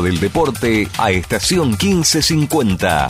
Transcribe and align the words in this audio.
del 0.00 0.18
deporte 0.20 0.88
a 0.96 1.10
estación 1.10 1.72
1550. 1.72 3.08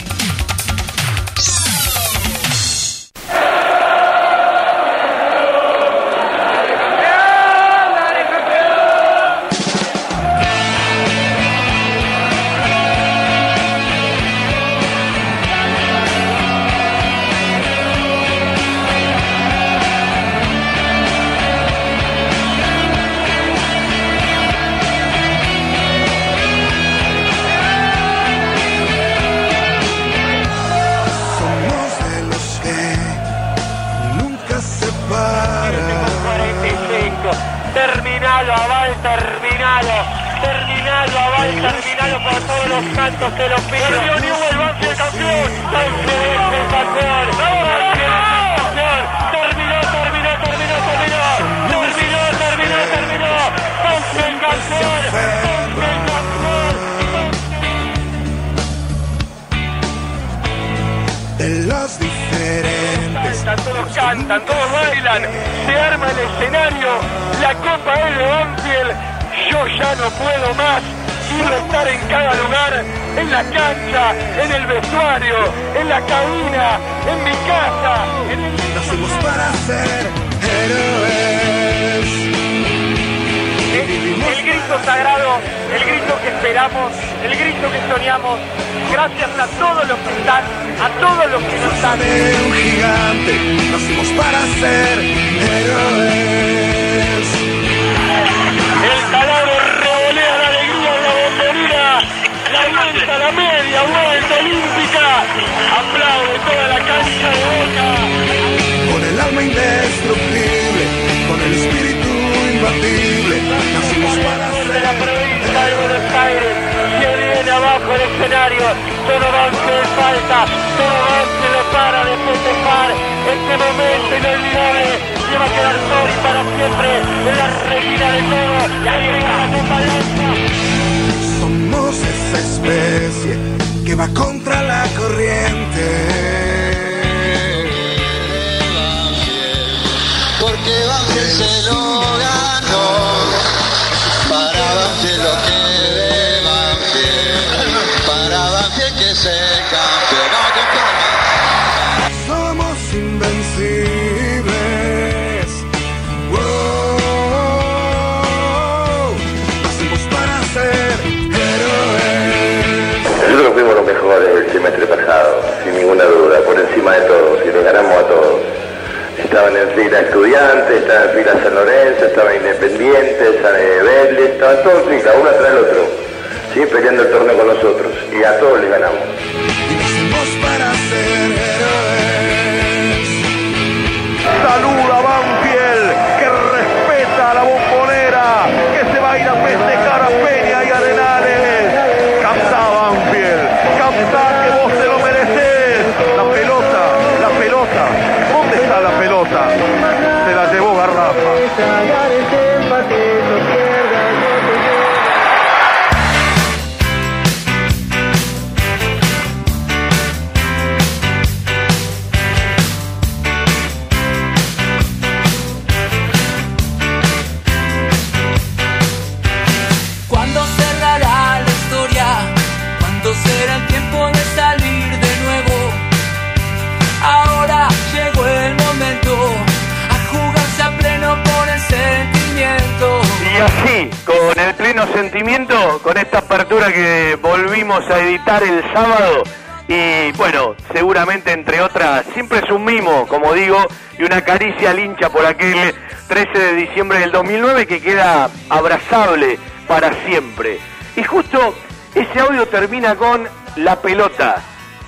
sábado. 238.73 239.23
Y 239.67 240.11
bueno, 240.13 240.55
seguramente 240.73 241.31
entre 241.31 241.61
otras, 241.61 242.05
siempre 242.13 242.39
es 242.39 242.51
un 242.51 242.65
mimo, 242.65 243.07
como 243.07 243.33
digo, 243.33 243.65
y 243.97 244.03
una 244.03 244.21
caricia 244.21 244.71
al 244.71 244.79
hincha 244.79 245.09
por 245.09 245.25
aquel 245.25 245.73
13 246.07 246.37
de 246.37 246.53
diciembre 246.53 246.99
del 246.99 247.11
2009 247.11 247.65
que 247.65 247.81
queda 247.81 248.29
abrazable 248.49 249.39
para 249.67 249.93
siempre. 250.05 250.59
Y 250.95 251.03
justo 251.03 251.55
ese 251.95 252.19
audio 252.19 252.45
termina 252.47 252.95
con 252.95 253.27
la 253.55 253.81
pelota. 253.81 254.41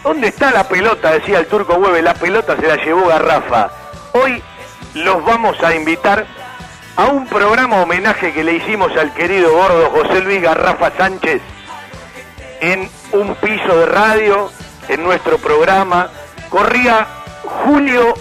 ¿Dónde 0.04 0.28
está 0.28 0.52
la 0.52 0.68
pelota? 0.68 1.12
Decía 1.12 1.40
el 1.40 1.48
turco 1.48 1.76
Hueve, 1.76 2.02
la 2.02 2.14
pelota 2.14 2.56
se 2.58 2.68
la 2.68 2.76
llevó 2.76 3.08
Garrafa. 3.08 3.70
Hoy 4.14 4.42
los 4.94 5.24
vamos 5.26 5.62
a 5.64 5.74
invitar 5.74 6.26
a 6.96 7.06
un 7.06 7.28
programa 7.28 7.82
homenaje 7.82 8.34
que 8.34 8.44
le 8.44 8.54
hicimos 8.54 8.96
al 8.98 9.14
querido 9.14 9.52
gordo 9.54 9.90
José 9.90 10.22
Luis 10.22 10.42
Garrafa 10.42 10.92
Sánchez 10.98 11.42
en 12.66 12.90
un 13.12 13.36
piso 13.36 13.78
de 13.78 13.86
radio, 13.86 14.50
en 14.90 15.04
nuestro 15.04 15.38
programa. 15.38 16.10
Corría 16.50 17.06
julio 17.44 18.16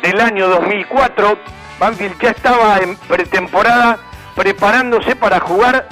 del 0.00 0.20
año 0.20 0.48
2004. 0.48 1.36
Banfield 1.80 2.20
ya 2.20 2.30
estaba 2.30 2.78
en 2.78 2.96
pretemporada 2.96 3.98
preparándose 4.36 5.16
para 5.16 5.40
jugar 5.40 5.88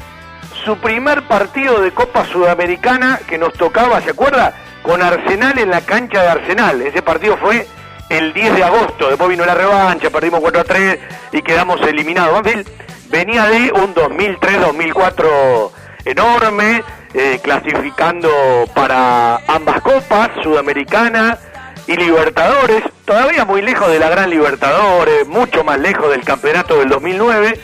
su 0.65 0.77
primer 0.77 1.27
partido 1.27 1.81
de 1.81 1.91
Copa 1.91 2.25
Sudamericana 2.25 3.19
que 3.27 3.37
nos 3.37 3.53
tocaba, 3.55 4.01
¿se 4.01 4.11
acuerda? 4.11 4.55
Con 4.83 5.03
Arsenal 5.03 5.59
en 5.59 5.71
la 5.71 5.81
cancha 5.81 6.23
de 6.23 6.29
Arsenal. 6.29 6.81
Ese 6.83 7.03
partido 7.03 7.37
fue 7.37 7.67
el 8.11 8.33
10 8.33 8.57
de 8.57 8.65
agosto. 8.65 9.09
Después 9.09 9.29
vino 9.29 9.45
la 9.45 9.55
revancha, 9.55 10.09
perdimos 10.09 10.39
4 10.41 10.61
a 10.61 10.65
3 10.65 10.99
y 11.33 11.43
quedamos 11.43 11.81
eliminados. 11.83 12.35
Banfield 12.35 12.69
venía 13.09 13.47
de 13.47 13.73
un 13.73 13.93
2003-2004 13.93 15.71
enorme 16.05 16.85
eh, 17.15 17.41
clasificando 17.43 18.31
para 18.75 19.37
ambas 19.47 19.81
copas, 19.83 20.31
Sudamericana 20.43 21.39
y 21.87 21.97
Libertadores, 21.97 22.85
todavía 23.05 23.45
muy 23.45 23.61
lejos 23.63 23.89
de 23.91 23.99
la 23.99 24.09
Gran 24.09 24.31
Libertadores, 24.31 25.27
mucho 25.27 25.65
más 25.65 25.79
lejos 25.79 26.11
del 26.11 26.25
campeonato 26.25 26.79
del 26.79 26.89
2009, 26.89 27.61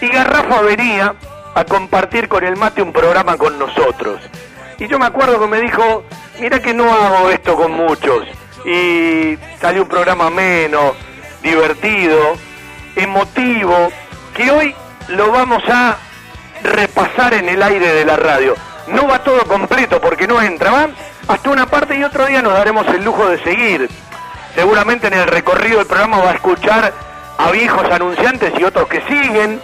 y 0.00 0.08
Garrafa 0.08 0.62
venía 0.62 1.14
a 1.54 1.64
compartir 1.64 2.28
con 2.28 2.44
el 2.44 2.56
mate 2.56 2.82
un 2.82 2.92
programa 2.92 3.36
con 3.36 3.58
nosotros. 3.58 4.20
Y 4.78 4.88
yo 4.88 4.98
me 4.98 5.06
acuerdo 5.06 5.40
que 5.40 5.46
me 5.46 5.60
dijo, 5.60 6.04
mira 6.40 6.60
que 6.60 6.74
no 6.74 6.92
hago 6.92 7.30
esto 7.30 7.54
con 7.56 7.72
muchos. 7.72 8.26
Y 8.64 9.38
salió 9.60 9.82
un 9.82 9.88
programa 9.88 10.30
menos, 10.30 10.94
divertido, 11.42 12.36
emotivo, 12.96 13.90
que 14.34 14.50
hoy 14.50 14.74
lo 15.08 15.30
vamos 15.30 15.62
a 15.68 15.96
repasar 16.62 17.34
en 17.34 17.48
el 17.48 17.62
aire 17.62 17.92
de 17.92 18.04
la 18.04 18.16
radio. 18.16 18.54
No 18.88 19.06
va 19.06 19.22
todo 19.22 19.44
completo 19.46 20.00
porque 20.00 20.26
no 20.26 20.40
entra, 20.40 20.70
van 20.70 20.94
hasta 21.28 21.50
una 21.50 21.66
parte 21.66 21.96
y 21.96 22.04
otro 22.04 22.26
día 22.26 22.42
nos 22.42 22.52
daremos 22.52 22.86
el 22.88 23.04
lujo 23.04 23.28
de 23.28 23.42
seguir. 23.42 23.88
Seguramente 24.54 25.06
en 25.06 25.14
el 25.14 25.26
recorrido 25.26 25.78
del 25.78 25.86
programa 25.86 26.18
va 26.18 26.30
a 26.30 26.34
escuchar 26.34 26.92
a 27.38 27.50
viejos 27.50 27.84
anunciantes 27.90 28.52
y 28.58 28.64
otros 28.64 28.88
que 28.88 29.00
siguen. 29.02 29.60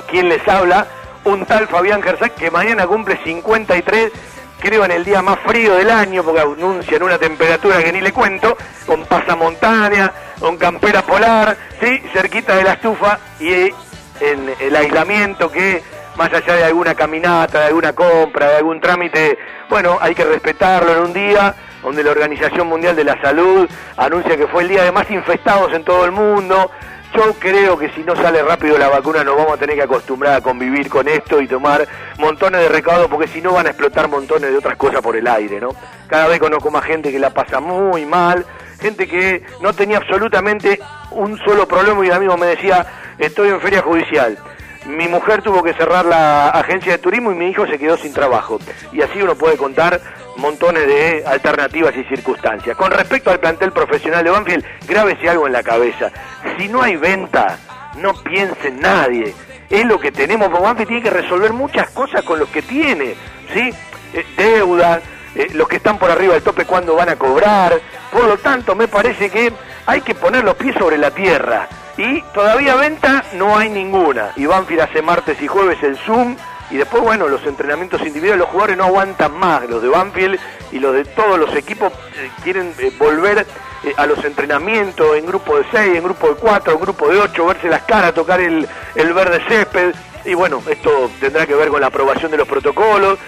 quien 0.09 0.29
les 0.29 0.47
habla, 0.47 0.87
un 1.25 1.45
tal 1.45 1.67
Fabián 1.67 2.03
Gersac 2.03 2.37
que 2.37 2.53
mañana 2.53 2.87
cumple 2.87 3.19
53 3.25 4.13
creo 4.59 4.85
en 4.85 4.91
el 4.91 5.05
día 5.05 5.23
más 5.23 5.39
frío 5.41 5.75
del 5.75 5.91
año, 5.91 6.23
porque 6.23 6.41
anuncian 6.41 7.03
una 7.03 7.19
temperatura 7.19 7.83
que 7.83 7.93
ni 7.93 8.01
le 8.01 8.13
cuento, 8.13 8.57
con 8.87 9.05
pasamontaña, 9.05 10.13
con 10.39 10.57
campera 10.57 11.03
polar, 11.03 11.57
sí, 11.81 12.03
cerquita 12.13 12.57
de 12.57 12.65
la 12.65 12.73
estufa 12.75 13.19
y 13.41 13.73
en 14.21 14.55
el 14.61 14.77
aislamiento 14.77 15.51
que 15.51 15.83
más 16.17 16.33
allá 16.33 16.55
de 16.55 16.65
alguna 16.65 16.95
caminata, 16.95 17.61
de 17.61 17.67
alguna 17.67 17.93
compra, 17.93 18.49
de 18.49 18.57
algún 18.57 18.81
trámite, 18.81 19.39
bueno, 19.69 19.99
hay 20.01 20.15
que 20.15 20.25
respetarlo 20.25 20.93
en 20.93 20.99
un 20.99 21.13
día 21.13 21.55
donde 21.83 22.03
la 22.03 22.11
Organización 22.11 22.67
Mundial 22.67 22.97
de 22.97 23.05
la 23.05 23.21
Salud 23.23 23.69
anuncia 23.97 24.37
que 24.37 24.49
fue 24.49 24.63
el 24.63 24.69
día 24.69 24.83
de 24.83 24.91
más 24.91 25.09
infestados 25.11 25.73
en 25.73 25.85
todo 25.85 26.05
el 26.05 26.11
mundo, 26.11 26.73
yo 27.15 27.33
creo 27.39 27.79
que 27.79 27.91
si 27.91 28.03
no 28.03 28.15
sale 28.17 28.43
rápido 28.43 28.79
la 28.79 28.89
vacuna 28.89 29.25
nos 29.25 29.37
vamos 29.37 29.53
a 29.53 29.57
tener 29.57 29.77
que 29.77 29.83
acostumbrar 29.83 30.35
a 30.35 30.41
convivir 30.41 30.89
con 30.89 31.09
esto 31.09 31.41
y 31.41 31.49
tomar 31.49 31.87
montones 32.19 32.61
de 32.61 32.69
recaudos 32.69 33.09
porque 33.09 33.29
si 33.29 33.41
no 33.41 33.53
van 33.53 33.67
a 33.67 33.71
explotar 33.71 34.09
montones 34.09 34.51
de 34.51 34.57
otras 34.57 34.77
cosas 34.77 35.01
por 35.01 35.17
el 35.17 35.27
aire, 35.27 35.61
¿no? 35.61 35.71
Cada 36.07 36.29
vez 36.29 36.39
conozco 36.39 36.71
más 36.71 36.85
gente 36.85 37.11
que 37.11 37.19
la 37.19 37.31
pasa 37.31 37.61
muy 37.61 38.05
mal, 38.05 38.45
gente 38.81 39.07
que 39.07 39.43
no 39.61 39.73
tenía 39.73 39.99
absolutamente 39.99 40.81
un 41.11 41.39
solo 41.39 41.67
problema 41.67 42.05
y 42.05 42.09
un 42.09 42.15
amigo 42.15 42.37
me 42.37 42.47
decía, 42.47 42.87
estoy 43.19 43.49
en 43.49 43.61
feria 43.61 43.83
judicial. 43.83 44.39
Mi 44.87 45.09
mujer 45.09 45.43
tuvo 45.43 45.63
que 45.63 45.75
cerrar 45.75 46.05
la 46.05 46.49
agencia 46.51 46.93
de 46.93 46.99
turismo 46.99 47.33
y 47.33 47.35
mi 47.35 47.49
hijo 47.51 47.67
se 47.67 47.79
quedó 47.79 47.97
sin 47.97 48.13
trabajo. 48.13 48.59
Y 48.93 49.03
así 49.03 49.21
uno 49.21 49.35
puede 49.35 49.57
contar 49.57 50.01
montones 50.39 50.87
de 50.87 51.25
alternativas 51.27 51.95
y 51.97 52.05
circunstancias. 52.05 52.77
Con 52.77 52.91
respecto 52.91 53.31
al 53.31 53.41
plantel 53.41 53.73
profesional 53.73 54.25
de 54.25 54.31
Banfield, 54.31 54.65
grábese 54.87 55.29
algo 55.29 55.47
en 55.47 55.53
la 55.53 55.63
cabeza. 55.63 56.11
Si 56.57 56.69
no 56.69 56.83
hay 56.83 56.97
venta, 56.97 57.59
no 57.97 58.15
piense 58.15 58.69
en 58.69 58.81
nadie. 58.81 59.35
Es 59.69 59.85
lo 59.85 59.99
que 59.99 60.13
tenemos. 60.13 60.51
Banfield 60.51 60.89
tiene 60.89 61.03
que 61.03 61.11
resolver 61.11 61.53
muchas 61.53 61.91
cosas 61.91 62.23
con 62.23 62.39
los 62.39 62.49
que 62.49 62.63
tiene. 62.63 63.15
¿sí? 63.53 63.71
Eh, 64.15 64.25
deuda, 64.37 65.01
eh, 65.35 65.49
los 65.53 65.69
que 65.69 65.77
están 65.77 65.99
por 65.99 66.11
arriba 66.11 66.35
del 66.35 66.43
tope 66.43 66.65
cuándo 66.65 66.95
van 66.95 67.11
a 67.11 67.17
cobrar. 67.17 67.79
Por 68.11 68.25
lo 68.25 68.39
tanto, 68.39 68.75
me 68.75 68.89
parece 68.89 69.29
que 69.29 69.53
hay 69.87 70.01
que 70.01 70.15
poner 70.15 70.45
los 70.45 70.57
pies 70.57 70.77
sobre 70.79 70.99
la 70.99 71.11
tierra. 71.11 71.69
Y 71.97 72.23
todavía 72.33 72.77
venta 72.77 73.25
no 73.35 73.59
hay 73.59 73.69
ninguna. 73.69 74.31
Y 74.37 74.47
Banfield 74.47 74.83
hace 74.83 75.03
martes 75.03 75.43
y 75.43 75.49
jueves 75.49 75.83
el 75.83 75.97
Zoom 75.99 76.37
y 76.71 76.77
después, 76.77 77.03
bueno, 77.03 77.29
los 77.29 77.45
entrenamientos 77.47 78.01
individuales, 78.03 78.41
los 78.41 78.49
jugadores 78.49 78.77
no 78.77 78.85
aguantan 78.85 79.39
más, 79.39 79.69
los 79.69 79.83
de 79.83 79.89
Banfield 79.89 80.39
y 80.71 80.79
los 80.79 80.95
de 80.95 81.05
todos 81.05 81.39
los 81.39 81.55
equipos 81.55 81.93
eh, 82.17 82.31
quieren 82.43 82.75
eh, 82.79 82.93
volver 82.99 83.47
eh, 83.85 83.95
a 83.97 84.07
los 84.07 84.23
entrenamientos 84.25 85.17
en 85.17 85.27
grupo 85.27 85.57
de 85.57 85.65
6, 85.71 85.97
en 85.97 86.05
grupo 86.05 86.29
de 86.29 86.35
4, 86.35 86.73
en 86.75 86.81
grupo 86.81 87.09
de 87.09 87.19
8, 87.19 87.47
verse 87.47 87.69
las 87.69 87.83
caras, 87.83 88.13
tocar 88.13 88.41
el, 88.41 88.69
el 88.95 89.13
verde 89.15 89.41
césped. 89.49 89.95
Y 90.25 90.35
bueno, 90.35 90.63
esto 90.69 91.11
tendrá 91.21 91.47
que 91.47 91.55
ver 91.55 91.69
con 91.69 91.81
la 91.81 91.87
aprobación 91.87 92.31
de 92.31 92.37
los 92.37 92.47
protocolos, 92.47 93.19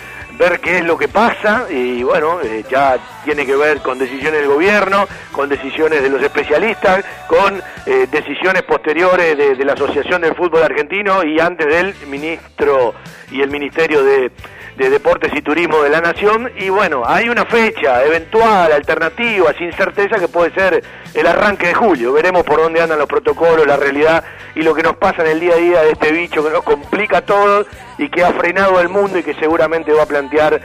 ver 0.40 0.58
qué 0.58 0.78
es 0.78 0.84
lo 0.84 0.96
que 0.96 1.06
pasa 1.06 1.66
y 1.70 2.02
bueno, 2.02 2.40
eh, 2.40 2.64
ya 2.70 2.96
tiene 3.24 3.44
que 3.44 3.54
ver 3.54 3.80
con 3.82 3.98
decisiones 3.98 4.40
del 4.40 4.48
gobierno, 4.48 5.06
con 5.32 5.50
decisiones 5.50 6.02
de 6.02 6.08
los 6.08 6.22
especialistas, 6.22 7.04
con 7.28 7.62
eh, 7.84 8.08
decisiones 8.10 8.62
posteriores 8.62 9.36
de, 9.36 9.54
de, 9.54 9.64
la 9.66 9.74
Asociación 9.74 10.22
del 10.22 10.34
Fútbol 10.34 10.62
Argentino 10.62 11.22
y 11.24 11.38
antes 11.38 11.66
del 11.66 11.94
ministro 12.08 12.94
y 13.30 13.42
el 13.42 13.50
Ministerio 13.50 14.02
de, 14.02 14.30
de 14.76 14.90
Deportes 14.90 15.32
y 15.34 15.42
Turismo 15.42 15.82
de 15.82 15.90
la 15.90 16.00
Nación. 16.00 16.50
Y 16.56 16.68
bueno, 16.68 17.02
hay 17.06 17.28
una 17.28 17.44
fecha 17.44 18.04
eventual, 18.04 18.72
alternativa, 18.72 19.52
sin 19.54 19.72
certeza, 19.72 20.18
que 20.18 20.28
puede 20.28 20.52
ser 20.52 20.82
el 21.14 21.26
arranque 21.26 21.68
de 21.68 21.74
julio. 21.74 22.12
Veremos 22.12 22.44
por 22.44 22.60
dónde 22.60 22.80
andan 22.80 22.98
los 22.98 23.08
protocolos, 23.08 23.66
la 23.66 23.76
realidad 23.76 24.24
y 24.54 24.62
lo 24.62 24.74
que 24.74 24.82
nos 24.82 24.96
pasa 24.96 25.22
en 25.22 25.28
el 25.28 25.40
día 25.40 25.54
a 25.54 25.58
día 25.58 25.82
de 25.82 25.92
este 25.92 26.12
bicho 26.12 26.44
que 26.44 26.50
nos 26.50 26.62
complica 26.62 27.22
todo 27.22 27.66
y 27.98 28.08
que 28.08 28.24
ha 28.24 28.32
frenado 28.32 28.80
el 28.80 28.88
mundo 28.88 29.18
y 29.18 29.22
que 29.22 29.34
seguramente 29.34 29.92
va 29.92 30.02
a 30.02 30.06
plantear 30.06 30.60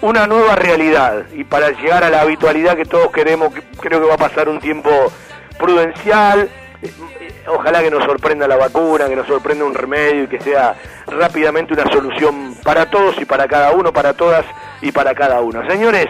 una 0.00 0.26
nueva 0.26 0.56
realidad. 0.56 1.26
Y 1.34 1.44
para 1.44 1.70
llegar 1.70 2.04
a 2.04 2.10
la 2.10 2.22
habitualidad 2.22 2.76
que 2.76 2.84
todos 2.84 3.10
queremos, 3.10 3.52
creo 3.80 4.00
que 4.00 4.06
va 4.06 4.14
a 4.14 4.18
pasar 4.18 4.48
un 4.48 4.60
tiempo 4.60 4.90
prudencial. 5.58 6.48
Ojalá 7.46 7.82
que 7.82 7.90
nos 7.90 8.04
sorprenda 8.04 8.46
la 8.46 8.56
vacuna, 8.56 9.08
que 9.08 9.16
nos 9.16 9.26
sorprenda 9.26 9.64
un 9.64 9.74
remedio 9.74 10.24
y 10.24 10.28
que 10.28 10.40
sea 10.40 10.74
rápidamente 11.06 11.74
una 11.74 11.90
solución 11.90 12.49
para 12.62 12.90
todos 12.90 13.20
y 13.20 13.24
para 13.24 13.46
cada 13.48 13.72
uno, 13.72 13.92
para 13.92 14.14
todas 14.14 14.44
y 14.80 14.92
para 14.92 15.14
cada 15.14 15.40
uno. 15.40 15.66
Señores, 15.68 16.06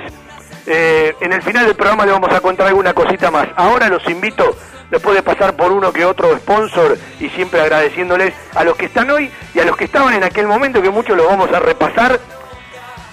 eh, 0.66 1.14
en 1.20 1.32
el 1.32 1.42
final 1.42 1.66
del 1.66 1.74
programa 1.74 2.06
le 2.06 2.12
vamos 2.12 2.32
a 2.32 2.40
contar 2.40 2.66
alguna 2.66 2.94
cosita 2.94 3.30
más. 3.30 3.48
Ahora 3.56 3.88
los 3.88 4.06
invito 4.08 4.56
después 4.90 5.16
de 5.16 5.22
pasar 5.22 5.54
por 5.54 5.72
uno 5.72 5.92
que 5.92 6.04
otro 6.04 6.36
sponsor 6.36 6.98
y 7.18 7.28
siempre 7.30 7.60
agradeciéndoles 7.60 8.34
a 8.54 8.64
los 8.64 8.76
que 8.76 8.86
están 8.86 9.10
hoy 9.10 9.30
y 9.54 9.60
a 9.60 9.64
los 9.64 9.76
que 9.76 9.84
estaban 9.84 10.14
en 10.14 10.24
aquel 10.24 10.46
momento, 10.46 10.82
que 10.82 10.90
muchos 10.90 11.16
los 11.16 11.26
vamos 11.26 11.50
a 11.52 11.60
repasar, 11.60 12.18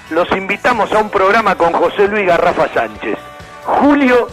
los 0.09 0.29
invitamos 0.31 0.91
a 0.91 0.99
un 0.99 1.09
programa 1.09 1.55
con 1.55 1.73
José 1.73 2.07
Luis 2.07 2.25
Garrafa 2.25 2.67
Sánchez. 2.73 3.17
Julio 3.65 4.27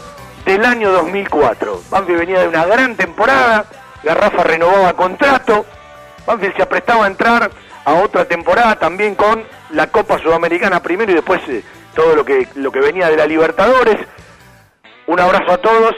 del 0.44 0.64
año 0.64 0.90
2004. 0.92 1.82
Banfield 1.90 2.18
venía 2.20 2.40
de 2.40 2.48
una 2.48 2.64
gran 2.66 2.96
temporada, 2.96 3.64
Garrafa 4.02 4.42
renovaba 4.42 4.92
contrato, 4.94 5.64
Banfield 6.26 6.56
se 6.56 6.62
aprestaba 6.62 7.04
a 7.04 7.08
entrar 7.08 7.50
a 7.84 7.94
otra 7.94 8.24
temporada 8.24 8.76
también 8.78 9.14
con 9.14 9.44
la 9.70 9.88
Copa 9.88 10.18
Sudamericana 10.18 10.82
primero 10.82 11.12
y 11.12 11.14
después 11.14 11.40
eh, 11.48 11.62
todo 11.94 12.16
lo 12.16 12.24
que, 12.24 12.48
lo 12.54 12.72
que 12.72 12.80
venía 12.80 13.08
de 13.08 13.16
la 13.16 13.26
Libertadores. 13.26 13.98
Un 15.06 15.20
abrazo 15.20 15.52
a 15.52 15.58
todos, 15.58 15.94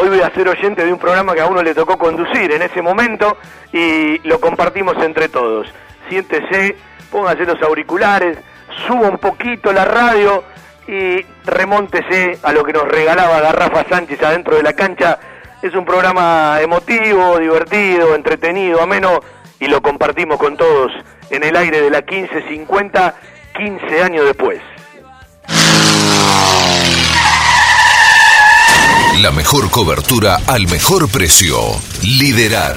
Hoy 0.00 0.08
voy 0.10 0.20
a 0.20 0.32
ser 0.32 0.48
oyente 0.48 0.84
de 0.84 0.92
un 0.92 0.98
programa 1.00 1.34
que 1.34 1.40
a 1.40 1.46
uno 1.46 1.60
le 1.60 1.74
tocó 1.74 1.98
conducir 1.98 2.52
en 2.52 2.62
ese 2.62 2.82
momento 2.82 3.36
y 3.72 4.18
lo 4.28 4.40
compartimos 4.40 4.96
entre 5.02 5.28
todos. 5.28 5.66
Siéntese, 6.08 6.76
póngase 7.10 7.44
los 7.44 7.60
auriculares, 7.62 8.38
suba 8.86 9.08
un 9.08 9.18
poquito 9.18 9.72
la 9.72 9.84
radio 9.84 10.44
y 10.86 11.26
remóntese 11.44 12.38
a 12.44 12.52
lo 12.52 12.62
que 12.62 12.74
nos 12.74 12.86
regalaba 12.86 13.40
Garrafa 13.40 13.86
Sánchez 13.88 14.22
adentro 14.22 14.56
de 14.56 14.62
la 14.62 14.74
cancha. 14.74 15.18
Es 15.62 15.74
un 15.74 15.84
programa 15.84 16.60
emotivo, 16.60 17.36
divertido, 17.38 18.14
entretenido, 18.14 18.80
ameno 18.80 19.20
y 19.60 19.66
lo 19.66 19.80
compartimos 19.82 20.38
con 20.38 20.56
todos 20.56 20.92
en 21.30 21.44
el 21.44 21.56
aire 21.56 21.80
de 21.80 21.90
la 21.90 22.00
1550, 22.00 23.14
15 23.56 24.02
años 24.02 24.24
después. 24.24 24.60
La 29.22 29.32
mejor 29.32 29.70
cobertura 29.70 30.38
al 30.46 30.68
mejor 30.68 31.10
precio. 31.10 31.56
Liderar. 32.02 32.76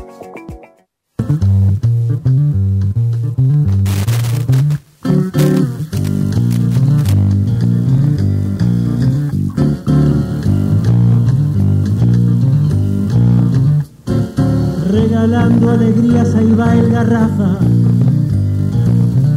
alegrías, 15.71 16.35
ahí 16.35 16.51
va 16.53 16.75
el 16.75 16.89
garrafa. 16.91 17.57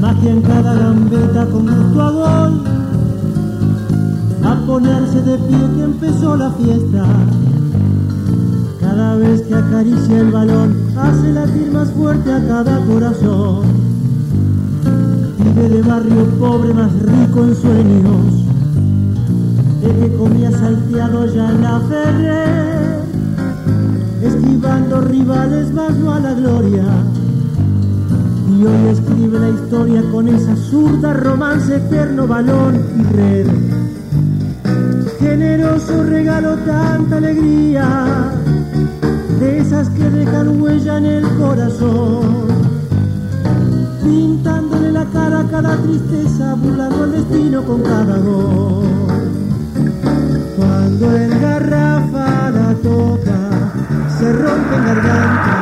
Magia 0.01 0.31
en 0.31 0.43
cada 0.43 0.75
gambeta 0.75 1.47
con 1.47 1.67
gusto 1.67 2.03
a 2.03 2.11
gol. 2.11 2.65
A 4.43 4.67
ponerse 4.67 5.23
de 5.23 5.39
pie 5.39 5.59
que 5.77 5.83
empezó 5.83 6.37
la 6.37 6.51
fiesta. 6.51 7.05
Cada 8.81 9.17
vez 9.17 9.43
que 9.43 9.55
acaricia 9.55 10.21
el 10.21 10.31
balón, 10.31 10.77
hace 10.97 11.33
latir 11.33 11.73
más 11.73 11.91
fuerte 11.91 12.33
a 12.33 12.47
cada 12.47 12.85
corazón. 12.85 13.63
Vive 15.39 15.69
de 15.69 15.83
barrio 15.83 16.25
pobre, 16.39 16.75
más 16.75 16.93
rico 16.93 17.45
en 17.45 17.55
sueños. 17.55 18.45
El 19.83 19.93
que 20.01 20.17
comía 20.17 20.51
salteado 20.51 21.27
ya 21.27 21.51
en 21.51 21.63
la 21.63 21.81
Ferrer, 21.81 23.05
esquivando 24.27 25.01
rivales 25.01 25.75
bajo 25.75 26.13
a 26.13 26.21
la 26.21 26.35
gloria. 26.35 26.85
Y 28.49 28.65
hoy 28.65 28.89
escribe 28.91 29.39
la 29.39 29.49
historia 29.51 30.03
con 30.13 30.29
esa 30.29 30.57
zurda 30.57 31.13
romance 31.13 31.77
eterno, 31.77 32.27
balón 32.27 32.81
y 32.99 33.03
red. 33.15 33.47
Generoso 35.19 36.05
regalo 36.05 36.57
tanta 36.59 37.17
alegría 37.17 38.31
de 39.41 39.59
esas 39.59 39.89
que 39.91 40.11
dejan 40.11 40.61
huella 40.61 40.99
en 40.99 41.07
el 41.07 41.29
corazón, 41.37 42.47
pintándole 44.03 44.93
la 44.93 45.05
cara 45.07 45.41
a 45.41 45.49
cada 45.49 45.77
tristeza, 45.79 46.55
burlando 46.55 47.05
el 47.05 47.13
destino 47.13 47.63
con 47.65 47.83
cada 47.83 48.19
gol. 48.19 48.85
Cuando 50.57 51.17
el 51.17 51.41
garrafa 51.41 52.75
toca, 52.83 53.44
se 54.25 54.33
rompe 54.33 54.75
en 54.75 54.85
garganta. 54.87 55.55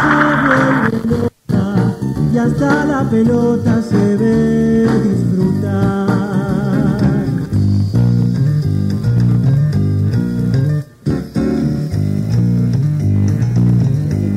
Se 0.00 0.14
vuelve 0.44 0.98
loca, 1.08 1.64
y 2.32 2.38
hasta 2.38 2.84
la 2.84 3.10
pelota 3.10 3.82
se 3.82 4.16
ve 4.16 4.86
disfrutar. 5.04 6.10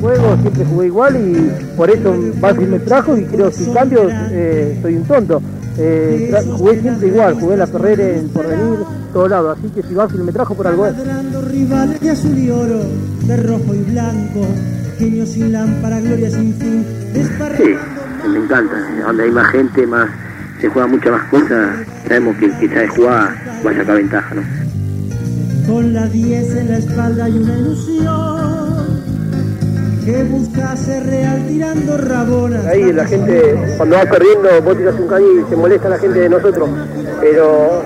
juego 0.00 0.36
siempre 0.42 0.64
jugué 0.66 0.86
igual 0.86 1.16
y 1.16 1.76
por 1.76 1.90
eso 1.90 2.14
Banfield 2.38 2.72
me 2.72 2.78
trajo 2.80 3.16
y 3.16 3.24
creo 3.24 3.50
sin 3.50 3.72
cambios 3.72 4.12
eh, 4.30 4.78
soy 4.82 4.96
un 4.96 5.04
tonto. 5.04 5.42
Eh, 5.76 6.30
jugué 6.56 6.80
siempre 6.80 7.08
igual, 7.08 7.34
jugué 7.34 7.56
la 7.56 7.66
Ferrera, 7.66 8.06
en 8.06 8.28
Porvenir, 8.28 8.78
todo 9.14 9.28
lado, 9.28 9.50
así 9.52 9.68
que 9.74 9.82
si 9.82 9.94
Banfield 9.94 10.24
me 10.24 10.32
trajo 10.32 10.54
por 10.54 10.66
algo 10.66 10.86
es. 10.86 10.94
Rivales 11.48 12.00
de 12.00 12.10
azul 12.10 12.36
y 12.36 12.50
oro, 12.50 12.80
de 13.26 13.36
rojo 13.38 13.74
y 13.74 13.90
blanco, 13.90 14.46
genio 14.98 15.24
sin 15.24 15.52
lámpara, 15.52 16.00
gloria 16.00 16.30
sin 16.30 16.52
fin, 16.54 16.84
Sí, 17.56 17.74
me 18.28 18.38
encanta. 18.38 18.74
Donde 19.06 19.22
hay 19.22 19.30
más 19.30 19.50
gente, 19.52 19.86
más 19.86 20.10
se 20.60 20.68
juega 20.68 20.88
muchas 20.88 21.12
más 21.12 21.28
cosas, 21.30 21.86
sabemos 22.06 22.36
que 22.36 22.46
el 22.46 22.58
que 22.58 22.68
sabe 22.68 22.88
jugar 22.88 23.36
va 23.64 23.70
a 23.70 23.74
sacar 23.74 23.96
ventaja, 23.96 24.34
¿no? 24.34 24.64
con 25.66 25.94
la 25.94 26.06
10 26.06 26.56
en 26.56 26.70
la 26.70 26.78
espalda 26.78 27.28
y 27.28 27.38
una 27.38 27.58
ilusión 27.58 29.04
que 30.04 30.22
busca 30.24 30.72
hacer 30.72 31.06
real 31.06 31.46
tirando 31.48 31.96
rabonas. 31.96 32.66
Ahí 32.66 32.92
la 32.92 33.06
gente, 33.06 33.74
cuando 33.78 33.96
va 33.96 34.04
perdiendo, 34.04 34.48
vos 34.62 34.76
tirás 34.76 34.94
un 34.96 35.08
caño 35.08 35.26
y 35.40 35.48
se 35.48 35.56
molesta 35.56 35.88
la 35.88 35.98
gente 35.98 36.20
de 36.20 36.28
nosotros. 36.28 36.68
Pero 37.20 37.82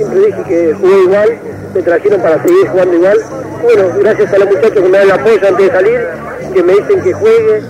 siempre 0.00 0.26
dije 0.26 0.42
que 0.48 0.74
jugué 0.74 1.02
igual, 1.02 1.28
me 1.74 1.82
trajeron 1.82 2.22
para 2.22 2.42
seguir 2.42 2.68
jugando 2.68 2.94
igual. 2.94 3.18
Bueno, 3.62 3.82
gracias 3.98 4.32
a 4.32 4.38
los 4.38 4.48
muchachos 4.48 4.72
que 4.72 4.88
me 4.88 4.98
dan 4.98 5.02
el 5.02 5.10
apoyo 5.10 5.48
antes 5.48 5.66
de 5.66 5.70
salir, 5.70 6.00
que 6.54 6.62
me 6.62 6.72
dicen 6.72 7.02
que 7.02 7.12
juegue, 7.12 7.62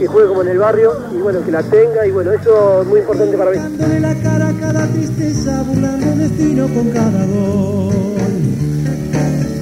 que 0.00 0.06
juegue 0.08 0.28
como 0.28 0.42
en 0.42 0.48
el 0.48 0.58
barrio, 0.58 0.92
y 1.12 1.18
bueno, 1.18 1.40
que 1.44 1.52
la 1.52 1.62
tenga, 1.62 2.04
y 2.04 2.10
bueno, 2.10 2.32
eso 2.32 2.82
es 2.82 2.88
muy 2.88 2.98
importante 2.98 3.38
para 3.38 3.50
mí. 3.52 3.58
Dándole 3.58 4.00
la 4.00 4.14
cara 4.16 4.48
a 4.48 4.52
cada 4.54 4.86
tristeza, 4.88 5.62
burlando 5.68 6.06
el 6.06 6.18
destino 6.18 6.68
con 6.74 6.90
cada 6.90 7.26
gol. 7.26 7.94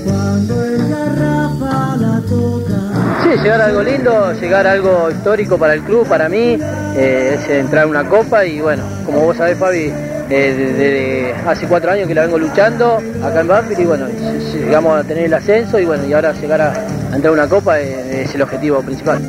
Cuando 0.04 0.64
el 0.64 0.88
garrafa 0.88 1.96
la 1.98 2.22
toca. 2.30 3.24
Sí, 3.24 3.42
llegar 3.42 3.60
a 3.60 3.66
algo 3.66 3.82
lindo, 3.82 4.32
llegar 4.40 4.66
a 4.66 4.72
algo 4.72 5.10
histórico 5.10 5.58
para 5.58 5.74
el 5.74 5.82
club, 5.82 6.08
para 6.08 6.30
mí, 6.30 6.58
eh, 6.96 7.38
es 7.38 7.50
entrar 7.50 7.84
a 7.84 7.86
una 7.86 8.08
copa 8.08 8.46
y 8.46 8.62
bueno, 8.62 8.84
como 9.04 9.20
vos 9.20 9.36
sabés 9.36 9.58
Fabi, 9.58 9.92
eh, 10.30 10.54
desde 10.56 11.34
hace 11.48 11.66
cuatro 11.66 11.90
años 11.92 12.08
que 12.08 12.14
la 12.14 12.22
vengo 12.22 12.38
luchando 12.38 12.98
acá 13.22 13.40
en 13.40 13.48
Banfield 13.48 13.80
y 13.80 13.84
bueno, 13.84 14.06
ll- 14.08 14.64
llegamos 14.64 14.98
a 15.00 15.04
tener 15.04 15.24
el 15.24 15.34
ascenso 15.34 15.78
y 15.78 15.84
bueno, 15.84 16.04
y 16.06 16.12
ahora 16.12 16.32
llegar 16.32 16.60
a, 16.60 16.74
entrar 17.14 17.26
a 17.28 17.32
una 17.32 17.48
copa 17.48 17.80
eh, 17.80 18.22
es 18.24 18.34
el 18.34 18.42
objetivo 18.42 18.80
principal. 18.82 19.20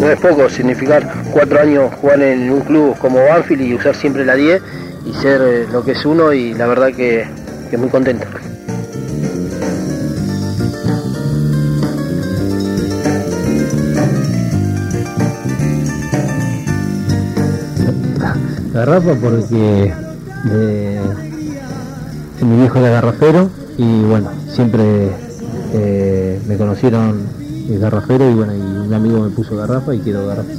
No 0.00 0.10
es 0.10 0.20
poco 0.20 0.48
significar 0.50 1.08
cuatro 1.32 1.60
años 1.60 1.94
jugar 2.00 2.20
en 2.22 2.50
un 2.50 2.60
club 2.60 2.96
como 2.98 3.24
Banfield 3.24 3.62
y 3.62 3.74
usar 3.74 3.94
siempre 3.94 4.24
la 4.24 4.34
10 4.34 4.60
y 5.06 5.14
ser 5.14 5.40
eh, 5.42 5.66
lo 5.72 5.84
que 5.84 5.92
es 5.92 6.04
uno 6.04 6.32
y 6.32 6.52
la 6.54 6.66
verdad 6.66 6.88
que, 6.88 7.24
que 7.70 7.76
muy 7.76 7.88
contento. 7.88 8.26
Garrafa 18.74 19.14
porque 19.14 19.94
eh, 20.50 21.00
mi 22.42 22.56
viejo 22.56 22.80
era 22.80 22.90
garrafero 22.90 23.48
y 23.78 24.02
bueno, 24.02 24.30
siempre 24.48 25.10
eh, 25.72 26.40
me 26.48 26.56
conocieron 26.56 27.20
el 27.70 27.78
garrafero 27.78 28.28
y 28.28 28.34
bueno, 28.34 28.52
y 28.52 28.58
un 28.58 28.92
amigo 28.92 29.20
me 29.20 29.30
puso 29.30 29.56
garrafa 29.56 29.94
y 29.94 30.00
el 30.10 30.26
garrafa 30.26 30.50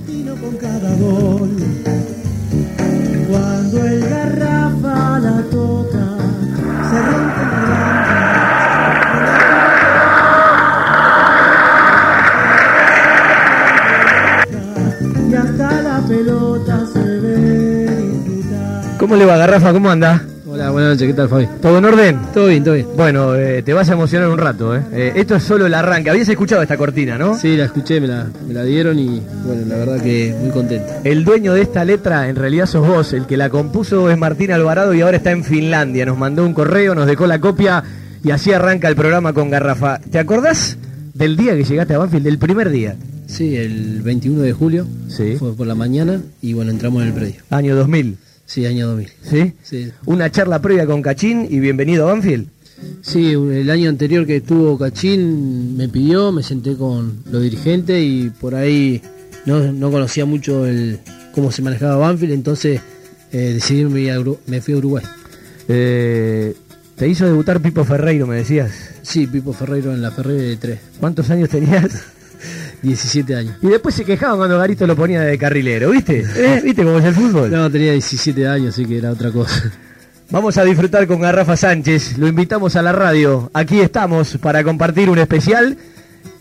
¿Cómo 19.06 19.18
le 19.18 19.26
va, 19.26 19.38
Garrafa? 19.38 19.72
¿Cómo 19.72 19.92
anda? 19.92 20.20
Hola, 20.48 20.72
buenas 20.72 20.94
noches, 20.94 21.06
¿qué 21.10 21.14
tal 21.14 21.30
Fabi? 21.30 21.48
¿Todo 21.62 21.78
en 21.78 21.86
orden? 21.86 22.20
Todo 22.34 22.48
bien, 22.48 22.64
todo 22.64 22.74
bien. 22.74 22.88
Bueno, 22.98 23.36
eh, 23.36 23.62
te 23.62 23.72
vas 23.72 23.88
a 23.88 23.94
emocionar 23.94 24.30
un 24.30 24.40
rato, 24.40 24.76
¿eh? 24.76 24.82
Eh, 24.92 25.14
Esto 25.18 25.36
es 25.36 25.44
solo 25.44 25.68
el 25.68 25.76
arranque. 25.76 26.10
Habías 26.10 26.28
escuchado 26.28 26.64
esta 26.64 26.76
cortina, 26.76 27.16
¿no? 27.16 27.38
Sí, 27.38 27.56
la 27.56 27.66
escuché, 27.66 28.02
me 28.02 28.08
la, 28.08 28.26
me 28.48 28.52
la 28.56 28.64
dieron 28.64 28.98
y 28.98 29.22
bueno, 29.46 29.62
la 29.68 29.76
verdad 29.78 30.02
que 30.02 30.34
muy 30.42 30.50
contento. 30.50 30.92
El 31.04 31.24
dueño 31.24 31.54
de 31.54 31.62
esta 31.62 31.86
letra 31.86 32.28
en 32.30 32.36
realidad 32.36 32.66
sos 32.66 32.88
vos. 32.88 33.14
El 33.14 33.28
que 33.28 33.38
la 33.38 33.52
compuso 33.52 34.10
es 34.10 34.18
Martín 34.18 34.52
Alvarado 34.52 34.92
y 34.96 35.02
ahora 35.02 35.18
está 35.18 35.30
en 35.30 35.44
Finlandia. 35.44 36.08
Nos 36.08 36.18
mandó 36.18 36.44
un 36.44 36.56
correo, 36.56 36.96
nos 36.96 37.06
dejó 37.06 37.28
la 37.28 37.38
copia 37.40 37.84
y 38.24 38.32
así 38.32 38.54
arranca 38.54 38.88
el 38.90 38.96
programa 38.96 39.34
con 39.34 39.52
Garrafa. 39.52 40.00
¿Te 40.00 40.18
acordás 40.18 40.80
del 41.14 41.38
día 41.38 41.56
que 41.56 41.64
llegaste 41.64 41.94
a 41.94 42.00
Banfield? 42.00 42.24
Del 42.26 42.40
primer 42.40 42.72
día. 42.72 42.96
Sí, 43.28 43.56
el 43.56 44.02
21 44.02 44.42
de 44.42 44.54
julio, 44.54 44.88
Sí. 45.10 45.36
fue 45.38 45.54
por 45.54 45.68
la 45.68 45.76
mañana 45.76 46.22
y 46.42 46.54
bueno, 46.54 46.72
entramos 46.72 47.04
en 47.04 47.10
el 47.10 47.14
predio. 47.14 47.36
Año 47.52 47.76
2000. 47.76 48.18
Sí, 48.46 48.66
año 48.66 48.88
2000. 48.88 49.10
¿Sí? 49.24 49.54
Sí, 49.64 49.92
Una 50.06 50.32
charla 50.32 50.62
previa 50.62 50.86
con 50.86 51.02
Cachín 51.02 51.48
y 51.50 51.60
bienvenido 51.60 52.08
a 52.08 52.14
Banfield. 52.14 52.48
Sí, 53.02 53.32
el 53.32 53.70
año 53.70 53.90
anterior 53.90 54.26
que 54.26 54.38
estuvo 54.38 54.78
Cachín 54.78 55.78
me 55.78 55.90
pidió, 55.90 56.32
me 56.32 56.44
senté 56.44 56.76
con 56.76 57.24
los 57.32 57.42
dirigentes 57.42 58.04
y 58.04 58.30
por 58.30 58.54
ahí 58.54 59.02
no, 59.46 59.72
no 59.72 59.92
conocía 59.92 60.26
mucho 60.26 60.66
el 60.66 61.00
cómo 61.34 61.52
se 61.52 61.62
manejaba 61.62 61.96
Banfield, 61.96 62.34
entonces 62.34 62.82
eh, 63.32 63.54
decidí 63.54 63.82
irme 63.82 64.12
a 64.12 64.20
me 64.48 64.62
fui 64.62 64.74
a 64.74 64.78
Uruguay. 64.78 65.04
Eh, 65.68 66.56
te 66.96 67.08
hizo 67.08 67.26
debutar 67.26 67.62
Pipo 67.62 67.84
Ferreiro, 67.84 68.28
me 68.28 68.38
decías. 68.38 68.72
Sí, 69.02 69.28
Pipo 69.28 69.54
Ferreiro 69.54 69.94
en 69.94 70.02
la 70.02 70.12
Ferreira 70.12 70.44
de 70.44 70.58
3. 70.58 70.80
¿Cuántos 71.00 71.30
años 71.30 71.50
tenías? 71.50 72.04
17 72.86 73.36
años. 73.36 73.56
Y 73.62 73.68
después 73.68 73.96
se 73.96 74.06
quejaban 74.06 74.38
cuando 74.38 74.58
Garito 74.58 74.86
lo 74.88 74.96
ponía 74.96 75.22
de 75.22 75.38
carrilero, 75.38 75.90
¿viste? 75.92 76.26
¿Eh? 76.36 76.62
¿Viste 76.64 76.84
cómo 76.84 77.00
es 77.00 77.06
el 77.06 77.16
fútbol? 77.16 77.52
No, 77.52 77.70
tenía 77.70 77.92
17 77.92 78.48
años, 78.48 78.74
así 78.74 78.86
que 78.86 78.98
era 78.98 79.12
otra 79.12 79.32
cosa. 79.32 79.72
Vamos 80.32 80.58
a 80.58 80.64
disfrutar 80.64 81.06
con 81.06 81.22
Garrafa 81.22 81.56
Sánchez, 81.56 82.18
lo 82.18 82.28
invitamos 82.28 82.76
a 82.76 82.82
la 82.82 82.92
radio. 82.92 83.52
Aquí 83.54 83.80
estamos 83.80 84.38
para 84.38 84.64
compartir 84.64 85.10
un 85.10 85.20
especial. 85.20 85.78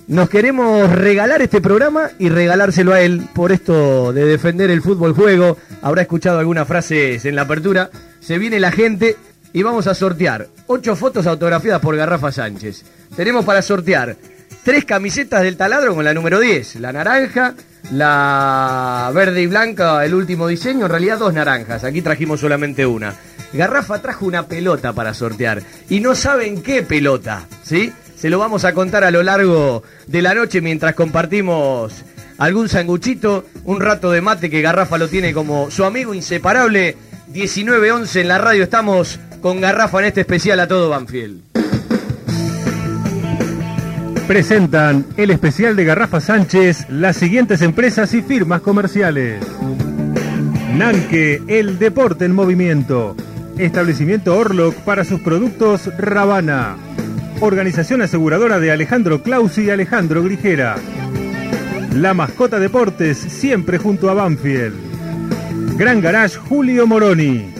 Nos 0.07 0.29
queremos 0.29 0.91
regalar 0.91 1.43
este 1.43 1.61
programa 1.61 2.11
y 2.19 2.29
regalárselo 2.29 2.93
a 2.93 3.01
él 3.01 3.27
por 3.35 3.53
esto 3.53 4.13
de 4.13 4.25
defender 4.25 4.71
el 4.71 4.83
fútbol 4.83 5.15
juego. 5.15 5.57
Habrá 5.83 6.03
escuchado 6.03 6.39
algunas 6.39 6.69
frases 6.69 7.25
en 7.25 7.37
la 7.37 7.43
apertura. 7.43 7.91
Se 8.21 8.39
viene 8.39 8.61
la 8.61 8.71
gente 8.71 9.17
y 9.53 9.63
vamos 9.63 9.87
a 9.87 9.95
sortear 9.95 10.49
ocho 10.67 10.97
fotos 10.97 11.27
autografiadas 11.27 11.81
por 11.81 11.97
Garrafa 11.97 12.33
Sánchez. 12.33 12.85
Tenemos 13.17 13.45
para 13.45 13.63
sortear 13.63 14.17
tres 14.64 14.85
camisetas 14.87 15.42
del 15.42 15.56
taladro 15.56 15.94
con 15.94 16.04
la 16.04 16.14
número 16.14 16.40
10, 16.40 16.76
la 16.76 16.92
naranja, 16.92 17.54
la 17.92 19.11
verde 19.14 19.42
y 19.42 19.47
blanca, 19.47 20.04
el 20.04 20.14
último 20.14 20.49
diseño, 20.49 20.87
en 20.87 20.90
realidad 20.90 21.18
dos 21.18 21.35
naranjas, 21.35 21.85
aquí 21.85 22.00
trajimos 22.00 22.40
solamente 22.40 22.87
una. 22.87 23.14
Garrafa 23.52 24.00
trajo 24.00 24.26
una 24.26 24.47
pelota 24.49 24.93
para 24.93 25.15
sortear 25.15 25.62
y 25.89 26.00
no 26.00 26.15
saben 26.15 26.62
qué 26.62 26.82
pelota, 26.82 27.47
¿sí? 27.62 27.93
Se 28.17 28.30
lo 28.30 28.39
vamos 28.39 28.65
a 28.65 28.73
contar 28.73 29.04
a 29.04 29.10
lo 29.10 29.23
largo 29.23 29.82
de 30.06 30.23
la 30.23 30.34
noche 30.34 30.62
mientras 30.62 30.95
compartimos 30.95 31.93
algún 32.39 32.69
sanguchito, 32.69 33.45
un 33.65 33.80
rato 33.80 34.10
de 34.10 34.23
mate 34.23 34.49
que 34.49 34.62
Garrafa 34.62 34.97
lo 34.97 35.08
tiene 35.08 35.34
como 35.34 35.71
su 35.71 35.84
amigo 35.84 36.15
inseparable. 36.15 36.97
19-11 37.32 38.21
en 38.23 38.28
la 38.28 38.39
radio 38.39 38.62
estamos 38.62 39.21
con 39.43 39.60
Garrafa 39.60 39.99
en 40.00 40.06
este 40.06 40.23
especial 40.23 40.58
a 40.60 40.67
todo 40.67 40.89
Banfield. 40.89 41.64
Presentan 44.26 45.04
el 45.19 45.30
especial 45.30 45.76
de 45.76 45.84
Garrafa 45.84 46.19
Sánchez 46.19 46.87
las 46.89 47.17
siguientes 47.17 47.60
empresas 47.60 48.15
y 48.15 48.23
firmas 48.23 48.63
comerciales. 48.63 49.45
Nanque, 50.75 51.43
el 51.47 51.78
deporte 51.78 52.25
en 52.25 52.32
movimiento. 52.32 53.15
Establecimiento 53.58 54.34
Orlock 54.34 54.76
para 54.76 55.04
sus 55.04 55.21
productos 55.21 55.91
Ravana. 55.99 56.76
Organización 57.41 58.00
aseguradora 58.00 58.58
de 58.58 58.73
Alejandro 58.73 59.23
Clausi 59.23 59.65
y 59.65 59.71
Alejandro 59.71 60.23
Grijera. 60.23 60.76
La 61.93 62.15
Mascota 62.15 62.58
Deportes, 62.58 63.19
siempre 63.19 63.76
junto 63.76 64.08
a 64.08 64.15
Banfield. 64.15 64.75
Gran 65.76 66.00
Garage 66.00 66.39
Julio 66.39 66.87
Moroni. 66.87 67.50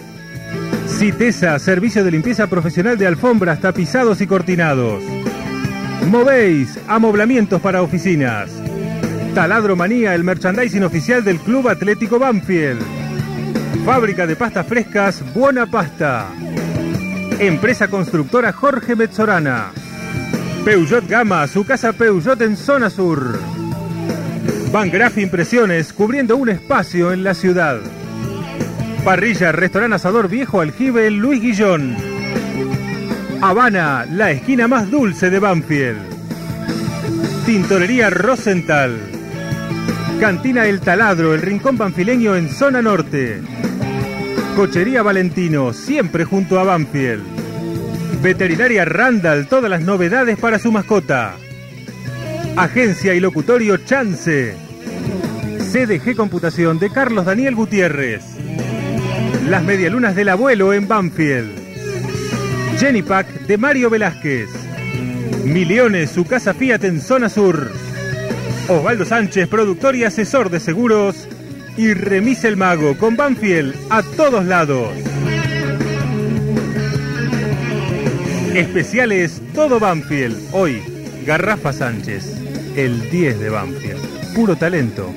Citesa, 0.89 1.59
servicio 1.59 2.03
de 2.05 2.11
limpieza 2.11 2.47
profesional 2.47 2.97
de 2.97 3.07
alfombras, 3.07 3.61
tapizados 3.61 4.23
y 4.23 4.27
cortinados. 4.27 5.03
Movéis, 6.03 6.79
amoblamientos 6.87 7.61
para 7.61 7.83
oficinas. 7.83 8.51
Taladro 9.35 9.75
Manía, 9.75 10.15
el 10.15 10.23
merchandising 10.23 10.85
oficial 10.85 11.25
del 11.25 11.39
Club 11.39 11.69
Atlético 11.69 12.19
Banfield. 12.19 12.81
Fábrica 13.85 14.27
de 14.27 14.37
pastas 14.37 14.67
frescas, 14.67 15.23
Buena 15.35 15.67
Pasta. 15.67 16.29
Empresa 17.39 17.89
constructora 17.89 18.53
Jorge 18.53 18.95
Metzorana. 18.95 19.73
Peugeot 20.65 21.09
Gama, 21.09 21.47
su 21.49 21.67
casa 21.67 21.93
Peugeot 21.93 22.41
en 22.43 22.57
zona 22.57 22.91
sur. 22.91 23.39
Bangraf 24.73 25.19
Impresiones, 25.19 25.93
cubriendo 25.93 26.37
un 26.37 26.49
espacio 26.49 27.13
en 27.13 27.25
la 27.25 27.35
ciudad. 27.35 27.81
Parrilla, 29.05 29.53
restaurante 29.53 29.97
asador 29.97 30.29
viejo 30.29 30.61
aljibe 30.61 31.11
Luis 31.11 31.43
Guillón. 31.43 32.14
Habana, 33.47 34.07
la 34.11 34.31
esquina 34.31 34.67
más 34.69 34.91
dulce 34.91 35.29
de 35.29 35.39
Banfield. 35.39 35.99
Tintorería 37.45 38.09
Rosenthal. 38.09 38.99
Cantina 40.19 40.65
El 40.65 40.81
Taladro, 40.81 41.35
el 41.35 41.43
rincón 41.43 41.77
banfileño 41.77 42.37
en 42.37 42.49
zona 42.49 42.81
norte. 42.81 43.43
Cochería 44.57 45.03
Valentino, 45.03 45.75
siempre 45.75 46.25
junto 46.25 46.59
a 46.59 46.65
Banfield. 46.65 47.23
Veterinaria 48.23 48.87
Randall, 48.87 49.47
todas 49.47 49.69
las 49.69 49.83
novedades 49.83 50.39
para 50.39 50.59
su 50.59 50.73
mascota. 50.73 51.35
Agencia 52.57 53.13
y 53.13 53.21
locutorio 53.21 53.77
Chance. 53.77 54.57
CDG 55.71 56.17
Computación 56.17 56.79
de 56.79 56.89
Carlos 56.89 57.27
Daniel 57.27 57.55
Gutiérrez. 57.55 58.25
Las 59.47 59.63
medialunas 59.63 60.15
del 60.15 60.31
abuelo 60.31 60.73
en 60.73 60.89
Banfield. 60.89 61.64
Jenny 62.79 63.03
Pack 63.03 63.47
de 63.47 63.57
Mario 63.57 63.89
Velázquez. 63.89 64.49
Miliones, 65.45 66.11
su 66.11 66.25
casa 66.25 66.55
Fiat 66.55 66.85
en 66.85 67.01
zona 67.01 67.29
sur. 67.29 67.71
Osvaldo 68.69 69.05
Sánchez, 69.05 69.49
productor 69.49 69.95
y 69.95 70.05
asesor 70.05 70.51
de 70.51 70.61
seguros. 70.61 71.29
Y 71.77 71.95
Remis 71.95 72.45
el 72.45 72.57
Mago 72.57 72.97
con 72.99 73.17
Banfield 73.17 73.75
a 73.91 74.03
todos 74.03 74.45
lados. 74.45 74.91
Especiales 78.55 79.41
Todo 79.55 79.79
Banfield. 79.79 80.37
Hoy, 80.53 80.83
Garrafa 81.27 81.73
Sánchez, 81.73 82.37
el 82.77 83.11
10 83.11 83.41
de 83.41 83.51
Banfield. 83.51 84.35
Puro 84.35 84.57
talento, 84.57 85.13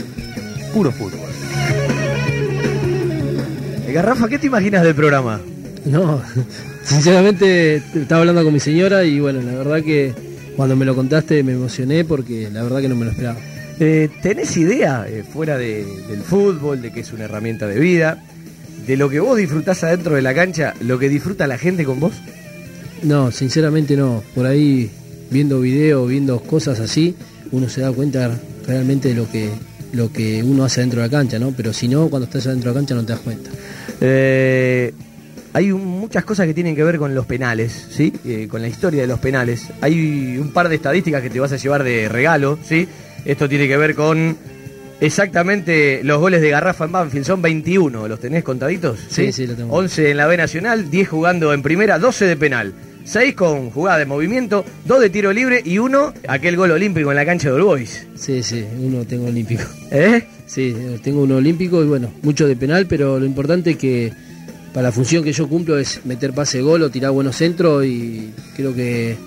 puro 0.73 0.91
fútbol. 0.91 1.29
Garrafa, 3.87 4.27
¿qué 4.27 4.37
te 4.37 4.47
imaginas 4.47 4.83
del 4.83 4.93
programa? 4.93 5.39
No, 5.85 6.21
sinceramente 6.87 7.77
estaba 7.77 8.21
hablando 8.21 8.43
con 8.43 8.53
mi 8.53 8.59
señora 8.59 9.03
y 9.03 9.19
bueno, 9.19 9.41
la 9.41 9.53
verdad 9.57 9.83
que 9.83 10.13
cuando 10.55 10.75
me 10.75 10.85
lo 10.85 10.95
contaste 10.95 11.43
me 11.43 11.53
emocioné 11.53 12.05
porque 12.05 12.49
la 12.51 12.63
verdad 12.63 12.81
que 12.81 12.89
no 12.89 12.95
me 12.95 13.05
lo 13.05 13.11
esperaba. 13.11 13.37
Eh, 13.79 14.09
¿Tenés 14.23 14.55
idea, 14.57 15.05
eh, 15.07 15.23
fuera 15.23 15.57
de- 15.57 15.85
del 16.09 16.21
fútbol, 16.21 16.81
de 16.81 16.91
que 16.91 17.01
es 17.01 17.13
una 17.13 17.25
herramienta 17.25 17.67
de 17.67 17.79
vida, 17.79 18.23
de 18.87 18.97
lo 18.97 19.09
que 19.09 19.19
vos 19.19 19.37
disfrutás 19.37 19.83
adentro 19.83 20.15
de 20.15 20.21
la 20.21 20.33
cancha, 20.33 20.73
lo 20.81 20.97
que 20.97 21.09
disfruta 21.09 21.45
la 21.45 21.57
gente 21.57 21.83
con 21.83 21.99
vos? 21.99 22.13
No, 23.03 23.31
sinceramente 23.31 23.95
no. 23.95 24.23
Por 24.33 24.47
ahí 24.47 24.89
viendo 25.29 25.59
videos, 25.59 26.09
viendo 26.09 26.39
cosas 26.41 26.79
así, 26.79 27.15
uno 27.51 27.69
se 27.69 27.81
da 27.81 27.91
cuenta 27.91 28.31
realmente 28.65 29.09
de 29.09 29.15
lo 29.15 29.29
que 29.29 29.49
lo 29.93 30.11
que 30.11 30.43
uno 30.43 30.65
hace 30.65 30.81
dentro 30.81 31.01
de 31.01 31.07
la 31.07 31.11
cancha, 31.11 31.39
¿no? 31.39 31.53
Pero 31.55 31.71
si 31.71 31.87
no, 31.87 32.09
cuando 32.09 32.25
estás 32.25 32.45
adentro 32.47 32.71
de 32.71 32.75
la 32.75 32.79
cancha 32.81 32.95
no 32.95 33.03
te 33.05 33.13
das 33.13 33.21
cuenta. 33.21 33.49
Eh, 34.01 34.93
hay 35.57 35.71
un- 35.71 35.83
muchas 35.85 36.23
cosas 36.23 36.45
que 36.45 36.53
tienen 36.53 36.75
que 36.75 36.83
ver 36.83 36.99
con 36.99 37.15
los 37.15 37.25
penales, 37.25 37.87
¿sí? 37.89 38.13
Eh, 38.25 38.47
con 38.47 38.61
la 38.61 38.67
historia 38.67 39.01
de 39.01 39.07
los 39.07 39.17
penales. 39.19 39.67
Hay 39.81 40.37
un 40.37 40.51
par 40.53 40.69
de 40.69 40.75
estadísticas 40.75 41.23
que 41.23 41.31
te 41.31 41.39
vas 41.39 41.51
a 41.51 41.57
llevar 41.57 41.83
de 41.83 42.07
regalo, 42.09 42.59
¿sí? 42.63 42.87
Esto 43.25 43.49
tiene 43.49 43.67
que 43.67 43.75
ver 43.75 43.95
con 43.95 44.37
exactamente 44.99 46.01
los 46.03 46.19
goles 46.19 46.41
de 46.41 46.49
Garrafa 46.49 46.85
en 46.85 46.91
Banfield. 46.91 47.25
Son 47.25 47.41
21, 47.41 48.07
¿los 48.07 48.19
tenés 48.19 48.43
contaditos? 48.43 48.99
Sí, 49.09 49.31
sí, 49.31 49.47
lo 49.47 49.55
tengo. 49.55 49.73
11 49.73 50.11
en 50.11 50.17
la 50.17 50.27
B 50.27 50.37
Nacional, 50.37 50.89
10 50.91 51.07
jugando 51.09 51.53
en 51.53 51.61
primera, 51.61 51.97
12 51.99 52.25
de 52.25 52.35
penal. 52.35 52.73
6 53.03 53.35
con 53.35 53.69
jugada 53.71 53.99
de 53.99 54.05
movimiento, 54.05 54.65
2 54.85 54.99
de 54.99 55.09
tiro 55.09 55.31
libre 55.31 55.61
y 55.63 55.77
uno 55.77 56.13
aquel 56.27 56.57
gol 56.57 56.71
olímpico 56.71 57.09
en 57.09 57.15
la 57.15 57.25
cancha 57.25 57.47
de 57.49 57.55
All 57.55 57.63
Boys. 57.63 58.05
Sí, 58.15 58.43
sí, 58.43 58.65
uno 58.81 59.05
tengo 59.05 59.27
olímpico. 59.27 59.63
¿Eh? 59.91 60.23
Sí, 60.45 60.75
tengo 61.03 61.21
uno 61.23 61.37
olímpico 61.37 61.81
y 61.83 61.87
bueno, 61.87 62.11
mucho 62.21 62.47
de 62.47 62.55
penal, 62.57 62.85
pero 62.85 63.17
lo 63.17 63.25
importante 63.25 63.71
es 63.71 63.77
que 63.77 64.11
la 64.81 64.91
función 64.91 65.23
que 65.23 65.31
yo 65.31 65.47
cumplo 65.47 65.77
es 65.77 66.05
meter 66.05 66.33
pase 66.33 66.61
gol 66.61 66.83
o 66.83 66.89
tirar 66.89 67.11
buenos 67.11 67.35
centros 67.35 67.85
y 67.85 68.31
creo 68.55 68.73
que, 68.73 69.17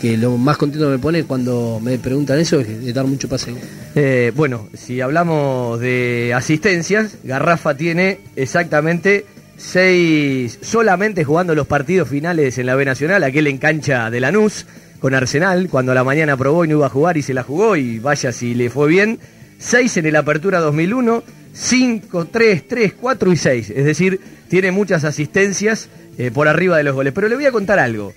que 0.00 0.16
lo 0.16 0.36
más 0.36 0.56
contento 0.56 0.88
me 0.88 0.98
pone 0.98 1.24
cuando 1.24 1.80
me 1.80 1.98
preguntan 1.98 2.38
eso 2.38 2.60
es 2.60 2.84
de 2.84 2.92
dar 2.92 3.06
mucho 3.06 3.28
pase 3.28 3.52
gol. 3.52 3.60
Eh, 3.94 4.32
bueno, 4.34 4.68
si 4.74 5.00
hablamos 5.00 5.78
de 5.80 6.32
asistencias, 6.34 7.16
Garrafa 7.22 7.76
tiene 7.76 8.20
exactamente 8.36 9.26
seis, 9.56 10.58
solamente 10.62 11.24
jugando 11.24 11.54
los 11.54 11.66
partidos 11.66 12.08
finales 12.08 12.58
en 12.58 12.66
la 12.66 12.74
B 12.74 12.84
Nacional, 12.84 13.22
aquel 13.22 13.46
en 13.46 13.58
cancha 13.58 14.10
de 14.10 14.20
Lanús 14.20 14.66
con 14.98 15.14
Arsenal, 15.14 15.68
cuando 15.68 15.92
a 15.92 15.94
la 15.94 16.04
mañana 16.04 16.36
probó 16.36 16.64
y 16.64 16.68
no 16.68 16.76
iba 16.76 16.86
a 16.86 16.90
jugar 16.90 17.16
y 17.16 17.22
se 17.22 17.34
la 17.34 17.42
jugó 17.42 17.76
y 17.76 17.98
vaya 17.98 18.32
si 18.32 18.54
le 18.54 18.70
fue 18.70 18.88
bien. 18.88 19.18
Seis 19.58 19.96
en 19.96 20.06
el 20.06 20.16
Apertura 20.16 20.58
2001, 20.60 21.22
5, 21.52 22.26
3, 22.26 22.68
3, 22.68 22.94
4 23.00 23.32
y 23.32 23.36
6. 23.36 23.70
Es 23.70 23.84
decir, 23.84 24.20
tiene 24.52 24.70
muchas 24.70 25.04
asistencias 25.04 25.88
eh, 26.18 26.30
por 26.30 26.46
arriba 26.46 26.76
de 26.76 26.82
los 26.82 26.94
goles. 26.94 27.14
Pero 27.14 27.26
le 27.26 27.36
voy 27.36 27.46
a 27.46 27.52
contar 27.52 27.78
algo. 27.78 28.12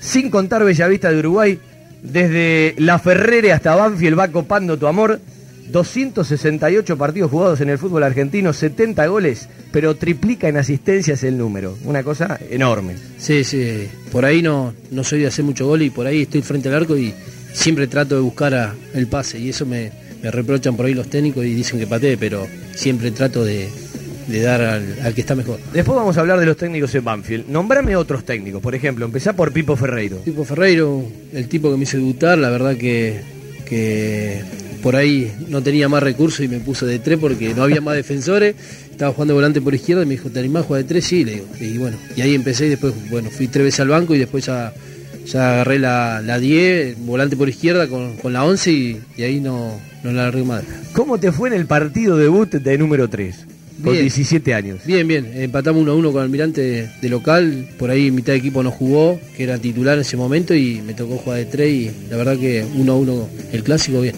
Sin 0.00 0.28
contar 0.28 0.64
Bellavista 0.64 1.08
de 1.12 1.20
Uruguay, 1.20 1.56
desde 2.02 2.74
La 2.78 2.98
Ferrere 2.98 3.52
hasta 3.52 3.76
Banfield 3.76 4.18
va 4.18 4.26
copando 4.26 4.76
tu 4.76 4.88
amor. 4.88 5.20
268 5.70 6.98
partidos 6.98 7.30
jugados 7.30 7.60
en 7.60 7.68
el 7.68 7.78
fútbol 7.78 8.02
argentino, 8.02 8.52
70 8.52 9.06
goles, 9.06 9.48
pero 9.70 9.94
triplica 9.94 10.48
en 10.48 10.56
asistencias 10.56 11.22
el 11.22 11.38
número. 11.38 11.78
Una 11.84 12.02
cosa 12.02 12.40
enorme. 12.50 12.96
Sí, 13.18 13.44
sí, 13.44 13.88
por 14.10 14.24
ahí 14.24 14.42
no, 14.42 14.74
no 14.90 15.04
soy 15.04 15.20
de 15.20 15.28
hacer 15.28 15.44
mucho 15.44 15.68
gol 15.68 15.82
y 15.82 15.90
por 15.90 16.08
ahí 16.08 16.22
estoy 16.22 16.42
frente 16.42 16.70
al 16.70 16.74
arco 16.74 16.96
y 16.96 17.14
siempre 17.52 17.86
trato 17.86 18.16
de 18.16 18.20
buscar 18.20 18.74
el 18.94 19.06
pase 19.06 19.38
y 19.38 19.50
eso 19.50 19.64
me, 19.64 19.92
me 20.24 20.32
reprochan 20.32 20.76
por 20.76 20.86
ahí 20.86 20.94
los 20.94 21.08
técnicos 21.08 21.44
y 21.44 21.54
dicen 21.54 21.78
que 21.78 21.86
patee, 21.86 22.16
pero 22.16 22.48
siempre 22.74 23.12
trato 23.12 23.44
de, 23.44 23.68
de 24.26 24.40
dar 24.40 24.60
al, 24.62 24.96
al 25.02 25.14
que 25.14 25.20
está 25.20 25.34
mejor. 25.34 25.58
Después 25.72 25.96
vamos 25.96 26.16
a 26.16 26.20
hablar 26.20 26.38
de 26.38 26.46
los 26.46 26.56
técnicos 26.56 26.94
en 26.94 27.04
Banfield. 27.04 27.48
Nombrame 27.48 27.96
otros 27.96 28.24
técnicos, 28.24 28.62
por 28.62 28.74
ejemplo, 28.74 29.04
empezá 29.04 29.34
por 29.34 29.52
Pipo 29.52 29.76
Ferreiro. 29.76 30.18
Tipo 30.18 30.44
Ferreiro, 30.44 31.04
el 31.32 31.48
tipo 31.48 31.70
que 31.70 31.76
me 31.76 31.82
hizo 31.84 31.96
debutar, 31.96 32.38
la 32.38 32.50
verdad 32.50 32.76
que, 32.76 33.20
que 33.66 34.42
por 34.82 34.96
ahí 34.96 35.32
no 35.48 35.62
tenía 35.62 35.88
más 35.88 36.02
recursos 36.02 36.40
y 36.40 36.48
me 36.48 36.58
puso 36.60 36.86
de 36.86 36.98
tres 36.98 37.18
porque 37.18 37.54
no 37.54 37.62
había 37.62 37.80
más 37.80 37.94
defensores. 37.94 38.54
Estaba 38.90 39.12
jugando 39.12 39.34
volante 39.34 39.60
por 39.60 39.74
izquierda 39.74 40.02
y 40.02 40.06
me 40.06 40.12
dijo, 40.12 40.28
¿te 40.28 40.40
animás 40.40 40.64
a 40.64 40.66
jugar 40.66 40.82
de 40.82 40.88
tres? 40.88 41.04
Sí, 41.04 41.24
le 41.24 41.32
digo. 41.32 41.46
Y 41.60 41.78
bueno, 41.78 41.96
y 42.16 42.20
ahí 42.20 42.34
empecé 42.34 42.66
y 42.66 42.70
después, 42.70 42.92
bueno, 43.10 43.30
fui 43.30 43.48
tres 43.48 43.64
veces 43.64 43.80
al 43.80 43.88
banco 43.88 44.14
y 44.14 44.18
después 44.18 44.44
ya, 44.46 44.72
ya 45.26 45.54
agarré 45.54 45.78
la, 45.78 46.20
la 46.20 46.38
10, 46.38 46.98
volante 47.06 47.36
por 47.36 47.48
izquierda 47.48 47.88
con, 47.88 48.16
con 48.16 48.32
la 48.32 48.44
11 48.44 48.70
y, 48.72 49.00
y 49.16 49.22
ahí 49.22 49.40
no, 49.40 49.80
no 50.02 50.12
la 50.12 50.22
agarré 50.22 50.42
más. 50.42 50.62
¿Cómo 50.92 51.18
te 51.18 51.32
fue 51.32 51.48
en 51.48 51.54
el 51.54 51.66
partido 51.66 52.16
debut 52.16 52.50
de 52.52 52.78
número 52.78 53.08
3? 53.08 53.46
Con 53.82 53.92
Bien. 53.92 54.04
17 54.04 54.54
años. 54.54 54.80
Bien, 54.84 55.06
bien. 55.06 55.30
Empatamos 55.34 55.82
1 55.82 55.92
a 55.92 55.94
1 55.94 56.12
con 56.12 56.22
Almirante 56.22 56.60
de, 56.60 56.88
de 57.00 57.08
local. 57.08 57.66
Por 57.78 57.90
ahí 57.90 58.10
mitad 58.10 58.32
de 58.32 58.38
equipo 58.38 58.62
no 58.62 58.70
jugó, 58.70 59.18
que 59.36 59.44
era 59.44 59.58
titular 59.58 59.94
en 59.94 60.02
ese 60.02 60.16
momento, 60.16 60.54
y 60.54 60.80
me 60.86 60.94
tocó 60.94 61.16
jugar 61.16 61.38
de 61.38 61.46
3 61.46 61.68
y 61.68 61.90
la 62.10 62.16
verdad 62.16 62.36
que 62.38 62.64
1 62.74 62.92
a 62.92 62.96
1 62.96 63.28
el 63.52 63.62
clásico, 63.64 64.00
bien. 64.00 64.14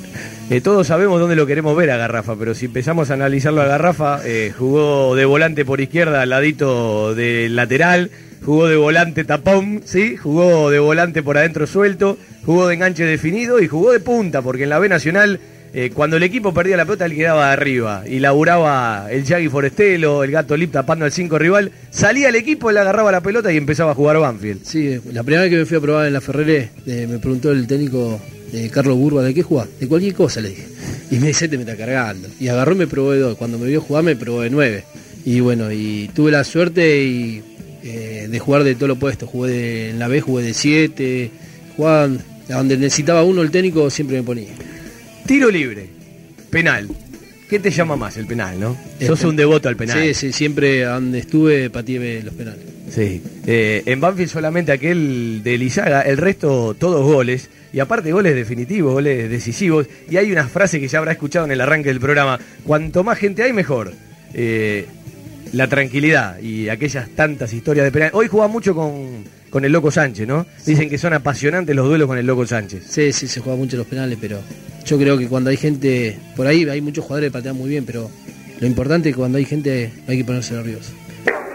Eh, 0.50 0.60
todos 0.60 0.86
sabemos 0.86 1.18
dónde 1.18 1.36
lo 1.36 1.46
queremos 1.46 1.74
ver 1.74 1.90
a 1.90 1.96
Garrafa, 1.96 2.36
pero 2.36 2.54
si 2.54 2.66
empezamos 2.66 3.10
a 3.10 3.14
analizarlo 3.14 3.62
a 3.62 3.66
Garrafa, 3.66 4.20
eh, 4.26 4.52
jugó 4.56 5.16
de 5.16 5.24
volante 5.24 5.64
por 5.64 5.80
izquierda 5.80 6.20
al 6.20 6.28
ladito 6.28 7.14
del 7.14 7.56
lateral, 7.56 8.10
jugó 8.44 8.66
de 8.66 8.76
volante 8.76 9.24
tapón, 9.24 9.80
¿sí? 9.86 10.18
jugó 10.18 10.68
de 10.68 10.80
volante 10.80 11.22
por 11.22 11.38
adentro 11.38 11.66
suelto, 11.66 12.18
jugó 12.44 12.68
de 12.68 12.74
enganche 12.74 13.06
definido 13.06 13.58
y 13.60 13.68
jugó 13.68 13.92
de 13.92 14.00
punta, 14.00 14.42
porque 14.42 14.64
en 14.64 14.68
la 14.68 14.78
B 14.78 14.90
Nacional, 14.90 15.40
eh, 15.74 15.90
cuando 15.92 16.16
el 16.16 16.22
equipo 16.22 16.54
perdía 16.54 16.76
la 16.76 16.84
pelota, 16.84 17.04
él 17.06 17.14
quedaba 17.16 17.52
arriba 17.52 18.04
y 18.06 18.20
laburaba 18.20 19.08
el 19.10 19.24
Yagi 19.24 19.48
Forestelo, 19.48 20.22
el 20.24 20.30
Gato 20.30 20.56
Lip 20.56 20.70
tapando 20.72 21.04
al 21.04 21.12
5 21.12 21.38
rival, 21.38 21.72
salía 21.90 22.28
el 22.28 22.36
equipo, 22.36 22.70
él 22.70 22.78
agarraba 22.78 23.10
la 23.10 23.20
pelota 23.20 23.52
y 23.52 23.56
empezaba 23.56 23.90
a 23.92 23.94
jugar 23.94 24.18
Banfield. 24.18 24.60
Sí, 24.64 25.00
la 25.12 25.22
primera 25.22 25.42
vez 25.42 25.50
que 25.50 25.56
me 25.58 25.64
fui 25.66 25.76
a 25.76 25.80
probar 25.80 26.06
en 26.06 26.12
la 26.12 26.20
Ferrere, 26.20 26.70
eh, 26.86 27.06
me 27.10 27.18
preguntó 27.18 27.50
el 27.50 27.66
técnico 27.66 28.20
de 28.52 28.70
Carlos 28.70 28.96
Burba, 28.96 29.22
¿de 29.22 29.34
qué 29.34 29.42
jugás? 29.42 29.66
De 29.80 29.88
cualquier 29.88 30.14
cosa, 30.14 30.40
le 30.40 30.50
dije. 30.50 30.66
Y 31.10 31.16
me 31.16 31.26
dice, 31.28 31.48
te 31.48 31.56
me 31.56 31.64
está 31.64 31.76
cargando. 31.76 32.28
Y 32.38 32.46
agarró 32.48 32.72
y 32.74 32.78
me 32.78 32.86
probó 32.86 33.12
de 33.12 33.18
dos. 33.18 33.36
Cuando 33.36 33.58
me 33.58 33.66
vio 33.66 33.80
jugar, 33.80 34.04
me 34.04 34.14
probó 34.16 34.42
de 34.42 34.50
nueve. 34.50 34.84
Y 35.24 35.40
bueno, 35.40 35.72
y 35.72 36.08
tuve 36.14 36.30
la 36.30 36.44
suerte 36.44 37.02
y, 37.04 37.42
eh, 37.82 38.28
de 38.30 38.38
jugar 38.38 38.62
de 38.64 38.74
todo 38.76 38.88
lo 38.88 38.94
opuesto. 38.94 39.26
Jugué 39.26 39.50
de- 39.50 39.90
en 39.90 39.98
la 39.98 40.06
B, 40.08 40.20
jugué 40.20 40.44
de 40.44 40.54
siete. 40.54 41.30
A 41.82 42.08
donde 42.48 42.76
necesitaba 42.76 43.22
uno, 43.24 43.42
el 43.42 43.50
técnico 43.50 43.90
siempre 43.90 44.16
me 44.18 44.22
ponía. 44.22 44.48
Tiro 45.26 45.50
libre, 45.50 45.88
penal. 46.50 46.88
¿Qué 47.48 47.58
te 47.58 47.70
llama 47.70 47.96
más 47.96 48.16
el 48.16 48.26
penal, 48.26 48.58
no? 48.58 48.76
El 49.00 49.06
Sos 49.06 49.24
un 49.24 49.36
devoto 49.36 49.68
al 49.68 49.76
penal. 49.76 50.02
Sí, 50.02 50.14
sí, 50.14 50.32
siempre 50.32 50.82
donde 50.82 51.20
estuve 51.20 51.70
pateé 51.70 52.22
los 52.22 52.34
penales. 52.34 52.60
Sí. 52.90 53.22
Eh, 53.46 53.82
en 53.86 54.00
Banfield 54.00 54.30
solamente 54.30 54.72
aquel 54.72 55.42
de 55.42 55.58
Lizaga, 55.58 56.02
el 56.02 56.16
resto 56.16 56.74
todos 56.78 57.04
goles. 57.04 57.48
Y 57.72 57.80
aparte 57.80 58.12
goles 58.12 58.34
definitivos, 58.34 58.92
goles 58.92 59.28
decisivos. 59.30 59.86
Y 60.10 60.16
hay 60.16 60.30
una 60.30 60.46
frase 60.46 60.78
que 60.78 60.88
ya 60.88 60.98
habrá 60.98 61.12
escuchado 61.12 61.46
en 61.46 61.52
el 61.52 61.60
arranque 61.60 61.88
del 61.88 62.00
programa. 62.00 62.38
Cuanto 62.64 63.02
más 63.02 63.18
gente 63.18 63.42
hay, 63.42 63.52
mejor. 63.52 63.92
Eh, 64.32 64.86
la 65.52 65.68
tranquilidad 65.68 66.38
y 66.40 66.68
aquellas 66.68 67.08
tantas 67.10 67.52
historias 67.52 67.84
de 67.84 67.92
penal. 67.92 68.10
Hoy 68.12 68.28
juega 68.28 68.48
mucho 68.48 68.74
con, 68.74 69.24
con 69.54 69.64
el 69.64 69.70
Loco 69.70 69.92
Sánchez, 69.92 70.26
¿no? 70.26 70.46
Dicen 70.66 70.90
que 70.90 70.98
son 70.98 71.12
apasionantes 71.12 71.76
los 71.76 71.86
duelos 71.86 72.08
con 72.08 72.18
el 72.18 72.26
Loco 72.26 72.44
Sánchez. 72.44 72.82
Sí, 72.88 73.12
sí, 73.12 73.28
se 73.28 73.38
juega 73.38 73.56
mucho 73.56 73.76
los 73.76 73.86
penales, 73.86 74.18
pero 74.20 74.40
yo 74.84 74.98
creo 74.98 75.16
que 75.16 75.28
cuando 75.28 75.48
hay 75.48 75.56
gente, 75.56 76.18
por 76.34 76.48
ahí 76.48 76.68
hay 76.68 76.80
muchos 76.80 77.04
jugadores 77.04 77.30
que 77.30 77.38
patean 77.38 77.56
muy 77.56 77.68
bien, 77.68 77.86
pero 77.86 78.10
lo 78.58 78.66
importante 78.66 79.10
es 79.10 79.14
que 79.14 79.20
cuando 79.20 79.38
hay 79.38 79.44
gente 79.44 79.92
hay 80.08 80.18
que 80.18 80.24
ponerse 80.24 80.54
nervioso. 80.54 80.92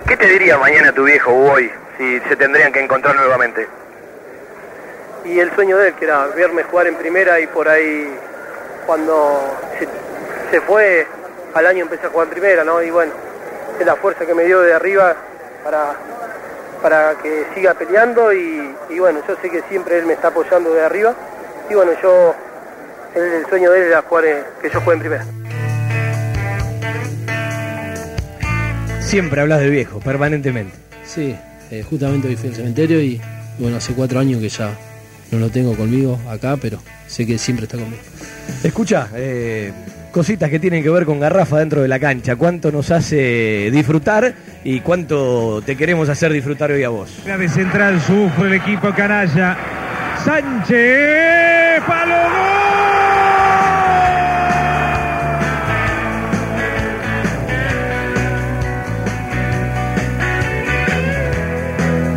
¿Qué 0.08 0.16
te 0.16 0.30
diría 0.30 0.58
mañana 0.58 0.94
tu 0.94 1.04
viejo 1.04 1.30
o 1.30 1.52
hoy 1.52 1.70
si 1.98 2.20
se 2.30 2.38
tendrían 2.38 2.72
que 2.72 2.80
encontrar 2.80 3.18
nuevamente? 3.18 3.68
y 5.26 5.38
el 5.38 5.54
sueño 5.54 5.78
de 5.78 5.90
él, 5.90 5.94
que 5.96 6.06
era 6.06 6.26
verme 6.28 6.64
jugar 6.64 6.88
en 6.88 6.96
primera 6.96 7.38
y 7.42 7.48
por 7.48 7.68
ahí 7.68 8.10
cuando 8.86 9.58
se, 9.78 9.88
se 10.52 10.62
fue 10.62 11.06
al 11.54 11.68
año 11.68 11.84
empecé 11.84 12.08
a 12.08 12.10
jugar 12.10 12.28
en 12.28 12.32
primera, 12.32 12.64
¿no? 12.64 12.82
Y 12.82 12.92
bueno, 12.92 13.12
es 13.78 13.86
la 13.86 13.98
fuerza 13.98 14.26
que 14.26 14.34
me 14.34 14.46
dio 14.46 14.62
de 14.62 14.74
arriba 14.74 15.18
para, 15.66 15.98
para 16.82 17.16
que 17.22 17.46
siga 17.56 17.74
peleando 17.74 18.32
y, 18.34 18.74
y 18.90 19.00
bueno, 19.00 19.20
yo 19.28 19.36
sé 19.42 19.50
que 19.50 19.62
siempre 19.70 20.00
él 20.00 20.06
me 20.06 20.14
está 20.14 20.30
apoyando 20.30 20.74
de 20.74 20.82
arriba 20.84 21.14
y 21.70 21.74
bueno, 21.74 21.92
yo, 22.02 22.34
el, 23.16 23.22
el 23.24 23.46
sueño 23.48 23.72
de 23.72 23.80
él 23.82 23.88
era 23.88 24.02
jugar 24.02 24.26
en- 24.26 24.44
que 24.62 24.70
yo 24.70 24.80
juegue 24.82 24.96
en 24.96 25.00
primera. 25.00 25.26
Siempre 29.02 29.42
hablas 29.42 29.60
de 29.60 29.70
viejo, 29.70 30.00
permanentemente. 30.00 30.76
Sí, 31.06 31.36
eh, 31.72 31.84
justamente 31.90 32.28
hoy 32.28 32.36
fui 32.36 32.50
al 32.50 32.56
cementerio 32.56 33.02
y 33.02 33.20
bueno, 33.58 33.78
hace 33.78 33.94
cuatro 33.94 34.20
años 34.20 34.40
que 34.42 34.50
ya 34.50 34.72
no 35.32 35.40
lo 35.40 35.50
tengo 35.50 35.76
conmigo 35.76 36.20
acá, 36.30 36.58
pero 36.62 36.80
sé 37.08 37.26
que 37.26 37.38
siempre 37.38 37.66
está 37.66 37.78
conmigo. 37.78 38.02
Escucha, 38.64 39.10
eh, 39.16 39.72
cositas 40.10 40.50
que 40.50 40.60
tienen 40.60 40.84
que 40.84 40.90
ver 40.90 41.06
con 41.06 41.20
Garrafa 41.20 41.60
dentro 41.60 41.82
de 41.82 41.88
la 41.88 42.00
cancha. 42.00 42.36
¿Cuánto 42.36 42.72
nos 42.72 42.92
hace 42.92 43.70
disfrutar 43.72 44.34
y 44.64 44.82
cuánto 44.82 45.62
te 45.66 45.76
queremos 45.76 46.10
hacer 46.10 46.32
disfrutar 46.32 46.72
hoy 46.72 46.84
a 46.84 46.90
vos? 46.90 47.12
de 47.26 47.50
central 47.50 48.00
sufre 48.02 48.48
el 48.48 48.54
equipo 48.54 48.94
canalla. 48.94 49.58
Sánchez, 50.26 51.82
palo 51.88 52.16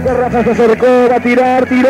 Garrafa 0.05 0.44
se 0.44 0.50
acercó, 0.50 1.09
va 1.09 1.16
a 1.16 1.20
tirar, 1.20 1.66
tiró. 1.66 1.88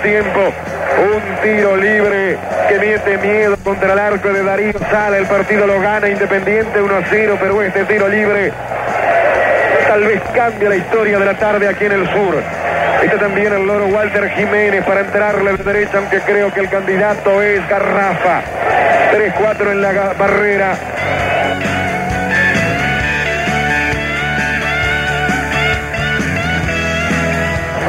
Tiempo. 0.00 0.40
Un 0.40 1.42
tiro 1.42 1.76
libre 1.76 2.36
que 2.68 2.78
mete 2.78 3.18
miedo 3.18 3.56
contra 3.62 3.92
el 3.92 3.98
arco 3.98 4.28
de 4.32 4.42
Darío 4.42 4.78
Sala. 4.90 5.18
El 5.18 5.26
partido 5.26 5.66
lo 5.66 5.80
gana 5.80 6.08
Independiente 6.08 6.80
1 6.80 6.96
a 6.96 7.02
0, 7.08 7.36
pero 7.40 7.62
este 7.62 7.84
tiro 7.84 8.08
libre 8.08 8.52
tal 9.88 10.04
vez 10.04 10.20
cambia 10.34 10.68
la 10.68 10.76
historia 10.76 11.18
de 11.18 11.24
la 11.24 11.34
tarde 11.34 11.68
aquí 11.68 11.86
en 11.86 11.92
el 11.92 12.08
sur. 12.08 12.42
Está 13.02 13.18
también 13.18 13.52
el 13.52 13.66
loro 13.66 13.86
Walter 13.86 14.28
Jiménez 14.30 14.84
para 14.84 15.00
entrarle 15.00 15.56
de 15.56 15.64
derecha, 15.64 15.98
aunque 15.98 16.20
creo 16.20 16.52
que 16.52 16.60
el 16.60 16.68
candidato 16.68 17.42
es 17.42 17.66
Garrafa. 17.68 18.42
3-4 19.12 19.70
en 19.70 19.80
la 19.80 19.92
barrera. 20.18 20.74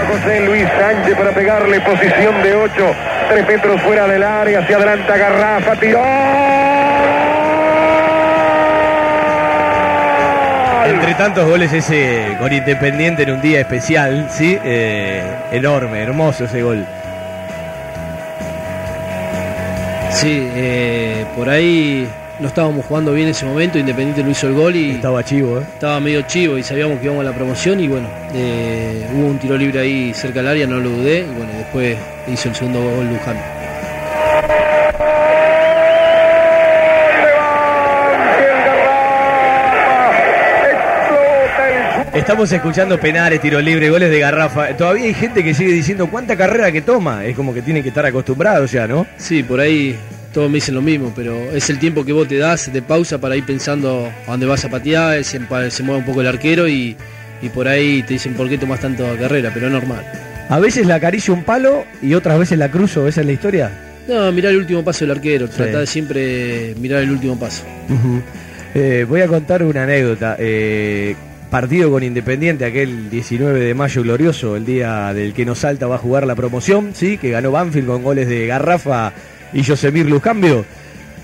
José 0.09 0.39
Luis 0.41 0.65
Sánchez 0.79 1.15
para 1.15 1.31
pegarle 1.31 1.79
posición 1.81 2.41
de 2.41 2.55
8, 2.55 2.95
3 3.29 3.47
metros 3.47 3.79
fuera 3.81 4.07
del 4.07 4.23
área, 4.23 4.59
hacia 4.59 4.77
adelanta 4.77 5.17
Garrafa, 5.17 5.75
tiró. 5.75 6.03
Entre 10.87 11.13
tantos 11.13 11.47
goles 11.47 11.71
ese 11.73 12.35
con 12.39 12.51
Independiente 12.51 13.21
en 13.21 13.31
un 13.31 13.41
día 13.41 13.59
especial, 13.59 14.25
¿sí? 14.31 14.57
Eh, 14.63 15.21
enorme, 15.51 16.01
hermoso 16.01 16.45
ese 16.45 16.63
gol. 16.63 16.83
Sí, 20.09 20.49
eh, 20.55 21.25
por 21.35 21.49
ahí 21.49 22.09
no 22.39 22.47
estábamos 22.47 22.86
jugando 22.86 23.13
bien 23.13 23.28
en 23.28 23.32
ese 23.32 23.45
momento, 23.45 23.78
Independiente 23.78 24.23
no 24.23 24.30
hizo 24.30 24.47
el 24.47 24.54
gol 24.54 24.75
y 24.75 24.91
estaba 24.91 25.23
chivo, 25.23 25.60
¿eh? 25.60 25.63
estaba 25.73 25.99
medio 25.99 26.21
chivo 26.21 26.58
y 26.58 26.63
sabíamos 26.63 26.99
que 26.99 27.06
íbamos 27.06 27.21
a 27.21 27.30
la 27.30 27.36
promoción 27.36 27.80
y 27.80 27.88
bueno, 27.88 28.08
eh, 28.34 29.08
hubo 29.13 29.28
un 29.28 29.39
tiro 29.39 29.58
libre 29.58 29.80
ahí 29.80 30.13
cerca 30.13 30.39
del 30.39 30.47
área, 30.47 30.67
no 30.67 30.78
lo 30.80 30.89
dudé 30.89 31.19
y 31.19 31.38
bueno, 31.38 31.52
después 31.58 31.97
hizo 32.28 32.49
el 32.49 32.56
segundo 32.56 32.82
gol 32.82 33.10
Luján. 33.10 33.38
Estamos 42.13 42.52
escuchando 42.52 42.99
penales, 42.99 43.39
tiro 43.39 43.62
libre, 43.62 43.89
goles 43.89 44.10
de 44.10 44.19
garrafa. 44.19 44.75
Todavía 44.75 45.06
hay 45.06 45.13
gente 45.13 45.43
que 45.43 45.54
sigue 45.54 45.71
diciendo 45.71 46.08
cuánta 46.08 46.36
carrera 46.36 46.71
que 46.71 46.82
toma. 46.82 47.23
Es 47.23 47.36
como 47.36 47.54
que 47.54 47.62
tienen 47.62 47.82
que 47.82 47.89
estar 47.89 48.06
acostumbrados 48.06 48.71
ya, 48.71 48.88
¿no? 48.88 49.08
Sí, 49.15 49.41
por 49.41 49.60
ahí 49.60 49.97
todos 50.33 50.49
me 50.49 50.55
dicen 50.55 50.75
lo 50.75 50.81
mismo, 50.81 51.11
pero 51.15 51.35
es 51.51 51.69
el 51.69 51.79
tiempo 51.79 52.05
que 52.05 52.13
vos 52.13 52.27
te 52.27 52.37
das 52.37 52.71
de 52.71 52.81
pausa 52.81 53.17
para 53.19 53.35
ir 53.35 53.45
pensando 53.45 54.11
a 54.27 54.31
dónde 54.31 54.45
vas 54.45 54.63
a 54.65 54.69
patear, 54.69 55.23
se, 55.23 55.39
mueve 55.39 55.97
un 55.97 56.05
poco 56.05 56.21
el 56.21 56.27
arquero 56.27 56.67
y, 56.67 56.95
y 57.41 57.49
por 57.49 57.67
ahí 57.67 58.03
te 58.03 58.13
dicen 58.13 58.33
por 58.33 58.47
qué 58.49 58.57
tomas 58.57 58.79
tanto 58.79 59.05
carrera, 59.19 59.51
pero 59.53 59.67
es 59.67 59.73
normal. 59.73 60.05
A 60.49 60.59
veces 60.59 60.87
la 60.87 60.95
acaricia 60.95 61.33
un 61.33 61.43
palo 61.43 61.85
y 62.01 62.13
otras 62.15 62.39
veces 62.39 62.57
la 62.57 62.71
cruzo. 62.71 63.07
¿Esa 63.07 63.21
es 63.21 63.27
la 63.27 63.33
historia? 63.33 63.71
No, 64.07 64.31
mirar 64.31 64.51
el 64.51 64.57
último 64.57 64.83
paso 64.83 65.05
del 65.05 65.11
arquero, 65.11 65.45
Sí. 65.47 65.53
tratar 65.57 65.81
de 65.81 65.85
siempre 65.87 66.73
mirar 66.79 67.03
el 67.03 67.11
último 67.11 67.37
paso. 67.39 67.63
Eh, 68.73 69.05
voy 69.07 69.21
a 69.21 69.27
contar 69.27 69.61
una 69.63 69.83
anécdota. 69.83 70.35
Eh, 70.39 71.15
partido 71.51 71.91
con 71.91 72.03
Independiente, 72.03 72.65
aquel 72.65 73.09
19 73.09 73.59
de 73.59 73.73
mayo 73.73 74.01
glorioso, 74.03 74.55
el 74.55 74.65
día 74.65 75.13
del 75.13 75.33
que 75.33 75.45
nos 75.45 75.59
salta 75.59 75.87
va 75.87 75.95
a 75.95 75.99
jugar 75.99 76.25
la 76.27 76.35
promoción, 76.35 76.91
sí, 76.93 77.17
que 77.17 77.31
ganó 77.31 77.51
Banfield 77.51 77.87
con 77.87 78.03
goles 78.03 78.27
de 78.27 78.45
Garrafa 78.45 79.13
y 79.53 79.63
Josemir 79.63 80.05
Luzcambio. 80.05 80.65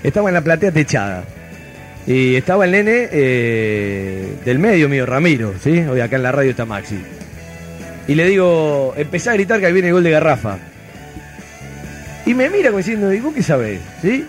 Estaba 0.02 0.28
en 0.28 0.34
la 0.34 0.40
platea 0.40 0.72
techada. 0.72 1.24
Y 2.06 2.36
estaba 2.36 2.64
el 2.64 2.70
nene 2.70 3.08
eh, 3.10 4.36
del 4.44 4.58
medio 4.58 4.88
mío, 4.88 5.06
Ramiro, 5.06 5.54
¿sí? 5.62 5.80
Hoy 5.80 6.00
acá 6.00 6.16
en 6.16 6.22
la 6.22 6.32
radio 6.32 6.50
está 6.50 6.64
Maxi. 6.64 6.98
Y 8.06 8.14
le 8.14 8.26
digo, 8.26 8.94
empecé 8.96 9.30
a 9.30 9.32
gritar 9.32 9.58
que 9.58 9.66
ahí 9.66 9.72
viene 9.72 9.88
el 9.88 9.94
gol 9.94 10.04
de 10.04 10.10
Garrafa. 10.10 10.58
Y 12.24 12.34
me 12.34 12.48
mira 12.48 12.68
como 12.68 12.78
diciendo, 12.78 13.12
¿y 13.12 13.20
vos 13.20 13.34
qué 13.34 13.42
sabés? 13.42 13.80
¿Sí? 14.02 14.24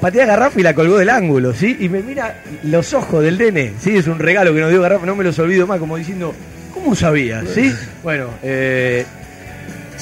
Patea 0.00 0.26
Garrafa 0.26 0.58
y 0.58 0.64
la 0.64 0.74
colgó 0.74 0.98
del 0.98 1.10
ángulo, 1.10 1.54
¿sí? 1.54 1.76
Y 1.78 1.88
me 1.88 2.02
mira 2.02 2.42
los 2.64 2.92
ojos 2.92 3.22
del 3.22 3.38
nene, 3.38 3.74
¿sí? 3.78 3.96
Es 3.96 4.08
un 4.08 4.18
regalo 4.18 4.52
que 4.52 4.60
nos 4.60 4.70
dio 4.70 4.82
Garrafa, 4.82 5.06
no 5.06 5.14
me 5.14 5.22
los 5.22 5.38
olvido 5.38 5.68
más, 5.68 5.78
como 5.78 5.96
diciendo, 5.96 6.34
¿cómo 6.74 6.96
sabías? 6.96 7.44
¿Sí? 7.54 7.72
Bueno, 8.02 8.26
eh, 8.42 9.06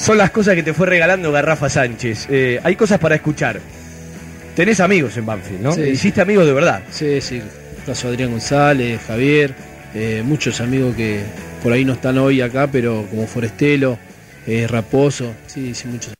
son 0.01 0.17
las 0.17 0.31
cosas 0.31 0.55
que 0.55 0.63
te 0.63 0.73
fue 0.73 0.87
regalando 0.87 1.31
Garrafa 1.31 1.69
Sánchez. 1.69 2.27
Eh, 2.29 2.59
hay 2.63 2.75
cosas 2.75 2.99
para 2.99 3.15
escuchar. 3.15 3.61
Tenés 4.55 4.79
amigos 4.79 5.15
en 5.17 5.25
Banfield, 5.25 5.61
¿no? 5.61 5.73
Sí. 5.73 5.81
Hiciste 5.81 6.21
amigos 6.21 6.45
de 6.45 6.53
verdad. 6.53 6.81
Sí, 6.89 7.21
sí. 7.21 7.41
Caso 7.85 8.07
Adrián 8.07 8.31
González, 8.31 8.99
Javier, 9.07 9.53
eh, 9.93 10.23
muchos 10.25 10.59
amigos 10.59 10.95
que 10.95 11.21
por 11.61 11.71
ahí 11.71 11.85
no 11.85 11.93
están 11.93 12.17
hoy 12.17 12.41
acá, 12.41 12.67
pero 12.71 13.05
como 13.09 13.27
Forestelo, 13.27 13.97
eh, 14.47 14.67
Raposo, 14.67 15.33
sí, 15.47 15.73
sí, 15.75 15.87
muchos. 15.87 16.13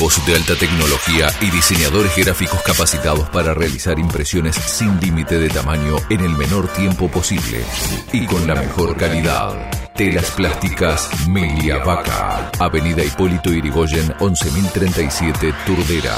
Equipos 0.00 0.26
de 0.26 0.34
alta 0.34 0.56
tecnología 0.56 1.28
y 1.42 1.50
diseñadores 1.50 2.16
gráficos 2.16 2.62
capacitados 2.62 3.28
para 3.28 3.52
realizar 3.52 3.98
impresiones 3.98 4.56
sin 4.56 4.98
límite 4.98 5.38
de 5.38 5.50
tamaño 5.50 5.96
en 6.08 6.20
el 6.20 6.30
menor 6.30 6.68
tiempo 6.68 7.10
posible 7.10 7.62
y 8.10 8.24
con 8.24 8.46
la 8.46 8.54
mejor 8.54 8.96
calidad. 8.96 9.70
Telas 9.94 10.30
plásticas 10.30 11.28
Melia 11.28 11.84
Vaca. 11.84 12.50
Avenida 12.58 13.04
Hipólito 13.04 13.52
Irigoyen 13.52 14.14
11037 14.20 15.52
Turdera. 15.66 16.16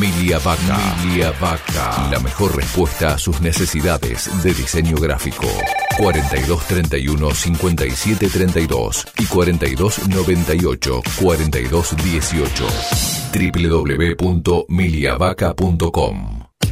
Milia 0.00 0.38
Vaca. 0.38 0.78
Milia 1.04 1.32
Vaca. 1.40 2.08
La 2.10 2.18
mejor 2.20 2.54
respuesta 2.54 3.14
a 3.14 3.18
sus 3.18 3.40
necesidades 3.40 4.30
de 4.42 4.52
diseño 4.52 4.96
gráfico. 4.96 5.46
4231 5.96 7.34
5732 7.34 9.06
y 9.18 9.24
4298 9.26 11.02
4218 11.20 12.66
www.miliavaca.com 14.18 16.45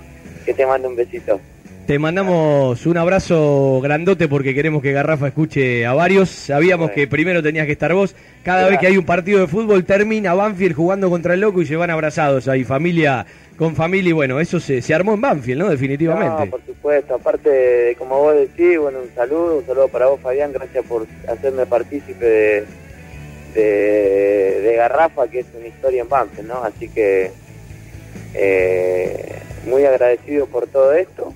que 0.44 0.54
te 0.54 0.66
mando 0.66 0.88
un 0.88 0.96
besito. 0.96 1.40
Te 1.86 1.98
mandamos 1.98 2.86
un 2.86 2.96
abrazo 2.96 3.80
grandote 3.82 4.28
porque 4.28 4.54
queremos 4.54 4.82
que 4.82 4.92
Garrafa 4.92 5.26
escuche 5.26 5.84
a 5.84 5.92
varios. 5.92 6.30
Sabíamos 6.30 6.92
que 6.92 7.08
primero 7.08 7.42
tenías 7.42 7.66
que 7.66 7.72
estar 7.72 7.92
vos. 7.92 8.14
Cada 8.44 8.68
vez 8.68 8.78
que 8.78 8.86
hay 8.86 8.96
un 8.96 9.04
partido 9.04 9.40
de 9.40 9.48
fútbol 9.48 9.84
termina 9.84 10.32
Banfield 10.32 10.76
jugando 10.76 11.10
contra 11.10 11.34
el 11.34 11.40
loco 11.40 11.60
y 11.60 11.66
se 11.66 11.74
van 11.74 11.90
abrazados 11.90 12.46
ahí, 12.46 12.62
familia 12.62 13.26
con 13.56 13.74
familia. 13.74 14.10
Y 14.10 14.12
bueno, 14.12 14.38
eso 14.38 14.60
se, 14.60 14.80
se 14.80 14.94
armó 14.94 15.14
en 15.14 15.22
Banfield, 15.22 15.58
¿no? 15.60 15.68
Definitivamente. 15.70 16.44
No, 16.44 16.50
por 16.52 16.64
supuesto, 16.64 17.16
aparte, 17.16 17.96
como 17.98 18.16
vos 18.16 18.36
decís, 18.36 18.78
bueno, 18.78 19.00
un 19.00 19.12
saludo, 19.16 19.58
un 19.58 19.66
saludo 19.66 19.88
para 19.88 20.06
vos, 20.06 20.20
Fabián, 20.20 20.52
gracias 20.52 20.86
por 20.86 21.08
hacerme 21.26 21.66
partícipe 21.66 22.24
de, 22.24 22.64
de, 23.54 24.60
de 24.60 24.76
Garrafa, 24.76 25.26
que 25.26 25.40
es 25.40 25.46
una 25.58 25.66
historia 25.66 26.02
en 26.02 26.08
Banfield, 26.08 26.46
¿no? 26.46 26.62
Así 26.62 26.88
que 26.88 27.32
eh, 28.34 29.32
muy 29.66 29.84
agradecido 29.84 30.46
por 30.46 30.68
todo 30.68 30.92
esto 30.92 31.34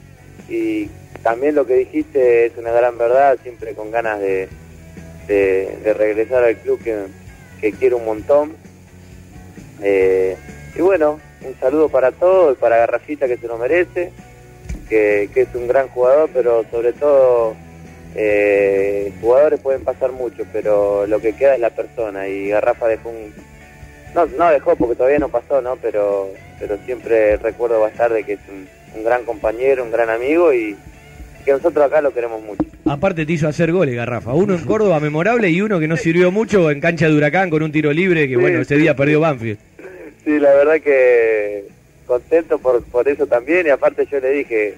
y 0.49 0.89
también 1.23 1.55
lo 1.55 1.67
que 1.67 1.75
dijiste 1.75 2.47
es 2.47 2.57
una 2.57 2.71
gran 2.71 2.97
verdad, 2.99 3.39
siempre 3.43 3.75
con 3.75 3.91
ganas 3.91 4.21
de, 4.21 4.49
de, 5.27 5.95
regresar 5.95 6.45
al 6.45 6.57
club 6.57 6.81
que, 6.83 7.07
que 7.61 7.73
quiero 7.73 7.97
un 7.97 8.05
montón. 8.05 8.57
Eh, 9.83 10.37
y 10.77 10.81
bueno, 10.81 11.19
un 11.43 11.59
saludo 11.59 11.89
para 11.89 12.13
todos, 12.13 12.57
para 12.59 12.77
Garrafita 12.77 13.27
que 13.27 13.37
se 13.37 13.49
lo 13.49 13.59
merece, 13.59 14.13
que, 14.89 15.29
que 15.33 15.43
es 15.43 15.55
un 15.55 15.67
gran 15.67 15.89
jugador, 15.89 16.31
pero 16.33 16.65
sobre 16.71 16.93
todo 16.93 17.57
eh, 18.19 19.13
jugadores 19.21 19.61
pueden 19.61 19.85
pasar 19.85 20.13
mucho, 20.13 20.45
pero 20.53 21.07
lo 21.07 21.21
que 21.21 21.35
queda 21.35 21.55
es 21.55 21.61
la 21.61 21.71
persona 21.71 22.29
y 22.29 22.49
Garrafa 22.49 22.89
dejó 22.89 23.11
un... 23.11 23.35
No, 24.17 24.25
no 24.39 24.51
dejó 24.51 24.75
porque 24.77 24.95
todavía 24.95 25.19
no 25.19 25.29
pasó, 25.29 25.61
¿no? 25.61 25.77
Pero, 25.77 26.31
pero 26.59 26.79
siempre 26.87 27.37
recuerdo 27.37 27.87
de 28.15 28.25
que 28.25 28.33
es 28.33 28.41
un, 28.49 28.67
un 28.97 29.05
gran 29.05 29.25
compañero, 29.25 29.85
un 29.85 29.91
gran 29.93 30.09
amigo 30.09 30.55
y 30.55 30.75
que 31.45 31.53
nosotros 31.53 31.85
acá 31.85 32.01
lo 32.01 32.15
queremos 32.15 32.43
mucho. 32.43 32.65
Aparte 32.87 33.27
te 33.27 33.33
hizo 33.35 33.47
hacer 33.47 33.73
goles, 33.73 33.95
Garrafa. 33.95 34.33
Uno 34.33 34.55
en 34.55 34.65
Córdoba 34.65 35.01
memorable 35.01 35.51
y 35.51 35.61
uno 35.61 35.79
que 35.79 35.87
no 35.87 35.99
sirvió 35.99 36.31
mucho 36.31 36.71
en 36.71 36.81
cancha 36.81 37.09
de 37.09 37.15
Huracán 37.15 37.51
con 37.51 37.63
un 37.63 37.71
tiro 37.71 37.93
libre 37.93 38.23
que, 38.27 38.37
Sí, 38.37 38.41
bueno, 38.41 38.61
ese 38.61 38.77
sí, 38.77 38.81
día 38.81 38.97
perdió 38.97 39.21
Banfield. 39.21 39.59
Sí, 40.25 40.39
la 40.39 40.55
verdad 40.55 40.81
que 40.81 41.65
contento 42.07 42.59
por, 42.59 42.83
por 42.85 43.07
eso 43.07 43.27
también 43.27 43.67
y 43.67 43.71
aparte 43.71 44.07
yo 44.11 44.19
le 44.19 44.31
dije, 44.31 44.77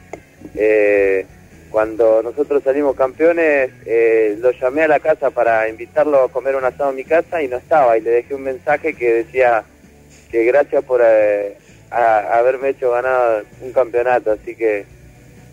eh, 0.57 1.27
cuando 1.71 2.23
nosotros 2.23 2.63
salimos 2.63 2.97
campeones, 2.97 3.71
eh, 3.87 4.37
lo 4.41 4.51
llamé 4.53 4.83
a 4.83 4.89
la 4.89 5.01
casa 5.01 5.31
para 5.31 5.69
invitarlo 5.69 6.23
a 6.25 6.29
comer 6.33 6.57
un 6.57 6.65
asado 6.65 6.91
en 6.91 6.97
mi 6.97 7.05
casa 7.05 7.43
y 7.43 7.49
no 7.49 7.57
estaba 7.59 7.97
y 7.99 8.01
le 8.01 8.11
dejé 8.11 8.35
un 8.35 8.43
mensaje 8.43 8.95
que 8.95 9.13
decía 9.13 9.65
que 10.31 10.45
gracias 10.45 10.83
por 10.85 11.01
eh, 11.05 11.57
a- 11.91 12.39
haberme 12.39 12.71
hecho 12.71 12.91
ganar 12.91 13.45
un 13.61 13.73
campeonato, 13.73 14.33
así 14.33 14.55
que 14.55 14.85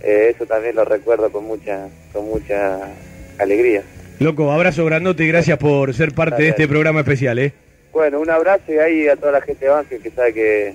eh, 0.03 0.31
eso 0.35 0.45
también 0.45 0.75
lo 0.75 0.85
recuerdo 0.85 1.31
con 1.31 1.45
mucha, 1.45 1.87
con 2.13 2.25
mucha 2.25 2.79
alegría. 3.37 3.83
Loco, 4.19 4.51
abrazo 4.51 4.85
grandote 4.85 5.23
y 5.23 5.27
gracias 5.27 5.57
por 5.57 5.93
ser 5.93 6.13
parte 6.13 6.43
de 6.43 6.49
este 6.49 6.67
programa 6.67 7.01
especial, 7.01 7.37
¿eh? 7.39 7.51
Bueno, 7.91 8.19
un 8.21 8.29
abrazo 8.29 8.63
y 8.73 8.77
ahí 8.77 9.07
a 9.07 9.15
toda 9.17 9.33
la 9.33 9.41
gente 9.41 9.65
de 9.65 9.71
Banfield 9.71 10.03
que 10.03 10.11
sabe 10.11 10.33
que, 10.33 10.73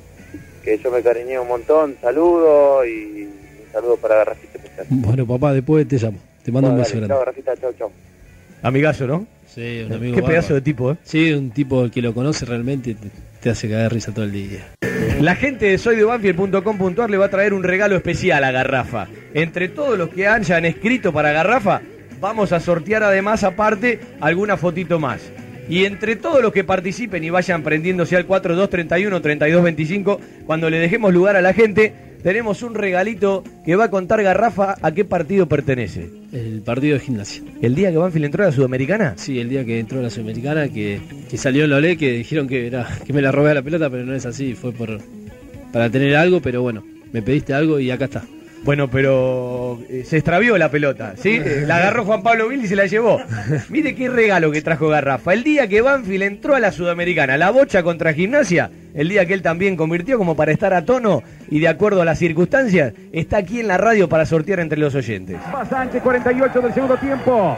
que 0.65 0.79
yo 0.79 0.91
me 0.91 1.03
cariñé 1.03 1.39
un 1.39 1.49
montón. 1.49 1.97
Saludo 2.01 2.85
y 2.85 3.29
saludo 3.73 3.97
para 3.97 4.17
Garrafita 4.17 4.59
especial. 4.59 4.87
Bueno, 4.91 5.27
papá, 5.27 5.53
después 5.53 5.87
te 5.89 5.97
llamo. 5.99 6.19
Te 6.43 6.53
mando 6.53 6.71
un 6.71 6.77
beso 6.77 6.95
dale, 6.95 7.07
grande. 7.07 7.15
Chao, 7.15 7.19
Garrafita, 7.19 7.57
chao, 7.57 7.73
chao. 7.79 7.93
Amigazo, 8.63 9.07
¿no? 9.07 9.27
Sí, 9.47 9.83
un 9.87 9.93
amigo 9.93 10.15
Qué 10.15 10.23
pedazo 10.23 10.55
de 10.55 10.61
tipo, 10.61 10.93
¿eh? 10.93 10.97
Sí, 11.03 11.33
un 11.33 11.51
tipo 11.51 11.91
que 11.91 12.01
lo 12.03 12.15
conoce 12.15 12.45
realmente 12.47 12.95
te, 12.95 13.09
te 13.41 13.51
hace 13.51 13.69
caer 13.69 13.93
risa 13.93 14.13
todo 14.13 14.25
el 14.25 14.33
día. 14.33 14.61
La 15.21 15.35
gente 15.35 15.67
de 15.67 15.79
soydebanfield.com.ar 15.79 17.11
le 17.11 17.17
va 17.17 17.27
a 17.27 17.31
traer 17.31 17.53
un 17.53 17.63
regalo 17.63 17.97
especial 17.97 18.45
a 18.45 18.53
Garrafa. 18.53 19.09
Entre 19.35 19.69
todos 19.69 19.99
los 19.99 20.11
que 20.11 20.29
hayan 20.29 20.65
escrito 20.65 21.13
para 21.13 21.33
Garrafa, 21.33 21.81
vamos 22.21 22.53
a 22.53 22.61
sortear 22.61 23.03
además 23.03 23.43
aparte 23.45 23.99
alguna 24.21 24.57
fotito 24.57 24.99
más. 24.99 25.21
Y 25.69 25.85
entre 25.85 26.17
todos 26.17 26.43
los 26.43 26.53
que 26.53 26.65
participen 26.65 27.23
y 27.23 27.31
vayan 27.31 27.63
prendiéndose 27.63 28.17
al 28.17 28.27
4231-3225, 28.27 30.19
cuando 30.45 30.69
le 30.69 30.79
dejemos 30.79 31.13
lugar 31.15 31.37
a 31.37 31.41
la 31.41 31.53
gente, 31.53 31.93
tenemos 32.23 32.63
un 32.63 32.75
regalito 32.75 33.45
que 33.65 33.77
va 33.77 33.85
a 33.85 33.91
contar 33.91 34.23
Garrafa 34.23 34.77
a 34.81 34.93
qué 34.93 35.05
partido 35.05 35.47
pertenece. 35.47 36.11
El 36.33 36.63
partido 36.63 36.95
de 36.95 37.01
gimnasia. 37.01 37.43
¿El 37.61 37.75
día 37.75 37.91
que 37.91 37.97
Banfield 37.97 38.27
entró 38.27 38.45
a 38.45 38.47
la 38.47 38.53
Sudamericana? 38.53 39.15
Sí, 39.17 39.41
el 39.41 39.49
día 39.49 39.65
que 39.65 39.79
entró 39.79 39.99
a 39.99 40.03
la 40.03 40.11
Sudamericana, 40.11 40.69
que, 40.69 41.01
que 41.29 41.37
salió 41.37 41.65
en 41.65 41.71
la 41.71 41.77
OLE, 41.77 41.97
que 41.97 42.13
dijeron 42.13 42.47
que, 42.47 42.67
era, 42.67 42.87
que 43.05 43.13
me 43.13 43.23
la 43.23 43.33
robé 43.33 43.51
a 43.51 43.55
la 43.55 43.63
pelota, 43.63 43.91
pero 43.91 44.05
no 44.05 44.15
es 44.15 44.27
así, 44.27 44.55
fue 44.55 44.73
por 44.73 45.01
para 45.73 45.91
tener 45.91 46.17
algo, 46.17 46.41
pero 46.41 46.63
bueno, 46.63 46.85
me 47.13 47.23
pediste 47.23 47.55
algo 47.55 47.79
y 47.79 47.91
acá 47.91 48.07
está. 48.07 48.25
Bueno, 48.63 48.89
pero 48.91 49.79
eh, 49.89 50.05
se 50.07 50.17
extravió 50.19 50.59
la 50.59 50.71
pelota, 50.71 51.15
¿sí? 51.17 51.41
Eh, 51.45 51.65
La 51.67 51.77
agarró 51.77 52.05
Juan 52.05 52.23
Pablo 52.23 52.49
Vil 52.49 52.65
y 52.65 52.69
se 52.69 52.77
la 52.77 52.87
llevó. 52.87 53.19
Mire 53.71 53.95
qué 53.95 54.09
regalo 54.09 54.51
que 54.51 54.61
trajo 54.63 54.89
Garrafa. 54.89 55.33
El 55.33 55.43
día 55.45 55.67
que 55.67 55.81
Banfield 55.81 56.23
entró 56.25 56.55
a 56.55 56.61
la 56.61 56.71
Sudamericana, 56.71 57.37
la 57.39 57.51
bocha 57.51 57.83
contra 57.83 58.13
Gimnasia, 58.13 58.71
el 58.95 59.09
día 59.09 59.25
que 59.25 59.33
él 59.35 59.43
también 59.43 59.77
convirtió 59.77 60.19
como 60.19 60.37
para 60.37 60.53
estar 60.53 60.75
a 60.75 60.85
tono 60.85 61.23
y 61.49 61.61
de 61.61 61.69
acuerdo 61.69 62.03
a 62.03 62.05
las 62.05 62.19
circunstancias, 62.19 62.93
está 63.13 63.39
aquí 63.39 63.61
en 63.61 63.69
la 63.69 63.79
radio 63.79 64.09
para 64.09 64.27
sortear 64.27 64.61
entre 64.61 64.79
los 64.79 64.95
oyentes. 64.95 65.37
Va 65.55 65.65
Sánchez, 65.65 66.03
48 66.03 66.61
del 66.61 66.75
segundo 66.75 66.97
tiempo. 66.99 67.57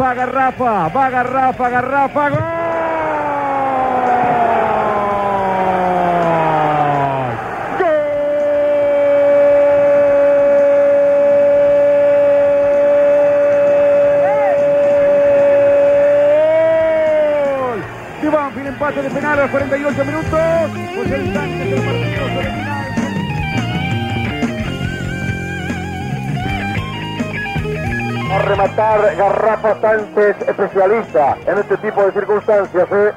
Va 0.00 0.14
Garrafa, 0.14 0.88
va 0.88 1.10
Garrafa, 1.10 1.68
Garrafa, 1.70 2.28
gol. 2.30 2.38
Gol. 2.38 2.93
Banfield, 18.64 18.66
empate 18.66 19.02
de 19.02 19.10
penal 19.10 19.38
a 19.38 19.42
los 19.42 19.50
48 19.50 20.04
minutos. 20.04 20.40
Termina. 21.08 21.40
A 28.32 28.38
rematar 28.38 29.16
Garrafa 29.16 29.80
Sánchez, 29.80 30.36
especialista 30.48 31.36
en 31.46 31.58
este 31.58 31.76
tipo 31.78 32.02
de 32.04 32.12
circunstancias. 32.12 32.88
¿eh? 32.90 33.12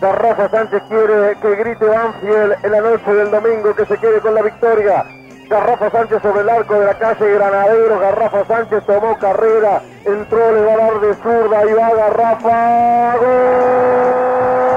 Garrafa 0.00 0.48
Sánchez 0.48 0.82
quiere 0.88 1.36
que 1.40 1.56
grite 1.56 1.84
Banfield 1.84 2.56
en 2.62 2.72
la 2.72 2.80
noche 2.80 3.14
del 3.14 3.30
domingo, 3.30 3.74
que 3.74 3.86
se 3.86 3.96
quede 3.98 4.20
con 4.20 4.34
la 4.34 4.42
victoria. 4.42 5.04
Garrafa 5.48 5.90
Sánchez 5.90 6.22
sobre 6.22 6.42
el 6.42 6.48
arco 6.48 6.74
de 6.78 6.86
la 6.86 6.94
calle 6.94 7.34
Granadero. 7.34 7.98
Garrafa 7.98 8.44
Sánchez 8.44 8.84
tomó 8.86 9.18
carrera, 9.18 9.82
entró, 10.04 10.52
le 10.52 10.60
va 10.64 10.72
a 10.72 10.76
dar 10.76 11.00
de 11.00 11.14
zurda 11.14 11.64
y 11.66 11.72
va 11.72 11.94
Garrafa. 11.94 13.18
¿De 13.18 14.69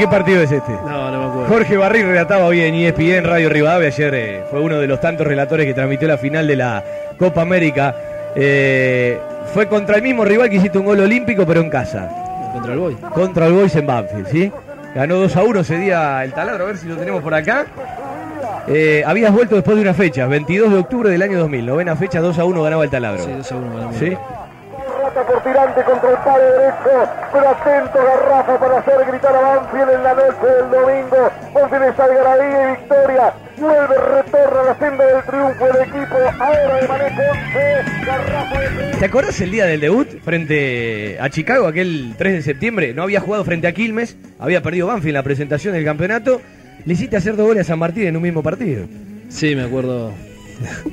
qué 0.00 0.08
partido 0.08 0.42
es 0.42 0.50
este? 0.50 0.72
No, 0.72 1.10
no 1.10 1.18
me 1.18 1.26
acuerdo. 1.26 1.46
Jorge 1.48 1.76
Barril 1.76 2.06
relataba 2.06 2.46
hoy 2.46 2.60
en 2.62 2.74
E 2.74 2.88
ESPN 2.88 3.24
Radio 3.24 3.50
Rivadavia. 3.50 3.88
Ayer 3.88 4.14
eh, 4.14 4.44
fue 4.50 4.60
uno 4.60 4.78
de 4.78 4.86
los 4.86 4.98
tantos 5.00 5.26
relatores 5.26 5.66
que 5.66 5.74
transmitió 5.74 6.08
la 6.08 6.16
final 6.16 6.46
de 6.46 6.56
la 6.56 6.82
Copa 7.18 7.42
América. 7.42 7.94
Eh, 8.34 9.18
fue 9.52 9.66
contra 9.66 9.96
el 9.96 10.02
mismo 10.02 10.24
rival 10.24 10.48
que 10.48 10.56
hiciste 10.56 10.78
un 10.78 10.86
gol 10.86 11.00
olímpico, 11.00 11.44
pero 11.46 11.60
en 11.60 11.68
casa. 11.68 12.08
Contra 12.52 12.72
el 12.72 12.78
Boy. 12.78 12.96
Contra 13.12 13.46
el 13.46 13.52
Boys 13.52 13.76
en 13.76 13.86
Banfield, 13.86 14.28
¿sí? 14.28 14.52
Ganó 14.94 15.16
2 15.16 15.36
a 15.36 15.42
1 15.42 15.60
ese 15.60 15.76
día 15.76 16.24
el 16.24 16.32
taladro, 16.32 16.64
a 16.64 16.66
ver 16.68 16.78
si 16.78 16.88
lo 16.88 16.96
tenemos 16.96 17.22
por 17.22 17.34
acá. 17.34 17.66
Eh, 18.68 19.02
habías 19.06 19.32
vuelto 19.32 19.54
después 19.54 19.76
de 19.76 19.82
una 19.82 19.94
fecha, 19.94 20.26
22 20.26 20.72
de 20.72 20.78
octubre 20.78 21.10
del 21.10 21.22
año 21.22 21.38
2000, 21.38 21.66
novena 21.66 21.96
fecha, 21.96 22.20
2 22.20 22.38
a 22.38 22.44
1 22.44 22.62
ganaba 22.62 22.84
el 22.84 22.90
taladro. 22.90 23.22
Sí, 23.22 23.32
2 23.36 23.52
a 23.52 23.56
1 23.56 23.74
ganamos. 23.74 23.96
¿Sí? 23.96 24.16
Rata 25.10 25.26
por 25.26 25.42
tirante 25.42 25.82
contra 25.82 26.10
el 26.10 26.16
palo 26.18 26.44
derecho, 26.44 27.10
pero 27.32 27.48
atento 27.48 27.98
Garrafa 27.98 28.60
para 28.60 28.78
hacer 28.78 29.06
gritar 29.08 29.34
a 29.34 29.40
Banfield 29.40 29.90
en 29.90 30.02
la 30.04 30.14
noche 30.14 30.46
del 30.46 30.70
domingo. 30.70 31.30
Banfield 31.52 31.82
es 31.82 31.98
algarabía 31.98 32.62
y 32.62 32.76
victoria. 32.76 33.34
Vuelve, 33.58 33.96
retorna 33.96 34.60
a 34.60 34.64
la 34.64 34.78
senda 34.78 35.06
del 35.06 35.24
triunfo 35.24 35.66
el 35.66 35.76
equipo. 35.82 36.16
Ahora 36.38 36.76
de 36.76 36.88
manejo 36.88 37.22
11. 37.22 38.06
Garrafa 38.06 38.60
de 38.60 38.96
¿Te 38.98 39.04
acuerdas 39.04 39.40
el 39.40 39.50
día 39.50 39.66
del 39.66 39.80
debut 39.80 40.08
frente 40.22 41.18
a 41.20 41.28
Chicago, 41.28 41.66
aquel 41.66 42.14
3 42.16 42.34
de 42.34 42.42
septiembre? 42.42 42.94
No 42.94 43.02
había 43.02 43.20
jugado 43.20 43.44
frente 43.44 43.66
a 43.66 43.72
Quilmes, 43.72 44.16
había 44.38 44.62
perdido 44.62 44.86
Banfield 44.86 45.08
en 45.08 45.14
la 45.14 45.22
presentación 45.24 45.74
del 45.74 45.84
campeonato. 45.84 46.40
Le 46.84 46.92
hiciste 46.92 47.16
hacer 47.16 47.34
dos 47.34 47.48
goles 47.48 47.66
a 47.66 47.68
San 47.68 47.80
Martín 47.80 48.06
en 48.06 48.16
un 48.16 48.22
mismo 48.22 48.44
partido. 48.44 48.86
Sí, 49.28 49.56
me 49.56 49.64
acuerdo 49.64 50.12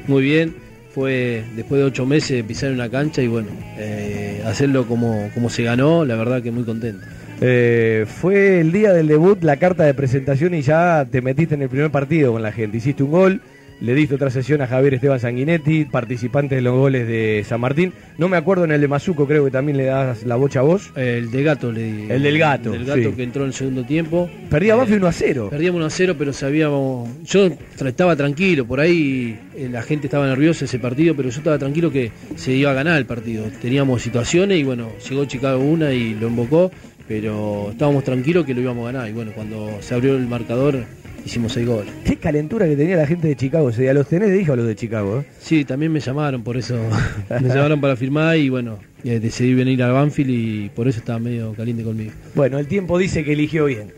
muy 0.07 0.23
bien. 0.23 0.66
Fue 0.97 1.43
después 1.55 1.77
de 1.77 1.85
ocho 1.85 2.07
meses 2.07 2.43
pisar 2.43 2.69
en 2.69 2.73
una 2.77 2.89
cancha 2.89 3.21
y 3.21 3.27
bueno, 3.27 3.49
eh, 3.77 4.41
hacerlo 4.47 4.87
como, 4.87 5.29
como 5.35 5.47
se 5.47 5.61
ganó, 5.61 6.03
la 6.05 6.15
verdad 6.15 6.41
que 6.41 6.49
muy 6.49 6.63
contento. 6.63 7.05
Eh, 7.39 8.07
fue 8.07 8.61
el 8.61 8.71
día 8.71 8.93
del 8.93 9.07
debut, 9.07 9.43
la 9.43 9.57
carta 9.57 9.83
de 9.83 9.93
presentación 9.93 10.55
y 10.55 10.63
ya 10.63 11.05
te 11.05 11.21
metiste 11.21 11.53
en 11.53 11.61
el 11.61 11.69
primer 11.69 11.91
partido 11.91 12.31
con 12.33 12.41
la 12.41 12.51
gente. 12.51 12.77
Hiciste 12.77 13.03
un 13.03 13.11
gol, 13.11 13.41
le 13.79 13.93
diste 13.93 14.15
otra 14.15 14.29
sesión 14.29 14.61
a 14.61 14.67
Javier 14.67 14.95
Esteban 14.95 15.19
Sanguinetti, 15.19 15.85
participante 15.85 16.55
de 16.55 16.61
los 16.61 16.75
goles 16.75 17.07
de 17.07 17.45
San 17.47 17.61
Martín. 17.61 17.93
No 18.17 18.27
me 18.27 18.37
acuerdo 18.37 18.65
en 18.65 18.71
el 18.71 18.81
de 18.81 18.87
Mazuco, 18.87 19.27
creo 19.27 19.45
que 19.45 19.51
también 19.51 19.77
le 19.77 19.85
das 19.85 20.23
la 20.23 20.35
bocha 20.35 20.59
a 20.59 20.63
vos. 20.63 20.91
El 20.95 21.29
de 21.31 21.43
Gato 21.43 21.71
le 21.71 21.83
di. 21.83 22.11
El 22.11 22.23
del 22.23 22.39
Gato, 22.39 22.73
El 22.73 22.85
del 22.85 22.87
Gato 22.87 23.09
sí. 23.11 23.15
que 23.15 23.23
entró 23.23 23.43
en 23.43 23.49
el 23.49 23.53
segundo 23.53 23.83
tiempo. 23.83 24.29
Perdía 24.49 24.75
Banfield 24.75 25.01
1 25.01 25.07
a 25.07 25.11
0. 25.11 25.47
Perdíamos 25.51 25.77
1 25.77 25.85
a 25.85 25.89
0, 25.89 26.15
pero 26.17 26.33
sabíamos. 26.33 27.09
Yo 27.25 27.51
estaba 27.85 28.15
tranquilo, 28.15 28.65
por 28.65 28.79
ahí 28.79 29.39
eh, 29.55 29.69
la 29.71 29.83
gente 29.83 30.07
estaba 30.07 30.25
nerviosa 30.27 30.65
ese 30.65 30.79
partido, 30.79 31.15
pero 31.15 31.29
yo 31.29 31.37
estaba 31.37 31.57
tranquilo 31.57 31.91
que 31.91 32.11
se 32.35 32.53
iba 32.53 32.71
a 32.71 32.73
ganar 32.73 32.97
el 32.97 33.05
partido. 33.05 33.45
Teníamos 33.61 34.01
situaciones 34.01 34.57
y 34.57 34.63
bueno, 34.63 34.89
llegó 35.07 35.25
Chicago 35.25 35.63
una 35.63 35.93
y 35.93 36.15
lo 36.15 36.27
invocó, 36.27 36.71
pero 37.07 37.69
estábamos 37.71 38.03
tranquilos 38.03 38.45
que 38.45 38.53
lo 38.53 38.61
íbamos 38.61 38.87
a 38.87 38.91
ganar. 38.91 39.09
Y 39.09 39.13
bueno, 39.13 39.31
cuando 39.35 39.77
se 39.81 39.93
abrió 39.93 40.15
el 40.15 40.27
marcador, 40.27 40.85
hicimos 41.27 41.51
seis 41.53 41.67
goles. 41.67 41.93
Qué 42.05 42.15
calentura 42.17 42.65
que 42.67 42.75
tenía 42.75 42.95
la 42.95 43.05
gente 43.05 43.27
de 43.27 43.35
Chicago. 43.35 43.69
ese 43.69 43.81
día. 43.83 43.93
¿Los 43.93 44.07
tenés 44.07 44.29
de 44.29 44.41
hija 44.41 44.55
los 44.55 44.65
de 44.65 44.75
Chicago? 44.75 45.19
eh? 45.19 45.25
Sí, 45.39 45.65
también 45.65 45.91
me 45.91 45.99
llamaron, 45.99 46.43
por 46.43 46.57
eso 46.57 46.75
me 47.41 47.49
llamaron 47.49 47.79
para 47.81 47.95
firmar 47.95 48.37
y 48.37 48.49
bueno, 48.49 48.79
eh, 49.03 49.19
decidí 49.19 49.53
venir 49.53 49.83
a 49.83 49.91
Banfield 49.91 50.29
y 50.31 50.69
por 50.69 50.87
eso 50.87 50.99
estaba 50.99 51.19
medio 51.19 51.53
caliente 51.53 51.83
conmigo. 51.83 52.11
Bueno, 52.33 52.57
el 52.59 52.67
tiempo 52.67 52.97
dice 52.97 53.23
que 53.23 53.33
eligió 53.33 53.65
bien. 53.65 53.91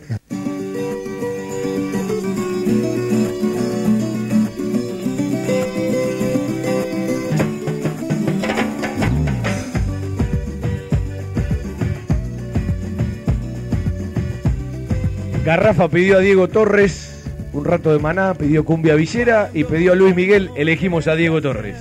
Garrafa 15.46 15.88
pidió 15.90 16.18
a 16.18 16.20
Diego 16.20 16.48
Torres 16.48 17.09
un 17.54 17.66
rato 17.66 17.92
de 17.92 18.00
maná, 18.00 18.34
pidió 18.34 18.64
cumbia 18.64 18.96
villera 18.96 19.50
y 19.54 19.64
pidió 19.64 19.94
a 19.94 19.96
Luis 19.96 20.16
Miguel. 20.16 20.52
Elegimos 20.56 21.08
a 21.08 21.16
Diego 21.16 21.42
Torres. 21.42 21.76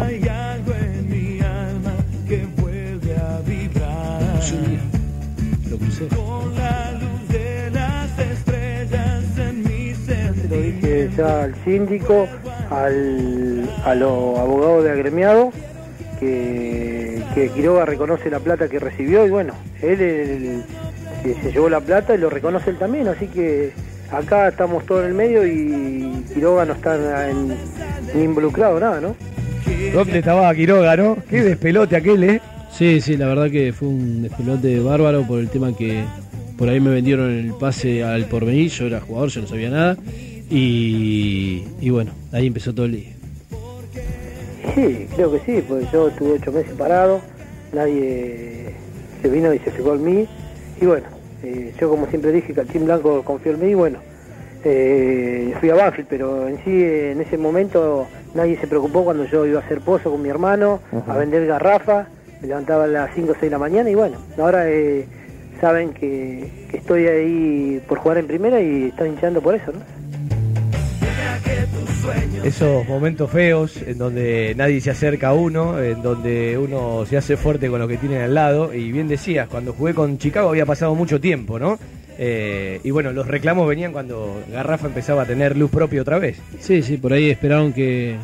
Hay 0.00 0.26
algo 0.28 0.72
en 0.74 1.08
mi 1.10 1.40
alma 1.40 1.94
que 2.28 2.46
vuelve 2.56 3.16
a 3.16 3.40
vibrar. 3.46 4.22
Lo 5.70 5.78
crucé. 5.78 6.06
Con 6.08 6.54
la 6.54 6.92
luz 6.92 7.28
de 7.28 7.70
las 7.72 8.18
estrellas 8.18 9.24
en 9.38 9.62
mi. 9.64 9.82
Lo 10.48 10.60
dije 10.60 11.10
ya 11.16 11.44
al 11.44 11.54
síndico, 11.64 12.28
al, 12.70 13.68
a 13.84 13.94
los 13.94 14.38
abogados 14.38 14.84
de 14.84 14.90
agremiado, 14.90 15.52
que, 16.20 17.22
que 17.34 17.48
Quiroga 17.50 17.86
reconoce 17.86 18.30
la 18.30 18.38
plata 18.38 18.68
que 18.68 18.78
recibió 18.78 19.26
y 19.26 19.30
bueno, 19.30 19.54
él 19.80 20.00
es 20.00 20.28
el 20.28 20.64
que 21.22 21.40
se 21.40 21.52
llevó 21.52 21.68
la 21.68 21.80
plata 21.80 22.14
y 22.14 22.18
lo 22.18 22.28
reconoce 22.28 22.70
él 22.70 22.76
también, 22.76 23.08
así 23.08 23.28
que 23.28 23.72
acá 24.12 24.48
estamos 24.48 24.84
todos 24.86 25.02
en 25.02 25.08
el 25.08 25.14
medio 25.14 25.46
y 25.46 26.24
Quiroga 26.34 26.64
no 26.64 26.74
está 26.74 27.28
en- 27.30 27.54
ni 28.14 28.22
involucrado 28.24 28.78
nada, 28.78 29.00
¿no? 29.00 29.14
¿Dónde 29.92 30.18
estaba 30.18 30.54
Quiroga, 30.54 30.96
no? 30.96 31.16
Qué 31.28 31.42
despelote 31.42 31.96
aquel, 31.96 32.22
¿eh? 32.24 32.40
Sí, 32.70 33.00
sí, 33.00 33.16
la 33.16 33.26
verdad 33.26 33.50
que 33.50 33.72
fue 33.72 33.88
un 33.88 34.22
despelote 34.22 34.80
bárbaro 34.80 35.26
por 35.26 35.40
el 35.40 35.48
tema 35.48 35.76
que 35.76 36.04
por 36.56 36.68
ahí 36.68 36.80
me 36.80 36.90
vendieron 36.90 37.30
el 37.30 37.52
pase 37.54 38.02
al 38.04 38.26
porvenir, 38.26 38.70
yo 38.70 38.86
era 38.86 39.00
jugador, 39.00 39.28
yo 39.30 39.40
no 39.42 39.46
sabía 39.46 39.70
nada. 39.70 39.96
Y, 40.50 41.64
y 41.80 41.90
bueno, 41.90 42.12
ahí 42.32 42.46
empezó 42.46 42.74
todo 42.74 42.86
el 42.86 42.92
día. 42.92 43.08
Sí, 44.74 45.06
creo 45.14 45.32
que 45.32 45.38
sí, 45.40 45.64
porque 45.66 45.86
yo 45.92 46.08
estuve 46.08 46.32
ocho 46.32 46.52
meses 46.52 46.72
parado, 46.78 47.20
nadie 47.72 48.70
se 49.20 49.28
vino 49.28 49.52
y 49.52 49.58
se 49.58 49.70
fijó 49.70 49.94
en 49.94 50.04
mí, 50.04 50.26
y 50.80 50.86
bueno, 50.86 51.06
eh, 51.42 51.72
yo 51.80 51.88
como 51.88 52.06
siempre 52.06 52.32
dije, 52.32 52.52
Cachín 52.54 52.84
Blanco 52.84 53.22
confió 53.24 53.52
en 53.52 53.60
mí, 53.60 53.68
y 53.68 53.74
bueno, 53.74 53.98
eh, 54.64 55.54
fui 55.60 55.70
a 55.70 55.74
Banfield, 55.74 56.08
pero 56.08 56.48
en 56.48 56.58
sí, 56.64 56.84
en 56.84 57.20
ese 57.20 57.36
momento, 57.38 58.06
nadie 58.34 58.56
se 58.58 58.66
preocupó 58.66 59.04
cuando 59.04 59.24
yo 59.24 59.44
iba 59.46 59.60
a 59.60 59.62
hacer 59.62 59.80
pozo 59.80 60.10
con 60.10 60.22
mi 60.22 60.28
hermano, 60.28 60.80
a 61.06 61.16
vender 61.16 61.46
garrafa, 61.46 62.06
me 62.40 62.48
levantaba 62.48 62.84
a 62.84 62.88
las 62.88 63.14
5 63.14 63.32
o 63.32 63.34
6 63.34 63.42
de 63.42 63.50
la 63.50 63.58
mañana, 63.58 63.90
y 63.90 63.94
bueno, 63.94 64.18
ahora 64.38 64.70
eh, 64.70 65.06
saben 65.60 65.92
que, 65.92 66.48
que 66.70 66.76
estoy 66.76 67.06
ahí 67.06 67.82
por 67.88 67.98
jugar 67.98 68.18
en 68.18 68.26
primera 68.26 68.60
y 68.60 68.86
están 68.86 69.08
hinchando 69.08 69.40
por 69.40 69.54
eso, 69.54 69.72
¿no? 69.72 70.01
Esos 72.44 72.86
momentos 72.88 73.30
feos 73.30 73.76
en 73.76 73.98
donde 73.98 74.54
nadie 74.56 74.80
se 74.80 74.90
acerca 74.90 75.28
a 75.28 75.32
uno, 75.34 75.80
en 75.80 76.02
donde 76.02 76.58
uno 76.58 77.04
se 77.06 77.16
hace 77.16 77.36
fuerte 77.36 77.68
con 77.68 77.80
lo 77.80 77.86
que 77.86 77.96
tiene 77.96 78.18
al 78.18 78.34
lado. 78.34 78.74
Y 78.74 78.90
bien 78.90 79.08
decías, 79.08 79.48
cuando 79.48 79.72
jugué 79.72 79.94
con 79.94 80.18
Chicago 80.18 80.48
había 80.48 80.66
pasado 80.66 80.94
mucho 80.94 81.20
tiempo, 81.20 81.58
¿no? 81.58 81.78
Eh, 82.18 82.80
y 82.84 82.90
bueno, 82.90 83.12
los 83.12 83.26
reclamos 83.26 83.68
venían 83.68 83.92
cuando 83.92 84.42
Garrafa 84.50 84.86
empezaba 84.86 85.22
a 85.22 85.26
tener 85.26 85.56
luz 85.56 85.70
propia 85.70 86.02
otra 86.02 86.18
vez. 86.18 86.38
Sí, 86.60 86.82
sí, 86.82 86.96
por 86.96 87.12
ahí 87.12 87.30
esperaron 87.30 87.72
que, 87.72 88.16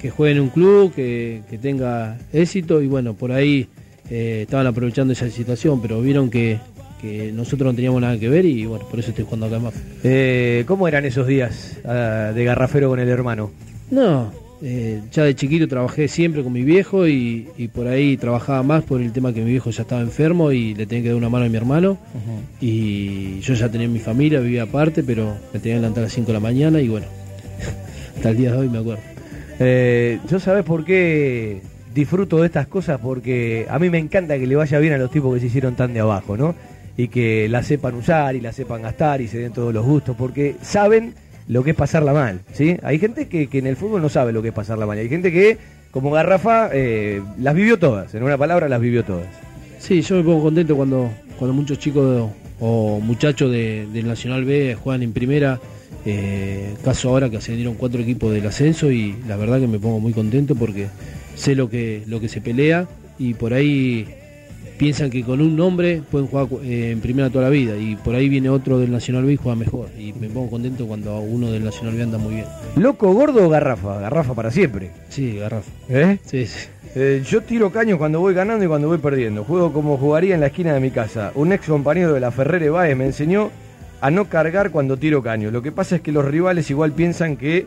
que 0.00 0.10
juegue 0.10 0.36
en 0.36 0.40
un 0.40 0.48
club, 0.48 0.94
que, 0.94 1.42
que 1.48 1.58
tenga 1.58 2.16
éxito 2.32 2.80
y 2.82 2.86
bueno, 2.86 3.14
por 3.14 3.32
ahí 3.32 3.68
eh, 4.10 4.40
estaban 4.42 4.66
aprovechando 4.66 5.12
esa 5.12 5.28
situación, 5.30 5.80
pero 5.82 6.00
vieron 6.00 6.30
que, 6.30 6.58
que 7.00 7.32
nosotros 7.32 7.72
no 7.72 7.74
teníamos 7.74 8.00
nada 8.00 8.18
que 8.18 8.28
ver 8.28 8.44
y 8.44 8.66
bueno, 8.66 8.86
por 8.88 8.98
eso 8.98 9.10
estoy 9.10 9.24
jugando 9.24 9.46
acá 9.46 9.58
más. 9.58 9.74
Eh, 10.04 10.64
¿Cómo 10.66 10.88
eran 10.88 11.04
esos 11.04 11.26
días 11.26 11.78
ah, 11.84 12.32
de 12.34 12.44
Garrafero 12.44 12.88
con 12.88 13.00
el 13.00 13.08
hermano? 13.08 13.50
No, 13.90 14.30
eh, 14.60 15.00
ya 15.12 15.22
de 15.22 15.36
chiquito 15.36 15.68
trabajé 15.68 16.08
siempre 16.08 16.42
con 16.42 16.52
mi 16.52 16.62
viejo 16.62 17.06
y, 17.06 17.48
y 17.56 17.68
por 17.68 17.86
ahí 17.86 18.16
trabajaba 18.16 18.62
más 18.64 18.82
por 18.82 19.00
el 19.00 19.12
tema 19.12 19.32
que 19.32 19.40
mi 19.40 19.50
viejo 19.50 19.70
ya 19.70 19.82
estaba 19.82 20.00
enfermo 20.00 20.50
y 20.50 20.74
le 20.74 20.86
tenía 20.86 21.04
que 21.04 21.08
dar 21.10 21.16
una 21.16 21.28
mano 21.28 21.44
a 21.46 21.48
mi 21.48 21.56
hermano. 21.56 21.98
Y 22.60 23.40
yo 23.40 23.54
ya 23.54 23.68
tenía 23.68 23.88
mi 23.88 24.00
familia, 24.00 24.40
vivía 24.40 24.64
aparte, 24.64 25.02
pero 25.02 25.36
me 25.52 25.60
tenía 25.60 25.76
que 25.76 25.80
levantar 25.80 26.02
a 26.02 26.06
las 26.06 26.12
5 26.12 26.26
de 26.26 26.32
la 26.32 26.40
mañana 26.40 26.80
y 26.80 26.88
bueno, 26.88 27.06
hasta 28.16 28.30
el 28.30 28.36
día 28.36 28.52
de 28.52 28.58
hoy 28.58 28.68
me 28.68 28.78
acuerdo. 28.78 29.02
Eh, 29.60 30.18
¿Yo 30.28 30.40
sabes 30.40 30.64
por 30.64 30.84
qué 30.84 31.60
disfruto 31.94 32.38
de 32.38 32.46
estas 32.46 32.66
cosas? 32.66 32.98
Porque 33.00 33.66
a 33.70 33.78
mí 33.78 33.90
me 33.90 33.98
encanta 33.98 34.38
que 34.38 34.46
le 34.46 34.56
vaya 34.56 34.78
bien 34.80 34.92
a 34.92 34.98
los 34.98 35.10
tipos 35.10 35.32
que 35.34 35.40
se 35.40 35.46
hicieron 35.46 35.76
tan 35.76 35.94
de 35.94 36.00
abajo, 36.00 36.36
¿no? 36.36 36.54
Y 36.98 37.08
que 37.08 37.48
la 37.48 37.62
sepan 37.62 37.94
usar 37.94 38.36
y 38.36 38.40
la 38.42 38.52
sepan 38.52 38.82
gastar 38.82 39.22
y 39.22 39.28
se 39.28 39.38
den 39.38 39.52
todos 39.52 39.72
los 39.72 39.86
gustos, 39.86 40.14
porque 40.18 40.56
saben 40.60 41.14
lo 41.46 41.64
que 41.64 41.70
es 41.70 41.76
pasarla 41.76 42.12
mal, 42.12 42.40
¿sí? 42.52 42.76
Hay 42.82 42.98
gente 42.98 43.28
que, 43.28 43.46
que 43.46 43.58
en 43.58 43.66
el 43.68 43.76
fútbol 43.76 44.02
no 44.02 44.10
sabe 44.10 44.32
lo 44.32 44.42
que 44.42 44.48
es 44.48 44.54
pasarla 44.54 44.84
mal. 44.84 44.98
Hay 44.98 45.08
gente 45.08 45.32
que, 45.32 45.56
como 45.92 46.10
Garrafa, 46.10 46.68
eh, 46.74 47.22
las 47.38 47.54
vivió 47.54 47.78
todas. 47.78 48.14
En 48.14 48.22
una 48.22 48.36
palabra, 48.36 48.68
las 48.68 48.80
vivió 48.80 49.02
todas. 49.04 49.26
Sí, 49.78 50.02
yo 50.02 50.16
me 50.16 50.24
pongo 50.24 50.42
contento 50.42 50.76
cuando, 50.76 51.10
cuando 51.38 51.54
muchos 51.54 51.78
chicos 51.78 52.30
o 52.60 53.00
muchachos 53.00 53.50
de- 53.52 53.86
del 53.92 54.06
Nacional 54.08 54.44
B 54.44 54.76
juegan 54.82 55.02
en 55.04 55.12
primera. 55.12 55.58
Eh, 56.04 56.74
caso 56.84 57.08
ahora 57.10 57.30
que 57.30 57.36
ascendieron 57.38 57.74
cuatro 57.74 58.00
equipos 58.00 58.32
del 58.32 58.46
ascenso 58.46 58.90
y 58.90 59.14
la 59.26 59.36
verdad 59.36 59.60
que 59.60 59.66
me 59.66 59.78
pongo 59.78 60.00
muy 60.00 60.12
contento 60.12 60.54
porque 60.54 60.88
sé 61.34 61.54
lo 61.54 61.68
que, 61.70 62.02
lo 62.06 62.20
que 62.20 62.28
se 62.28 62.40
pelea 62.40 62.86
y 63.18 63.34
por 63.34 63.52
ahí 63.52 64.06
piensan 64.78 65.10
que 65.10 65.24
con 65.24 65.40
un 65.40 65.56
nombre 65.56 66.02
pueden 66.10 66.28
jugar 66.28 66.46
eh, 66.62 66.92
en 66.92 67.00
primera 67.00 67.28
toda 67.28 67.44
la 67.44 67.50
vida 67.50 67.76
y 67.76 67.96
por 67.96 68.14
ahí 68.14 68.28
viene 68.28 68.48
otro 68.48 68.78
del 68.78 68.92
Nacional 68.92 69.24
B 69.24 69.32
y 69.32 69.36
juega 69.36 69.56
mejor 69.56 69.88
y 69.98 70.12
me 70.12 70.28
pongo 70.28 70.50
contento 70.50 70.86
cuando 70.86 71.18
uno 71.18 71.50
del 71.50 71.64
Nacional 71.64 71.96
B 71.96 72.02
anda 72.02 72.18
muy 72.18 72.34
bien. 72.36 72.46
¿Loco, 72.76 73.12
gordo 73.12 73.44
o 73.44 73.48
Garrafa? 73.48 73.98
Garrafa 74.00 74.34
para 74.34 74.50
siempre. 74.50 74.90
Sí, 75.08 75.36
Garrafa. 75.36 75.70
¿Eh? 75.88 76.18
Sí, 76.24 76.46
sí. 76.46 76.68
Eh, 76.94 77.22
yo 77.28 77.42
tiro 77.42 77.70
caños 77.70 77.98
cuando 77.98 78.20
voy 78.20 78.34
ganando 78.34 78.64
y 78.64 78.68
cuando 78.68 78.88
voy 78.88 78.98
perdiendo. 78.98 79.44
Juego 79.44 79.72
como 79.72 79.98
jugaría 79.98 80.34
en 80.34 80.40
la 80.40 80.46
esquina 80.46 80.72
de 80.72 80.80
mi 80.80 80.90
casa. 80.90 81.32
Un 81.34 81.52
ex 81.52 81.66
compañero 81.66 82.14
de 82.14 82.20
la 82.20 82.30
Ferrere 82.30 82.70
Baez 82.70 82.96
me 82.96 83.04
enseñó 83.04 83.50
a 84.00 84.10
no 84.10 84.26
cargar 84.26 84.70
cuando 84.70 84.96
tiro 84.96 85.22
caños. 85.22 85.52
Lo 85.52 85.60
que 85.60 85.72
pasa 85.72 85.96
es 85.96 86.02
que 86.02 86.12
los 86.12 86.24
rivales 86.24 86.70
igual 86.70 86.92
piensan 86.92 87.36
que 87.36 87.66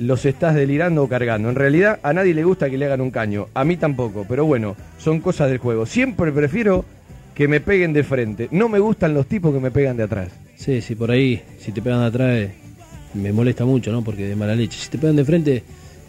los 0.00 0.24
estás 0.24 0.54
delirando 0.54 1.02
o 1.04 1.08
cargando. 1.08 1.50
En 1.50 1.54
realidad 1.54 2.00
a 2.02 2.12
nadie 2.12 2.34
le 2.34 2.42
gusta 2.44 2.70
que 2.70 2.78
le 2.78 2.86
hagan 2.86 3.00
un 3.00 3.10
caño. 3.10 3.48
A 3.54 3.64
mí 3.64 3.76
tampoco. 3.76 4.24
Pero 4.28 4.44
bueno, 4.46 4.76
son 4.98 5.20
cosas 5.20 5.50
del 5.50 5.58
juego. 5.58 5.86
Siempre 5.86 6.32
prefiero 6.32 6.84
que 7.34 7.46
me 7.48 7.60
peguen 7.60 7.92
de 7.92 8.02
frente. 8.02 8.48
No 8.50 8.68
me 8.68 8.78
gustan 8.78 9.14
los 9.14 9.26
tipos 9.26 9.52
que 9.54 9.60
me 9.60 9.70
pegan 9.70 9.96
de 9.96 10.04
atrás. 10.04 10.28
Sí, 10.56 10.80
sí, 10.80 10.94
por 10.94 11.10
ahí, 11.10 11.42
si 11.58 11.72
te 11.72 11.80
pegan 11.80 12.00
de 12.00 12.06
atrás, 12.06 12.36
eh, 12.36 12.50
me 13.14 13.32
molesta 13.32 13.64
mucho, 13.64 13.92
¿no? 13.92 14.02
Porque 14.02 14.26
de 14.26 14.36
mala 14.36 14.54
leche. 14.54 14.78
Si 14.78 14.90
te 14.90 14.98
pegan 14.98 15.16
de 15.16 15.24
frente, 15.24 15.62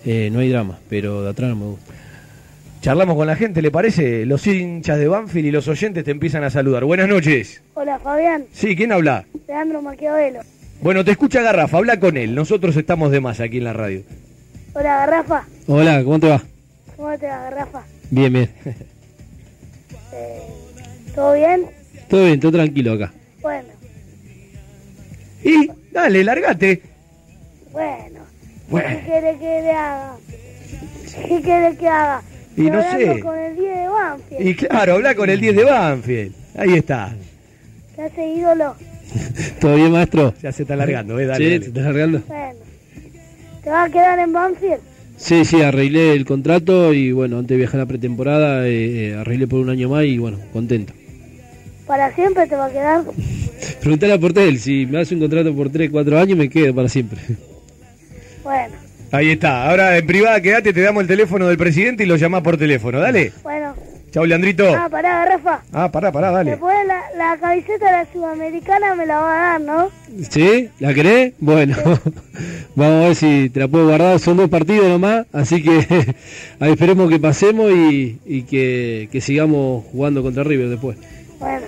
eh, 0.06 0.30
no 0.32 0.40
hay 0.40 0.50
drama, 0.50 0.80
pero 0.90 1.24
de 1.24 1.30
atrás 1.30 1.50
no 1.50 1.56
me 1.56 1.66
gusta. 1.66 1.94
Charlamos 2.82 3.16
con 3.16 3.28
la 3.28 3.36
gente, 3.36 3.62
¿le 3.62 3.70
parece? 3.72 4.26
Los 4.26 4.48
hinchas 4.48 4.98
de 4.98 5.08
Banfield 5.08 5.48
y 5.48 5.52
los 5.52 5.68
oyentes 5.68 6.04
te 6.04 6.12
empiezan 6.12 6.44
a 6.44 6.50
saludar. 6.50 6.84
Buenas 6.84 7.08
noches. 7.08 7.62
Hola 7.76 8.00
Fabián, 8.00 8.46
Sí, 8.54 8.76
¿quién 8.76 8.92
habla? 8.92 9.24
Leandro 9.48 9.82
Maquiavelo. 9.84 10.40
Bueno, 10.82 11.06
te 11.06 11.12
escucha 11.12 11.42
Garrafa, 11.42 11.78
habla 11.78 12.00
con 12.00 12.18
él. 12.18 12.34
Nosotros 12.34 12.76
estamos 12.76 13.12
de 13.12 13.20
más 13.22 13.40
aquí 13.40 13.58
en 13.58 13.66
la 13.66 13.74
radio. 13.74 14.02
Hola 14.74 14.98
Garrafa, 14.98 15.44
Hola, 15.68 16.04
¿cómo 16.04 16.20
te 16.20 16.30
va? 16.30 16.42
¿cómo 16.96 17.18
te 17.18 17.28
va 17.28 17.38
Garrafa? 17.44 17.84
Bien, 18.10 18.32
bien. 18.34 18.50
Eh, 20.14 20.42
¿Todo 21.16 21.34
bien? 21.34 21.66
Todo 22.10 22.26
bien, 22.26 22.40
todo 22.40 22.52
tranquilo 22.52 22.94
acá. 22.94 23.14
Bueno. 23.42 23.70
¿Y? 25.44 25.70
Dale, 25.92 26.24
largate. 26.24 26.82
Bueno, 27.72 28.20
Bueno. 28.70 28.90
¿qué 28.90 29.06
quiere 29.06 29.38
que 29.40 29.62
le 29.62 29.72
haga? 29.72 30.16
¿Qué 31.28 31.42
quiere 31.42 31.78
que 31.78 31.88
haga? 31.88 32.22
Y 32.58 32.62
no 32.64 32.82
sé. 32.92 33.20
con 33.22 33.38
el 33.38 33.56
10 33.56 33.76
de 33.78 33.88
Banfield. 33.88 34.48
Y 34.48 34.56
claro, 34.56 34.94
habla 34.96 35.16
con 35.16 35.30
el 35.30 35.40
10 35.40 35.56
de 35.56 35.64
Banfield. 35.64 36.36
Ahí 36.58 36.74
está. 36.76 37.14
¿Qué 37.96 38.02
hace 38.02 38.28
ídolo? 38.28 38.76
¿Todo 39.60 39.76
bien, 39.76 39.92
maestro? 39.92 40.34
Ya 40.42 40.52
se 40.52 40.64
está 40.64 40.76
alargando, 40.76 41.20
eh, 41.20 41.26
dale. 41.26 41.62
Sí, 41.62 41.72
dale. 41.72 42.22
¿te 43.64 43.70
vas 43.70 43.90
a 43.90 43.92
quedar 43.92 44.20
en 44.20 44.34
Banfield? 44.34 44.80
Sí, 45.18 45.46
sí, 45.46 45.62
arreglé 45.62 46.14
el 46.14 46.26
contrato 46.26 46.94
y 46.94 47.12
bueno, 47.12 47.38
antes 47.38 47.50
de 47.50 47.58
viajar 47.58 47.80
a 47.80 47.84
la 47.84 47.88
pretemporada, 47.88 48.68
eh, 48.68 49.10
eh, 49.10 49.16
arreglé 49.16 49.48
por 49.48 49.60
un 49.60 49.70
año 49.70 49.90
más 49.90 50.06
y 50.06 50.18
bueno, 50.18 50.40
contento. 50.52 50.94
¿Para 51.86 52.14
siempre 52.16 52.48
te 52.48 52.56
va 52.56 52.66
a 52.66 52.72
quedar? 52.72 53.04
Preguntale 53.82 54.14
a 54.14 54.20
Portel, 54.20 54.60
si 54.60 54.88
me 54.88 55.00
hace 55.00 55.14
un 55.14 55.22
contrato 55.22 55.56
por 55.56 55.70
3, 55.70 55.92
4 55.92 56.20
años 56.20 56.38
me 56.38 56.50
quedo 56.50 56.74
para 56.74 56.90
siempre. 56.90 57.20
Bueno, 58.44 58.74
Ahí 59.12 59.32
está. 59.32 59.70
Ahora 59.70 59.98
en 59.98 60.08
privada 60.08 60.40
quedate, 60.42 60.72
te 60.72 60.82
damos 60.82 61.02
el 61.02 61.08
teléfono 61.08 61.48
del 61.48 61.58
presidente 61.58 62.04
y 62.04 62.06
lo 62.06 62.16
llamás 62.16 62.42
por 62.42 62.58
teléfono. 62.58 63.00
Dale. 63.00 63.34
bueno. 63.44 63.61
Chau, 64.12 64.26
Leandrito. 64.26 64.66
Ah, 64.76 64.90
pará, 64.90 65.26
Rafa. 65.26 65.64
Ah, 65.72 65.90
pará, 65.90 66.12
pará, 66.12 66.32
dale. 66.32 66.52
Después 66.52 66.76
la, 66.86 67.02
la 67.18 67.38
camiseta 67.38 67.86
de 67.86 67.92
la 67.94 68.06
sudamericana 68.12 68.94
me 68.94 69.06
la 69.06 69.20
va 69.20 69.32
a 69.32 69.52
dar, 69.52 69.62
¿no? 69.62 69.90
¿Sí? 70.30 70.70
¿La 70.80 70.94
querés? 70.94 71.34
Bueno, 71.40 71.78
vamos 72.76 73.04
a 73.04 73.08
ver 73.08 73.16
si 73.16 73.50
te 73.50 73.62
la 73.62 73.70
puedo 73.70 73.88
guardar. 73.88 74.20
Son 74.20 74.36
dos 74.36 74.50
partidos 74.50 74.90
nomás, 74.90 75.28
así 75.32 75.64
que 75.64 76.16
ahí 76.60 76.72
esperemos 76.74 77.10
que 77.10 77.20
pasemos 77.20 77.72
y, 77.72 78.20
y 78.26 78.44
que, 78.44 79.08
que 79.14 79.22
sigamos 79.22 79.86
jugando 79.94 80.22
contra 80.22 80.44
River 80.44 80.68
después. 80.68 80.98
Bueno. 81.40 81.68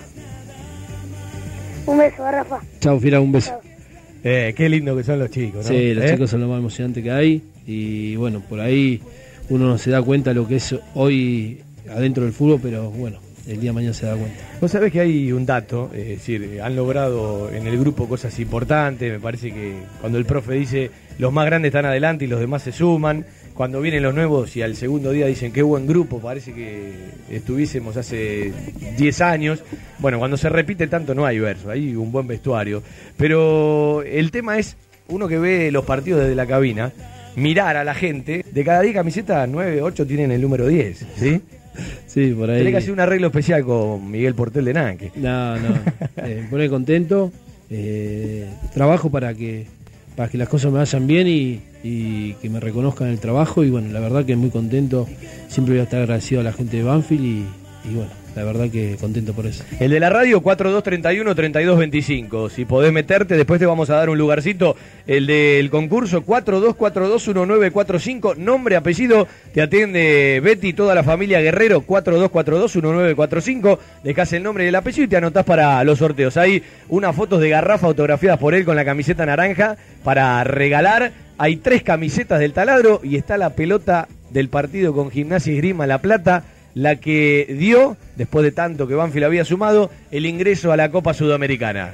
Un 1.86 1.98
beso, 1.98 2.30
Rafa. 2.30 2.60
Chao, 2.82 3.00
Fiera, 3.00 3.22
un 3.22 3.32
beso. 3.32 3.54
Eh, 4.26 4.54
qué 4.56 4.68
lindo 4.68 4.96
que 4.98 5.04
son 5.06 5.20
los 5.20 5.30
chicos, 5.32 5.66
¿no? 5.66 5.72
Sí, 5.72 5.94
los 5.94 6.04
¿Eh? 6.04 6.12
chicos 6.12 6.30
son 6.30 6.42
lo 6.42 6.48
más 6.50 6.60
emocionante 6.60 7.02
que 7.02 7.12
hay 7.12 7.42
y 7.66 8.16
bueno, 8.18 8.42
por 8.42 8.60
ahí 8.60 9.02
uno 9.50 9.68
no 9.68 9.78
se 9.78 9.92
da 9.92 10.02
cuenta 10.02 10.34
lo 10.34 10.46
que 10.48 10.58
es 10.58 10.76
hoy 10.94 11.62
adentro 11.94 12.24
del 12.24 12.34
fútbol, 12.34 12.60
pero 12.62 12.90
bueno, 12.92 13.20
el 13.48 13.60
día 13.60 13.72
de 13.72 13.74
mañana 13.74 13.94
se 13.94 14.06
da 14.06 14.16
cuenta. 14.16 14.38
Vos 14.62 14.72
sabés 14.72 14.92
que 14.92 15.02
hay 15.02 15.32
un 15.32 15.46
dato, 15.46 15.90
es 15.94 16.08
decir, 16.08 16.60
han 16.62 16.76
logrado 16.76 17.52
en 17.52 17.68
el 17.68 17.78
grupo 17.78 18.08
cosas 18.08 18.38
importantes, 18.40 19.12
me 19.12 19.20
parece 19.20 19.52
que 19.52 19.74
cuando 20.00 20.18
el 20.18 20.26
profe 20.26 20.54
dice 20.54 20.92
los 21.20 21.32
más 21.32 21.46
grandes 21.46 21.70
están 21.70 21.86
adelante 21.86 22.26
y 22.26 22.28
los 22.28 22.40
demás 22.40 22.64
se 22.64 22.72
suman, 22.72 23.26
cuando 23.54 23.82
vienen 23.82 24.02
los 24.02 24.16
nuevos 24.16 24.56
y 24.56 24.62
al 24.62 24.76
segundo 24.76 25.12
día 25.12 25.28
dicen 25.28 25.52
qué 25.52 25.62
buen 25.62 25.86
grupo, 25.86 26.20
parece 26.20 26.54
que 26.54 26.94
estuviésemos 27.30 27.98
hace 27.98 28.52
10 28.98 29.22
años, 29.22 29.64
bueno, 30.00 30.20
cuando 30.20 30.38
se 30.38 30.50
repite 30.50 30.88
tanto 30.88 31.14
no 31.14 31.26
hay 31.26 31.40
verso, 31.40 31.70
hay 31.70 31.96
un 31.96 32.12
buen 32.12 32.28
vestuario, 32.28 32.82
pero 33.18 34.02
el 34.04 34.32
tema 34.32 34.58
es, 34.58 34.76
uno 35.10 35.28
que 35.28 35.38
ve 35.38 35.72
los 35.72 35.86
partidos 35.86 36.22
desde 36.22 36.36
la 36.36 36.48
cabina, 36.48 36.94
mirar 37.36 37.78
a 37.78 37.84
la 37.84 37.94
gente, 37.94 38.46
de 38.50 38.64
cada 38.64 38.82
10 38.82 38.96
camisetas, 38.96 39.48
9, 39.50 39.82
8 39.82 40.08
tienen 40.08 40.32
el 40.32 40.42
número 40.42 40.66
10, 40.66 41.06
¿sí? 41.18 41.42
Sí, 42.08 42.32
por 42.32 42.50
ahí. 42.50 42.60
Tenés 42.60 42.74
que 42.74 42.78
hacer 42.78 42.92
un 42.92 43.00
arreglo 43.00 43.28
especial 43.28 43.64
con 43.64 44.10
Miguel 44.10 44.36
Portel 44.36 44.66
de 44.66 44.74
Nanque. 44.74 45.12
No, 45.16 45.58
no, 45.58 45.70
eh, 46.18 46.42
me 46.44 46.48
pone 46.50 46.70
contento, 46.70 47.32
eh, 47.70 48.48
trabajo 48.74 49.10
para 49.10 49.34
que 49.34 49.66
para 50.16 50.30
que 50.30 50.38
las 50.38 50.48
cosas 50.48 50.72
me 50.72 50.78
vayan 50.78 51.08
bien 51.08 51.28
y, 51.28 51.60
y 51.84 52.34
que 52.34 52.50
me 52.50 52.60
reconozcan 52.60 53.08
el 53.08 53.20
trabajo 53.20 53.64
y 53.64 53.72
bueno, 53.72 53.92
la 53.92 54.00
verdad 54.00 54.26
que 54.26 54.36
muy 54.36 54.52
contento, 54.52 55.08
siempre 55.48 55.74
voy 55.74 55.80
a 55.82 55.84
estar 55.84 56.02
agradecido 56.02 56.42
a 56.42 56.44
la 56.44 56.54
gente 56.54 56.78
de 56.78 56.84
Banfield 56.84 57.26
y, 57.26 57.90
y 57.90 57.96
bueno, 57.96 58.12
la 58.36 58.44
verdad 58.44 58.70
que 58.70 58.98
contento 59.00 59.34
por 59.34 59.46
eso. 59.46 59.64
El 59.80 59.92
de 59.92 60.00
la 60.00 60.10
radio 60.10 60.42
4231-3225. 60.42 62.50
Si 62.50 62.66
podés 62.66 62.92
meterte, 62.92 63.38
después 63.38 63.60
te 63.60 63.66
vamos 63.66 63.90
a 63.90 63.96
dar 63.96 64.10
un 64.10 64.18
lugarcito. 64.18 64.76
El 65.06 65.28
del 65.28 65.70
concurso 65.70 66.26
42421945. 66.26 68.36
Nombre, 68.38 68.76
apellido, 68.76 69.28
te 69.54 69.62
atiende 69.62 70.42
Betty 70.44 70.74
toda 70.74 70.96
la 70.96 71.04
familia 71.04 71.40
Guerrero 71.42 71.86
42421945. 71.86 73.80
Dejás 74.04 74.34
el 74.34 74.42
nombre 74.44 74.66
y 74.66 74.68
el 74.68 74.76
apellido 74.76 75.06
y 75.06 75.10
te 75.10 75.16
anotás 75.18 75.46
para 75.46 75.84
los 75.84 76.00
sorteos. 76.00 76.38
Hay 76.38 76.64
unas 76.90 77.16
fotos 77.16 77.40
de 77.40 77.50
garrafa 77.50 77.86
autografiadas 77.88 78.40
por 78.40 78.56
él 78.56 78.66
con 78.66 78.76
la 78.76 78.86
camiseta 78.86 79.26
naranja 79.26 79.78
para 80.04 80.44
regalar. 80.44 81.12
Hay 81.38 81.58
tres 81.58 81.84
camisetas 81.84 82.40
del 82.40 82.54
taladro 82.54 83.00
y 83.04 83.18
está 83.18 83.38
la 83.38 83.52
pelota 83.52 84.08
del 84.30 84.50
partido 84.50 84.94
con 84.94 85.12
Gimnasia 85.12 85.54
y 85.54 85.58
Grima 85.58 85.86
La 85.88 86.00
Plata 86.00 86.44
la 86.76 86.96
que 86.98 87.54
dio, 87.58 87.98
después 88.16 88.44
de 88.44 88.52
tanto 88.52 88.88
que 88.88 88.96
Banfield 88.96 89.26
había 89.26 89.46
sumado, 89.46 89.90
el 90.12 90.26
ingreso 90.26 90.72
a 90.72 90.78
la 90.78 90.90
Copa 90.92 91.14
Sudamericana. 91.14 91.92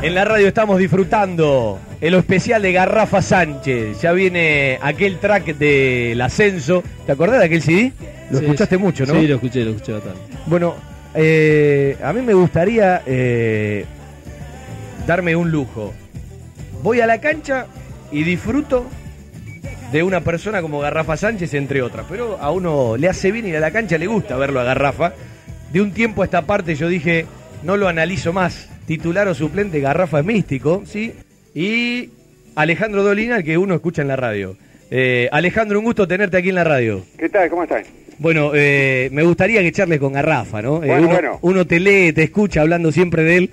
En 0.00 0.14
la 0.14 0.24
radio 0.24 0.46
estamos 0.46 0.78
disfrutando 0.78 1.80
el 2.00 2.14
especial 2.14 2.62
de 2.62 2.72
Garrafa 2.72 3.20
Sánchez. 3.20 4.00
Ya 4.00 4.12
viene 4.12 4.78
aquel 4.80 5.18
track 5.18 5.56
del 5.56 6.20
ascenso. 6.20 6.84
¿Te 7.04 7.12
acordás 7.12 7.40
de 7.40 7.46
aquel 7.46 7.62
CD? 7.62 7.92
Lo 8.30 8.38
Sí, 8.38 8.44
escuchaste 8.44 8.76
sí. 8.76 8.80
mucho, 8.82 9.04
¿no? 9.06 9.14
Sí, 9.20 9.26
lo 9.26 9.34
escuché, 9.34 9.64
lo 9.64 9.70
escuché 9.72 9.92
bastante. 9.94 10.20
Bueno, 10.46 10.76
eh, 11.14 11.96
a 12.02 12.12
mí 12.12 12.22
me 12.22 12.32
gustaría 12.32 13.02
eh, 13.06 13.84
darme 15.04 15.34
un 15.34 15.50
lujo. 15.50 15.92
Voy 16.82 17.00
a 17.00 17.06
la 17.06 17.20
cancha 17.20 17.66
y 18.12 18.22
disfruto 18.22 18.86
de 19.92 20.02
una 20.02 20.20
persona 20.20 20.60
como 20.60 20.80
Garrafa 20.80 21.16
Sánchez, 21.16 21.54
entre 21.54 21.82
otras. 21.82 22.06
Pero 22.08 22.38
a 22.40 22.50
uno 22.50 22.96
le 22.96 23.08
hace 23.08 23.32
bien 23.32 23.46
ir 23.46 23.56
a 23.56 23.60
la 23.60 23.70
cancha, 23.70 23.96
le 23.98 24.06
gusta 24.06 24.36
verlo 24.36 24.60
a 24.60 24.64
Garrafa. 24.64 25.12
De 25.72 25.80
un 25.80 25.92
tiempo 25.92 26.22
a 26.22 26.24
esta 26.24 26.42
parte 26.42 26.74
yo 26.74 26.88
dije, 26.88 27.26
no 27.62 27.76
lo 27.76 27.88
analizo 27.88 28.32
más. 28.32 28.68
Titular 28.86 29.28
o 29.28 29.34
suplente, 29.34 29.80
Garrafa 29.80 30.20
es 30.20 30.24
místico, 30.24 30.82
¿sí? 30.86 31.12
Y 31.54 32.10
Alejandro 32.54 33.02
Dolina, 33.02 33.36
el 33.36 33.44
que 33.44 33.58
uno 33.58 33.74
escucha 33.74 34.02
en 34.02 34.08
la 34.08 34.16
radio. 34.16 34.56
Eh, 34.90 35.28
Alejandro, 35.30 35.78
un 35.78 35.84
gusto 35.84 36.08
tenerte 36.08 36.38
aquí 36.38 36.48
en 36.48 36.54
la 36.54 36.64
radio. 36.64 37.04
¿Qué 37.18 37.28
tal? 37.28 37.50
¿Cómo 37.50 37.64
estás? 37.64 37.84
Bueno, 38.18 38.52
eh, 38.54 39.10
me 39.12 39.22
gustaría 39.22 39.60
que 39.60 39.70
charles 39.72 40.00
con 40.00 40.12
Garrafa, 40.14 40.62
¿no? 40.62 40.82
Eh, 40.82 40.86
Bueno, 40.86 40.98
uno, 41.02 41.08
bueno. 41.08 41.38
uno 41.42 41.66
te 41.66 41.78
lee, 41.78 42.12
te 42.12 42.22
escucha 42.24 42.62
hablando 42.62 42.90
siempre 42.90 43.22
de 43.22 43.36
él. 43.36 43.50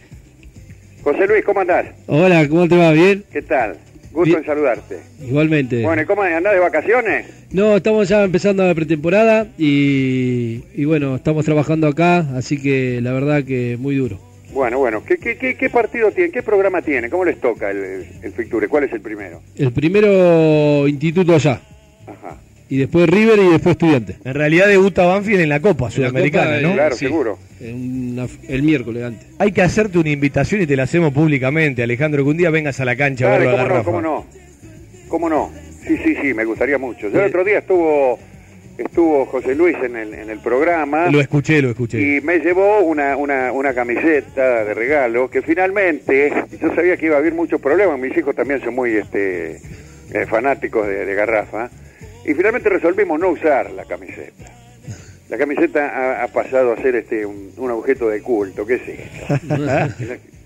José 1.04 1.28
Luis, 1.28 1.44
¿cómo 1.46 1.60
andás? 1.60 1.86
Hola, 2.08 2.48
¿cómo 2.48 2.68
te 2.68 2.78
va? 2.78 2.92
¿Bien? 2.92 3.24
¿Qué 3.32 3.42
tal? 3.42 3.76
Gusto 4.16 4.38
en 4.38 4.46
saludarte. 4.46 4.98
Igualmente. 5.22 5.84
Bueno, 5.84 6.02
¿y 6.02 6.06
cómo 6.06 6.22
andás 6.22 6.54
de 6.54 6.60
vacaciones? 6.60 7.26
No, 7.52 7.76
estamos 7.76 8.08
ya 8.08 8.24
empezando 8.24 8.66
la 8.66 8.74
pretemporada 8.74 9.48
y, 9.58 10.64
y 10.74 10.86
bueno, 10.86 11.18
estamos 11.18 11.44
trabajando 11.44 11.88
acá, 11.88 12.20
así 12.36 12.62
que 12.62 13.02
la 13.02 13.12
verdad 13.12 13.44
que 13.44 13.76
muy 13.78 13.96
duro. 13.96 14.18
Bueno, 14.54 14.80
bueno, 14.80 15.04
¿qué, 15.06 15.18
qué, 15.18 15.38
qué, 15.38 15.56
qué 15.58 15.70
partido 15.70 16.12
tiene? 16.12 16.32
¿Qué 16.32 16.42
programa 16.42 16.82
tiene? 16.82 17.10
¿Cómo 17.10 17.26
les 17.26 17.42
toca 17.42 17.70
el, 17.72 17.78
el, 17.78 18.06
el 18.24 18.32
Ficture? 18.32 18.70
¿Cuál 18.70 18.86
es 18.86 18.94
el 18.94 19.02
primero? 19.02 19.42
El 19.58 19.74
primero 19.74 20.88
instituto 20.88 21.36
allá, 21.36 21.60
Ajá. 22.08 22.38
Y 22.70 22.78
después 22.78 23.08
River 23.10 23.40
y 23.40 23.50
después 23.50 23.74
estudiante. 23.74 24.16
En 24.24 24.34
realidad 24.34 24.68
debuta 24.68 25.06
Banfield 25.06 25.42
en 25.42 25.50
la 25.50 25.60
Copa 25.60 25.86
En 25.86 25.90
la 25.90 25.96
Sudamericana, 25.96 26.56
Copa, 26.58 26.62
¿no? 26.68 26.74
Claro, 26.74 26.96
sí, 26.96 27.06
seguro. 27.06 27.38
en 27.62 28.12
una- 28.14 28.28
el 28.48 28.64
miércoles 28.64 29.04
antes. 29.04 29.28
Hay 29.40 29.52
que 29.52 29.62
hacerte 29.62 29.98
una 30.00 30.10
invitación 30.10 30.62
y 30.62 30.66
te 30.68 30.76
la 30.76 30.84
hacemos 30.84 31.14
públicamente, 31.14 31.84
Alejandro, 31.84 32.24
que 32.24 32.30
un 32.30 32.38
día 32.38 32.50
vengas 32.50 32.80
a 32.80 32.86
la 32.86 32.96
cancha 32.96 33.28
a 33.34 33.38
verlo 33.38 33.52
a. 33.52 33.56
Garrafa. 33.58 33.84
¿Cómo 33.84 34.02
no? 34.02 34.26
¿Cómo 35.08 35.30
no? 35.30 35.52
Sí, 35.88 35.98
sí, 36.04 36.16
sí, 36.22 36.34
me 36.34 36.46
gustaría 36.46 36.78
mucho. 36.80 37.10
Yo 37.10 37.20
el 37.22 37.28
otro 37.28 37.44
día 37.44 37.60
estuvo 37.60 38.18
estuvo 38.78 39.26
José 39.28 39.56
Luis 39.56 39.78
en 39.86 39.96
el, 39.96 40.14
en 40.14 40.30
el 40.30 40.40
programa 40.40 41.10
Lo 41.10 41.22
escuché, 41.22 41.62
lo 41.62 41.70
escuché. 41.70 41.98
y 42.18 42.20
me 42.20 42.40
llevó 42.40 42.80
una, 42.80 43.16
una, 43.16 43.54
una 43.54 43.74
camiseta 43.74 44.66
de 44.66 44.74
regalo 44.74 45.30
que 45.30 45.42
finalmente, 45.42 46.34
yo 46.62 46.76
sabía 46.76 46.98
que 46.98 47.06
iba 47.06 47.16
a 47.16 47.20
haber 47.20 47.34
muchos 47.34 47.62
problemas, 47.62 47.98
mis 47.98 48.18
hijos 48.18 48.36
también 48.36 48.60
son 48.62 48.76
muy 48.76 48.92
este 48.98 49.62
eh, 50.14 50.26
fanáticos 50.28 50.86
de, 50.88 51.06
de 51.06 51.14
garrafa, 51.16 51.70
y 52.26 52.34
finalmente 52.34 52.70
resolvimos 52.70 53.20
no 53.20 53.30
usar 53.30 53.72
la 53.72 53.86
camiseta. 53.86 54.52
La 55.30 55.38
camiseta 55.38 55.88
ha, 55.90 56.24
ha 56.24 56.28
pasado 56.28 56.74
a 56.74 56.78
ser 56.82 56.96
este 56.96 57.26
un, 57.26 57.52
un 57.58 57.72
objeto 57.72 58.10
de 58.10 58.22
culto, 58.22 58.66
¿qué 58.66 58.76
es 58.76 58.82
eso? 58.88 59.40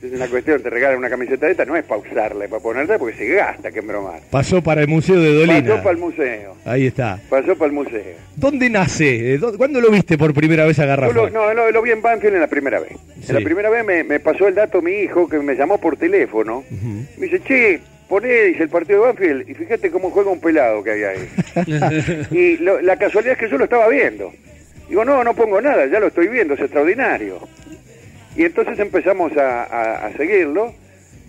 Es 0.02 0.14
una 0.14 0.28
cuestión, 0.30 0.64
te 0.64 0.70
regalan 0.70 0.98
una 0.98 1.10
camiseta 1.10 1.46
de 1.46 1.52
esta, 1.52 1.66
no 1.66 1.76
es 1.76 1.84
para 1.84 2.00
usarla, 2.00 2.46
es 2.46 2.50
para 2.50 2.64
ponerla 2.64 2.98
porque 2.98 3.18
se 3.18 3.28
gasta, 3.34 3.70
que 3.70 3.82
bromar. 3.82 4.22
Pasó 4.32 4.64
para 4.64 4.80
el 4.80 4.88
Museo 4.88 5.20
de 5.20 5.34
Dolina. 5.34 5.60
Pasó 5.62 5.76
para 5.84 5.92
el 5.92 5.98
museo, 5.98 6.56
Ahí 6.64 6.88
está. 6.88 7.20
pasó 7.30 7.54
para 7.58 7.66
el 7.66 7.74
museo. 7.74 8.16
¿Dónde 8.38 8.70
nace? 8.70 9.34
Eh, 9.34 9.40
¿Cuándo 9.58 9.82
lo 9.82 9.92
viste 9.92 10.18
por 10.18 10.34
primera 10.34 10.66
vez 10.66 10.80
a 10.80 10.84
Yo 10.84 10.88
Garrafa? 10.88 11.14
lo, 11.14 11.30
no, 11.30 11.54
lo, 11.54 11.70
lo 11.70 11.82
vi 11.82 11.92
en 11.92 12.02
Banfield 12.02 12.36
en 12.36 12.40
la 12.40 12.48
primera 12.48 12.80
vez. 12.80 12.94
Sí. 13.22 13.26
En 13.28 13.36
la 13.36 13.42
primera 13.42 13.70
vez 13.70 13.84
me, 13.86 14.06
me 14.06 14.22
pasó 14.22 14.48
el 14.48 14.56
dato 14.56 14.82
mi 14.82 14.94
hijo 14.94 15.28
que 15.28 15.38
me 15.40 15.54
llamó 15.56 15.78
por 15.82 15.98
teléfono. 15.98 16.64
Me 17.18 17.26
dice, 17.26 17.42
che, 17.42 17.82
poné, 18.10 18.28
dice, 18.46 18.64
el 18.64 18.70
partido 18.70 19.02
de 19.02 19.08
Banfield 19.08 19.50
y 19.50 19.54
fíjate 19.54 19.90
cómo 19.92 20.10
juega 20.10 20.32
un 20.32 20.42
pelado 20.42 20.84
que 20.84 20.92
hay 20.92 21.04
ahí. 21.04 21.30
y 22.32 22.58
lo- 22.58 22.82
la 22.82 22.98
casualidad 22.98 23.34
es 23.34 23.40
que 23.40 23.50
yo 23.50 23.58
lo 23.58 23.64
estaba 23.66 23.88
viendo. 23.88 24.34
Digo, 24.90 25.06
no, 25.06 25.24
no 25.24 25.34
pongo 25.36 25.62
nada, 25.62 25.86
ya 25.86 26.00
lo 26.00 26.08
estoy 26.08 26.28
viendo, 26.28 26.56
es 26.56 26.60
extraordinario. 26.60 27.40
Y 28.36 28.44
entonces 28.44 28.78
empezamos 28.80 29.36
a, 29.38 29.64
a- 29.64 30.06
a 30.08 30.14
seguirlo 30.18 30.74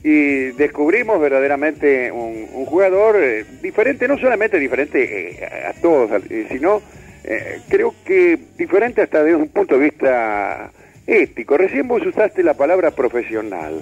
y 0.02 0.46
descubrimos 0.52 1.20
verdaderamente 1.20 2.10
un, 2.10 2.48
un 2.54 2.64
jugador 2.66 3.16
eh, 3.20 3.44
diferente, 3.62 4.08
no 4.08 4.16
solamente 4.18 4.58
diferente 4.58 5.32
eh, 5.42 5.44
a, 5.66 5.68
a 5.70 5.72
todos, 5.74 6.10
eh, 6.30 6.46
sino 6.50 6.80
eh, 7.24 7.58
creo 7.68 7.94
que 8.06 8.38
diferente 8.56 9.02
hasta 9.02 9.22
desde 9.22 9.36
un 9.36 9.48
punto 9.48 9.76
de 9.78 9.84
vista 9.84 10.70
ético. 11.10 11.56
Recién 11.56 11.88
vos 11.88 12.06
usaste 12.06 12.42
la 12.42 12.54
palabra 12.54 12.92
profesional. 12.92 13.80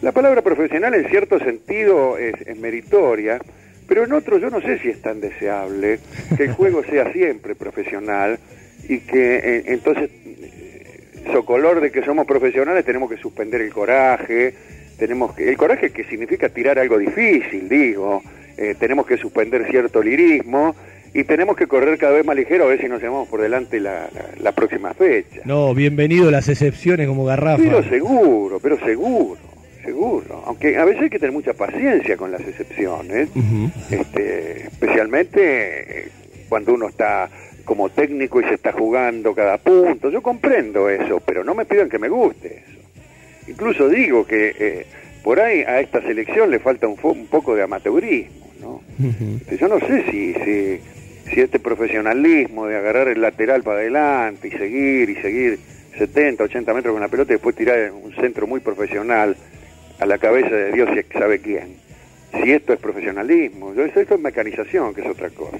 La 0.00 0.12
palabra 0.12 0.42
profesional 0.42 0.94
en 0.94 1.08
cierto 1.08 1.38
sentido 1.38 2.16
es, 2.16 2.34
es 2.46 2.58
meritoria, 2.58 3.40
pero 3.86 4.04
en 4.04 4.12
otro 4.12 4.38
yo 4.38 4.50
no 4.50 4.60
sé 4.60 4.78
si 4.78 4.88
es 4.88 5.02
tan 5.02 5.20
deseable 5.20 5.98
que 6.36 6.44
el 6.44 6.52
juego 6.54 6.82
sea 6.84 7.12
siempre 7.12 7.54
profesional 7.54 8.38
y 8.88 9.00
que 9.00 9.36
eh, 9.36 9.62
entonces, 9.66 10.10
eh, 10.24 11.24
socolor 11.32 11.80
de 11.80 11.92
que 11.92 12.02
somos 12.02 12.26
profesionales, 12.26 12.84
tenemos 12.84 13.10
que 13.10 13.18
suspender 13.18 13.60
el 13.60 13.72
coraje, 13.72 14.54
tenemos 14.98 15.34
que, 15.34 15.48
el 15.48 15.56
coraje 15.56 15.90
que 15.90 16.04
significa 16.04 16.48
tirar 16.48 16.78
algo 16.78 16.98
difícil, 16.98 17.68
digo, 17.68 18.22
eh, 18.56 18.74
tenemos 18.78 19.06
que 19.06 19.16
suspender 19.18 19.66
cierto 19.70 20.02
lirismo 20.02 20.74
y 21.12 21.24
tenemos 21.24 21.56
que 21.56 21.66
correr 21.66 21.98
cada 21.98 22.12
vez 22.14 22.24
más 22.24 22.36
ligero 22.36 22.64
a 22.64 22.68
ver 22.68 22.80
si 22.80 22.88
nos 22.88 23.00
llevamos 23.02 23.28
por 23.28 23.40
delante 23.40 23.80
la, 23.80 24.08
la- 24.14 24.30
la 24.40 24.52
próxima 24.52 24.94
fecha. 24.94 25.40
No, 25.44 25.74
bienvenido 25.74 26.30
las 26.30 26.48
excepciones 26.48 27.06
como 27.08 27.24
Garrafa. 27.24 27.62
Pero 27.62 27.82
seguro, 27.82 28.60
pero 28.60 28.78
seguro, 28.78 29.40
seguro. 29.84 30.42
Aunque 30.46 30.76
a 30.78 30.84
veces 30.84 31.02
hay 31.02 31.10
que 31.10 31.18
tener 31.18 31.32
mucha 31.32 31.52
paciencia 31.54 32.16
con 32.16 32.30
las 32.30 32.40
excepciones, 32.42 33.28
este, 33.90 34.66
especialmente 34.66 35.40
eh, 36.04 36.08
cuando 36.48 36.74
uno 36.74 36.88
está 36.88 37.28
como 37.64 37.88
técnico 37.88 38.40
y 38.40 38.44
se 38.44 38.54
está 38.54 38.72
jugando 38.72 39.34
cada 39.34 39.58
punto. 39.58 40.10
Yo 40.10 40.22
comprendo 40.22 40.88
eso, 40.88 41.20
pero 41.24 41.44
no 41.44 41.54
me 41.54 41.64
pidan 41.64 41.88
que 41.88 41.98
me 41.98 42.08
guste 42.08 42.62
eso. 42.66 42.78
Incluso 43.48 43.88
digo 43.88 44.26
que 44.26 44.54
eh, 44.58 44.86
por 45.22 45.40
ahí 45.40 45.62
a 45.62 45.80
esta 45.80 46.00
selección 46.02 46.50
le 46.50 46.58
falta 46.60 46.86
un, 46.88 46.96
fo- 46.96 47.12
un 47.12 47.26
poco 47.26 47.54
de 47.54 47.62
amateurismo, 47.62 48.46
¿no? 48.60 48.80
Yo 49.58 49.68
no 49.68 49.78
sé 49.80 50.04
si, 50.10 50.34
si, 50.34 50.80
si 51.32 51.40
este 51.40 51.58
profesionalismo 51.58 52.66
de 52.66 52.76
agarrar 52.76 53.08
el 53.08 53.20
lateral 53.20 53.62
para 53.62 53.78
adelante 53.78 54.48
y 54.48 54.50
seguir 54.50 55.10
y 55.10 55.16
seguir 55.16 55.58
70, 55.98 56.44
80 56.44 56.74
metros 56.74 56.92
con 56.92 57.00
la 57.00 57.08
pelota 57.08 57.32
y 57.32 57.36
después 57.36 57.54
tirar 57.56 57.92
un 57.92 58.14
centro 58.14 58.46
muy 58.46 58.60
profesional 58.60 59.36
a 59.98 60.06
la 60.06 60.18
cabeza 60.18 60.50
de 60.50 60.72
Dios 60.72 60.88
y 60.96 61.12
sabe 61.12 61.40
quién. 61.40 61.74
Si 62.32 62.52
esto 62.52 62.72
es 62.72 62.78
profesionalismo, 62.78 63.74
yo, 63.74 63.84
esto 63.84 64.00
es 64.00 64.20
mecanización, 64.20 64.94
que 64.94 65.02
es 65.02 65.06
otra 65.08 65.30
cosa. 65.30 65.58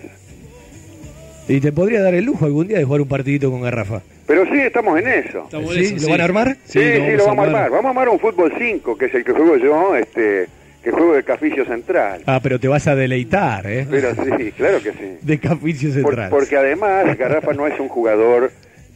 Y 1.48 1.60
te 1.60 1.72
podría 1.72 2.00
dar 2.00 2.14
el 2.14 2.24
lujo 2.24 2.44
algún 2.44 2.68
día 2.68 2.78
de 2.78 2.84
jugar 2.84 3.00
un 3.00 3.08
partidito 3.08 3.50
con 3.50 3.60
Garrafa. 3.60 4.02
Pero 4.26 4.44
sí, 4.46 4.58
estamos 4.60 4.98
en 5.00 5.08
eso. 5.08 5.42
Estamos 5.44 5.76
en 5.76 5.84
¿Sí? 5.84 5.86
eso, 5.86 5.94
¿Lo 5.94 6.00
sí. 6.00 6.10
van 6.10 6.20
a 6.20 6.24
armar? 6.24 6.56
Sí, 6.64 6.78
sí, 6.80 7.16
lo, 7.16 7.26
vamos 7.26 7.44
a 7.44 7.48
armar. 7.48 7.70
Vamos 7.70 7.86
a 7.86 7.88
armar 7.88 8.08
un 8.08 8.20
fútbol 8.20 8.52
5, 8.56 8.96
que 8.96 9.06
es 9.06 9.14
el 9.14 9.24
que 9.24 9.32
juego 9.32 9.56
yo, 9.56 9.96
este, 9.96 10.46
que 10.82 10.90
juego 10.90 11.14
de 11.14 11.22
Caficio 11.22 11.64
Central. 11.66 12.22
Ah, 12.26 12.40
pero 12.42 12.58
te 12.58 12.68
vas 12.68 12.86
a 12.86 12.94
deleitar, 12.94 13.66
¿eh? 13.70 13.86
Pero 13.90 14.14
sí, 14.14 14.52
claro 14.52 14.82
que 14.82 14.92
sí. 14.92 15.18
De 15.20 15.38
Caficio 15.38 15.90
Por- 16.02 16.14
Central. 16.14 16.30
porque 16.30 16.56
además 16.56 17.16
Garrafa 17.18 17.52
no 17.52 17.66
es 17.66 17.78
un 17.78 17.88
jugador 17.88 18.50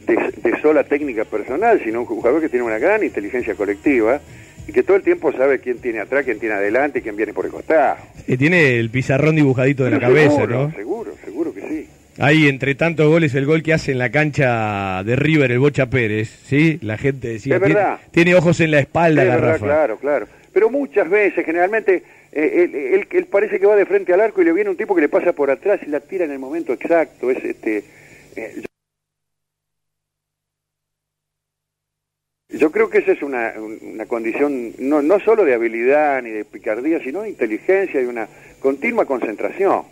de, 0.07 0.15
de 0.15 0.61
sola 0.61 0.83
técnica 0.83 1.25
personal, 1.25 1.79
sino 1.83 1.99
un 2.01 2.05
jugador 2.05 2.41
que 2.41 2.49
tiene 2.49 2.65
una 2.65 2.79
gran 2.79 3.03
inteligencia 3.03 3.53
colectiva 3.55 4.19
y 4.67 4.71
que 4.71 4.81
todo 4.81 4.97
el 4.97 5.03
tiempo 5.03 5.31
sabe 5.31 5.59
quién 5.59 5.77
tiene 5.77 5.99
atrás, 5.99 6.25
quién 6.25 6.39
tiene 6.39 6.55
adelante 6.55 6.99
y 6.99 7.01
quién 7.03 7.15
viene 7.15 7.33
por 7.33 7.45
el 7.45 7.51
costado. 7.51 7.97
Eh, 8.27 8.35
tiene 8.35 8.79
el 8.79 8.89
pizarrón 8.89 9.35
dibujadito 9.35 9.83
de 9.83 9.91
la 9.91 9.99
cabeza, 9.99 10.31
seguro, 10.37 10.59
¿no? 10.67 10.71
Seguro, 10.73 11.11
seguro 11.23 11.53
que 11.53 11.61
sí. 11.61 11.87
Hay 12.17 12.47
entre 12.47 12.75
tantos 12.75 13.07
goles 13.09 13.35
el 13.35 13.45
gol 13.45 13.61
que 13.61 13.73
hace 13.73 13.91
en 13.91 13.97
la 13.99 14.09
cancha 14.09 15.03
de 15.03 15.15
River 15.17 15.51
el 15.51 15.59
Bocha 15.59 15.87
Pérez, 15.87 16.29
¿sí? 16.47 16.79
La 16.81 16.97
gente 16.97 17.27
decía, 17.27 17.55
Es 17.57 17.61
tiene, 17.61 17.75
verdad. 17.75 17.97
tiene 18.11 18.35
ojos 18.35 18.59
en 18.61 18.71
la 18.71 18.79
espalda, 18.79 19.21
Es 19.21 19.27
verdad, 19.29 19.41
Garrafa. 19.47 19.65
claro, 19.65 19.97
claro. 19.97 20.27
Pero 20.55 20.69
muchas 20.69 21.09
veces, 21.09 21.45
generalmente, 21.45 22.01
eh, 22.31 22.93
él, 22.93 23.05
él 23.11 23.25
parece 23.25 23.59
que 23.59 23.65
va 23.65 23.75
de 23.75 23.85
frente 23.85 24.13
al 24.13 24.21
arco 24.21 24.41
y 24.41 24.45
le 24.45 24.53
viene 24.53 24.69
un 24.69 24.77
tipo 24.77 24.95
que 24.95 25.01
le 25.01 25.09
pasa 25.09 25.33
por 25.33 25.51
atrás 25.51 25.81
y 25.85 25.89
la 25.89 25.99
tira 25.99 26.23
en 26.23 26.31
el 26.31 26.39
momento 26.39 26.71
exacto. 26.71 27.29
Es 27.29 27.43
este. 27.43 27.83
eh, 28.37 28.63
yo, 32.47 32.71
creo 32.71 32.89
que 32.89 32.99
esa 32.99 33.11
es 33.11 33.21
una, 33.21 33.53
un- 33.57 33.79
una 33.95 34.05
condición 34.05 34.71
no, 34.79 35.01
no 35.01 35.19
solo 35.19 35.43
de 35.43 35.55
habilidad 35.55 36.21
ni 36.21 36.29
de 36.29 36.45
picardía, 36.45 37.01
sino 37.03 37.23
de 37.23 37.29
inteligencia 37.31 38.01
y 38.01 38.05
una 38.05 38.29
continua 38.61 39.03
concentración. 39.05 39.83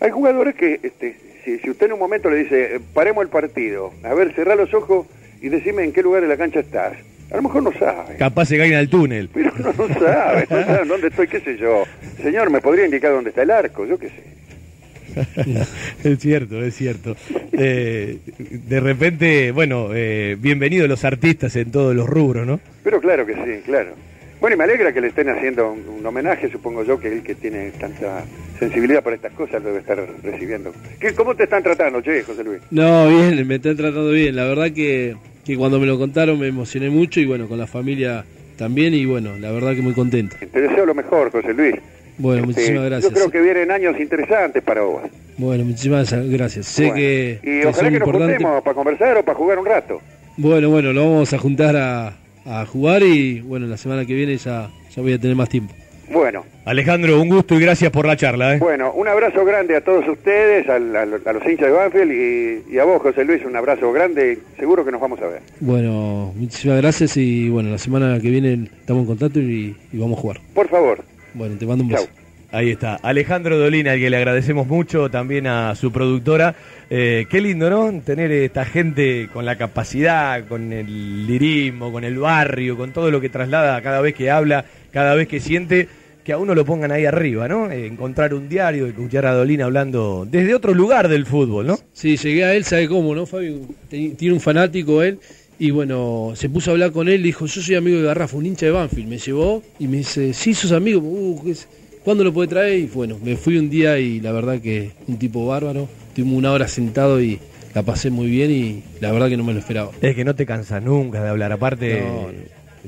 Hay 0.00 0.10
jugadores 0.10 0.56
que, 0.56 0.80
este, 0.82 1.14
si, 1.44 1.60
si 1.60 1.70
usted 1.70 1.86
en 1.86 1.92
un 1.92 2.00
momento 2.00 2.28
le 2.28 2.38
dice, 2.38 2.74
eh, 2.74 2.80
paremos 2.92 3.22
el 3.22 3.30
partido, 3.30 3.92
a 4.02 4.14
ver, 4.14 4.34
cerrá 4.34 4.56
los 4.56 4.74
ojos 4.74 5.06
y 5.40 5.48
decime 5.48 5.84
en 5.84 5.92
qué 5.92 6.02
lugar 6.02 6.22
de 6.22 6.28
la 6.28 6.36
cancha 6.36 6.58
estás. 6.58 6.94
A 7.30 7.36
lo 7.36 7.42
mejor 7.42 7.62
no 7.62 7.72
sabe. 7.72 8.16
Capaz 8.16 8.46
se 8.46 8.56
caen 8.56 8.74
al 8.74 8.88
túnel. 8.88 9.28
Pero 9.32 9.52
no, 9.58 9.72
no 9.72 9.94
sabe, 9.94 10.46
no 10.48 10.64
sabe 10.64 10.86
dónde 10.86 11.08
estoy, 11.08 11.28
qué 11.28 11.40
sé 11.40 11.56
yo. 11.58 11.84
Señor, 12.22 12.50
¿me 12.50 12.60
podría 12.60 12.86
indicar 12.86 13.12
dónde 13.12 13.30
está 13.30 13.42
el 13.42 13.50
arco? 13.50 13.84
Yo 13.86 13.98
qué 13.98 14.08
sé. 14.08 14.38
es 16.04 16.18
cierto, 16.18 16.62
es 16.62 16.74
cierto. 16.74 17.16
Eh, 17.52 18.18
de 18.38 18.80
repente, 18.80 19.52
bueno, 19.52 19.90
eh, 19.94 20.36
bienvenidos 20.38 20.88
los 20.88 21.04
artistas 21.04 21.54
en 21.56 21.70
todos 21.70 21.94
los 21.94 22.08
rubros, 22.08 22.46
¿no? 22.46 22.60
Pero 22.84 23.00
claro 23.00 23.26
que 23.26 23.34
sí, 23.34 23.62
claro. 23.64 23.90
Bueno, 24.40 24.54
y 24.54 24.58
me 24.58 24.64
alegra 24.64 24.92
que 24.92 25.00
le 25.00 25.08
estén 25.08 25.28
haciendo 25.28 25.72
un, 25.72 25.88
un 25.88 26.06
homenaje, 26.06 26.48
supongo 26.48 26.84
yo, 26.84 27.00
que 27.00 27.08
él 27.08 27.22
que 27.22 27.34
tiene 27.34 27.72
tanta 27.72 28.24
sensibilidad 28.58 29.02
para 29.02 29.16
estas 29.16 29.32
cosas 29.32 29.60
lo 29.62 29.68
debe 29.68 29.80
estar 29.80 29.98
recibiendo. 30.22 30.72
¿Qué, 31.00 31.12
¿Cómo 31.12 31.34
te 31.34 31.44
están 31.44 31.62
tratando, 31.62 32.00
che, 32.00 32.22
José 32.22 32.44
Luis? 32.44 32.60
No, 32.70 33.08
bien, 33.08 33.46
me 33.46 33.56
están 33.56 33.76
tratando 33.76 34.10
bien. 34.10 34.36
La 34.36 34.44
verdad 34.44 34.70
que, 34.70 35.16
que 35.48 35.56
cuando 35.56 35.80
me 35.80 35.86
lo 35.86 35.98
contaron 35.98 36.38
me 36.38 36.46
emocioné 36.46 36.90
mucho 36.90 37.20
y 37.20 37.24
bueno, 37.24 37.48
con 37.48 37.56
la 37.58 37.66
familia 37.66 38.22
también 38.58 38.92
y 38.92 39.06
bueno, 39.06 39.38
la 39.38 39.50
verdad 39.50 39.74
que 39.74 39.80
muy 39.80 39.94
contento. 39.94 40.36
Te 40.52 40.60
deseo 40.60 40.84
lo 40.84 40.94
mejor, 40.94 41.30
José 41.32 41.54
Luis. 41.54 41.74
Bueno, 42.18 42.40
Este, 42.40 42.46
muchísimas 42.46 42.84
gracias. 42.84 43.10
Yo 43.12 43.16
creo 43.16 43.30
que 43.30 43.40
vienen 43.40 43.70
años 43.70 43.98
interesantes 43.98 44.62
para 44.62 44.82
vos. 44.82 45.02
Bueno, 45.38 45.64
muchísimas 45.64 46.12
gracias. 46.28 46.66
Sé 46.66 46.82
Bueno, 46.82 46.96
que, 46.96 47.38
y 47.42 47.60
que 47.60 47.66
ojalá 47.66 47.90
que 47.90 47.98
nos 47.98 48.10
juntemos 48.10 48.62
para 48.62 48.74
conversar 48.74 49.16
o 49.16 49.22
para 49.24 49.38
jugar 49.38 49.58
un 49.58 49.64
rato. 49.64 50.02
Bueno, 50.36 50.68
bueno, 50.68 50.92
lo 50.92 51.10
vamos 51.10 51.32
a 51.32 51.38
juntar 51.38 51.76
a, 51.76 52.12
a 52.44 52.66
jugar 52.66 53.02
y 53.02 53.40
bueno, 53.40 53.66
la 53.66 53.78
semana 53.78 54.04
que 54.04 54.12
viene 54.12 54.36
ya, 54.36 54.68
ya 54.94 55.02
voy 55.02 55.14
a 55.14 55.18
tener 55.18 55.34
más 55.34 55.48
tiempo. 55.48 55.72
Bueno, 56.10 56.44
Alejandro, 56.64 57.20
un 57.20 57.28
gusto 57.28 57.54
y 57.54 57.60
gracias 57.60 57.90
por 57.90 58.06
la 58.06 58.16
charla, 58.16 58.54
¿eh? 58.54 58.58
bueno, 58.58 58.92
un 58.92 59.06
abrazo 59.08 59.44
grande 59.44 59.76
a 59.76 59.82
todos 59.82 60.08
ustedes, 60.08 60.66
al- 60.68 60.96
al- 60.96 61.20
a, 61.24 61.32
los 61.32 61.44
hinchas 61.46 61.66
de 61.66 61.72
Banfield 61.72 62.12
y, 62.12 62.74
y 62.74 62.78
a 62.78 62.84
vos, 62.84 63.02
José 63.02 63.24
Luis, 63.24 63.44
un 63.44 63.54
abrazo 63.56 63.92
grande. 63.92 64.38
Seguro 64.58 64.84
que 64.84 64.90
nos 64.92 65.00
vamos 65.00 65.20
a 65.20 65.26
ver. 65.26 65.40
Bueno, 65.60 66.32
muchísimas 66.34 66.78
gracias 66.80 67.16
y 67.18 67.50
bueno, 67.50 67.70
la 67.70 67.78
semana 67.78 68.18
que 68.20 68.30
viene 68.30 68.68
estamos 68.80 69.02
en 69.02 69.06
contacto 69.06 69.38
y, 69.40 69.76
y 69.92 69.98
vamos 69.98 70.18
a 70.18 70.20
jugar. 70.22 70.40
Por 70.54 70.68
favor. 70.68 71.04
Bueno, 71.34 71.56
te 71.58 71.66
mando 71.66 71.84
un 71.84 71.90
beso. 71.90 72.08
Ahí 72.50 72.70
está, 72.70 72.94
Alejandro 73.02 73.58
Dolina, 73.58 73.92
al 73.92 73.98
que 73.98 74.08
le 74.08 74.16
agradecemos 74.16 74.66
mucho, 74.66 75.10
también 75.10 75.46
a 75.46 75.74
su 75.74 75.92
productora. 75.92 76.54
Eh, 76.88 77.26
qué 77.28 77.42
lindo, 77.42 77.68
¿no? 77.68 77.92
Tener 78.00 78.32
esta 78.32 78.64
gente 78.64 79.28
con 79.34 79.44
la 79.44 79.56
capacidad, 79.58 80.46
con 80.48 80.72
el 80.72 81.26
lirismo, 81.26 81.92
con 81.92 82.04
el 82.04 82.16
barrio, 82.18 82.78
con 82.78 82.92
todo 82.94 83.10
lo 83.10 83.20
que 83.20 83.28
traslada 83.28 83.82
cada 83.82 84.00
vez 84.00 84.14
que 84.14 84.30
habla, 84.30 84.64
cada 84.90 85.14
vez 85.14 85.28
que 85.28 85.40
siente, 85.40 85.88
que 86.28 86.34
a 86.34 86.36
uno 86.36 86.54
lo 86.54 86.62
pongan 86.62 86.92
ahí 86.92 87.06
arriba, 87.06 87.48
¿no? 87.48 87.70
Eh, 87.70 87.86
encontrar 87.86 88.34
un 88.34 88.50
diario, 88.50 88.86
escuchar 88.86 89.24
a 89.24 89.32
Dolina 89.32 89.64
hablando 89.64 90.28
desde 90.30 90.54
otro 90.54 90.74
lugar 90.74 91.08
del 91.08 91.24
fútbol, 91.24 91.66
¿no? 91.66 91.78
Sí, 91.94 92.18
llegué 92.18 92.44
a 92.44 92.54
él, 92.54 92.64
¿sabe 92.64 92.86
cómo, 92.86 93.14
no, 93.14 93.24
Fabio? 93.24 93.60
Tiene 93.88 94.34
un 94.34 94.40
fanático 94.40 95.02
él 95.02 95.20
y 95.58 95.70
bueno, 95.70 96.32
se 96.34 96.50
puso 96.50 96.70
a 96.70 96.72
hablar 96.72 96.92
con 96.92 97.08
él, 97.08 97.22
dijo, 97.22 97.46
yo 97.46 97.62
soy 97.62 97.76
amigo 97.76 97.96
de 97.96 98.02
Garrafa, 98.02 98.36
un 98.36 98.44
hincha 98.44 98.66
de 98.66 98.72
Banfield. 98.72 99.08
Me 99.08 99.16
llevó 99.16 99.62
y 99.78 99.86
me 99.88 99.96
dice, 99.96 100.34
sí, 100.34 100.52
sos 100.52 100.72
amigo, 100.72 101.00
uh, 101.00 101.42
¿qué 101.42 101.52
es? 101.52 101.66
¿cuándo 102.04 102.24
lo 102.24 102.34
puede 102.34 102.48
traer? 102.48 102.78
Y 102.78 102.86
bueno, 102.88 103.18
me 103.24 103.34
fui 103.34 103.56
un 103.56 103.70
día 103.70 103.98
y 103.98 104.20
la 104.20 104.32
verdad 104.32 104.60
que 104.60 104.90
un 105.06 105.18
tipo 105.18 105.46
bárbaro. 105.46 105.88
Estuvimos 106.08 106.36
una 106.36 106.52
hora 106.52 106.68
sentado 106.68 107.22
y 107.22 107.38
la 107.74 107.84
pasé 107.84 108.10
muy 108.10 108.28
bien 108.28 108.50
y 108.50 108.82
la 109.00 109.12
verdad 109.12 109.30
que 109.30 109.38
no 109.38 109.44
me 109.44 109.54
lo 109.54 109.60
esperaba. 109.60 109.92
Es 110.02 110.14
que 110.14 110.26
no 110.26 110.34
te 110.34 110.44
cansas 110.44 110.82
nunca 110.82 111.22
de 111.22 111.30
hablar, 111.30 111.52
aparte 111.52 112.02
No, 112.02 112.28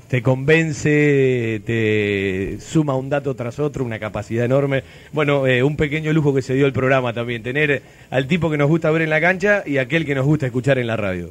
te 0.08 0.22
convence, 0.22 1.62
te 1.64 2.58
suma 2.60 2.94
un 2.94 3.08
dato 3.08 3.34
tras 3.34 3.58
otro, 3.58 3.84
una 3.84 3.98
capacidad 3.98 4.44
enorme. 4.44 4.84
Bueno, 5.12 5.46
eh, 5.46 5.62
un 5.62 5.76
pequeño 5.76 6.12
lujo 6.12 6.34
que 6.34 6.42
se 6.42 6.54
dio 6.54 6.66
el 6.66 6.72
programa 6.72 7.12
también, 7.12 7.42
tener 7.42 7.82
al 8.10 8.26
tipo 8.26 8.50
que 8.50 8.58
nos 8.58 8.68
gusta 8.68 8.90
ver 8.90 9.02
en 9.02 9.10
la 9.10 9.20
cancha 9.20 9.62
y 9.66 9.78
aquel 9.78 10.04
que 10.04 10.14
nos 10.14 10.24
gusta 10.24 10.46
escuchar 10.46 10.78
en 10.78 10.86
la 10.86 10.96
radio. 10.96 11.30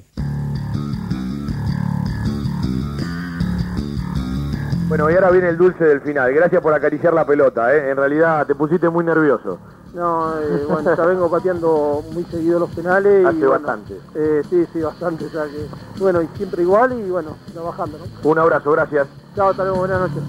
Bueno, 4.88 5.12
y 5.12 5.14
ahora 5.14 5.30
viene 5.30 5.50
el 5.50 5.58
dulce 5.58 5.84
del 5.84 6.02
final. 6.02 6.34
Gracias 6.34 6.62
por 6.64 6.74
acariciar 6.74 7.14
la 7.14 7.24
pelota, 7.24 7.76
¿eh? 7.76 7.92
En 7.92 7.98
realidad 7.98 8.48
te 8.48 8.56
pusiste 8.56 8.90
muy 8.90 9.06
nervioso. 9.06 9.60
No, 9.94 10.40
eh, 10.40 10.66
bueno, 10.70 10.96
ya 10.96 11.06
vengo 11.06 11.30
pateando 11.30 12.04
muy 12.14 12.24
seguido 12.26 12.60
los 12.60 12.70
penales. 12.70 13.26
Hace 13.26 13.38
y, 13.38 13.42
bueno, 13.42 13.66
bastante. 13.68 14.00
eh, 14.16 14.44
sí, 14.50 14.68
sí, 14.72 14.82
bastante, 14.82 15.26
ya 15.34 15.46
que, 15.46 15.68
bueno, 15.98 16.22
y 16.22 16.28
siempre 16.38 16.62
igual 16.62 16.94
y 16.94 17.10
bueno, 17.10 17.36
trabajando, 17.54 17.98
¿no? 17.98 18.30
Un 18.30 18.40
abrazo, 18.40 18.72
gracias. 18.72 19.08
Chao, 19.36 19.50
hasta 19.50 19.64
luego, 19.64 19.80
buenas 19.80 20.02
noches. 20.02 20.22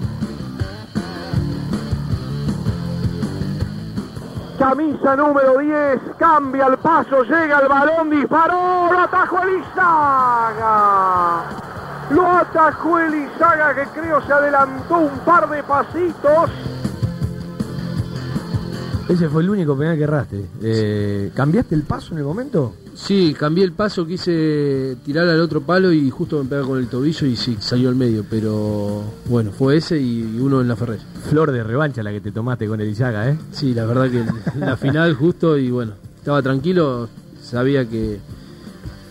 Camisa 4.57 5.15
número 5.15 5.57
10, 5.57 5.99
cambia 6.19 6.67
el 6.67 6.77
paso, 6.77 7.23
llega 7.23 7.59
el 7.59 7.67
balón, 7.67 8.09
disparó, 8.11 8.89
lo 8.91 8.99
atajó 8.99 9.39
Elizaga. 9.43 10.61
Lo 12.11 12.27
atajó 12.27 12.99
Elizaga 12.99 13.73
que 13.73 13.85
creo 13.99 14.21
se 14.21 14.33
adelantó 14.33 14.97
un 14.97 15.19
par 15.19 15.49
de 15.49 15.63
pasitos. 15.63 16.51
Ese 19.11 19.27
fue 19.27 19.41
el 19.43 19.49
único 19.49 19.77
penal 19.77 19.97
que 19.97 20.03
erraste. 20.03 20.45
Eh, 20.61 21.31
¿Cambiaste 21.35 21.75
el 21.75 21.83
paso 21.83 22.13
en 22.13 22.19
el 22.19 22.23
momento? 22.23 22.73
Sí, 22.93 23.35
cambié 23.37 23.63
el 23.63 23.73
paso, 23.73 24.05
quise 24.05 24.95
tirar 25.03 25.27
al 25.27 25.41
otro 25.41 25.61
palo 25.61 25.91
y 25.91 26.09
justo 26.09 26.41
me 26.41 26.49
pega 26.49 26.63
con 26.63 26.77
el 26.77 26.87
tobillo 26.87 27.27
y 27.27 27.35
sí, 27.35 27.57
salió 27.59 27.89
al 27.89 27.95
medio. 27.95 28.23
Pero 28.29 29.03
bueno, 29.25 29.51
fue 29.51 29.77
ese 29.77 29.99
y 29.99 30.39
uno 30.39 30.61
en 30.61 30.67
la 30.67 30.75
Ferrer. 30.75 30.99
Flor 31.29 31.51
de 31.51 31.63
revancha 31.63 32.03
la 32.03 32.11
que 32.11 32.21
te 32.21 32.31
tomaste 32.31 32.67
con 32.67 32.79
Elizaga, 32.79 33.29
¿eh? 33.29 33.37
Sí, 33.51 33.73
la 33.73 33.85
verdad 33.85 34.09
que 34.09 34.23
la 34.59 34.77
final 34.77 35.13
justo 35.15 35.57
y 35.57 35.71
bueno, 35.71 35.93
estaba 36.17 36.41
tranquilo, 36.41 37.09
sabía 37.41 37.87
que 37.87 38.19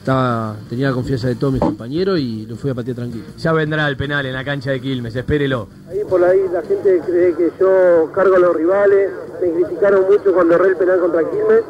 estaba, 0.00 0.56
tenía 0.68 0.88
la 0.88 0.94
confianza 0.94 1.28
de 1.28 1.34
todos 1.34 1.52
mis 1.52 1.60
compañeros 1.60 2.18
y 2.18 2.46
lo 2.46 2.56
fui 2.56 2.70
a 2.70 2.74
patear 2.74 2.96
tranquilo. 2.96 3.24
Ya 3.36 3.52
vendrá 3.52 3.86
el 3.86 3.98
penal 3.98 4.24
en 4.24 4.32
la 4.32 4.42
cancha 4.42 4.70
de 4.70 4.80
Quilmes, 4.80 5.14
espérelo. 5.14 5.68
Ahí 5.88 6.00
por 6.08 6.24
ahí 6.24 6.40
la 6.50 6.62
gente 6.62 7.02
cree 7.06 7.34
que 7.34 7.52
yo 7.60 8.10
cargo 8.12 8.36
a 8.36 8.38
los 8.38 8.56
rivales, 8.56 9.10
me 9.42 9.52
criticaron 9.52 10.06
mucho 10.10 10.32
cuando 10.32 10.54
erré 10.54 10.68
el 10.68 10.76
penal 10.76 11.00
contra 11.00 11.30
Quilmes. 11.30 11.62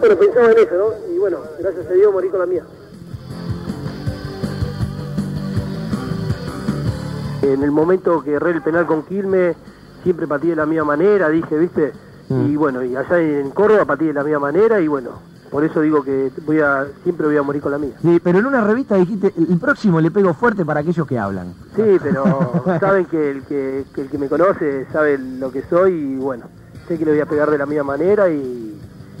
Bueno, 0.00 0.16
pensaba 0.16 0.52
en 0.52 0.58
eso, 0.58 0.74
¿no? 0.76 1.14
Y 1.14 1.18
bueno, 1.18 1.38
gracias 1.60 1.86
a 1.86 1.92
Dios 1.92 2.12
morí 2.12 2.28
con 2.28 2.40
la 2.40 2.46
mía. 2.46 2.62
En 7.42 7.62
el 7.62 7.70
momento 7.70 8.22
que 8.22 8.32
erré 8.32 8.52
el 8.52 8.62
penal 8.62 8.86
con 8.86 9.02
Quilmes, 9.02 9.56
siempre 10.02 10.26
pateé 10.26 10.50
de 10.50 10.56
la 10.56 10.66
misma 10.66 10.84
manera, 10.84 11.28
dije, 11.28 11.58
¿viste? 11.58 11.92
Y 12.30 12.56
bueno, 12.56 12.82
y 12.82 12.96
allá 12.96 13.20
en 13.20 13.50
Córdoba 13.50 13.84
pateé 13.84 14.08
de 14.08 14.14
la 14.14 14.24
misma 14.24 14.38
manera 14.38 14.80
y 14.80 14.88
bueno, 14.88 15.12
por 15.50 15.64
eso 15.64 15.80
digo 15.80 16.02
que 16.02 16.30
voy 16.44 16.60
a 16.60 16.86
siempre 17.02 17.26
voy 17.26 17.36
a 17.36 17.42
morir 17.42 17.62
con 17.62 17.72
la 17.72 17.78
mía. 17.78 17.94
Sí, 18.02 18.20
pero 18.22 18.38
en 18.38 18.46
una 18.46 18.60
revista 18.60 18.96
dijiste, 18.96 19.32
el 19.36 19.58
próximo 19.58 20.00
le 20.00 20.10
pego 20.10 20.34
fuerte 20.34 20.64
para 20.64 20.80
aquellos 20.80 21.06
que 21.06 21.18
hablan. 21.18 21.54
Sí, 21.74 21.98
pero 22.02 22.62
saben 22.80 23.06
que 23.06 23.30
el 23.30 23.42
que, 23.44 23.84
que 23.94 24.02
el 24.02 24.08
que 24.08 24.18
me 24.18 24.28
conoce 24.28 24.86
sabe 24.92 25.18
lo 25.18 25.50
que 25.50 25.62
soy 25.62 25.92
y 25.92 26.16
bueno, 26.16 26.46
sé 26.86 26.98
que 26.98 27.04
le 27.04 27.12
voy 27.12 27.20
a 27.20 27.26
pegar 27.26 27.50
de 27.50 27.58
la 27.58 27.66
misma 27.66 27.84
manera 27.84 28.28
y, 28.28 28.78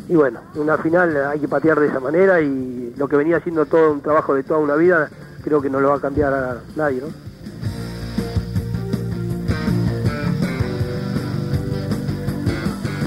y 0.08 0.14
bueno, 0.14 0.40
en 0.54 0.62
una 0.62 0.78
final 0.78 1.16
hay 1.26 1.38
que 1.38 1.48
patear 1.48 1.78
de 1.80 1.86
esa 1.86 2.00
manera 2.00 2.40
y 2.40 2.94
lo 2.96 3.08
que 3.08 3.16
venía 3.16 3.36
haciendo 3.36 3.66
todo 3.66 3.92
un 3.92 4.00
trabajo 4.00 4.34
de 4.34 4.42
toda 4.42 4.60
una 4.60 4.74
vida, 4.74 5.08
creo 5.42 5.60
que 5.60 5.70
no 5.70 5.80
lo 5.80 5.90
va 5.90 5.96
a 5.96 6.00
cambiar 6.00 6.32
a 6.32 6.56
nadie, 6.76 7.00
¿no? 7.00 7.28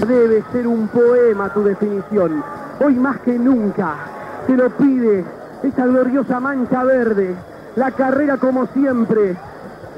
Debe 0.07 0.43
ser 0.51 0.67
un 0.67 0.87
poema 0.89 1.53
tu 1.53 1.63
definición. 1.63 2.43
Hoy 2.83 2.95
más 2.95 3.19
que 3.19 3.37
nunca 3.37 3.93
te 4.47 4.57
lo 4.57 4.67
pide 4.71 5.23
esa 5.61 5.85
gloriosa 5.85 6.39
mancha 6.39 6.83
verde. 6.83 7.35
La 7.75 7.91
carrera 7.91 8.37
como 8.37 8.65
siempre, 8.67 9.37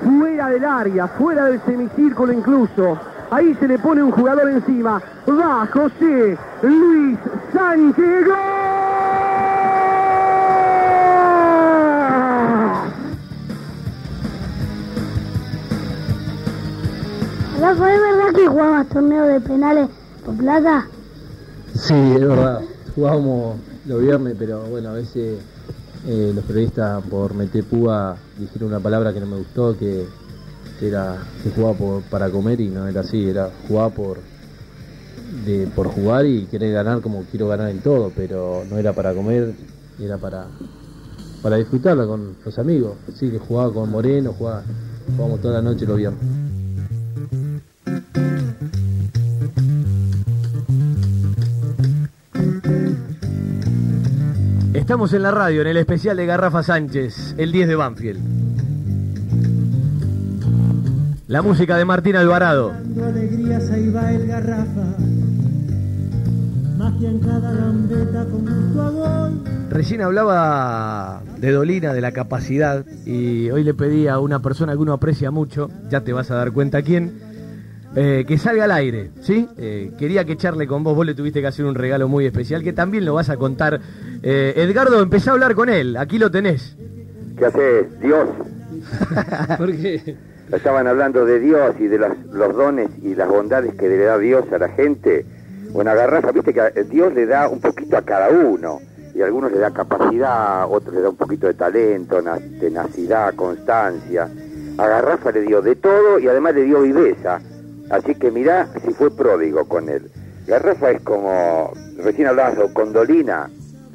fuera 0.03 0.49
del 0.49 0.65
área, 0.65 1.07
fuera 1.07 1.45
del 1.45 1.61
semicírculo 1.61 2.33
incluso. 2.33 2.99
Ahí 3.31 3.55
se 3.55 3.69
le 3.69 3.79
pone 3.79 4.03
un 4.03 4.11
jugador 4.11 4.49
encima. 4.49 5.01
Va 5.29 5.65
José 5.71 6.37
Luis 6.61 7.17
Sánchez. 7.53 8.27
¿es 17.71 17.79
verdad 17.79 18.33
que 18.35 18.47
jugabas 18.47 18.87
torneo 18.87 19.23
de 19.23 19.39
penales 19.39 19.89
por 20.25 20.35
plata? 20.35 20.85
Sí, 21.73 21.93
es 21.93 22.27
verdad. 22.27 22.61
Jugábamos 22.95 23.57
los 23.85 24.01
viernes, 24.01 24.35
pero 24.37 24.63
bueno, 24.65 24.89
a 24.89 24.93
veces 24.93 25.39
eh, 26.07 26.31
los 26.33 26.43
periodistas 26.45 27.03
por 27.09 27.33
meter 27.33 27.63
púa 27.63 28.17
dijeron 28.37 28.69
una 28.69 28.79
palabra 28.79 29.13
que 29.13 29.19
no 29.19 29.25
me 29.27 29.37
gustó, 29.37 29.77
que, 29.77 30.05
era 30.81 31.17
que 31.43 31.49
jugaba 31.49 31.73
por, 31.73 32.01
para 32.03 32.29
comer 32.29 32.59
y 32.61 32.69
no 32.69 32.87
era 32.87 33.01
así, 33.01 33.29
era 33.29 33.49
jugar 33.67 33.93
por 33.93 34.17
de, 35.45 35.67
por 35.75 35.87
jugar 35.87 36.25
y 36.25 36.45
querer 36.45 36.73
ganar 36.73 37.01
como 37.01 37.23
quiero 37.31 37.47
ganar 37.47 37.69
en 37.69 37.79
todo, 37.79 38.11
pero 38.15 38.63
no 38.69 38.77
era 38.77 38.93
para 38.93 39.13
comer, 39.13 39.53
era 39.99 40.17
para 40.17 40.47
para 41.43 41.57
disfrutarla 41.57 42.07
con 42.07 42.37
los 42.43 42.57
amigos. 42.57 42.93
Sí, 43.13 43.29
que 43.29 43.37
jugaba 43.37 43.71
con 43.73 43.91
Moreno, 43.91 44.33
jugaba, 44.33 44.63
jugábamos 45.11 45.41
toda 45.41 45.55
la 45.55 45.61
noche 45.61 45.85
los 45.85 45.97
viernes. 45.97 46.21
Estamos 54.83 55.13
en 55.13 55.21
la 55.21 55.31
radio, 55.31 55.61
en 55.61 55.67
el 55.67 55.77
especial 55.77 56.17
de 56.17 56.25
Garrafa 56.25 56.61
Sánchez, 56.61 57.35
el 57.37 57.53
10 57.53 57.69
de 57.69 57.75
Banfield. 57.75 58.19
La 61.27 61.41
música 61.41 61.77
de 61.77 61.85
Martín 61.85 62.17
Alvarado. 62.17 62.71
Dando 62.71 63.05
alegrías, 63.05 63.71
ahí 63.71 63.89
va 63.89 64.11
el 64.11 64.27
garrafa. 64.27 64.97
Magia 66.77 67.09
en 67.11 67.19
cada 67.19 67.53
gambeta 67.53 68.25
con 68.25 68.41
gusto 68.41 68.81
a 68.81 68.89
gol. 68.89 69.43
Recién 69.69 70.01
hablaba 70.01 71.23
de 71.37 71.51
Dolina, 71.53 71.93
de 71.93 72.01
la 72.01 72.11
capacidad, 72.11 72.85
y 73.05 73.49
hoy 73.51 73.63
le 73.63 73.73
pedí 73.73 74.09
a 74.09 74.19
una 74.19 74.41
persona 74.41 74.73
que 74.73 74.79
uno 74.79 74.91
aprecia 74.91 75.31
mucho, 75.31 75.69
ya 75.89 76.01
te 76.01 76.11
vas 76.11 76.29
a 76.29 76.35
dar 76.35 76.51
cuenta 76.51 76.81
quién, 76.81 77.13
eh, 77.95 78.25
que 78.27 78.37
salga 78.37 78.63
al 78.65 78.71
aire, 78.71 79.11
¿sí? 79.21 79.47
Eh, 79.57 79.91
quería 79.97 80.25
que 80.25 80.35
charle 80.37 80.67
con 80.67 80.83
vos, 80.83 80.95
vos 80.95 81.05
le 81.05 81.13
tuviste 81.13 81.41
que 81.41 81.47
hacer 81.47 81.65
un 81.65 81.75
regalo 81.75 82.07
muy 82.07 82.25
especial, 82.25 82.63
que 82.63 82.73
también 82.73 83.05
lo 83.05 83.13
vas 83.13 83.29
a 83.29 83.37
contar. 83.37 83.79
Eh, 84.21 84.53
Edgardo, 84.57 85.01
empecé 85.01 85.29
a 85.29 85.33
hablar 85.33 85.53
con 85.55 85.69
él, 85.69 85.95
aquí 85.97 86.17
lo 86.17 86.31
tenés. 86.31 86.75
¿Qué 87.37 87.45
haces? 87.45 87.99
Dios. 87.99 88.27
¿Por 89.57 89.71
qué? 89.71 90.15
Estaban 90.51 90.87
hablando 90.87 91.25
de 91.25 91.39
Dios 91.39 91.75
y 91.79 91.87
de 91.87 91.97
las- 91.99 92.17
los 92.31 92.55
dones 92.55 92.89
y 93.01 93.15
las 93.15 93.27
bondades 93.27 93.73
que 93.75 93.87
le 93.89 93.97
da 93.97 94.17
Dios 94.17 94.45
a 94.51 94.57
la 94.57 94.69
gente. 94.69 95.25
Bueno, 95.71 95.91
a 95.91 95.95
Garrafa, 95.95 96.31
viste 96.31 96.53
que 96.53 96.61
a- 96.61 96.69
Dios 96.69 97.13
le 97.13 97.25
da 97.25 97.47
un 97.47 97.59
poquito 97.59 97.97
a 97.97 98.01
cada 98.01 98.29
uno. 98.29 98.79
Y 99.15 99.21
a 99.21 99.25
algunos 99.25 99.51
le 99.51 99.59
da 99.59 99.71
capacidad, 99.71 100.61
a 100.61 100.67
otros 100.67 100.93
le 100.95 101.01
da 101.01 101.09
un 101.09 101.15
poquito 101.15 101.47
de 101.47 101.53
talento, 101.53 102.21
na- 102.21 102.39
tenacidad, 102.59 103.33
constancia. 103.35 104.27
A 104.77 104.87
Garrafa 104.87 105.31
le 105.31 105.41
dio 105.41 105.61
de 105.61 105.75
todo 105.75 106.19
y 106.19 106.27
además 106.27 106.55
le 106.55 106.63
dio 106.63 106.81
viveza. 106.81 107.39
Así 107.93 108.15
que 108.15 108.31
mirá 108.31 108.67
si 108.83 108.91
fue 108.91 109.15
pródigo 109.15 109.65
con 109.65 109.87
él. 109.87 110.09
Garrafa 110.47 110.89
es 110.89 111.01
como, 111.01 111.71
recién 111.97 112.27
hablabas 112.27 112.57
con 112.73 112.91
Dolina, 112.91 113.51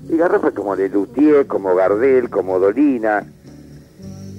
y 0.08 0.16
Garrafa 0.16 0.48
es 0.48 0.54
como 0.54 0.76
de 0.76 0.88
Lutier, 0.88 1.48
como 1.48 1.74
Gardel, 1.74 2.30
como 2.30 2.60
Dolina, 2.60 3.26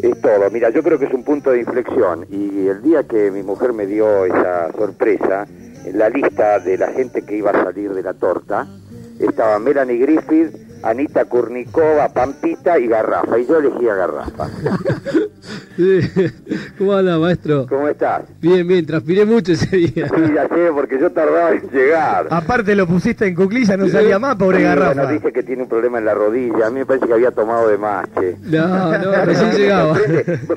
es 0.01 0.21
todo. 0.21 0.49
Mira, 0.49 0.69
yo 0.69 0.81
creo 0.81 0.97
que 0.97 1.07
es 1.07 1.13
un 1.13 1.25
punto 1.25 1.51
de 1.51 1.59
inflexión 1.59 2.25
y 2.29 2.67
el 2.67 2.81
día 2.81 3.03
que 3.03 3.31
mi 3.31 3.43
mujer 3.43 3.73
me 3.73 3.85
dio 3.85 4.23
esa 4.23 4.71
sorpresa, 4.71 5.45
en 5.83 5.97
la 5.97 6.07
lista 6.07 6.59
de 6.59 6.77
la 6.77 6.87
gente 6.93 7.23
que 7.23 7.35
iba 7.35 7.51
a 7.51 7.63
salir 7.65 7.93
de 7.93 8.01
la 8.01 8.13
torta, 8.13 8.65
estaba 9.19 9.59
Melanie 9.59 9.97
Griffith, 9.97 10.55
Anita 10.83 11.25
Kurnikova, 11.25 12.09
Pampita 12.09 12.77
y 12.79 12.87
Garrafa. 12.87 13.37
Y 13.39 13.45
yo 13.47 13.57
elegí 13.59 13.87
a 13.89 13.95
Garrafa. 13.95 14.47
¿Cómo 16.77 16.93
anda, 16.93 17.17
maestro? 17.17 17.65
¿Cómo 17.67 17.87
estás? 17.87 18.23
Bien, 18.41 18.67
bien, 18.67 18.85
transpiré 18.85 19.25
mucho 19.25 19.53
ese 19.53 19.75
día. 19.75 20.07
Sí, 20.07 20.33
ya 20.33 20.47
sé, 20.47 20.69
porque 20.73 20.99
yo 20.99 21.11
tardaba 21.11 21.51
en 21.51 21.69
llegar. 21.69 22.27
Aparte 22.29 22.75
lo 22.75 22.87
pusiste 22.87 23.27
en 23.27 23.35
cuclilla, 23.35 23.77
no 23.77 23.87
salía 23.87 24.19
más, 24.19 24.35
pobre 24.35 24.59
Sí, 24.59 24.63
Garrafa. 24.63 24.93
Bueno, 24.93 25.11
dice 25.11 25.31
que 25.31 25.43
tiene 25.43 25.63
un 25.63 25.69
problema 25.69 25.99
en 25.99 26.05
la 26.05 26.13
rodilla. 26.13 26.67
A 26.67 26.69
mí 26.69 26.79
me 26.79 26.85
parece 26.85 27.07
que 27.07 27.13
había 27.13 27.31
tomado 27.31 27.67
de 27.69 27.77
más, 27.77 28.05
che. 28.19 28.35
No, 28.43 28.97
no, 28.97 29.25
recién 29.25 29.51
llegaba. 29.57 29.97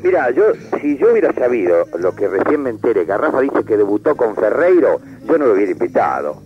Mira, 0.02 0.30
yo, 0.30 0.44
si 0.80 0.98
yo 0.98 1.12
hubiera 1.12 1.32
sabido 1.32 1.86
lo 1.98 2.14
que 2.14 2.28
recién 2.28 2.62
me 2.62 2.70
enteré, 2.70 3.04
Garrafa 3.04 3.40
dice 3.40 3.64
que 3.64 3.76
debutó 3.76 4.16
con 4.16 4.34
Ferreiro, 4.34 5.00
yo 5.26 5.38
no 5.38 5.46
lo 5.46 5.52
hubiera 5.54 5.72
invitado. 5.72 6.42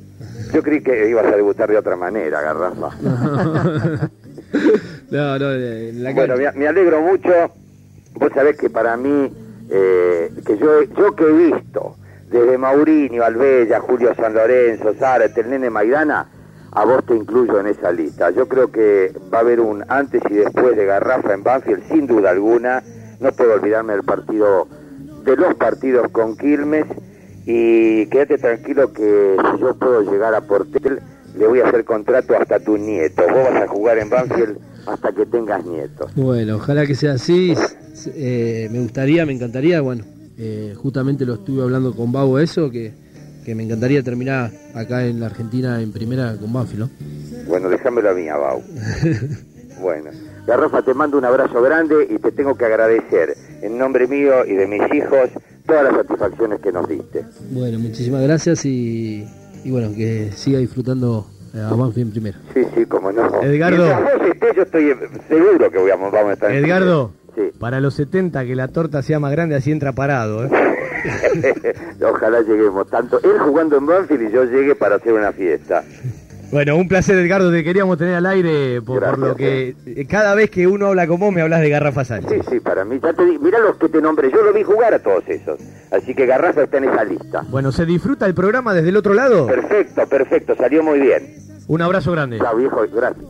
Yo 0.56 0.62
creí 0.62 0.80
que 0.80 1.10
ibas 1.10 1.26
a 1.26 1.36
debutar 1.36 1.68
de 1.68 1.76
otra 1.76 1.96
manera, 1.96 2.40
Garrafa. 2.40 2.90
No, 5.10 5.38
no, 5.38 5.50
la 5.50 6.12
Bueno, 6.12 6.34
me, 6.54 6.66
alegro 6.66 7.00
mucho. 7.02 7.30
Vos 8.14 8.32
sabés 8.34 8.56
que 8.56 8.70
para 8.70 8.96
mí, 8.96 9.30
eh, 9.68 10.32
que 10.46 10.56
yo, 10.56 10.82
yo 10.82 11.14
que 11.14 11.24
he 11.24 11.32
visto, 11.32 11.96
desde 12.30 12.56
Maurinho, 12.56 13.22
Albella, 13.22 13.80
Julio 13.80 14.14
San 14.16 14.32
Lorenzo, 14.32 14.94
Zárate, 14.94 15.42
el 15.42 15.50
nene 15.50 15.68
Maidana, 15.68 16.26
a 16.72 16.84
vos 16.84 17.04
te 17.04 17.14
incluyo 17.14 17.60
en 17.60 17.66
esa 17.66 17.92
lista. 17.92 18.30
Yo 18.30 18.48
creo 18.48 18.72
que 18.72 19.12
va 19.32 19.38
a 19.38 19.40
haber 19.42 19.60
un 19.60 19.84
antes 19.88 20.22
y 20.30 20.34
después 20.34 20.74
de 20.74 20.86
Garrafa 20.86 21.34
en 21.34 21.42
Banfield, 21.42 21.86
sin 21.88 22.06
duda 22.06 22.30
alguna. 22.30 22.82
No 23.20 23.30
puedo 23.32 23.54
olvidarme 23.54 23.92
del 23.92 24.04
partido, 24.04 24.66
de 25.24 25.36
los 25.36 25.54
partidos 25.56 26.08
con 26.10 26.36
Quilmes. 26.36 26.86
Y 27.46 28.06
quédate 28.06 28.38
tranquilo 28.38 28.92
que 28.92 29.36
si 29.40 29.60
yo 29.60 29.74
puedo 29.76 30.02
llegar 30.02 30.34
a 30.34 30.40
Portel, 30.40 31.00
le 31.38 31.46
voy 31.46 31.60
a 31.60 31.68
hacer 31.68 31.84
contrato 31.84 32.36
hasta 32.36 32.58
tu 32.58 32.76
nieto. 32.76 33.22
Vos 33.22 33.52
vas 33.52 33.62
a 33.62 33.68
jugar 33.68 33.98
en 33.98 34.10
Banfield 34.10 34.58
hasta 34.86 35.12
que 35.12 35.26
tengas 35.26 35.64
nietos. 35.64 36.12
Bueno, 36.16 36.56
ojalá 36.56 36.86
que 36.86 36.94
sea 36.94 37.12
así. 37.12 37.54
Eh, 38.14 38.68
me 38.72 38.80
gustaría, 38.80 39.24
me 39.24 39.32
encantaría, 39.32 39.80
bueno, 39.80 40.04
eh, 40.38 40.74
justamente 40.76 41.24
lo 41.24 41.34
estuve 41.34 41.62
hablando 41.62 41.94
con 41.94 42.12
Babo 42.12 42.38
eso, 42.38 42.70
que, 42.70 42.92
que 43.44 43.54
me 43.54 43.62
encantaría 43.62 44.02
terminar 44.02 44.50
acá 44.74 45.06
en 45.06 45.20
la 45.20 45.26
Argentina 45.26 45.80
en 45.80 45.92
primera 45.92 46.36
con 46.36 46.52
Banfield, 46.52 46.80
¿no? 46.80 46.90
Bueno, 47.46 47.68
déjame 47.68 48.02
la 48.02 48.12
mía, 48.12 48.36
Bau. 48.36 48.62
Bueno, 49.78 50.10
Garrafa, 50.46 50.80
te 50.80 50.94
mando 50.94 51.18
un 51.18 51.26
abrazo 51.26 51.60
grande 51.60 52.06
y 52.08 52.18
te 52.18 52.32
tengo 52.32 52.56
que 52.56 52.64
agradecer 52.64 53.36
en 53.60 53.76
nombre 53.76 54.06
mío 54.06 54.42
y 54.46 54.54
de 54.54 54.66
mis 54.66 54.80
hijos 54.94 55.28
todas 55.66 55.84
las 55.84 55.94
satisfacciones 55.94 56.60
que 56.60 56.72
nos 56.72 56.88
diste. 56.88 57.24
Bueno, 57.50 57.78
muchísimas 57.78 58.22
gracias 58.22 58.64
y, 58.64 59.26
y 59.64 59.70
bueno, 59.70 59.88
que 59.96 60.30
siga 60.32 60.58
disfrutando 60.58 61.26
eh, 61.54 61.60
a 61.60 61.74
Banfield 61.74 62.12
primero. 62.12 62.38
Sí, 62.54 62.62
sí, 62.74 62.86
como 62.86 63.12
no. 63.12 63.42
Edgardo. 63.42 63.84
Mientras 63.86 64.02
vos 64.18 64.28
estés, 64.32 64.56
yo 64.56 64.62
estoy 64.62 64.94
seguro 65.28 65.70
que 65.70 65.78
voy 65.78 65.90
a- 65.90 65.96
vamos 65.96 66.14
a 66.14 66.32
estar 66.32 66.50
en 66.50 66.64
Edgardo, 66.64 67.12
Sí. 67.34 67.50
para 67.58 67.80
los 67.80 67.94
70 67.94 68.44
que 68.46 68.54
la 68.56 68.68
torta 68.68 69.02
sea 69.02 69.18
más 69.20 69.30
grande, 69.32 69.56
así 69.56 69.70
entra 69.70 69.92
parado. 69.92 70.46
¿eh? 70.46 70.50
Ojalá 72.02 72.40
lleguemos 72.40 72.88
tanto. 72.88 73.18
Él 73.22 73.38
jugando 73.40 73.76
en 73.76 73.86
Banfield 73.86 74.28
y 74.30 74.32
yo 74.32 74.44
llegue 74.44 74.74
para 74.74 74.96
hacer 74.96 75.12
una 75.12 75.32
fiesta. 75.32 75.84
Bueno, 76.56 76.74
un 76.78 76.88
placer, 76.88 77.18
Edgardo, 77.18 77.52
te 77.52 77.62
queríamos 77.62 77.98
tener 77.98 78.14
al 78.14 78.24
aire 78.24 78.80
por, 78.80 79.04
por 79.04 79.18
lo 79.18 79.36
que 79.36 79.76
eh, 79.84 80.06
cada 80.08 80.34
vez 80.34 80.48
que 80.48 80.66
uno 80.66 80.86
habla 80.86 81.06
con 81.06 81.20
vos 81.20 81.30
me 81.30 81.42
hablas 81.42 81.60
de 81.60 81.68
Garrafa 81.68 82.02
Sánchez. 82.02 82.32
Sí, 82.32 82.48
sí, 82.50 82.60
para 82.60 82.82
mí. 82.82 82.98
Ya 83.02 83.12
te 83.12 83.26
di, 83.26 83.38
mirá 83.38 83.58
los 83.58 83.76
que 83.76 83.90
te 83.90 84.00
nombré. 84.00 84.30
Yo 84.32 84.42
lo 84.42 84.54
vi 84.54 84.62
jugar 84.62 84.94
a 84.94 84.98
todos 84.98 85.22
esos. 85.28 85.60
Así 85.90 86.14
que 86.14 86.24
Garrafa 86.24 86.62
está 86.62 86.78
en 86.78 86.84
esa 86.84 87.04
lista. 87.04 87.42
Bueno, 87.50 87.72
¿se 87.72 87.84
disfruta 87.84 88.24
el 88.24 88.32
programa 88.32 88.72
desde 88.72 88.88
el 88.88 88.96
otro 88.96 89.12
lado? 89.12 89.46
Perfecto, 89.46 90.06
perfecto. 90.06 90.56
Salió 90.56 90.82
muy 90.82 90.98
bien. 90.98 91.36
Un 91.68 91.82
abrazo 91.82 92.12
grande. 92.12 92.38
Chao, 92.38 92.56
viejo. 92.56 92.86
Gracias. 92.90 93.26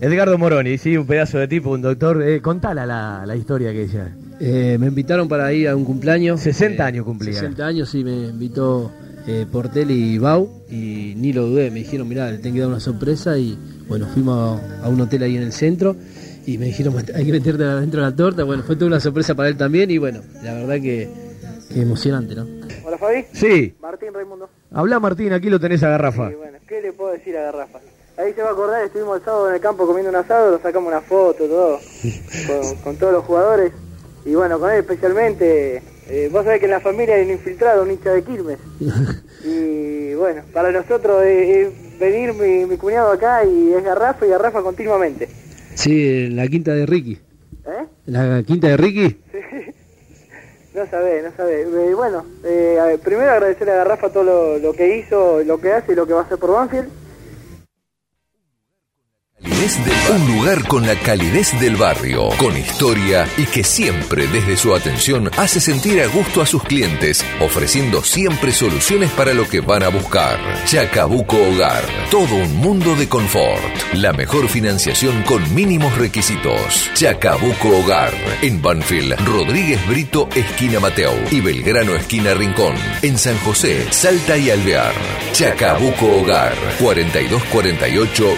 Edgardo 0.00 0.36
moroni, 0.36 0.76
sí, 0.76 0.96
un 0.96 1.06
pedazo 1.06 1.38
de 1.38 1.46
tipo, 1.46 1.70
un 1.70 1.82
doctor. 1.82 2.20
Eh, 2.20 2.42
contala 2.42 2.84
la, 2.84 3.26
la 3.26 3.36
historia 3.36 3.70
que 3.70 3.82
ella. 3.82 4.08
Eh, 4.40 4.76
me 4.80 4.88
invitaron 4.88 5.28
para 5.28 5.52
ir 5.52 5.68
a 5.68 5.76
un 5.76 5.84
cumpleaños. 5.84 6.40
60 6.40 6.84
años 6.84 7.04
cumplía. 7.04 7.34
60 7.34 7.64
años, 7.64 7.88
sí, 7.88 8.02
me 8.02 8.10
invitó 8.10 8.90
eh, 9.26 9.46
Portel 9.50 9.90
y 9.90 10.18
Bau 10.18 10.48
y 10.70 11.14
ni 11.16 11.32
lo 11.32 11.46
dudé. 11.46 11.70
Me 11.70 11.80
dijeron, 11.80 12.08
mirá, 12.08 12.30
le 12.30 12.38
tengo 12.38 12.54
que 12.54 12.60
dar 12.60 12.68
una 12.68 12.80
sorpresa 12.80 13.36
y 13.38 13.58
bueno, 13.88 14.06
fuimos 14.12 14.60
a, 14.60 14.84
a 14.84 14.88
un 14.88 15.00
hotel 15.00 15.22
ahí 15.22 15.36
en 15.36 15.42
el 15.42 15.52
centro 15.52 15.96
y 16.46 16.58
me 16.58 16.66
dijeron, 16.66 16.94
hay 17.14 17.24
que 17.26 17.32
meterte 17.32 17.64
adentro 17.64 18.00
de 18.02 18.10
la 18.10 18.16
torta. 18.16 18.44
Bueno, 18.44 18.62
fue 18.62 18.76
toda 18.76 18.86
una 18.88 19.00
sorpresa 19.00 19.34
para 19.34 19.48
él 19.48 19.56
también 19.56 19.90
y 19.90 19.98
bueno, 19.98 20.20
la 20.42 20.54
verdad 20.54 20.74
que, 20.76 21.08
que 21.72 21.82
emocionante, 21.82 22.34
¿no? 22.34 22.46
Hola 22.84 22.98
Fabi. 22.98 23.24
Sí. 23.32 23.74
Martín 23.80 24.14
Raimundo. 24.14 24.48
Habla 24.72 25.00
Martín, 25.00 25.32
aquí 25.32 25.50
lo 25.50 25.60
tenés 25.60 25.82
a 25.82 25.90
Garrafa. 25.90 26.30
Y 26.30 26.34
bueno, 26.34 26.58
¿qué 26.66 26.80
le 26.80 26.92
puedo 26.92 27.12
decir 27.12 27.36
a 27.36 27.42
Garrafa? 27.42 27.78
Ahí 28.16 28.32
se 28.34 28.42
va 28.42 28.50
a 28.50 28.52
acordar, 28.52 28.84
estuvimos 28.84 29.18
el 29.18 29.24
sábado 29.24 29.48
en 29.48 29.54
el 29.54 29.60
campo 29.60 29.86
comiendo 29.86 30.10
un 30.10 30.16
asado, 30.16 30.50
nos 30.50 30.60
sacamos 30.60 30.88
una 30.88 31.00
foto, 31.00 31.44
todo, 31.46 31.78
con, 32.46 32.76
con 32.82 32.96
todos 32.96 33.12
los 33.14 33.24
jugadores. 33.24 33.72
Y 34.26 34.34
bueno, 34.34 34.58
con 34.58 34.70
él 34.70 34.80
especialmente, 34.80 35.82
eh, 36.08 36.28
vos 36.32 36.44
sabés 36.44 36.60
que 36.60 36.66
en 36.66 36.72
la 36.72 36.80
familia 36.80 37.14
hay 37.16 37.24
un 37.24 37.32
infiltrado, 37.32 37.82
un 37.82 37.90
hincha 37.90 38.10
de 38.12 38.22
Quilmes. 38.22 38.58
Y 39.42 40.12
bueno, 40.14 40.42
para 40.52 40.70
nosotros 40.70 41.22
es, 41.24 41.68
es 41.68 41.98
venir 41.98 42.34
mi, 42.34 42.66
mi 42.66 42.76
cuñado 42.76 43.10
acá 43.10 43.42
y 43.42 43.72
es 43.72 43.82
Garrafa 43.82 44.26
y 44.26 44.28
Garrafa 44.28 44.62
continuamente. 44.62 45.28
Sí, 45.74 46.26
en 46.26 46.36
la 46.36 46.46
quinta 46.46 46.74
de 46.74 46.84
Ricky. 46.84 47.12
¿Eh? 47.66 47.86
¿En 48.06 48.12
la 48.12 48.42
quinta 48.42 48.68
de 48.68 48.76
Ricky? 48.76 49.16
No 50.72 50.86
sabés, 50.86 51.24
no 51.24 51.32
sabés. 51.36 51.66
Eh, 51.66 51.94
bueno, 51.94 52.24
eh, 52.44 52.78
a 52.80 52.86
ver, 52.86 53.00
primero 53.00 53.28
agradecerle 53.28 53.72
a 53.72 53.76
Garrafa 53.78 54.10
todo 54.10 54.22
lo, 54.22 54.58
lo 54.58 54.72
que 54.72 54.98
hizo, 54.98 55.42
lo 55.42 55.60
que 55.60 55.72
hace 55.72 55.92
y 55.92 55.96
lo 55.96 56.06
que 56.06 56.12
va 56.12 56.20
a 56.20 56.22
hacer 56.22 56.38
por 56.38 56.52
Banfield. 56.52 56.88
Un 59.42 60.36
lugar 60.36 60.66
con 60.68 60.86
la 60.86 60.96
calidez 60.96 61.58
del 61.60 61.76
barrio, 61.76 62.28
con 62.36 62.54
historia 62.56 63.26
y 63.38 63.44
que 63.44 63.64
siempre 63.64 64.26
desde 64.26 64.56
su 64.56 64.74
atención 64.74 65.30
hace 65.38 65.60
sentir 65.60 66.02
a 66.02 66.08
gusto 66.08 66.42
a 66.42 66.46
sus 66.46 66.62
clientes, 66.62 67.24
ofreciendo 67.40 68.02
siempre 68.02 68.52
soluciones 68.52 69.10
para 69.12 69.32
lo 69.32 69.48
que 69.48 69.60
van 69.60 69.82
a 69.82 69.88
buscar. 69.88 70.38
Chacabuco 70.66 71.36
Hogar, 71.36 71.82
todo 72.10 72.34
un 72.34 72.54
mundo 72.56 72.94
de 72.96 73.08
confort. 73.08 73.62
La 73.94 74.12
mejor 74.12 74.46
financiación 74.48 75.22
con 75.22 75.54
mínimos 75.54 75.96
requisitos. 75.96 76.90
Chacabuco 76.94 77.78
Hogar, 77.78 78.12
en 78.42 78.60
Banfield, 78.60 79.14
Rodríguez 79.24 79.86
Brito, 79.88 80.28
esquina 80.34 80.80
Mateo 80.80 81.14
y 81.30 81.40
Belgrano, 81.40 81.94
esquina 81.94 82.34
Rincón. 82.34 82.74
En 83.00 83.16
San 83.16 83.38
José, 83.38 83.86
Salta 83.90 84.36
y 84.36 84.50
Alvear. 84.50 84.92
Chacabuco 85.32 86.06
Hogar, 86.20 86.54
4248 86.78 88.36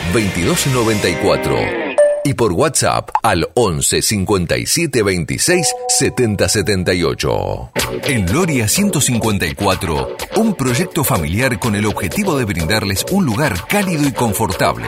2294 1.01 1.92
y 2.25 2.35
por 2.35 2.53
WhatsApp 2.53 3.11
al 3.23 3.49
11 3.55 4.03
57 4.03 5.03
26 5.03 5.75
70 5.89 6.49
78. 6.49 7.71
En 8.05 8.33
Loria 8.33 8.69
154, 8.69 10.17
un 10.37 10.55
proyecto 10.55 11.05
familiar 11.05 11.59
con 11.59 11.75
el 11.75 11.87
objetivo 11.87 12.37
de 12.37 12.45
brindarles 12.45 13.05
un 13.11 13.27
lugar 13.27 13.67
cálido 13.69 14.07
y 14.07 14.13
confortable 14.13 14.87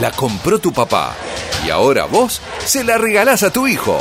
la 0.00 0.10
compró 0.10 0.58
tu 0.58 0.72
papá 0.72 1.14
y 1.64 1.70
ahora 1.70 2.06
vos 2.06 2.40
se 2.64 2.84
la 2.84 2.98
regalás 2.98 3.42
a 3.42 3.52
tu 3.52 3.66
hijo. 3.66 3.98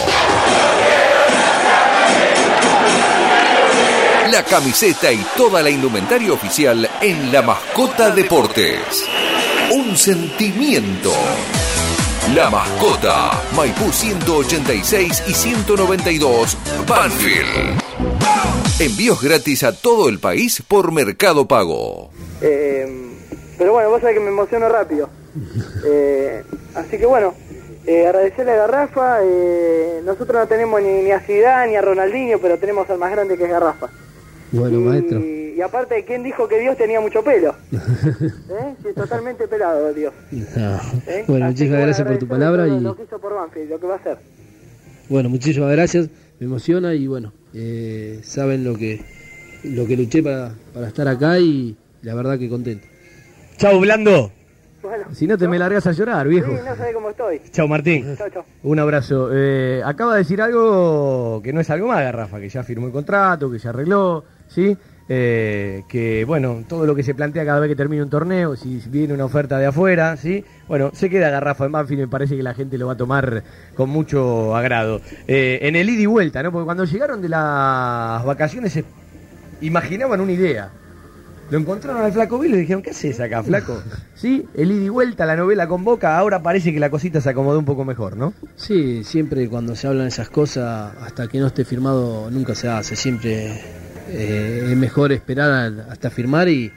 La 4.32 4.44
camiseta 4.44 5.12
y 5.12 5.24
toda 5.38 5.62
la 5.62 5.70
indumentaria 5.70 6.34
oficial 6.34 6.90
en 7.02 7.32
La 7.32 7.42
Mascota 7.44 8.10
Deportes. 8.10 9.06
Un 9.72 9.96
sentimiento. 9.96 11.14
La 12.34 12.50
Mascota, 12.50 13.40
Maipú 13.56 13.92
186 13.92 15.24
y 15.28 15.34
192, 15.34 16.58
Banfield. 16.88 17.80
Envíos 18.80 19.22
gratis 19.22 19.64
a 19.64 19.74
todo 19.74 20.10
el 20.10 20.20
país 20.20 20.64
por 20.68 20.92
Mercado 20.92 21.48
Pago. 21.48 22.10
Eh, 22.42 22.88
pero 23.58 23.74
bueno, 23.74 23.92
vos 23.92 24.02
sabés 24.02 24.16
que 24.16 24.24
me 24.24 24.30
emociono 24.30 24.68
rápido. 24.68 25.10
Eh, 25.86 26.44
así 26.76 26.98
que 26.98 27.06
bueno, 27.06 27.34
eh, 27.86 28.06
agradecerle 28.08 28.52
a 28.52 28.56
Garrafa. 28.56 29.18
eh, 29.24 30.02
nosotros 30.06 30.38
no 30.42 30.48
tenemos 30.48 30.82
ni, 30.82 31.02
ni 31.04 31.12
a 31.12 31.20
Zidane 31.20 31.72
ni 31.72 31.76
a 31.76 31.82
Ronaldinho, 31.82 32.40
pero 32.40 32.58
tenemos 32.58 32.90
al 32.90 32.98
más 33.00 33.12
grande 33.12 33.38
que 33.38 33.44
es 33.46 33.50
Garrafa. 33.50 33.90
Bueno, 34.52 34.80
maestro. 34.82 35.20
Y, 35.20 35.56
y 35.58 35.62
aparte, 35.62 36.04
¿quién 36.06 36.22
dijo 36.24 36.48
que 36.48 36.60
Dios 36.60 36.78
tenía 36.78 37.00
mucho 37.02 37.24
pelo? 37.24 37.56
¿Eh? 37.72 38.76
Sí, 38.84 38.90
totalmente 38.96 39.48
pelado 39.48 39.94
Dios. 39.94 40.14
No. 40.32 40.76
¿eh? 41.08 41.24
Bueno, 41.28 41.48
muchísimas 41.48 41.82
gracias 41.82 42.08
por 42.08 42.18
tu 42.20 42.28
palabra 42.28 42.68
y 42.68 42.80
Lo 42.80 42.96
que 42.96 43.04
hizo 43.04 43.20
por 43.20 43.34
Banfield, 43.34 43.70
lo 43.72 43.80
que 43.80 43.88
va 43.88 43.94
a 43.96 43.98
hacer. 43.98 44.18
bueno, 45.10 45.30
muchísimas 45.30 45.72
gracias. 45.72 46.10
Me 46.40 46.46
emociona 46.48 46.94
y 46.94 47.08
bueno, 47.08 47.32
eh, 47.54 48.20
saben 48.24 48.64
lo 48.64 48.76
que 48.76 49.02
lo 49.64 49.86
que 49.88 49.96
luché 49.96 50.22
para, 50.22 50.54
para 50.74 50.88
estar 50.88 51.08
acá 51.08 51.40
y 51.40 51.76
la 52.02 52.14
verdad 52.16 52.38
que 52.38 52.50
contento. 52.50 52.86
Chau, 53.58 53.80
Blando. 53.80 54.32
Bueno, 54.84 55.06
Si 55.14 55.26
no 55.26 55.38
te 55.38 55.48
me 55.48 55.58
largas 55.58 55.88
a 55.88 55.94
llorar, 55.94 56.28
viejo. 56.28 56.52
sí, 56.52 56.58
no 56.64 56.76
sabés 56.76 56.94
cómo 56.94 57.10
estoy. 57.10 57.42
Chau, 57.52 57.68
Martín. 57.70 58.16
Chau, 58.18 58.30
chau. 58.30 58.44
Un 58.64 58.80
abrazo. 58.80 59.30
Eh, 59.32 59.82
acaba 59.84 60.14
de 60.14 60.20
decir 60.20 60.42
algo 60.42 61.42
que 61.42 61.54
no 61.54 61.62
es 61.62 61.70
algo 61.70 61.88
más, 61.88 62.00
Garrafa, 62.04 62.40
que 62.40 62.50
ya 62.50 62.64
firmó 62.64 62.88
el 62.88 62.92
contrato, 62.92 63.50
que 63.50 63.60
ya 63.60 63.70
arregló, 63.70 64.26
¿sí? 64.50 64.78
Eh, 65.10 65.84
que, 65.88 66.24
bueno, 66.26 66.64
todo 66.68 66.86
lo 66.86 66.96
que 66.96 67.04
se 67.04 67.14
plantea 67.16 67.46
cada 67.46 67.60
vez 67.62 67.70
que 67.70 67.76
termina 67.76 68.04
un 68.04 68.10
torneo, 68.10 68.56
si 68.58 68.82
viene 68.88 69.14
una 69.14 69.26
oferta 69.26 69.58
de 69.58 69.66
afuera, 69.68 70.18
¿sí? 70.18 70.44
Bueno, 70.68 70.92
se 70.94 71.10
queda 71.10 71.30
Garrafa 71.30 71.66
en 71.66 71.72
Banfield 71.72 72.00
y 72.02 72.06
me 72.06 72.10
parece 72.10 72.36
que 72.36 72.44
la 72.44 72.54
gente 72.54 72.78
lo 72.78 72.88
va 72.88 72.94
a 72.94 72.98
tomar 72.98 73.44
con 73.76 73.90
mucho 73.90 74.56
agrado. 74.56 75.00
Eh, 75.28 75.60
en 75.62 75.76
el 75.78 75.90
ida 75.90 76.02
y 76.02 76.06
vuelta, 76.06 76.44
¿no? 76.44 76.52
Porque 76.52 76.66
cuando 76.66 76.84
llegaron 76.86 77.22
de 77.22 77.30
las 77.30 78.24
vacaciones 78.26 78.74
se 78.74 78.84
imaginaban 79.62 80.20
una 80.22 80.32
idea. 80.34 80.70
Lo 81.54 81.60
encontraron 81.60 82.04
al 82.04 82.12
Flaco 82.12 82.40
Vilo 82.40 82.58
y 82.58 82.62
dijeron, 82.62 82.82
¿qué 82.82 82.90
haces 82.90 83.20
acá, 83.20 83.44
Flaco? 83.44 83.80
Sí, 84.16 84.44
el 84.56 84.72
ida 84.72 84.86
y 84.86 84.90
vuelta, 84.90 85.24
la 85.28 85.36
novela 85.36 85.68
convoca, 85.68 86.18
ahora 86.18 86.42
parece 86.42 86.74
que 86.74 86.80
la 86.80 86.90
cosita 86.90 87.22
se 87.22 87.30
acomodó 87.30 87.60
un 87.60 87.66
poco 87.66 87.86
mejor, 87.86 88.18
¿no? 88.18 88.34
Sí, 88.56 89.04
siempre 89.04 89.48
cuando 89.48 89.76
se 89.76 89.86
hablan 89.86 90.08
esas 90.08 90.32
cosas, 90.32 90.96
hasta 91.00 91.28
que 91.28 91.40
no 91.40 91.46
esté 91.46 91.64
firmado, 91.64 92.32
nunca 92.32 92.56
se 92.56 92.70
hace. 92.70 92.96
Siempre 92.96 93.52
eh, 94.10 94.68
es 94.68 94.78
mejor 94.78 95.12
esperar 95.12 95.86
hasta 95.92 96.10
firmar 96.10 96.50
y, 96.50 96.72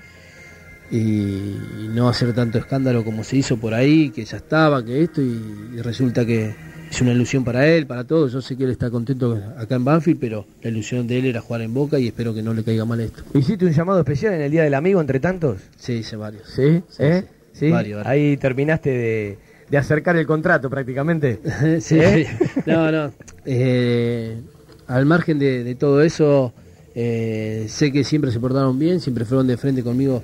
y 0.91 1.89
no 1.95 2.11
hacer 2.11 2.35
tanto 2.35 2.59
escándalo 2.59 3.03
como 3.03 3.25
se 3.25 3.39
hizo 3.39 3.57
por 3.57 3.73
ahí, 3.73 4.11
que 4.11 4.27
ya 4.27 4.37
estaba, 4.37 4.85
que 4.85 5.03
esto, 5.03 5.23
y, 5.23 5.71
y 5.75 5.81
resulta 5.81 6.27
que 6.27 6.55
es 6.91 7.01
una 7.01 7.13
ilusión 7.13 7.45
para 7.45 7.67
él, 7.67 7.87
para 7.87 8.05
todos. 8.05 8.33
Yo 8.33 8.41
sé 8.41 8.57
que 8.57 8.65
él 8.65 8.71
está 8.71 8.91
contento 8.91 9.41
acá 9.59 9.77
en 9.77 9.85
Banfield, 9.85 10.19
pero 10.21 10.47
la 10.63 10.71
ilusión 10.71 11.07
de 11.07 11.19
él 11.19 11.27
era 11.27 11.41
jugar 11.41 11.63
en 11.63 11.75
Boca 11.75 11.99
y 11.99 12.09
espero 12.09 12.35
que 12.35 12.43
no 12.43 12.55
le 12.55 12.63
caiga 12.63 12.85
mal 12.85 13.01
esto. 13.01 13.23
¿Hiciste 13.35 13.65
un 13.67 13.73
llamado 13.73 13.99
especial 13.99 14.35
en 14.35 14.43
el 14.43 14.51
Día 14.51 14.63
del 14.63 14.75
Amigo 14.75 15.01
entre 15.01 15.21
tantos? 15.21 15.61
Sí, 15.77 15.95
hice 15.95 16.17
varios. 16.17 16.49
¿Sí? 16.49 16.83
¿Eh? 16.99 17.25
¿Sí? 17.53 17.71
Varios, 17.71 18.03
varios. 18.03 18.07
Ahí 18.07 18.37
terminaste 18.37 18.91
de, 18.91 19.39
de 19.71 19.79
acercar 19.79 20.17
el 20.17 20.27
contrato 20.27 20.71
prácticamente. 20.71 21.41
sí, 21.81 21.99
¿Eh? 21.99 22.27
sí. 22.29 22.61
No, 22.67 22.91
no. 22.93 23.13
Eh, 23.45 24.41
al 24.87 25.07
margen 25.07 25.39
de, 25.39 25.65
de 25.65 25.75
todo 25.75 26.03
eso, 26.03 26.53
eh, 26.95 27.67
sé 27.69 27.93
que 27.93 28.05
siempre 28.05 28.31
se 28.31 28.41
portaron 28.41 28.79
bien, 28.79 29.01
siempre 29.01 29.25
fueron 29.25 29.47
de 29.47 29.57
frente 29.57 29.83
conmigo 29.83 30.23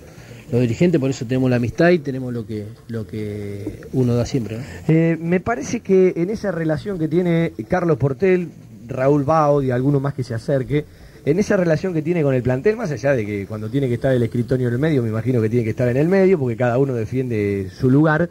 los 0.53 0.61
dirigentes, 0.61 1.01
por 1.01 1.09
eso 1.09 1.25
tenemos 1.25 1.49
la 1.49 1.57
amistad 1.57 1.89
y 1.91 1.99
tenemos 1.99 2.33
lo 2.33 2.47
que, 2.47 2.67
lo 2.89 3.07
que 3.07 3.87
uno 3.95 4.15
da 4.15 4.27
siempre. 4.27 4.59
¿no? 4.59 4.65
Eh, 4.87 5.17
me 5.19 5.41
parece 5.41 5.81
que 5.81 6.13
en 6.15 6.29
esa 6.29 6.53
relación 6.53 6.99
que 6.99 7.09
tiene 7.09 7.55
Carlos 7.69 7.97
Portel, 7.97 8.51
Raúl 8.87 9.25
Baud 9.25 9.65
y 9.65 9.71
alguno 9.71 9.99
más 9.99 10.13
que 10.13 10.23
se 10.23 10.35
acerque, 10.35 10.85
en 11.25 11.39
esa 11.39 11.57
relación 11.57 11.95
que 11.95 12.03
tiene 12.03 12.23
con 12.23 12.35
el 12.35 12.43
plantel, 12.43 12.77
más 12.77 12.91
allá 12.91 13.15
de 13.15 13.25
que 13.25 13.47
cuando 13.47 13.71
tiene 13.71 13.89
que 13.89 13.95
estar 13.95 14.13
el 14.13 14.23
escritorio 14.23 14.69
en 14.69 14.75
el 14.75 14.79
medio, 14.79 15.03
me 15.03 15.09
imagino 15.09 15.41
que 15.41 15.49
tiene 15.49 15.65
que 15.65 15.71
estar 15.71 15.89
en 15.89 15.97
el 15.97 16.09
medio, 16.09 16.39
porque 16.39 16.57
cada 16.57 16.77
uno 16.77 16.93
defiende 16.93 17.71
su 17.73 17.89
lugar, 17.89 18.29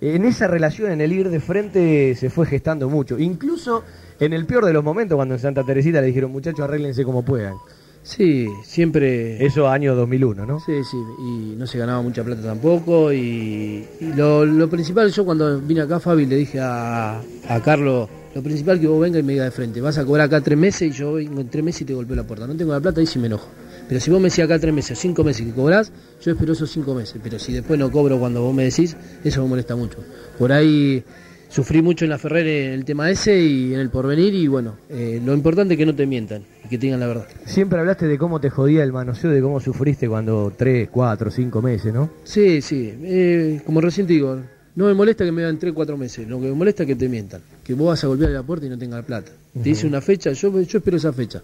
en 0.00 0.24
esa 0.24 0.48
relación, 0.48 0.90
en 0.90 1.00
el 1.00 1.12
ir 1.12 1.28
de 1.28 1.38
frente, 1.38 2.16
se 2.16 2.30
fue 2.30 2.46
gestando 2.46 2.88
mucho. 2.88 3.16
Incluso 3.16 3.84
en 4.18 4.32
el 4.32 4.44
peor 4.44 4.64
de 4.64 4.72
los 4.72 4.82
momentos, 4.82 5.14
cuando 5.14 5.34
en 5.34 5.40
Santa 5.40 5.62
Teresita 5.62 6.00
le 6.00 6.08
dijeron, 6.08 6.32
muchachos, 6.32 6.60
arréglense 6.60 7.04
como 7.04 7.22
puedan. 7.22 7.54
Sí, 8.02 8.48
siempre... 8.64 9.44
Eso 9.44 9.68
año 9.68 9.94
2001, 9.94 10.46
¿no? 10.46 10.58
Sí, 10.60 10.72
sí, 10.90 10.96
y 11.22 11.54
no 11.56 11.66
se 11.66 11.78
ganaba 11.78 12.02
mucha 12.02 12.24
plata 12.24 12.42
tampoco. 12.42 13.12
Y, 13.12 13.86
y 14.00 14.12
lo, 14.16 14.44
lo 14.46 14.68
principal, 14.68 15.10
yo 15.12 15.24
cuando 15.24 15.60
vine 15.60 15.82
acá, 15.82 16.00
Fabi, 16.00 16.26
le 16.26 16.36
dije 16.36 16.58
a, 16.60 17.20
a 17.48 17.60
Carlos, 17.62 18.08
lo 18.34 18.42
principal 18.42 18.80
que 18.80 18.86
vos 18.86 19.00
venga 19.00 19.18
y 19.18 19.22
me 19.22 19.32
diga 19.32 19.44
de 19.44 19.50
frente, 19.50 19.80
vas 19.80 19.98
a 19.98 20.04
cobrar 20.04 20.26
acá 20.26 20.40
tres 20.40 20.56
meses 20.56 20.82
y 20.82 20.90
yo 20.92 21.14
vengo 21.14 21.40
en 21.40 21.48
tres 21.48 21.62
meses 21.64 21.82
y 21.82 21.84
te 21.84 21.94
golpeo 21.94 22.16
la 22.16 22.24
puerta. 22.24 22.46
No 22.46 22.56
tengo 22.56 22.72
la 22.72 22.80
plata 22.80 23.02
y 23.02 23.06
sí 23.06 23.18
me 23.18 23.26
enojo. 23.26 23.48
Pero 23.88 24.00
si 24.00 24.10
vos 24.10 24.20
me 24.20 24.28
decís 24.28 24.44
acá 24.44 24.58
tres 24.58 24.72
meses, 24.72 24.98
cinco 24.98 25.22
meses 25.22 25.44
que 25.44 25.52
cobrás, 25.52 25.92
yo 26.22 26.32
espero 26.32 26.52
esos 26.52 26.70
cinco 26.70 26.94
meses. 26.94 27.20
Pero 27.22 27.38
si 27.38 27.52
después 27.52 27.78
no 27.78 27.90
cobro 27.90 28.18
cuando 28.18 28.40
vos 28.42 28.54
me 28.54 28.64
decís, 28.64 28.96
eso 29.24 29.42
me 29.42 29.48
molesta 29.48 29.76
mucho. 29.76 29.98
Por 30.38 30.52
ahí 30.52 31.04
sufrí 31.50 31.82
mucho 31.82 32.06
en 32.06 32.10
la 32.10 32.18
Ferrer 32.18 32.46
en 32.46 32.72
el 32.72 32.84
tema 32.86 33.10
ese 33.10 33.38
y 33.38 33.74
en 33.74 33.80
el 33.80 33.90
porvenir 33.90 34.34
y 34.34 34.46
bueno, 34.46 34.76
eh, 34.88 35.20
lo 35.22 35.34
importante 35.34 35.74
es 35.74 35.78
que 35.78 35.84
no 35.84 35.94
te 35.94 36.06
mientan 36.06 36.42
y 36.64 36.68
que 36.68 36.78
te 36.78 36.86
digan 36.86 37.00
la 37.00 37.08
verdad. 37.08 37.26
Siempre 37.44 37.78
hablaste 37.78 38.06
de 38.06 38.16
cómo 38.16 38.40
te 38.40 38.48
jodía 38.48 38.82
el 38.82 38.92
manoseo, 38.92 39.30
de 39.30 39.42
cómo 39.42 39.60
sufriste 39.60 40.08
cuando 40.08 40.52
tres, 40.56 40.88
cuatro, 40.90 41.30
cinco 41.30 41.60
meses, 41.60 41.92
¿no? 41.92 42.08
Sí, 42.24 42.62
sí. 42.62 42.94
eh, 43.02 43.60
como 43.66 43.82
recién 43.82 44.06
te 44.06 44.14
digo, 44.14 44.38
no 44.76 44.86
me 44.86 44.94
molesta 44.94 45.24
que 45.24 45.32
me 45.32 45.42
dan 45.42 45.58
3, 45.58 45.72
4 45.74 45.96
meses. 45.96 46.28
Lo 46.28 46.40
que 46.40 46.46
me 46.46 46.54
molesta 46.54 46.84
es 46.84 46.86
que 46.86 46.94
te 46.94 47.08
mientan. 47.08 47.40
Que 47.64 47.74
vos 47.74 47.88
vas 47.88 48.04
a 48.04 48.06
golpear 48.06 48.30
la 48.30 48.42
puerta 48.42 48.66
y 48.66 48.68
no 48.68 48.78
tengas 48.78 49.04
plata. 49.04 49.32
Te 49.52 49.68
dice 49.68 49.86
una 49.86 50.00
fecha, 50.00 50.32
yo, 50.32 50.60
yo 50.60 50.78
espero 50.78 50.96
esa 50.96 51.12
fecha. 51.12 51.42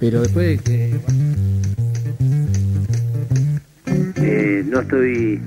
Pero 0.00 0.20
después 0.20 0.60
que... 0.62 0.92
Eh, 4.16 4.64
no 4.66 4.80
estoy 4.80 5.40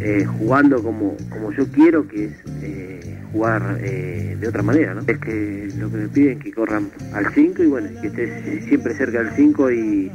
eh, 0.00 0.24
jugando 0.24 0.82
como, 0.82 1.16
como 1.30 1.52
yo 1.52 1.66
quiero, 1.68 2.08
que 2.08 2.24
es 2.24 2.32
eh, 2.62 3.09
jugar 3.32 3.78
eh, 3.80 4.36
de 4.38 4.48
otra 4.48 4.62
manera, 4.62 4.94
¿no? 4.94 5.02
Es 5.06 5.18
que 5.18 5.68
lo 5.76 5.90
que 5.90 5.96
me 5.96 6.08
piden 6.08 6.38
que 6.38 6.52
corran 6.52 6.90
al 7.12 7.32
5 7.32 7.62
y 7.62 7.66
bueno, 7.66 7.88
que 8.00 8.08
estés 8.08 8.64
siempre 8.64 8.94
cerca 8.94 9.22
del 9.22 9.32
5 9.34 9.70
y, 9.70 10.12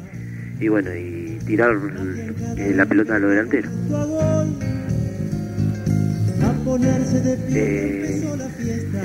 y 0.60 0.68
bueno, 0.68 0.94
y 0.96 1.38
tirar 1.46 1.78
eh, 2.58 2.74
la 2.76 2.86
pelota 2.86 3.16
a 3.16 3.20
los 3.20 3.32
delanteros. 3.32 3.72
Eh, 7.50 8.24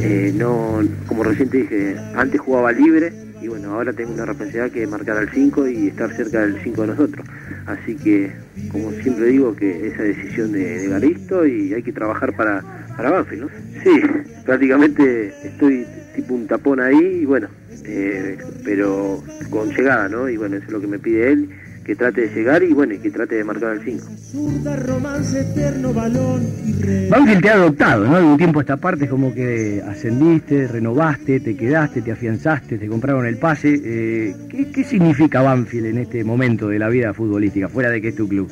eh, 0.01 0.33
no, 0.35 0.81
como 1.07 1.23
recién 1.25 1.51
te 1.51 1.59
dije, 1.59 1.97
antes 2.15 2.41
jugaba 2.41 2.73
libre 2.73 3.13
y 3.43 3.49
bueno, 3.49 3.75
ahora 3.75 3.93
tengo 3.93 4.13
una 4.13 4.25
responsabilidad 4.27 4.71
que 4.71 4.87
marcar 4.87 5.17
al 5.17 5.31
5 5.31 5.69
y 5.69 5.89
estar 5.89 6.15
cerca 6.15 6.41
del 6.41 6.61
5 6.63 6.83
de 6.83 6.89
nosotros. 6.89 7.27
Así 7.67 7.97
que, 7.97 8.33
como 8.71 8.91
siempre 8.93 9.27
digo, 9.27 9.55
que 9.55 9.89
esa 9.89 10.03
decisión 10.03 10.53
de, 10.53 10.79
de 10.81 10.89
Garisto 10.89 11.47
y 11.47 11.73
hay 11.73 11.83
que 11.83 11.93
trabajar 11.93 12.35
para, 12.35 12.63
para 12.97 13.11
Banfield, 13.11 13.43
¿no? 13.43 13.49
Sí, 13.83 14.01
prácticamente 14.45 15.33
estoy 15.45 15.87
tipo 16.15 16.35
un 16.35 16.47
tapón 16.47 16.81
ahí 16.81 17.21
y 17.23 17.25
bueno, 17.25 17.49
eh, 17.85 18.37
pero 18.65 19.23
con 19.51 19.69
llegada, 19.71 20.09
¿no? 20.09 20.29
Y 20.29 20.37
bueno, 20.37 20.57
eso 20.57 20.67
es 20.67 20.73
lo 20.73 20.81
que 20.81 20.87
me 20.87 20.99
pide 20.99 21.33
él, 21.33 21.49
que 21.85 21.97
trate 21.97 22.23
de 22.29 22.35
llegar 22.35 22.63
y 22.63 22.73
bueno, 22.73 22.95
y 22.95 22.99
que 22.99 23.11
trate 23.11 23.37
de 23.37 23.45
marcar 23.45 23.71
al 23.71 23.81
5. 23.83 24.07
Zurda, 24.31 24.77
romance, 24.77 25.41
eterno 25.41 25.93
balón 25.95 26.43
y 26.65 26.73
re- 26.83 27.09
Banfield 27.09 27.43
te 27.43 27.49
ha 27.51 27.55
adoptado, 27.55 28.05
¿no? 28.07 28.17
Algún 28.17 28.37
tiempo 28.37 28.59
a 28.61 28.63
esta 28.63 28.77
parte 28.77 29.05
es 29.05 29.11
como 29.11 29.33
que 29.35 29.83
ascendiste, 29.87 30.69
renovaste, 30.69 31.41
te 31.41 31.57
quedaste, 31.57 32.03
te 32.03 32.13
afianzaste, 32.13 32.79
te 32.79 32.87
compraron 32.87 33.27
el 33.27 33.39
pase. 33.39 33.81
Eh, 33.83 34.35
¿qué, 34.49 34.71
qué 34.71 34.85
significa 34.85 35.41
Banfield 35.43 35.87
en 35.87 35.99
este 35.99 36.23
momento 36.23 36.69
de 36.69 36.79
la 36.79 36.89
vida 36.89 37.15
futbolística, 37.15 37.69
fuera 37.69 37.91
de 37.91 38.01
que 38.03 38.09
es 38.09 38.15
tu 38.15 38.29
club? 38.29 38.49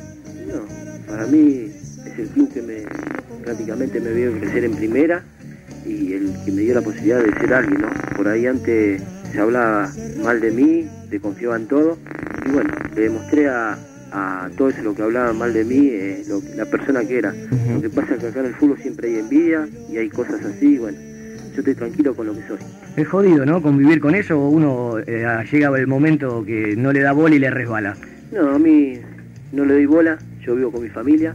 No, 0.47 0.61
para 1.07 1.25
mí 1.27 1.65
es 2.05 2.19
el 2.19 2.27
club 2.29 2.51
que 2.53 2.61
me 2.61 2.73
prácticamente 3.43 3.99
me 3.99 4.11
vio 4.13 4.31
crecer 4.33 4.63
en 4.65 4.75
primera 4.75 5.23
y 5.85 6.13
el 6.13 6.33
que 6.45 6.51
me 6.51 6.61
dio 6.61 6.73
la 6.75 6.81
posibilidad 6.81 7.19
de 7.23 7.31
ser 7.39 7.53
alguien, 7.53 7.81
¿no? 7.81 7.87
Por 8.15 8.27
ahí 8.27 8.45
antes 8.45 9.01
se 9.31 9.39
hablaba 9.39 9.91
mal 10.23 10.39
de 10.41 10.51
mí, 10.51 10.87
te 11.09 11.19
confiaba 11.19 11.55
en 11.55 11.67
todo 11.67 11.97
y 12.45 12.51
bueno, 12.51 12.73
le 12.95 13.01
demostré 13.01 13.47
a, 13.47 13.77
a 14.11 14.49
todo 14.57 14.69
eso 14.69 14.81
lo 14.83 14.93
que 14.95 15.01
hablaban 15.03 15.37
mal 15.37 15.53
de 15.53 15.63
mí, 15.63 15.89
eh, 15.91 16.23
lo- 16.27 16.41
la 16.55 16.65
persona 16.65 17.03
que 17.05 17.17
era. 17.17 17.33
Lo 17.73 17.81
que 17.81 17.89
pasa 17.89 18.15
es 18.15 18.19
que 18.21 18.27
acá 18.27 18.39
en 18.41 18.45
el 18.47 18.53
fútbol 18.55 18.77
siempre 18.81 19.09
hay 19.09 19.19
envidia 19.19 19.67
y 19.91 19.97
hay 19.97 20.09
cosas 20.09 20.41
así, 20.43 20.77
bueno, 20.77 20.97
yo 21.53 21.59
estoy 21.59 21.75
tranquilo 21.75 22.13
con 22.15 22.27
lo 22.27 22.33
que 22.33 22.41
soy. 22.47 22.57
Es 22.97 23.07
jodido, 23.07 23.45
¿no? 23.45 23.61
Convivir 23.61 23.99
con 24.01 24.15
eso, 24.15 24.37
o 24.39 24.49
uno 24.49 24.97
eh, 25.05 25.25
llega 25.51 25.77
el 25.79 25.87
momento 25.87 26.43
que 26.45 26.75
no 26.75 26.91
le 26.91 27.01
da 27.01 27.11
bola 27.13 27.35
y 27.35 27.39
le 27.39 27.49
resbala. 27.49 27.95
No, 28.31 28.49
a 28.49 28.59
mí 28.59 28.99
no 29.53 29.65
le 29.65 29.73
doy 29.75 29.85
bola, 29.85 30.17
yo 30.45 30.55
vivo 30.55 30.71
con 30.71 30.83
mi 30.83 30.89
familia 30.89 31.33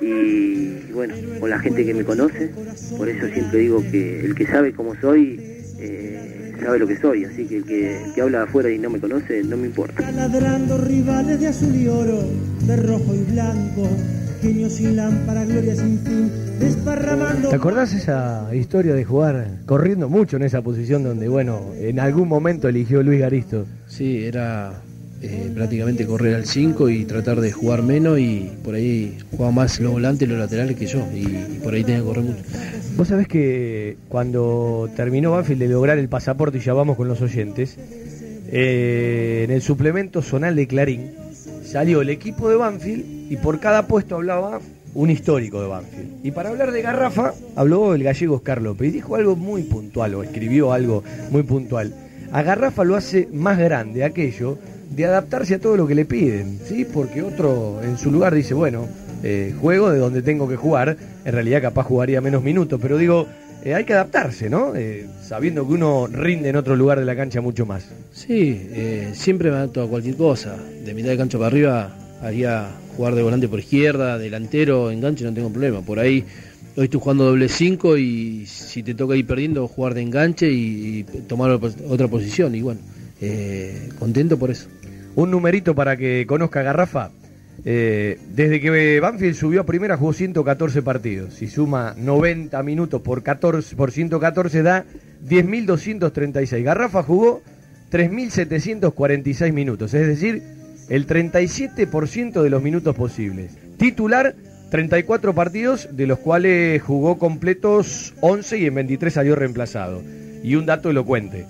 y 0.00 0.92
bueno, 0.92 1.14
con 1.40 1.50
la 1.50 1.58
gente 1.58 1.84
que 1.84 1.94
me 1.94 2.04
conoce, 2.04 2.50
por 2.96 3.08
eso 3.08 3.26
siempre 3.28 3.60
digo 3.60 3.82
que 3.90 4.20
el 4.24 4.34
que 4.34 4.46
sabe 4.46 4.72
cómo 4.72 4.94
soy, 5.00 5.40
eh, 5.78 6.52
sabe 6.62 6.78
lo 6.78 6.86
que 6.86 6.96
soy, 6.96 7.24
así 7.24 7.46
que 7.46 7.58
el 7.58 7.64
que, 7.64 8.04
el 8.04 8.14
que 8.14 8.20
habla 8.20 8.38
de 8.38 8.44
afuera 8.44 8.70
y 8.70 8.78
no 8.78 8.90
me 8.90 9.00
conoce, 9.00 9.42
no 9.44 9.56
me 9.56 9.66
importa. 9.66 10.10
Ladrando 10.10 10.78
rivales 10.78 11.40
de 11.40 11.48
azul 11.48 11.74
y 11.74 11.88
oro, 11.88 12.24
de 12.66 12.76
rojo 12.76 13.14
y 13.14 13.32
blanco, 13.32 13.88
genio 14.40 14.70
sin 14.70 14.96
lámpara, 14.96 15.44
gloria 15.44 15.74
sin 15.74 15.98
fin, 16.00 16.30
desparramando. 16.58 17.48
¿Te 17.48 17.56
acordás 17.56 17.92
esa 17.94 18.54
historia 18.54 18.94
de 18.94 19.04
jugar 19.04 19.58
corriendo 19.66 20.08
mucho 20.08 20.36
en 20.36 20.42
esa 20.42 20.62
posición 20.62 21.02
donde, 21.02 21.28
bueno, 21.28 21.72
en 21.78 22.00
algún 22.00 22.28
momento 22.28 22.68
eligió 22.68 23.02
Luis 23.02 23.20
Garisto? 23.20 23.66
Sí, 23.86 24.24
era 24.24 24.82
eh, 25.24 25.50
prácticamente 25.54 26.06
correr 26.06 26.34
al 26.34 26.44
5 26.44 26.88
y 26.90 27.04
tratar 27.04 27.40
de 27.40 27.50
jugar 27.50 27.82
menos 27.82 28.18
y 28.18 28.50
por 28.62 28.74
ahí 28.74 29.16
jugaba 29.30 29.52
más 29.52 29.80
los 29.80 29.92
volantes 29.92 30.28
los 30.28 30.38
laterales 30.38 30.76
que 30.76 30.86
yo 30.86 31.06
y, 31.14 31.20
y 31.20 31.60
por 31.62 31.74
ahí 31.74 31.82
tenía 31.82 32.00
que 32.00 32.06
correr 32.06 32.24
mucho. 32.24 32.42
Vos 32.96 33.08
sabés 33.08 33.26
que 33.26 33.96
cuando 34.08 34.88
terminó 34.94 35.32
Banfield 35.32 35.62
de 35.62 35.68
lograr 35.68 35.98
el 35.98 36.08
pasaporte, 36.08 36.58
y 36.58 36.60
ya 36.60 36.74
vamos 36.74 36.96
con 36.96 37.08
los 37.08 37.20
oyentes, 37.22 37.76
eh, 38.48 39.42
en 39.44 39.50
el 39.50 39.62
suplemento 39.62 40.22
zonal 40.22 40.54
de 40.54 40.66
Clarín 40.66 41.10
salió 41.64 42.02
el 42.02 42.10
equipo 42.10 42.48
de 42.48 42.56
Banfield 42.56 43.32
y 43.32 43.36
por 43.36 43.58
cada 43.58 43.88
puesto 43.88 44.14
hablaba 44.14 44.60
un 44.94 45.10
histórico 45.10 45.60
de 45.60 45.66
Banfield. 45.66 46.24
Y 46.24 46.30
para 46.30 46.50
hablar 46.50 46.70
de 46.70 46.82
Garrafa, 46.82 47.34
habló 47.56 47.94
el 47.94 48.04
gallego 48.04 48.36
Oscar 48.36 48.62
López 48.62 48.90
y 48.90 48.92
dijo 48.92 49.16
algo 49.16 49.34
muy 49.34 49.62
puntual, 49.64 50.14
o 50.14 50.22
escribió 50.22 50.72
algo 50.72 51.02
muy 51.30 51.42
puntual. 51.42 51.92
A 52.30 52.42
Garrafa 52.42 52.84
lo 52.84 52.94
hace 52.94 53.28
más 53.32 53.58
grande 53.58 54.04
aquello 54.04 54.58
de 54.94 55.04
adaptarse 55.04 55.54
a 55.54 55.58
todo 55.58 55.76
lo 55.76 55.86
que 55.86 55.94
le 55.94 56.04
piden, 56.04 56.58
¿sí? 56.64 56.84
Porque 56.84 57.22
otro 57.22 57.80
en 57.82 57.98
su 57.98 58.10
lugar 58.10 58.34
dice, 58.34 58.54
bueno, 58.54 58.86
eh, 59.22 59.54
juego 59.60 59.90
de 59.90 59.98
donde 59.98 60.22
tengo 60.22 60.48
que 60.48 60.56
jugar, 60.56 60.96
en 61.24 61.32
realidad 61.32 61.62
capaz 61.62 61.84
jugaría 61.84 62.20
menos 62.20 62.42
minutos, 62.42 62.78
pero 62.80 62.96
digo, 62.96 63.26
eh, 63.64 63.74
hay 63.74 63.84
que 63.84 63.94
adaptarse, 63.94 64.48
¿no? 64.48 64.74
Eh, 64.76 65.06
sabiendo 65.22 65.66
que 65.66 65.74
uno 65.74 66.06
rinde 66.06 66.50
en 66.50 66.56
otro 66.56 66.76
lugar 66.76 67.00
de 67.00 67.06
la 67.06 67.16
cancha 67.16 67.40
mucho 67.40 67.66
más. 67.66 67.86
Sí, 68.12 68.68
siempre 69.14 69.50
me 69.50 69.56
adapto 69.56 69.82
a 69.82 69.88
cualquier 69.88 70.16
cosa. 70.16 70.56
De 70.84 70.94
mitad 70.94 71.08
de 71.08 71.16
cancha 71.16 71.38
para 71.38 71.48
arriba 71.48 71.96
haría 72.22 72.68
jugar 72.96 73.14
de 73.14 73.22
volante 73.22 73.48
por 73.48 73.58
izquierda, 73.58 74.18
delantero, 74.18 74.90
enganche, 74.90 75.24
no 75.24 75.32
tengo 75.32 75.50
problema. 75.50 75.80
Por 75.80 75.98
ahí 75.98 76.24
hoy 76.76 76.84
estoy 76.84 77.00
jugando 77.00 77.24
doble 77.24 77.48
5 77.48 77.96
y 77.96 78.46
si 78.46 78.82
te 78.82 78.94
toca 78.94 79.16
ir 79.16 79.26
perdiendo, 79.26 79.66
jugar 79.66 79.94
de 79.94 80.02
enganche 80.02 80.50
y, 80.50 80.98
y 80.98 81.04
tomar 81.26 81.50
otra 81.50 82.08
posición. 82.08 82.54
Y 82.54 82.62
bueno, 82.62 82.80
eh, 83.20 83.88
contento 83.98 84.38
por 84.38 84.50
eso. 84.50 84.68
Un 85.16 85.30
numerito 85.30 85.74
para 85.74 85.96
que 85.96 86.24
conozca 86.26 86.62
Garrafa. 86.62 87.10
Eh, 87.64 88.18
desde 88.34 88.60
que 88.60 89.00
Banfield 89.00 89.36
subió 89.36 89.62
a 89.62 89.66
primera 89.66 89.96
jugó 89.96 90.12
114 90.12 90.82
partidos. 90.82 91.34
Si 91.34 91.46
suma 91.46 91.94
90 91.96 92.62
minutos 92.62 93.00
por, 93.00 93.22
14, 93.22 93.76
por 93.76 93.92
114 93.92 94.62
da 94.62 94.84
10.236. 95.26 96.62
Garrafa 96.62 97.02
jugó 97.02 97.42
3.746 97.90 99.52
minutos, 99.52 99.94
es 99.94 100.06
decir, 100.06 100.42
el 100.88 101.06
37% 101.06 102.42
de 102.42 102.50
los 102.50 102.62
minutos 102.62 102.94
posibles. 102.96 103.56
Titular, 103.76 104.34
34 104.70 105.34
partidos, 105.34 105.88
de 105.92 106.06
los 106.06 106.18
cuales 106.18 106.82
jugó 106.82 107.18
completos 107.18 108.14
11 108.20 108.58
y 108.58 108.66
en 108.66 108.74
23 108.74 109.14
salió 109.14 109.36
reemplazado. 109.36 110.02
Y 110.42 110.56
un 110.56 110.66
dato 110.66 110.90
elocuente. 110.90 111.46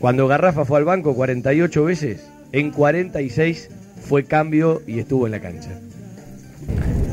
Cuando 0.00 0.26
Garrafa 0.26 0.64
fue 0.64 0.78
al 0.78 0.84
banco 0.84 1.14
48 1.14 1.84
veces, 1.84 2.29
en 2.52 2.70
46 2.70 3.70
fue 4.00 4.24
cambio 4.24 4.82
y 4.86 4.98
estuvo 4.98 5.26
en 5.26 5.32
la 5.32 5.40
cancha. 5.40 5.70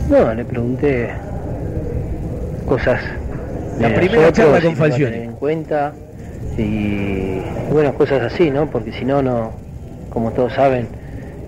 No, 0.09 0.33
le 0.33 0.45
pregunté 0.45 1.09
cosas. 2.65 3.01
La 3.79 3.93
primera 3.93 4.31
charla 4.31 4.61
con 4.61 4.75
Falcioni. 4.75 5.17
en 5.17 5.33
cuenta 5.33 5.93
y 6.57 7.39
bueno, 7.71 7.93
cosas 7.93 8.33
así, 8.33 8.49
¿no? 8.49 8.67
Porque 8.67 8.91
si 8.91 9.05
no, 9.05 9.21
no, 9.21 9.51
como 10.09 10.31
todos 10.31 10.53
saben, 10.53 10.88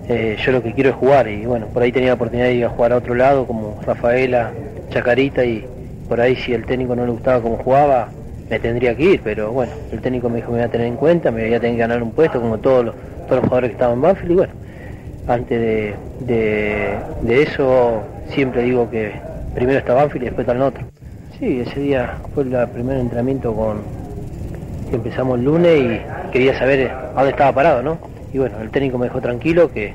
eh, 0.08 0.36
yo 0.44 0.52
lo 0.52 0.62
que 0.62 0.72
quiero 0.72 0.90
es 0.90 0.96
jugar 0.96 1.28
y 1.28 1.46
bueno, 1.46 1.66
por 1.66 1.82
ahí 1.82 1.90
tenía 1.90 2.10
la 2.10 2.14
oportunidad 2.14 2.46
de 2.46 2.54
ir 2.54 2.64
a 2.64 2.68
jugar 2.68 2.92
a 2.92 2.96
otro 2.96 3.14
lado 3.14 3.46
como 3.46 3.80
Rafaela, 3.84 4.52
Chacarita 4.90 5.44
y 5.44 5.66
por 6.08 6.20
ahí 6.20 6.36
si 6.36 6.52
el 6.52 6.64
técnico 6.64 6.94
no 6.94 7.04
le 7.04 7.12
gustaba 7.12 7.40
cómo 7.40 7.56
jugaba, 7.56 8.08
me 8.48 8.58
tendría 8.58 8.96
que 8.96 9.04
ir, 9.04 9.20
pero 9.22 9.52
bueno, 9.52 9.72
el 9.92 10.00
técnico 10.00 10.28
me 10.28 10.36
dijo 10.36 10.48
que 10.48 10.52
me 10.54 10.58
iba 10.58 10.66
a 10.66 10.70
tener 10.70 10.86
en 10.86 10.96
cuenta, 10.96 11.30
me 11.30 11.46
iba 11.46 11.56
a 11.56 11.60
tener 11.60 11.76
que 11.76 11.80
ganar 11.80 12.02
un 12.02 12.10
puesto 12.12 12.40
como 12.40 12.58
todos 12.58 12.86
los, 12.86 12.94
todos 13.30 13.42
los 13.42 13.48
jugadores 13.48 13.70
que 13.70 13.74
estaban 13.74 13.94
en 13.94 14.02
Banfield 14.02 14.30
y 14.32 14.34
bueno, 14.34 14.52
antes 15.28 15.60
de, 15.60 15.94
de, 17.22 17.42
eso 17.42 18.02
siempre 18.28 18.62
digo 18.62 18.90
que 18.90 19.12
primero 19.54 19.78
está 19.78 19.94
Banfield 19.94 20.22
y 20.22 20.26
después 20.26 20.44
está 20.44 20.56
el 20.56 20.62
otro. 20.62 20.84
Sí, 21.38 21.60
ese 21.60 21.78
día 21.78 22.16
fue 22.34 22.42
el 22.42 22.68
primer 22.68 22.98
entrenamiento 22.98 23.54
con 23.54 23.82
que 24.90 24.96
empezamos 24.96 25.38
el 25.38 25.44
lunes 25.44 25.80
y 25.80 26.30
quería 26.32 26.58
saber 26.58 26.90
a 26.90 27.12
dónde 27.14 27.30
estaba 27.30 27.52
parado, 27.52 27.82
¿no? 27.82 27.98
Y 28.32 28.38
bueno, 28.38 28.60
el 28.60 28.70
técnico 28.70 28.98
me 28.98 29.06
dejó 29.06 29.20
tranquilo, 29.20 29.70
que, 29.70 29.94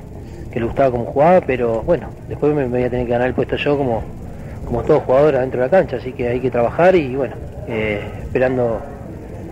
le 0.54 0.64
gustaba 0.64 0.90
cómo 0.90 1.04
jugaba, 1.04 1.42
pero 1.42 1.82
bueno, 1.82 2.08
después 2.28 2.54
me, 2.54 2.66
voy 2.66 2.84
a 2.84 2.88
tener 2.88 3.04
que 3.04 3.12
ganar 3.12 3.28
el 3.28 3.34
puesto 3.34 3.56
yo 3.56 3.76
como, 3.76 4.02
como 4.64 4.82
todo 4.82 5.00
jugador 5.00 5.36
adentro 5.36 5.60
de 5.60 5.66
la 5.66 5.70
cancha, 5.70 5.98
así 5.98 6.12
que 6.14 6.28
hay 6.28 6.40
que 6.40 6.50
trabajar 6.50 6.96
y 6.96 7.14
bueno, 7.14 7.34
eh, 7.68 8.00
esperando 8.22 8.80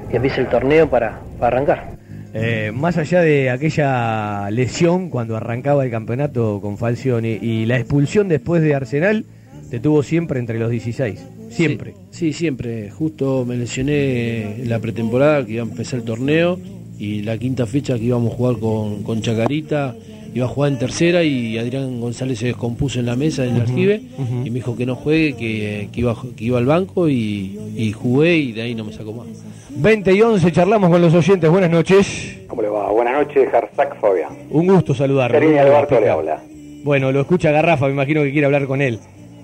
que 0.08 0.16
empiece 0.16 0.40
el 0.40 0.46
torneo 0.46 0.88
para 0.88 1.18
arrancar. 1.42 1.94
Eh, 2.36 2.72
más 2.74 2.96
allá 2.96 3.20
de 3.20 3.48
aquella 3.48 4.50
lesión 4.50 5.08
cuando 5.08 5.36
arrancaba 5.36 5.84
el 5.84 5.90
campeonato 5.90 6.60
con 6.60 6.78
Falcioni 6.78 7.38
y 7.40 7.64
la 7.64 7.78
expulsión 7.78 8.28
después 8.28 8.60
de 8.60 8.74
Arsenal, 8.74 9.24
te 9.70 9.78
tuvo 9.78 10.02
siempre 10.02 10.40
entre 10.40 10.58
los 10.58 10.70
16. 10.70 11.26
Siempre. 11.50 11.94
Sí, 12.10 12.32
siempre. 12.32 12.90
Justo 12.90 13.44
me 13.46 13.56
lesioné 13.56 14.62
en 14.62 14.68
la 14.68 14.80
pretemporada 14.80 15.46
que 15.46 15.52
iba 15.52 15.62
a 15.62 15.66
empezar 15.66 16.00
el 16.00 16.04
torneo 16.04 16.58
y 16.98 17.22
la 17.22 17.38
quinta 17.38 17.66
fecha 17.66 17.96
que 17.96 18.04
íbamos 18.04 18.32
a 18.32 18.36
jugar 18.36 18.58
con, 18.58 19.04
con 19.04 19.22
Chacarita 19.22 19.94
iba 20.34 20.46
a 20.46 20.48
jugar 20.48 20.72
en 20.72 20.78
tercera 20.78 21.22
y 21.22 21.56
Adrián 21.58 22.00
González 22.00 22.40
se 22.40 22.46
descompuso 22.46 22.98
en 22.98 23.06
la 23.06 23.14
mesa 23.14 23.44
en 23.44 23.54
el 23.54 23.62
archive 23.62 24.02
y 24.44 24.50
me 24.50 24.56
dijo 24.56 24.76
que 24.76 24.84
no 24.84 24.96
juegue, 24.96 25.34
que, 25.36 25.88
que 25.92 26.00
iba, 26.00 26.14
que 26.36 26.44
iba 26.44 26.58
al 26.58 26.66
banco 26.66 27.08
y, 27.08 27.58
y 27.76 27.92
jugué 27.92 28.34
y 28.36 28.52
de 28.52 28.62
ahí 28.62 28.74
no 28.74 28.84
me 28.84 28.92
sacó 28.92 29.12
más. 29.12 29.28
20 29.70 30.12
y 30.12 30.22
11 30.22 30.52
charlamos 30.52 30.90
con 30.90 31.00
los 31.00 31.14
oyentes. 31.14 31.48
Buenas 31.48 31.70
noches. 31.70 32.38
¿Cómo 32.48 32.62
le 32.62 32.68
va? 32.68 32.90
Buenas 32.90 33.14
noches, 33.14 33.48
Jarzac 33.50 34.00
Fabián. 34.00 34.32
Un 34.50 34.66
gusto 34.66 34.94
saludarlo. 34.94 35.38
¿Cómo 35.38 35.60
Alberto 35.60 36.00
le 36.00 36.10
habla. 36.10 36.40
Bueno, 36.82 37.12
lo 37.12 37.20
escucha 37.20 37.50
Garrafa, 37.50 37.86
me 37.86 37.92
imagino 37.92 38.22
que 38.22 38.32
quiere 38.32 38.46
hablar 38.46 38.66
con 38.66 38.82
él. 38.82 38.98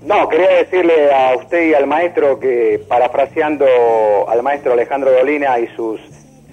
No, 0.05 0.27
quería 0.27 0.49
decirle 0.49 1.11
a 1.13 1.35
usted 1.35 1.69
y 1.69 1.73
al 1.73 1.87
maestro 1.87 2.39
que, 2.39 2.81
parafraseando 2.87 3.65
al 4.27 4.43
maestro 4.43 4.73
Alejandro 4.73 5.11
Dolina 5.11 5.59
y 5.59 5.67
sus 5.75 6.01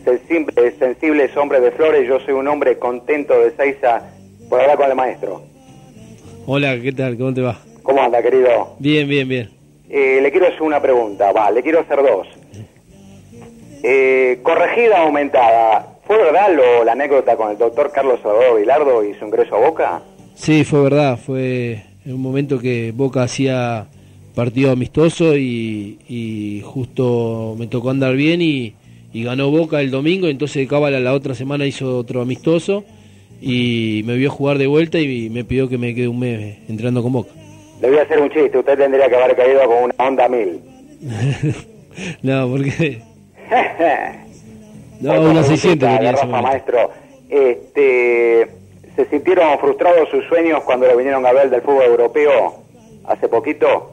sensibles, 0.05 0.75
sensibles 0.79 1.37
hombres 1.37 1.63
de 1.63 1.71
flores, 1.73 2.07
yo 2.07 2.21
soy 2.21 2.35
un 2.35 2.47
hombre 2.49 2.79
contento 2.79 3.39
de 3.41 3.51
Seiza 3.53 4.03
por 4.49 4.61
hablar 4.61 4.77
con 4.77 4.91
el 4.91 4.97
maestro. 4.97 5.43
Hola, 6.47 6.81
¿qué 6.81 6.93
tal? 6.93 7.17
¿Cómo 7.17 7.35
te 7.35 7.43
va? 7.43 7.59
¿Cómo 7.83 8.03
anda, 8.03 8.23
querido? 8.23 8.75
Bien, 8.79 9.09
bien, 9.09 9.29
bien. 9.29 9.51
Eh, 9.89 10.21
le 10.23 10.31
quiero 10.31 10.49
hacer 10.49 10.63
una 10.63 10.81
pregunta, 10.81 11.33
va, 11.33 11.51
le 11.51 11.63
quiero 11.63 11.81
hacer 11.81 11.99
dos. 12.03 12.27
Eh, 13.83 14.41
corregida 14.43 15.03
aumentada, 15.03 15.99
¿fue 16.07 16.17
verdad 16.17 16.55
lo, 16.55 16.85
la 16.85 16.93
anécdota 16.93 17.37
con 17.37 17.51
el 17.51 17.59
doctor 17.59 17.91
Carlos 17.93 18.21
Salvador 18.23 18.59
Vilardo 18.59 19.05
y 19.05 19.15
su 19.15 19.25
ingreso 19.25 19.57
a 19.57 19.61
Boca? 19.61 20.03
Sí, 20.35 20.65
fue 20.65 20.83
verdad, 20.83 21.19
fue 21.19 21.83
en 22.05 22.15
un 22.15 22.21
momento 22.21 22.59
que 22.59 22.93
Boca 22.95 23.23
hacía 23.23 23.87
partido 24.35 24.73
amistoso 24.73 25.37
y, 25.37 25.99
y 26.09 26.63
justo 26.65 27.55
me 27.59 27.67
tocó 27.67 27.91
andar 27.91 28.15
bien 28.15 28.43
y, 28.43 28.75
y 29.13 29.25
ganó 29.25 29.51
Boca 29.51 29.81
el 29.81 29.91
domingo, 29.91 30.29
entonces 30.29 30.69
Cábala 30.69 31.01
la 31.01 31.15
otra 31.15 31.35
semana 31.35 31.67
hizo 31.67 31.99
otro 31.99 32.21
amistoso 32.21 32.85
y 33.41 34.03
me 34.05 34.17
vio 34.17 34.31
jugar 34.31 34.59
de 34.59 34.67
vuelta 34.67 34.99
y 34.99 35.31
me 35.31 35.45
pidió 35.45 35.69
que 35.69 35.79
me 35.79 35.95
quede 35.95 36.09
un 36.09 36.19
mes 36.21 36.59
entrando 36.69 37.03
con 37.03 37.13
Boca. 37.13 37.31
Le 37.81 37.89
voy 37.89 37.99
a 37.99 38.03
hacer 38.03 38.21
un 38.21 38.31
chiste, 38.31 38.59
usted 38.59 38.77
tendría 38.77 39.09
que 39.09 39.17
haber 39.17 39.37
caído 39.37 39.61
con 39.65 39.85
una 39.85 39.95
onda 39.99 40.29
mil. 40.29 40.61
no, 42.23 42.49
porque... 42.49 43.03
No, 45.01 45.13
una 45.13 45.43
preguntita 45.43 45.49
600 45.49 45.89
de 45.89 45.95
quería 45.95 46.13
Rafa, 46.13 46.27
momento. 46.27 46.49
maestro. 46.49 46.91
Este, 47.29 48.49
¿Se 48.97 49.09
sintieron 49.11 49.59
frustrados 49.61 50.09
sus 50.09 50.25
sueños 50.25 50.61
cuando 50.65 50.89
le 50.89 50.97
vinieron 50.97 51.25
a 51.25 51.33
ver 51.33 51.51
del 51.51 51.63
fútbol 51.63 51.85
europeo 51.85 52.65
hace 53.05 53.29
poquito? 53.29 53.93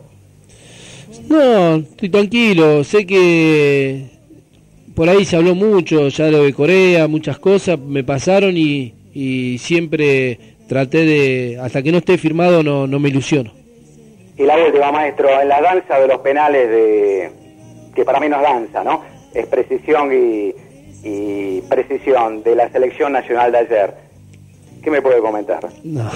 No, 1.30 1.76
estoy 1.76 2.10
tranquilo. 2.10 2.84
Sé 2.84 3.06
que 3.06 4.06
por 4.96 5.08
ahí 5.08 5.26
se 5.26 5.36
habló 5.36 5.54
mucho, 5.54 6.08
ya 6.08 6.32
lo 6.32 6.44
de 6.44 6.54
Corea, 6.54 7.08
muchas 7.08 7.38
cosas 7.38 7.78
me 7.78 8.04
pasaron 8.04 8.58
y, 8.58 8.95
y 9.16 9.58
siempre 9.58 10.38
traté 10.68 11.06
de, 11.06 11.58
hasta 11.60 11.82
que 11.82 11.92
no 11.92 11.98
esté 12.00 12.18
firmado, 12.18 12.62
no, 12.62 12.86
no 12.86 13.00
me 13.00 13.10
ilusiono. 13.10 13.52
Y 14.38 14.44
la 14.44 14.58
última, 14.58 14.92
maestro, 14.92 15.30
en 15.42 15.48
la 15.48 15.62
danza 15.62 15.98
de 15.98 16.08
los 16.08 16.20
penales 16.20 16.70
de 16.70 17.30
que 17.96 18.04
para 18.04 18.20
mí 18.20 18.28
no 18.28 18.36
es 18.36 18.42
danza, 18.44 18.84
¿no? 18.84 19.02
Es 19.34 19.48
precisión 19.48 20.12
y, 20.12 20.54
y 21.08 21.62
precisión 21.62 22.44
de 22.44 22.56
la 22.56 22.70
selección 22.70 23.14
nacional 23.14 23.54
de 23.54 23.58
ayer. 23.60 23.94
¿Qué 24.84 24.92
me 24.92 25.02
puede 25.02 25.20
comentar? 25.22 25.66
No, 25.84 26.12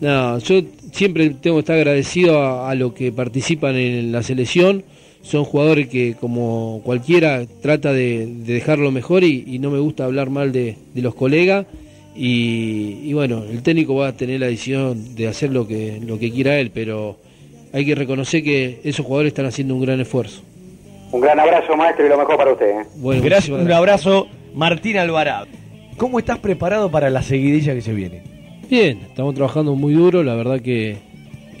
no, 0.00 0.38
yo 0.38 0.60
siempre 0.92 1.30
tengo 1.30 1.56
que 1.56 1.60
estar 1.60 1.76
agradecido 1.76 2.38
a, 2.40 2.70
a 2.70 2.74
los 2.74 2.92
que 2.92 3.10
participan 3.10 3.74
en 3.76 4.12
la 4.12 4.22
selección. 4.22 4.84
Son 5.22 5.44
jugadores 5.44 5.88
que, 5.88 6.16
como 6.20 6.82
cualquiera, 6.84 7.46
trata 7.62 7.94
de, 7.94 8.26
de 8.26 8.52
dejarlo 8.52 8.90
mejor 8.90 9.24
y, 9.24 9.44
y 9.46 9.58
no 9.58 9.70
me 9.70 9.78
gusta 9.78 10.04
hablar 10.04 10.28
mal 10.28 10.52
de, 10.52 10.76
de 10.92 11.00
los 11.00 11.14
colegas. 11.14 11.64
Y, 12.14 13.00
y 13.04 13.12
bueno, 13.12 13.42
el 13.50 13.62
técnico 13.62 13.94
va 13.96 14.08
a 14.08 14.12
tener 14.16 14.40
la 14.40 14.46
decisión 14.46 15.14
de 15.16 15.26
hacer 15.28 15.50
lo 15.50 15.66
que, 15.66 16.00
lo 16.04 16.18
que 16.18 16.30
quiera 16.30 16.58
él, 16.58 16.70
pero 16.72 17.16
hay 17.72 17.84
que 17.84 17.94
reconocer 17.94 18.42
que 18.42 18.80
esos 18.84 19.04
jugadores 19.04 19.30
están 19.32 19.46
haciendo 19.46 19.74
un 19.74 19.82
gran 19.82 20.00
esfuerzo. 20.00 20.42
Un 21.10 21.20
gran 21.20 21.38
abrazo, 21.40 21.76
maestro, 21.76 22.06
y 22.06 22.08
lo 22.08 22.18
mejor 22.18 22.36
para 22.36 22.52
usted. 22.52 22.66
¿eh? 22.66 22.84
Bueno, 22.96 23.22
Gracias, 23.22 23.58
un 23.58 23.70
abrazo, 23.70 24.28
Martín 24.54 24.96
Alvarado. 24.98 25.46
¿Cómo 25.96 26.18
estás 26.18 26.38
preparado 26.38 26.90
para 26.90 27.10
la 27.10 27.22
seguidilla 27.22 27.74
que 27.74 27.80
se 27.82 27.92
viene? 27.92 28.22
Bien, 28.70 28.98
estamos 29.08 29.34
trabajando 29.34 29.74
muy 29.74 29.94
duro, 29.94 30.22
la 30.22 30.34
verdad 30.34 30.60
que, 30.60 30.96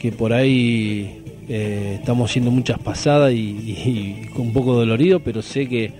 que 0.00 0.10
por 0.12 0.32
ahí 0.32 1.20
eh, 1.48 1.96
estamos 2.00 2.30
haciendo 2.30 2.50
muchas 2.50 2.78
pasadas 2.78 3.32
y, 3.32 3.36
y- 3.36 4.22
y 4.24 4.28
con 4.28 4.42
un 4.48 4.52
poco 4.52 4.72
dolorido, 4.74 5.20
pero 5.20 5.42
sé 5.42 5.68
que, 5.68 5.92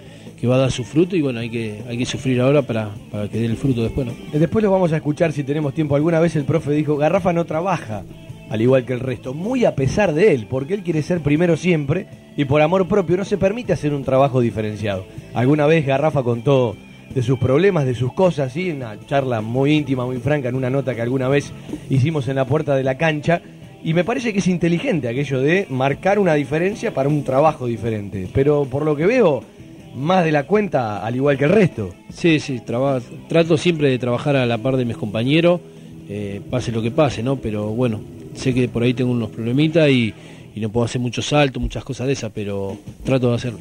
que 0.44 0.48
va 0.48 0.56
a 0.56 0.58
dar 0.58 0.70
su 0.70 0.84
fruto 0.84 1.16
y 1.16 1.22
bueno, 1.22 1.40
hay 1.40 1.48
que, 1.48 1.80
hay 1.88 1.96
que 1.96 2.04
sufrir 2.04 2.38
ahora 2.38 2.60
para, 2.60 2.90
para 3.10 3.28
que 3.28 3.38
dé 3.38 3.46
el 3.46 3.56
fruto 3.56 3.82
después, 3.82 4.06
¿no? 4.06 4.12
Eh, 4.30 4.38
Después 4.38 4.62
lo 4.62 4.70
vamos 4.70 4.92
a 4.92 4.96
escuchar 4.96 5.32
si 5.32 5.42
tenemos 5.42 5.72
tiempo. 5.72 5.96
Alguna 5.96 6.20
vez 6.20 6.36
el 6.36 6.44
profe 6.44 6.72
dijo, 6.72 6.98
Garrafa 6.98 7.32
no 7.32 7.46
trabaja, 7.46 8.02
al 8.50 8.60
igual 8.60 8.84
que 8.84 8.92
el 8.92 9.00
resto, 9.00 9.32
muy 9.32 9.64
a 9.64 9.74
pesar 9.74 10.12
de 10.12 10.34
él, 10.34 10.46
porque 10.46 10.74
él 10.74 10.82
quiere 10.82 11.00
ser 11.00 11.20
primero 11.20 11.56
siempre 11.56 12.08
y 12.36 12.44
por 12.44 12.60
amor 12.60 12.86
propio 12.86 13.16
no 13.16 13.24
se 13.24 13.38
permite 13.38 13.72
hacer 13.72 13.94
un 13.94 14.04
trabajo 14.04 14.42
diferenciado. 14.42 15.06
Alguna 15.32 15.64
vez 15.64 15.86
Garrafa 15.86 16.22
contó 16.22 16.76
de 17.14 17.22
sus 17.22 17.38
problemas, 17.38 17.86
de 17.86 17.94
sus 17.94 18.12
cosas, 18.12 18.52
¿sí? 18.52 18.70
una 18.70 19.00
charla 19.06 19.40
muy 19.40 19.72
íntima, 19.72 20.04
muy 20.04 20.18
franca, 20.18 20.50
en 20.50 20.56
una 20.56 20.68
nota 20.68 20.94
que 20.94 21.00
alguna 21.00 21.28
vez 21.28 21.54
hicimos 21.88 22.28
en 22.28 22.36
la 22.36 22.44
puerta 22.44 22.76
de 22.76 22.84
la 22.84 22.98
cancha. 22.98 23.40
Y 23.82 23.94
me 23.94 24.04
parece 24.04 24.34
que 24.34 24.40
es 24.40 24.46
inteligente 24.46 25.08
aquello 25.08 25.40
de 25.40 25.66
marcar 25.70 26.18
una 26.18 26.34
diferencia 26.34 26.92
para 26.92 27.08
un 27.08 27.24
trabajo 27.24 27.66
diferente. 27.66 28.28
Pero 28.32 28.66
por 28.66 28.84
lo 28.84 28.94
que 28.96 29.06
veo, 29.06 29.42
más 29.94 30.24
de 30.24 30.32
la 30.32 30.44
cuenta, 30.44 31.04
al 31.04 31.16
igual 31.16 31.38
que 31.38 31.44
el 31.44 31.50
resto. 31.50 31.90
Sí, 32.12 32.40
sí, 32.40 32.60
traba- 32.60 33.00
trato 33.28 33.56
siempre 33.56 33.88
de 33.90 33.98
trabajar 33.98 34.36
a 34.36 34.46
la 34.46 34.58
par 34.58 34.76
de 34.76 34.84
mis 34.84 34.96
compañeros, 34.96 35.60
eh, 36.08 36.40
pase 36.50 36.72
lo 36.72 36.82
que 36.82 36.90
pase, 36.90 37.22
¿no? 37.22 37.36
Pero 37.36 37.68
bueno, 37.68 38.00
sé 38.34 38.52
que 38.52 38.68
por 38.68 38.82
ahí 38.82 38.94
tengo 38.94 39.10
unos 39.12 39.30
problemitas 39.30 39.88
y, 39.90 40.12
y 40.54 40.60
no 40.60 40.68
puedo 40.68 40.84
hacer 40.84 41.00
muchos 41.00 41.26
saltos, 41.26 41.62
muchas 41.62 41.84
cosas 41.84 42.06
de 42.06 42.12
esas, 42.14 42.30
pero 42.34 42.76
trato 43.04 43.30
de 43.30 43.36
hacerlo. 43.36 43.60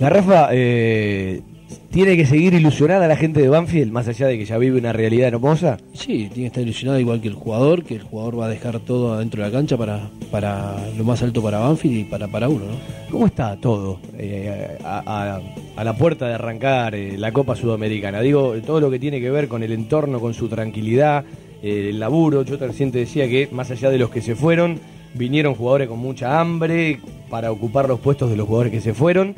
Garrafa, 0.00 0.48
eh, 0.52 1.40
¿Tiene 1.90 2.16
que 2.16 2.24
seguir 2.24 2.54
ilusionada 2.54 3.06
la 3.06 3.16
gente 3.16 3.40
de 3.42 3.48
Banfield, 3.48 3.92
más 3.92 4.08
allá 4.08 4.26
de 4.26 4.38
que 4.38 4.44
ya 4.46 4.56
vive 4.58 4.78
una 4.78 4.92
realidad 4.92 5.28
hermosa? 5.28 5.76
Sí, 5.92 6.28
tiene 6.32 6.34
que 6.34 6.46
estar 6.46 6.62
ilusionado 6.62 6.98
igual 6.98 7.20
que 7.20 7.28
el 7.28 7.34
jugador, 7.34 7.84
que 7.84 7.94
el 7.96 8.02
jugador 8.02 8.38
va 8.40 8.46
a 8.46 8.48
dejar 8.48 8.80
todo 8.80 9.12
adentro 9.14 9.42
de 9.42 9.50
la 9.50 9.56
cancha 9.56 9.76
para, 9.76 10.08
para 10.30 10.76
lo 10.96 11.04
más 11.04 11.22
alto 11.22 11.42
para 11.42 11.58
Banfield 11.58 11.96
y 11.98 12.04
para, 12.04 12.28
para 12.28 12.48
uno, 12.48 12.64
¿no? 12.64 13.10
¿Cómo 13.10 13.26
está 13.26 13.56
todo 13.56 13.98
eh, 14.16 14.78
a, 14.84 15.02
a- 15.36 15.40
a 15.76 15.84
la 15.84 15.96
puerta 15.96 16.26
de 16.28 16.34
arrancar 16.34 16.94
eh, 16.94 17.16
la 17.18 17.30
Copa 17.32 17.54
Sudamericana? 17.56 18.20
Digo, 18.22 18.54
todo 18.64 18.80
lo 18.80 18.90
que 18.90 18.98
tiene 18.98 19.20
que 19.20 19.30
ver 19.30 19.48
con 19.48 19.62
el 19.62 19.72
entorno, 19.72 20.18
con 20.20 20.32
su 20.34 20.48
tranquilidad, 20.48 21.24
eh, 21.62 21.88
el 21.90 22.00
laburo. 22.00 22.42
Yo 22.42 22.56
recién 22.56 22.90
te 22.90 22.98
decía 23.00 23.28
que 23.28 23.48
más 23.52 23.70
allá 23.70 23.90
de 23.90 23.98
los 23.98 24.08
que 24.10 24.22
se 24.22 24.34
fueron, 24.34 24.80
vinieron 25.14 25.54
jugadores 25.54 25.88
con 25.88 25.98
mucha 25.98 26.40
hambre 26.40 27.00
para 27.28 27.52
ocupar 27.52 27.86
los 27.86 28.00
puestos 28.00 28.30
de 28.30 28.36
los 28.36 28.46
jugadores 28.46 28.72
que 28.72 28.80
se 28.80 28.94
fueron. 28.94 29.34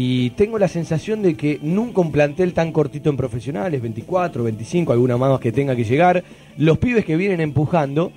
Y 0.00 0.30
tengo 0.30 0.60
la 0.60 0.68
sensación 0.68 1.22
de 1.22 1.34
que 1.34 1.58
nunca 1.60 2.00
un 2.00 2.12
plantel 2.12 2.52
tan 2.52 2.70
cortito 2.70 3.10
en 3.10 3.16
profesionales, 3.16 3.82
24, 3.82 4.44
25, 4.44 4.92
alguna 4.92 5.16
más 5.16 5.40
que 5.40 5.50
tenga 5.50 5.74
que 5.74 5.82
llegar, 5.82 6.22
los 6.56 6.78
pibes 6.78 7.04
que 7.04 7.16
vienen 7.16 7.40
empujando 7.40 8.12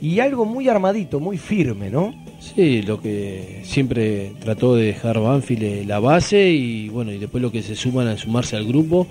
y 0.00 0.20
algo 0.20 0.44
muy 0.44 0.68
armadito, 0.68 1.18
muy 1.18 1.36
firme, 1.36 1.90
¿no? 1.90 2.14
Sí, 2.38 2.82
lo 2.82 3.00
que 3.00 3.62
siempre 3.64 4.30
trató 4.38 4.76
de 4.76 4.84
dejar 4.84 5.18
Banfield 5.18 5.62
eh, 5.64 5.84
la 5.84 5.98
base 5.98 6.50
y 6.50 6.88
bueno, 6.88 7.10
y 7.10 7.18
después 7.18 7.42
lo 7.42 7.50
que 7.50 7.62
se 7.62 7.74
suman 7.74 8.06
a 8.06 8.16
sumarse 8.16 8.54
al 8.54 8.64
grupo 8.64 9.08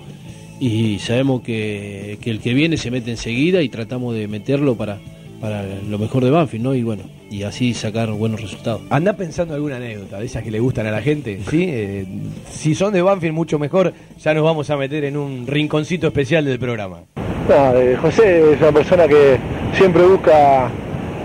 y 0.58 1.00
sabemos 1.00 1.42
que, 1.42 2.16
que 2.22 2.30
el 2.30 2.40
que 2.40 2.54
viene 2.54 2.78
se 2.78 2.90
mete 2.90 3.10
enseguida 3.10 3.60
y 3.60 3.68
tratamos 3.68 4.14
de 4.14 4.28
meterlo 4.28 4.76
para, 4.76 4.98
para 5.40 5.62
lo 5.88 5.98
mejor 5.98 6.24
de 6.24 6.30
Banfield, 6.30 6.64
¿no? 6.64 6.74
Y 6.74 6.82
bueno, 6.82 7.02
y 7.30 7.42
así 7.42 7.74
sacar 7.74 8.10
buenos 8.12 8.40
resultados. 8.40 8.80
Anda 8.90 9.12
pensando 9.14 9.54
alguna 9.54 9.76
anécdota 9.76 10.18
de 10.18 10.26
esas 10.26 10.42
que 10.42 10.50
le 10.50 10.60
gustan 10.60 10.86
a 10.86 10.90
la 10.90 11.02
gente, 11.02 11.40
¿sí? 11.50 11.66
Eh, 11.68 12.06
si 12.50 12.74
son 12.74 12.92
de 12.92 13.02
Banfield 13.02 13.34
mucho 13.34 13.58
mejor, 13.58 13.92
ya 14.18 14.32
nos 14.34 14.44
vamos 14.44 14.70
a 14.70 14.76
meter 14.76 15.04
en 15.04 15.16
un 15.16 15.46
rinconcito 15.46 16.06
especial 16.06 16.44
del 16.44 16.58
programa. 16.58 17.00
No, 17.48 17.76
eh, 17.76 17.96
José 18.00 18.52
es 18.54 18.60
una 18.60 18.72
persona 18.72 19.06
que 19.06 19.36
siempre 19.74 20.02
busca 20.04 20.70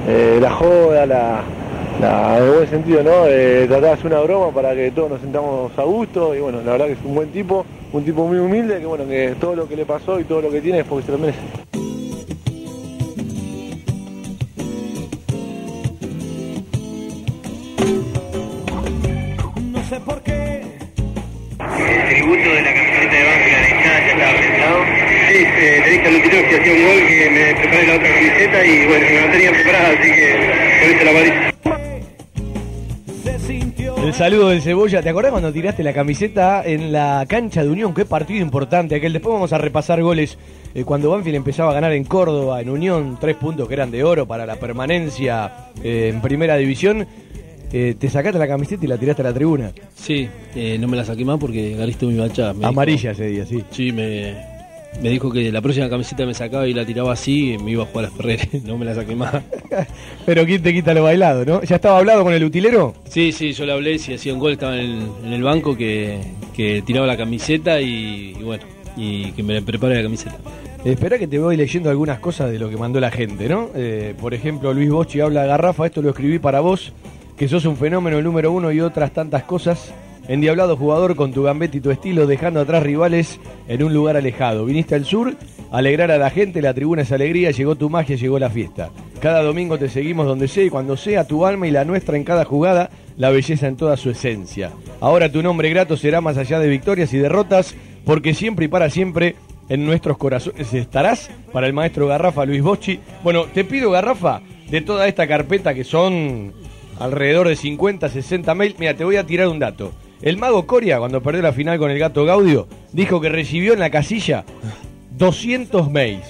eh, 0.08 0.38
la 0.42 0.52
joda, 0.52 1.06
la, 1.06 1.44
la- 2.02 2.40
en 2.40 2.54
buen 2.54 2.70
sentido, 2.70 3.04
¿no? 3.04 3.26
Eh, 3.28 3.66
tratar 3.68 3.84
de 3.84 3.90
hacer 3.92 4.06
una 4.08 4.20
broma 4.22 4.52
para 4.54 4.74
que 4.76 4.92
todos 4.92 5.12
nos 5.12 5.22
sentamos 5.22 5.72
a 5.78 5.84
gusto 5.84 6.36
y 6.36 6.40
bueno, 6.40 6.60
la 6.66 6.72
verdad 6.74 6.88
que 6.88 6.94
es 6.94 7.00
un 7.06 7.16
buen 7.16 7.30
tipo, 7.30 7.66
un 7.94 8.04
tipo 8.04 8.28
muy 8.28 8.38
humilde, 8.40 8.80
que 8.80 8.86
bueno, 8.86 9.08
que 9.08 9.36
todo 9.40 9.56
lo 9.56 9.68
que 9.68 9.78
le 9.78 9.86
pasó 9.86 10.20
y 10.20 10.26
todo 10.26 10.42
lo 10.42 10.50
que 10.50 10.60
tiene 10.60 10.80
es 10.80 10.86
porque 10.86 11.06
se 11.06 11.12
lo 11.14 11.18
merece. 11.20 11.40
El 22.10 22.16
tributo 22.16 22.50
de 22.50 22.62
la 22.64 22.74
camiseta 22.74 23.16
de 23.16 23.24
Banfield 23.24 23.54
a 23.54 23.62
la 23.62 23.70
hinchada 23.70 24.00
ya 24.00 24.12
estaba 24.14 24.34
pensado. 24.40 24.80
Sí, 25.30 25.36
eh, 25.38 25.82
le 25.86 25.92
dije 25.92 26.08
al 26.08 26.14
Luchino 26.14 26.50
que 26.50 26.56
hacía 26.56 26.74
un 26.74 26.82
gol 26.88 27.08
que 27.08 27.30
me 27.30 27.54
preparé 27.54 27.88
la 27.88 27.96
otra 27.96 28.10
camiseta 28.16 28.66
y 28.66 28.86
bueno, 28.88 29.06
me 29.06 29.22
la 29.22 29.32
tenía 29.32 29.52
preparada, 29.52 29.90
así 29.90 30.12
que 30.12 30.28
por 30.82 30.90
eso 30.90 31.06
la 31.06 31.12
parí. 31.12 31.32
El 34.04 34.14
saludo 34.16 34.50
del 34.50 34.62
Cebolla, 34.64 35.04
¿te 35.04 35.10
acordás 35.10 35.32
cuando 35.32 35.54
tiraste 35.54 35.84
la 35.84 35.94
camiseta 35.94 36.64
en 36.66 36.92
la 36.92 37.26
cancha 37.28 37.64
de 37.64 37.70
Unión? 37.70 37.94
Qué 37.94 38.06
partido 38.06 38.42
importante 38.42 38.96
aquel. 38.96 39.14
Después 39.14 39.34
vamos 39.34 39.54
a 39.54 39.60
repasar 39.60 40.02
goles 40.02 40.40
eh, 40.74 40.84
cuando 40.84 41.12
Banfield 41.12 41.36
empezaba 41.36 41.70
a 41.70 41.74
ganar 41.76 41.92
en 41.94 42.06
Córdoba, 42.06 42.60
en 42.60 42.72
Unión, 42.72 43.20
tres 43.22 43.36
puntos 43.36 43.68
que 43.68 43.76
eran 43.76 43.92
de 43.92 44.04
oro 44.04 44.26
para 44.26 44.48
la 44.48 44.56
permanencia 44.56 45.70
eh, 45.84 46.10
en 46.12 46.22
primera 46.22 46.58
división. 46.58 47.06
Eh, 47.72 47.96
te 47.98 48.10
sacaste 48.10 48.40
la 48.40 48.48
camiseta 48.48 48.84
y 48.86 48.88
la 48.88 48.98
tiraste 48.98 49.22
a 49.22 49.26
la 49.26 49.34
tribuna. 49.34 49.72
Sí, 49.96 50.28
eh, 50.56 50.78
no 50.80 50.88
me 50.88 50.98
la 50.98 51.06
saqué 51.06 51.24
más 51.24 51.38
porque 51.40 51.76
Garisto 51.76 52.08
me 52.08 52.14
iba 52.14 52.24
a 52.26 52.28
echar. 52.28 52.56
Me 52.56 52.66
Amarilla 52.66 53.12
ese 53.12 53.28
día, 53.28 53.46
sí. 53.46 53.64
Sí, 53.72 53.92
me, 53.92 54.36
me 55.02 55.10
dijo 55.10 55.32
que 55.32 55.52
la 55.52 55.62
próxima 55.62 55.90
camiseta 55.90 56.26
me 56.26 56.34
sacaba 56.34 56.68
y 56.68 56.74
la 56.74 56.86
tiraba 56.86 57.14
así 57.14 57.54
y 57.54 57.58
me 57.60 57.72
iba 57.72 57.84
a 57.84 57.86
jugar 57.86 58.06
a 58.06 58.10
Ferrer. 58.12 58.48
no 58.66 58.78
me 58.78 58.86
la 58.86 58.96
saqué 58.96 59.16
más. 59.16 59.36
Pero 60.26 60.46
¿quién 60.46 60.64
te 60.64 60.74
quita 60.74 60.94
lo 60.94 61.04
bailado, 61.04 61.46
no? 61.46 61.64
¿Ya 61.64 61.76
estaba 61.76 62.00
hablado 62.00 62.24
con 62.24 62.34
el 62.34 62.44
utilero? 62.44 62.96
Sí, 63.08 63.32
sí, 63.32 63.54
yo 63.54 63.66
le 63.66 63.74
hablé, 63.74 64.00
si 64.00 64.14
hacía 64.14 64.34
un 64.34 64.40
gol 64.40 64.54
estaba 64.54 64.76
en 64.76 64.90
el, 64.90 65.02
en 65.26 65.34
el 65.34 65.44
banco 65.44 65.78
que, 65.78 66.20
que 66.56 66.82
tiraba 66.86 67.06
la 67.06 67.18
camiseta 67.18 67.80
y, 67.82 68.36
y 68.40 68.44
bueno, 68.44 68.64
y 68.98 69.32
que 69.34 69.44
me 69.44 69.62
prepare 69.62 69.96
la 69.96 70.04
camiseta. 70.04 70.38
Espera 70.84 71.20
que 71.20 71.28
te 71.28 71.38
voy 71.38 71.58
leyendo 71.58 71.90
algunas 71.90 72.20
cosas 72.20 72.52
de 72.52 72.58
lo 72.58 72.70
que 72.70 72.78
mandó 72.78 73.00
la 73.02 73.12
gente, 73.12 73.50
¿no? 73.50 73.70
Eh, 73.76 74.16
por 74.20 74.34
ejemplo, 74.34 74.74
Luis 74.74 74.90
Boschi 74.90 75.20
habla 75.20 75.42
de 75.42 75.50
Garrafa, 75.50 75.86
esto 75.86 76.02
lo 76.02 76.10
escribí 76.10 76.40
para 76.40 76.62
vos, 76.62 76.94
que 77.40 77.48
sos 77.48 77.64
un 77.64 77.78
fenómeno 77.78 78.22
número 78.22 78.52
uno 78.52 78.70
y 78.70 78.82
otras 78.82 79.14
tantas 79.14 79.44
cosas. 79.44 79.94
Endiablado 80.28 80.76
jugador 80.76 81.16
con 81.16 81.32
tu 81.32 81.42
gambeta 81.44 81.78
y 81.78 81.80
tu 81.80 81.90
estilo, 81.90 82.28
dejando 82.28 82.60
atrás 82.60 82.84
rivales 82.84 83.40
en 83.70 83.82
un 83.82 83.94
lugar 83.94 84.18
alejado. 84.18 84.66
Viniste 84.66 84.94
al 84.94 85.06
sur, 85.06 85.38
alegrar 85.72 86.12
a 86.12 86.18
la 86.18 86.32
gente, 86.32 86.62
la 86.62 86.74
tribuna 86.74 87.04
es 87.04 87.14
alegría, 87.14 87.52
llegó 87.52 87.76
tu 87.76 87.90
magia, 87.90 88.18
llegó 88.18 88.38
la 88.40 88.50
fiesta. 88.50 88.90
Cada 89.22 89.42
domingo 89.42 89.80
te 89.80 89.88
seguimos 89.88 90.28
donde 90.28 90.50
sea 90.50 90.66
y 90.66 90.70
cuando 90.70 90.98
sea 90.98 91.26
tu 91.26 91.46
alma 91.46 91.66
y 91.66 91.72
la 91.72 91.86
nuestra 91.86 92.18
en 92.18 92.26
cada 92.26 92.44
jugada, 92.44 92.90
la 93.16 93.30
belleza 93.30 93.68
en 93.68 93.78
toda 93.78 93.96
su 93.96 94.10
esencia. 94.10 94.72
Ahora 95.00 95.32
tu 95.32 95.42
nombre 95.42 95.70
grato 95.70 95.96
será 95.96 96.20
más 96.20 96.38
allá 96.38 96.60
de 96.60 96.68
victorias 96.68 97.14
y 97.14 97.20
derrotas, 97.20 97.74
porque 98.04 98.34
siempre 98.34 98.66
y 98.66 98.68
para 98.68 98.90
siempre 98.90 99.36
en 99.70 99.86
nuestros 99.86 100.18
corazones 100.18 100.74
estarás 100.74 101.32
para 101.54 101.68
el 101.68 101.74
maestro 101.74 102.06
Garrafa 102.06 102.46
Luis 102.46 102.62
Boschi. 102.62 103.00
Bueno, 103.24 103.46
te 103.46 103.64
pido 103.64 103.92
Garrafa, 103.92 104.42
de 104.70 104.82
toda 104.82 105.08
esta 105.08 105.26
carpeta 105.26 105.74
que 105.74 105.86
son 105.86 106.54
alrededor 107.00 107.48
de 107.48 107.56
50, 107.56 108.10
60 108.10 108.56
mails, 108.56 108.76
mira, 108.78 108.94
te 108.94 109.04
voy 109.04 109.16
a 109.16 109.26
tirar 109.26 109.48
un 109.48 109.60
dato. 109.60 109.94
El 110.22 110.38
mago 110.38 110.68
Coria, 110.68 111.00
cuando 111.00 111.24
perdió 111.24 111.42
la 111.42 111.54
final 111.54 111.80
con 111.80 111.92
el 111.92 112.00
gato 112.00 112.26
Gaudio, 112.26 112.68
dijo 112.92 113.22
que 113.22 113.30
recibió 113.30 113.74
en 113.74 113.80
la 113.80 113.90
casilla 113.90 114.44
200 115.12 115.90
mails. 115.90 116.26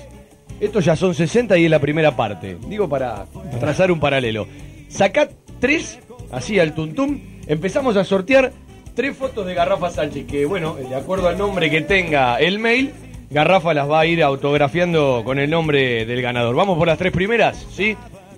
Estos 0.60 0.86
ya 0.86 0.96
son 0.96 1.16
60 1.16 1.58
y 1.58 1.66
es 1.66 1.72
la 1.72 1.80
primera 1.80 2.16
parte. 2.16 2.58
Digo 2.68 2.88
para 2.88 3.26
trazar 3.60 3.92
un 3.92 4.00
paralelo. 4.00 4.48
Sacá 4.90 5.30
tres, 5.60 6.00
así 6.32 6.60
al 6.60 6.76
tuntum. 6.76 7.20
Empezamos 7.48 7.98
a 7.98 8.04
sortear 8.04 8.52
tres 8.94 9.16
fotos 9.16 9.46
de 9.46 9.54
Garrafa 9.54 9.90
Sánchez, 9.90 10.28
que 10.28 10.46
bueno, 10.46 10.76
de 10.76 10.96
acuerdo 10.96 11.30
al 11.30 11.38
nombre 11.38 11.70
que 11.70 11.82
tenga 11.82 12.38
el 12.38 12.60
mail, 12.60 12.92
Garrafa 13.32 13.74
las 13.74 13.90
va 13.90 14.02
a 14.02 14.06
ir 14.06 14.22
autografiando 14.22 15.22
con 15.24 15.40
el 15.40 15.50
nombre 15.50 16.06
del 16.06 16.22
ganador. 16.22 16.56
Vamos 16.56 16.78
por 16.78 16.88
las 16.88 16.98
tres 16.98 17.12
primeras, 17.12 17.66
¿sí? 17.72 17.96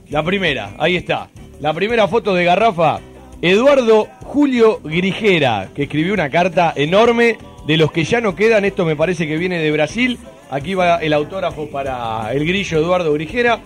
La 0.10 0.24
primera, 0.24 0.76
ahí 0.78 0.98
está. 0.98 1.30
La 1.62 1.74
primera 1.76 2.08
foto 2.08 2.34
de 2.34 2.44
Garrafa, 2.44 3.02
Eduardo 3.40 4.08
Julio 4.24 4.80
Grijera, 4.84 5.70
que 5.76 5.84
escribió 5.84 6.16
una 6.16 6.32
carta 6.32 6.74
enorme 6.76 7.38
de 7.68 7.78
los 7.78 7.92
que 7.92 8.04
ya 8.04 8.20
no 8.20 8.34
quedan. 8.34 8.66
Esto 8.66 8.84
me 8.84 8.96
parece 8.96 9.28
que 9.28 9.38
viene 9.38 9.60
de 9.60 9.72
Brasil. 9.72 10.18
Aquí 10.50 10.74
va 10.74 10.98
el 10.98 11.14
autógrafo 11.14 11.68
para 11.68 12.34
el 12.34 12.48
grillo 12.48 12.80
Eduardo 12.80 13.14
Grijera. 13.14 13.60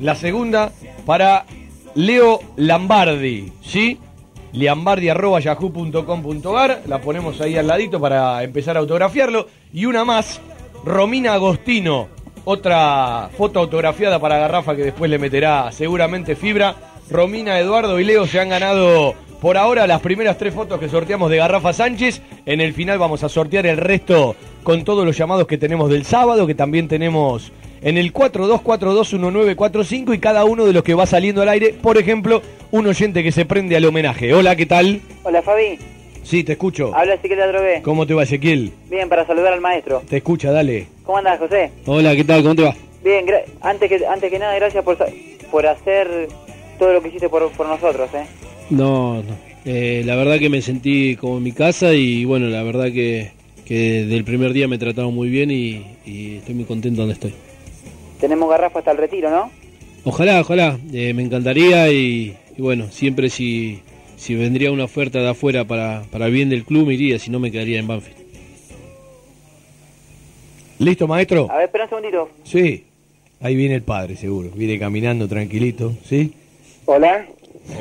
La 0.00 0.14
segunda 0.14 0.72
para 1.04 1.44
Leo 1.94 2.40
Lambardi, 2.56 3.52
¿sí? 3.60 3.98
Liambardi.yahoo.com.ar. 4.52 6.84
La 6.86 7.02
ponemos 7.02 7.38
ahí 7.42 7.58
al 7.58 7.66
ladito 7.66 8.00
para 8.00 8.42
empezar 8.42 8.78
a 8.78 8.80
autografiarlo. 8.80 9.46
Y 9.74 9.84
una 9.84 10.06
más, 10.06 10.40
Romina 10.86 11.34
Agostino. 11.34 12.08
Otra 12.46 13.28
foto 13.36 13.60
autografiada 13.60 14.18
para 14.18 14.38
Garrafa 14.38 14.74
que 14.74 14.84
después 14.84 15.10
le 15.10 15.18
meterá 15.18 15.70
seguramente 15.70 16.34
fibra. 16.34 16.91
Romina, 17.10 17.58
Eduardo 17.58 17.98
y 18.00 18.04
Leo 18.04 18.26
se 18.26 18.40
han 18.40 18.48
ganado 18.48 19.14
por 19.40 19.56
ahora 19.56 19.86
las 19.86 20.00
primeras 20.00 20.38
tres 20.38 20.54
fotos 20.54 20.78
que 20.80 20.88
sorteamos 20.88 21.30
de 21.30 21.36
Garrafa 21.38 21.72
Sánchez. 21.72 22.22
En 22.46 22.60
el 22.60 22.72
final 22.74 22.98
vamos 22.98 23.22
a 23.24 23.28
sortear 23.28 23.66
el 23.66 23.76
resto 23.76 24.34
con 24.62 24.84
todos 24.84 25.04
los 25.04 25.16
llamados 25.16 25.46
que 25.46 25.58
tenemos 25.58 25.90
del 25.90 26.04
sábado, 26.04 26.46
que 26.46 26.54
también 26.54 26.88
tenemos 26.88 27.52
en 27.82 27.98
el 27.98 28.12
42421945 28.12 30.14
y 30.14 30.18
cada 30.18 30.44
uno 30.44 30.64
de 30.64 30.72
los 30.72 30.84
que 30.84 30.94
va 30.94 31.06
saliendo 31.06 31.42
al 31.42 31.48
aire. 31.48 31.74
Por 31.74 31.98
ejemplo, 31.98 32.40
un 32.70 32.86
oyente 32.86 33.22
que 33.24 33.32
se 33.32 33.44
prende 33.44 33.76
al 33.76 33.84
homenaje. 33.84 34.32
Hola, 34.32 34.54
¿qué 34.56 34.66
tal? 34.66 35.00
Hola 35.24 35.42
Fabi, 35.42 35.78
Sí, 36.22 36.44
te 36.44 36.52
escucho. 36.52 36.94
habla 36.94 37.14
Ezequiel 37.14 37.38
de 37.38 37.44
Adrogué. 37.44 37.82
¿Cómo 37.82 38.06
te 38.06 38.14
va, 38.14 38.22
Ezequiel? 38.22 38.72
Bien, 38.88 39.08
para 39.08 39.26
saludar 39.26 39.52
al 39.52 39.60
maestro. 39.60 40.02
Te 40.08 40.18
escucha, 40.18 40.52
dale. 40.52 40.86
¿Cómo 41.02 41.18
andás, 41.18 41.40
José? 41.40 41.72
Hola, 41.84 42.14
¿qué 42.14 42.22
tal? 42.22 42.42
¿Cómo 42.42 42.54
te 42.54 42.62
va? 42.62 42.76
Bien, 43.02 43.26
antes 43.60 43.88
que 43.88 44.06
antes 44.06 44.30
que 44.30 44.38
nada, 44.38 44.54
gracias 44.54 44.84
por, 44.84 44.96
por 45.50 45.66
hacer 45.66 46.28
todo 46.78 46.92
lo 46.92 47.02
que 47.02 47.08
hiciste 47.08 47.28
por, 47.28 47.50
por 47.52 47.66
nosotros, 47.68 48.08
¿eh? 48.14 48.24
No, 48.70 49.22
no. 49.22 49.52
Eh, 49.64 50.02
la 50.04 50.16
verdad 50.16 50.38
que 50.38 50.48
me 50.48 50.60
sentí 50.60 51.16
como 51.16 51.36
en 51.38 51.44
mi 51.44 51.52
casa 51.52 51.94
y 51.94 52.24
bueno, 52.24 52.48
la 52.48 52.62
verdad 52.62 52.86
que, 52.86 53.30
que 53.64 54.04
del 54.04 54.24
primer 54.24 54.52
día 54.52 54.66
me 54.66 54.78
trataron 54.78 55.14
muy 55.14 55.28
bien 55.28 55.50
y, 55.50 55.84
y 56.04 56.36
estoy 56.36 56.54
muy 56.54 56.64
contento 56.64 57.02
donde 57.02 57.14
estoy. 57.14 57.34
Tenemos 58.20 58.50
garrafa 58.50 58.80
hasta 58.80 58.92
el 58.92 58.98
retiro, 58.98 59.30
¿no? 59.30 59.50
Ojalá, 60.04 60.40
ojalá, 60.40 60.78
eh, 60.92 61.14
me 61.14 61.22
encantaría 61.22 61.92
y, 61.92 62.36
y 62.56 62.62
bueno, 62.62 62.88
siempre 62.90 63.30
si, 63.30 63.80
si 64.16 64.34
vendría 64.34 64.72
una 64.72 64.84
oferta 64.84 65.20
de 65.20 65.28
afuera 65.28 65.64
para, 65.64 66.02
para 66.10 66.26
el 66.26 66.32
bien 66.32 66.48
del 66.48 66.64
club 66.64 66.88
me 66.88 66.94
iría, 66.94 67.18
si 67.20 67.30
no 67.30 67.38
me 67.38 67.52
quedaría 67.52 67.78
en 67.78 67.86
Banfield. 67.86 68.16
¿Listo, 70.80 71.06
maestro? 71.06 71.48
A 71.48 71.56
ver, 71.58 71.66
espera 71.66 71.84
un 71.84 71.90
segundito. 71.90 72.28
Sí. 72.42 72.84
Ahí 73.40 73.54
viene 73.54 73.76
el 73.76 73.82
padre, 73.82 74.16
seguro. 74.16 74.50
Viene 74.54 74.78
caminando 74.78 75.28
tranquilito, 75.28 75.94
¿sí? 76.04 76.32
Hola, 76.94 77.24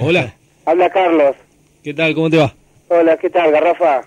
Hola, 0.02 0.34
habla 0.66 0.90
Carlos. 0.90 1.36
¿qué 1.84 1.94
tal? 1.94 2.16
¿Cómo 2.16 2.30
te 2.30 2.38
va? 2.38 2.54
Hola, 2.88 3.18
¿qué 3.18 3.30
tal, 3.30 3.52
garrafa? 3.52 4.04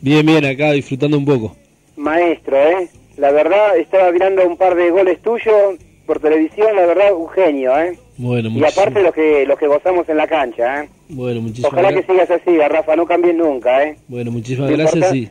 Bien, 0.00 0.24
bien, 0.24 0.42
acá 0.46 0.72
disfrutando 0.72 1.18
un 1.18 1.26
poco. 1.26 1.54
Maestro, 1.98 2.56
¿eh? 2.56 2.88
La 3.18 3.30
verdad, 3.30 3.76
estaba 3.76 4.10
mirando 4.12 4.46
un 4.46 4.56
par 4.56 4.74
de 4.74 4.88
goles 4.90 5.20
tuyos 5.20 5.74
por 6.06 6.18
televisión, 6.20 6.74
la 6.74 6.86
verdad, 6.86 7.12
un 7.14 7.28
genio, 7.28 7.78
¿eh? 7.78 7.98
Bueno, 8.16 8.48
Y 8.48 8.52
muchísimas, 8.52 8.78
aparte 8.78 9.02
los 9.02 9.12
que 9.12 9.44
los 9.44 9.58
que 9.58 9.66
gozamos 9.66 10.08
en 10.08 10.16
la 10.16 10.26
cancha, 10.26 10.84
¿eh? 10.84 10.88
bueno, 11.10 11.42
muchísimas 11.42 11.72
Ojalá 11.72 11.88
que 11.88 11.94
gracias. 12.02 12.16
sigas 12.26 12.40
así, 12.40 12.56
Rafa, 12.58 12.96
no 12.96 13.04
cambies 13.04 13.34
nunca, 13.34 13.84
¿eh? 13.84 13.98
Bueno, 14.08 14.30
muchísimas 14.30 14.70
Lo 14.70 14.76
gracias 14.78 15.14
y, 15.14 15.28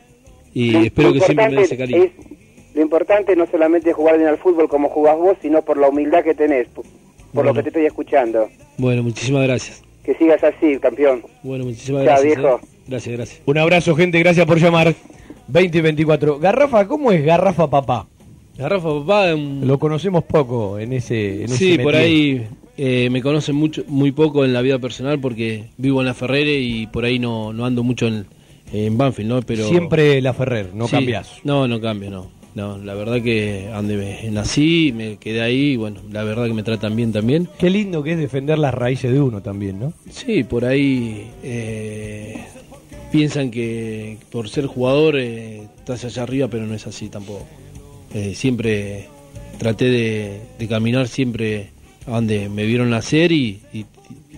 y 0.54 0.70
Lo- 0.70 0.78
espero 0.84 1.08
lo 1.08 1.14
que 1.14 1.20
siempre 1.22 1.48
me 1.48 1.60
importante 1.62 1.76
cariño. 1.76 2.04
es- 2.04 2.12
lo 2.76 2.82
importante 2.82 3.34
no 3.34 3.46
solamente 3.46 3.90
es 3.90 3.96
jugar 3.96 4.16
bien 4.16 4.28
al 4.28 4.38
fútbol 4.38 4.68
como 4.68 4.88
jugás 4.90 5.16
vos, 5.16 5.36
sino 5.42 5.62
por 5.62 5.76
la 5.76 5.88
humildad 5.88 6.22
que 6.22 6.34
tenés, 6.34 6.68
por, 7.36 7.44
por 7.44 7.44
lo 7.46 7.50
Bueno. 7.52 7.54
que 7.54 7.62
te 7.62 7.68
estoy 7.78 7.86
escuchando. 7.86 8.48
Bueno, 8.78 9.02
muchísimas 9.02 9.42
gracias. 9.44 9.82
Que 10.04 10.14
sigas 10.14 10.42
así, 10.42 10.78
campeón. 10.80 11.22
Bueno, 11.42 11.64
muchísimas 11.64 12.04
Chao, 12.04 12.14
gracias. 12.14 12.36
viejo. 12.36 12.56
eh. 12.62 12.66
Gracias, 12.88 13.16
gracias. 13.16 13.42
Un 13.46 13.58
abrazo, 13.58 13.94
gente, 13.96 14.18
gracias 14.20 14.46
por 14.46 14.58
llamar. 14.58 14.94
20 15.48 15.78
y 15.78 15.80
24. 15.80 16.38
Garrafa, 16.38 16.86
¿cómo 16.88 17.12
es 17.12 17.24
Garrafa 17.24 17.68
Papá? 17.70 18.06
Garrafa 18.58 18.88
Papá 19.00 19.26
Lo 19.32 19.78
conocemos 19.78 20.24
poco 20.24 20.78
en 20.78 20.92
ese. 20.92 21.42
En 21.42 21.48
Sí, 21.48 21.74
ese 21.74 21.82
por 21.82 21.94
ahí 21.96 22.46
eh, 22.76 23.08
me 23.10 23.20
conocen 23.22 23.54
mucho, 23.56 23.82
muy 23.88 24.12
poco 24.12 24.44
en 24.44 24.52
la 24.52 24.62
vida 24.62 24.78
personal 24.78 25.18
porque 25.20 25.66
vivo 25.76 26.00
en 26.00 26.06
la 26.06 26.14
Ferrere 26.14 26.58
y 26.60 26.86
por 26.86 27.04
ahí 27.04 27.18
no, 27.18 27.52
no 27.52 27.64
ando 27.66 27.82
mucho 27.82 28.06
en, 28.06 28.26
en 28.72 28.96
Banfield, 28.96 29.28
¿no? 29.28 29.42
Pero 29.42 29.68
Siempre 29.68 30.20
la 30.22 30.32
Ferrer, 30.32 30.74
no 30.74 30.86
Sí. 30.86 30.92
cambias. 30.92 31.30
No, 31.44 31.66
no 31.68 31.80
cambio, 31.80 32.10
no. 32.10 32.30
No, 32.56 32.78
la 32.78 32.94
verdad 32.94 33.22
que 33.22 33.68
donde 33.70 33.96
me 33.98 34.30
nací, 34.30 34.90
me 34.96 35.18
quedé 35.18 35.42
ahí, 35.42 35.72
y 35.72 35.76
bueno, 35.76 36.00
la 36.10 36.24
verdad 36.24 36.46
que 36.46 36.54
me 36.54 36.62
tratan 36.62 36.96
bien 36.96 37.12
también. 37.12 37.46
Qué 37.58 37.68
lindo 37.68 38.02
que 38.02 38.12
es 38.12 38.18
defender 38.18 38.58
las 38.58 38.72
raíces 38.72 39.12
de 39.12 39.20
uno 39.20 39.42
también, 39.42 39.78
¿no? 39.78 39.92
Sí, 40.10 40.42
por 40.42 40.64
ahí 40.64 41.26
eh, 41.42 42.34
piensan 43.12 43.50
que 43.50 44.16
por 44.32 44.48
ser 44.48 44.64
jugador 44.66 45.16
eh, 45.18 45.68
estás 45.78 46.06
allá 46.06 46.22
arriba, 46.22 46.48
pero 46.48 46.66
no 46.66 46.72
es 46.74 46.86
así 46.86 47.10
tampoco. 47.10 47.46
Eh, 48.14 48.32
siempre 48.34 49.06
traté 49.58 49.84
de, 49.90 50.40
de 50.58 50.66
caminar 50.66 51.08
siempre 51.08 51.68
a 52.06 52.12
donde 52.12 52.48
me 52.48 52.64
vieron 52.64 52.88
nacer 52.88 53.32
y, 53.32 53.60
y- 53.74 53.84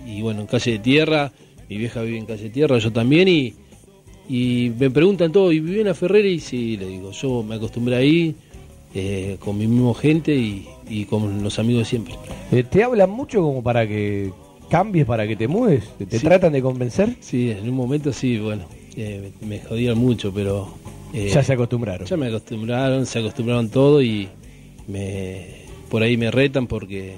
y, 0.05 0.21
bueno, 0.21 0.41
en 0.41 0.47
calle 0.47 0.71
de 0.73 0.79
tierra, 0.79 1.31
mi 1.69 1.77
vieja 1.77 2.01
vive 2.01 2.17
en 2.17 2.25
calle 2.25 2.43
de 2.43 2.49
tierra, 2.49 2.79
yo 2.79 2.91
también 2.91 3.27
y, 3.29 3.53
y 4.29 4.71
me 4.79 4.89
preguntan 4.91 5.31
todo, 5.31 5.51
¿y 5.51 5.59
viví 5.59 5.79
en 5.79 5.87
la 5.87 5.93
Ferrera? 5.95 6.27
Y 6.27 6.39
sí, 6.39 6.77
le 6.77 6.87
digo, 6.87 7.11
yo 7.11 7.43
me 7.43 7.55
acostumbré 7.55 7.95
ahí 7.95 8.35
eh, 8.93 9.37
con 9.39 9.57
mi 9.57 9.67
mismo 9.67 9.93
gente 9.93 10.35
y, 10.35 10.67
y 10.89 11.05
con 11.05 11.43
los 11.43 11.57
amigos 11.59 11.81
de 11.83 11.85
siempre. 11.89 12.13
Eh, 12.51 12.63
¿Te 12.63 12.83
hablan 12.83 13.09
mucho 13.09 13.41
como 13.41 13.61
para 13.63 13.87
que 13.87 14.31
cambies, 14.69 15.05
para 15.05 15.27
que 15.27 15.35
te 15.35 15.47
mudes? 15.47 15.83
¿Te, 15.97 16.05
te 16.05 16.19
Sí. 16.19 16.25
tratan 16.25 16.53
de 16.53 16.61
convencer? 16.61 17.15
Sí, 17.19 17.49
en 17.51 17.67
un 17.67 17.75
momento 17.75 18.13
sí, 18.13 18.37
bueno, 18.37 18.65
eh, 18.95 19.31
me 19.41 19.59
jodían 19.59 19.97
mucho, 19.97 20.31
pero... 20.33 20.73
eh, 21.13 21.29
Ya 21.33 21.43
se 21.43 21.53
acostumbraron. 21.53 22.07
Ya 22.07 22.15
me 22.17 22.27
acostumbraron, 22.27 23.05
se 23.05 23.19
acostumbraron 23.19 23.69
todo 23.69 24.01
y 24.01 24.27
me 24.87 25.67
por 25.89 26.03
ahí 26.03 26.17
me 26.17 26.29
retan 26.29 26.67
porque 26.67 27.15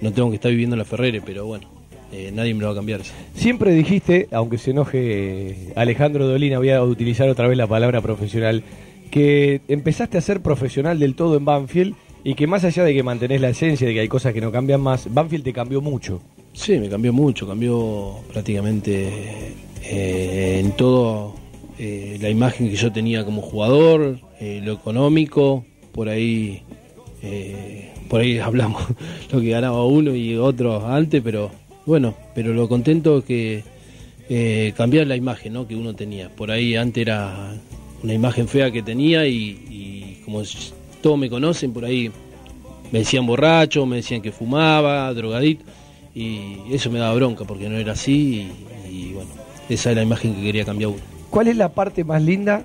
no 0.00 0.12
tengo 0.12 0.28
que 0.30 0.34
estar 0.34 0.50
viviendo 0.50 0.74
en 0.74 0.78
la 0.78 0.84
Ferrere, 0.84 1.20
pero 1.20 1.46
bueno, 1.46 1.68
eh, 2.12 2.30
nadie 2.32 2.54
me 2.54 2.60
lo 2.60 2.66
va 2.66 2.72
a 2.72 2.76
cambiar. 2.76 3.00
Siempre 3.34 3.72
dijiste, 3.72 4.28
aunque 4.32 4.58
se 4.58 4.72
enoje 4.72 5.72
Alejandro 5.74 6.26
Dolina, 6.26 6.58
voy 6.58 6.70
a 6.70 6.82
utilizar 6.82 7.28
otra 7.28 7.48
vez 7.48 7.56
la 7.56 7.66
palabra 7.66 8.00
profesional, 8.00 8.62
que 9.10 9.60
empezaste 9.68 10.18
a 10.18 10.20
ser 10.20 10.40
profesional 10.40 10.98
del 10.98 11.14
todo 11.14 11.36
en 11.36 11.44
Banfield 11.44 11.94
y 12.24 12.34
que 12.34 12.46
más 12.46 12.64
allá 12.64 12.84
de 12.84 12.94
que 12.94 13.02
mantenés 13.02 13.40
la 13.40 13.48
esencia, 13.50 13.86
de 13.86 13.94
que 13.94 14.00
hay 14.00 14.08
cosas 14.08 14.32
que 14.32 14.40
no 14.40 14.52
cambian 14.52 14.80
más, 14.80 15.12
Banfield 15.12 15.44
te 15.44 15.52
cambió 15.52 15.80
mucho. 15.80 16.20
Sí, 16.52 16.78
me 16.78 16.88
cambió 16.88 17.12
mucho, 17.12 17.48
cambió 17.48 18.16
prácticamente 18.30 19.08
eh, 19.82 20.60
en 20.60 20.72
todo 20.72 21.34
eh, 21.78 22.18
la 22.20 22.28
imagen 22.28 22.68
que 22.68 22.76
yo 22.76 22.92
tenía 22.92 23.24
como 23.24 23.40
jugador, 23.42 24.18
eh, 24.38 24.60
lo 24.62 24.72
económico, 24.72 25.64
por 25.92 26.08
ahí 26.08 26.62
eh, 27.22 27.92
por 28.08 28.20
ahí 28.20 28.38
hablamos 28.40 28.82
lo 29.32 29.40
que 29.40 29.50
ganaba 29.50 29.84
uno 29.84 30.14
y 30.14 30.36
otro 30.36 30.86
antes, 30.86 31.22
pero 31.22 31.50
bueno, 31.86 32.14
pero 32.34 32.52
lo 32.52 32.68
contento 32.68 33.24
que 33.24 33.64
eh, 34.28 34.72
cambiar 34.76 35.06
la 35.06 35.16
imagen 35.16 35.52
¿no? 35.52 35.66
que 35.66 35.74
uno 35.76 35.94
tenía. 35.94 36.28
Por 36.28 36.50
ahí 36.50 36.76
antes 36.76 37.02
era 37.02 37.54
una 38.02 38.14
imagen 38.14 38.48
fea 38.48 38.70
que 38.70 38.82
tenía 38.82 39.26
y, 39.26 40.20
como 40.24 40.42
todos 41.02 41.18
me 41.18 41.28
conocen, 41.28 41.72
por 41.72 41.84
ahí 41.84 42.10
me 42.92 43.00
decían 43.00 43.26
borracho, 43.26 43.86
me 43.86 43.96
decían 43.96 44.22
que 44.22 44.32
fumaba, 44.32 45.12
drogadito, 45.14 45.64
y 46.14 46.56
eso 46.70 46.90
me 46.90 46.98
daba 46.98 47.14
bronca 47.14 47.44
porque 47.44 47.68
no 47.68 47.76
era 47.76 47.92
así 47.92 48.48
y, 48.90 49.12
bueno, 49.12 49.30
esa 49.68 49.90
es 49.90 49.96
la 49.96 50.02
imagen 50.02 50.34
que 50.34 50.42
quería 50.42 50.64
cambiar 50.64 50.90
uno. 50.90 51.00
¿Cuál 51.30 51.48
es 51.48 51.56
la 51.56 51.70
parte 51.70 52.04
más 52.04 52.22
linda 52.22 52.64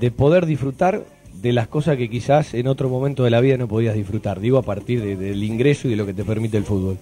de 0.00 0.10
poder 0.10 0.44
disfrutar 0.46 1.04
de 1.40 1.52
las 1.52 1.68
cosas 1.68 1.96
que 1.96 2.08
quizás 2.10 2.54
en 2.54 2.66
otro 2.68 2.88
momento 2.88 3.24
de 3.24 3.30
la 3.30 3.40
vida 3.40 3.56
no 3.56 3.66
podías 3.68 3.94
disfrutar? 3.94 4.40
Digo, 4.40 4.58
a 4.58 4.62
partir 4.62 5.02
de- 5.02 5.16
del 5.16 5.42
ingreso 5.42 5.88
y 5.88 5.92
de 5.92 5.96
lo 5.96 6.06
que 6.06 6.12
te 6.14 6.24
permite 6.24 6.56
el 6.58 6.64
fútbol. 6.64 6.98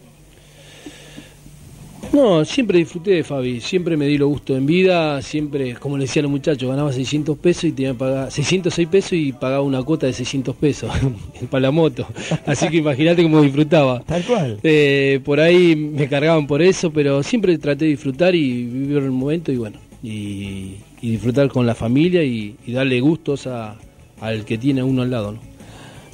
No, 2.13 2.45
siempre 2.45 2.79
disfruté 2.79 3.13
de 3.13 3.25
Fabi, 3.25 3.61
siempre 3.63 3.97
me 3.97 4.07
di 4.07 4.19
lo 4.19 4.29
gusto 4.29 4.55
en 4.55 4.67
vida, 4.67 5.23
siempre, 5.23 5.75
como 5.75 5.97
le 5.97 6.05
decían 6.05 6.25
los 6.25 6.31
muchachos, 6.31 6.69
ganaba 6.69 6.93
600 6.93 7.39
pesos 7.39 7.65
y 7.65 7.73
tenía 7.73 7.93
que 7.93 7.99
pagar 7.99 8.31
606 8.31 8.89
pesos 8.89 9.13
y 9.15 9.33
pagaba 9.33 9.63
una 9.63 9.83
cuota 9.83 10.07
de 10.07 10.13
600 10.13 10.55
pesos 10.57 10.93
para 11.51 11.63
la 11.63 11.71
moto. 11.71 12.07
Así 12.45 12.69
que 12.69 12.77
imagínate 12.79 13.23
cómo 13.23 13.41
disfrutaba. 13.41 14.01
Tal 14.05 14.23
cual. 14.25 14.59
Eh, 14.63 15.21
por 15.25 15.41
ahí 15.41 15.75
me 15.75 16.07
cargaban 16.07 16.47
por 16.47 16.61
eso, 16.61 16.93
pero 16.93 17.23
siempre 17.23 17.57
traté 17.57 17.87
de 17.87 17.93
disfrutar 17.93 18.35
y 18.35 18.65
vivir 18.65 18.99
el 18.99 19.11
momento 19.11 19.51
y 19.51 19.57
bueno, 19.57 19.79
y, 20.03 20.77
y 21.01 21.11
disfrutar 21.13 21.49
con 21.49 21.67
la 21.67 21.75
familia 21.75 22.23
y, 22.23 22.57
y 22.67 22.73
darle 22.73 23.01
gustos 23.01 23.47
a, 23.47 23.77
al 24.21 24.45
que 24.45 24.59
tiene 24.59 24.83
a 24.83 24.85
uno 24.85 25.01
al 25.01 25.11
lado, 25.11 25.33
¿no? 25.33 25.39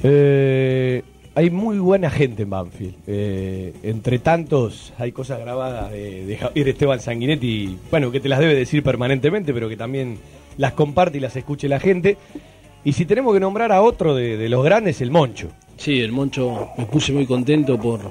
Eh, 0.01 1.03
hay 1.39 1.49
muy 1.49 1.79
buena 1.79 2.09
gente 2.09 2.43
en 2.43 2.49
Banfield. 2.49 2.95
Eh, 3.07 3.73
entre 3.83 4.19
tantos, 4.19 4.91
hay 4.97 5.13
cosas 5.13 5.39
grabadas 5.39 5.89
de, 5.89 6.25
de 6.25 6.35
Javier 6.35 6.67
Esteban 6.67 6.99
Sanguinetti, 6.99 7.77
bueno, 7.89 8.11
que 8.11 8.19
te 8.19 8.27
las 8.27 8.39
debe 8.39 8.53
decir 8.53 8.83
permanentemente, 8.83 9.53
pero 9.53 9.69
que 9.69 9.77
también 9.77 10.17
las 10.57 10.73
comparte 10.73 11.17
y 11.17 11.21
las 11.21 11.37
escuche 11.37 11.69
la 11.69 11.79
gente. 11.79 12.17
Y 12.83 12.91
si 12.91 13.05
tenemos 13.05 13.33
que 13.33 13.39
nombrar 13.39 13.71
a 13.71 13.81
otro 13.81 14.15
de, 14.15 14.35
de 14.35 14.49
los 14.49 14.65
grandes, 14.65 14.99
el 14.99 15.11
Moncho. 15.11 15.47
Sí, 15.77 16.01
el 16.01 16.11
Moncho 16.11 16.71
me 16.77 16.85
puse 16.85 17.13
muy 17.13 17.25
contento 17.25 17.79
por, 17.79 18.01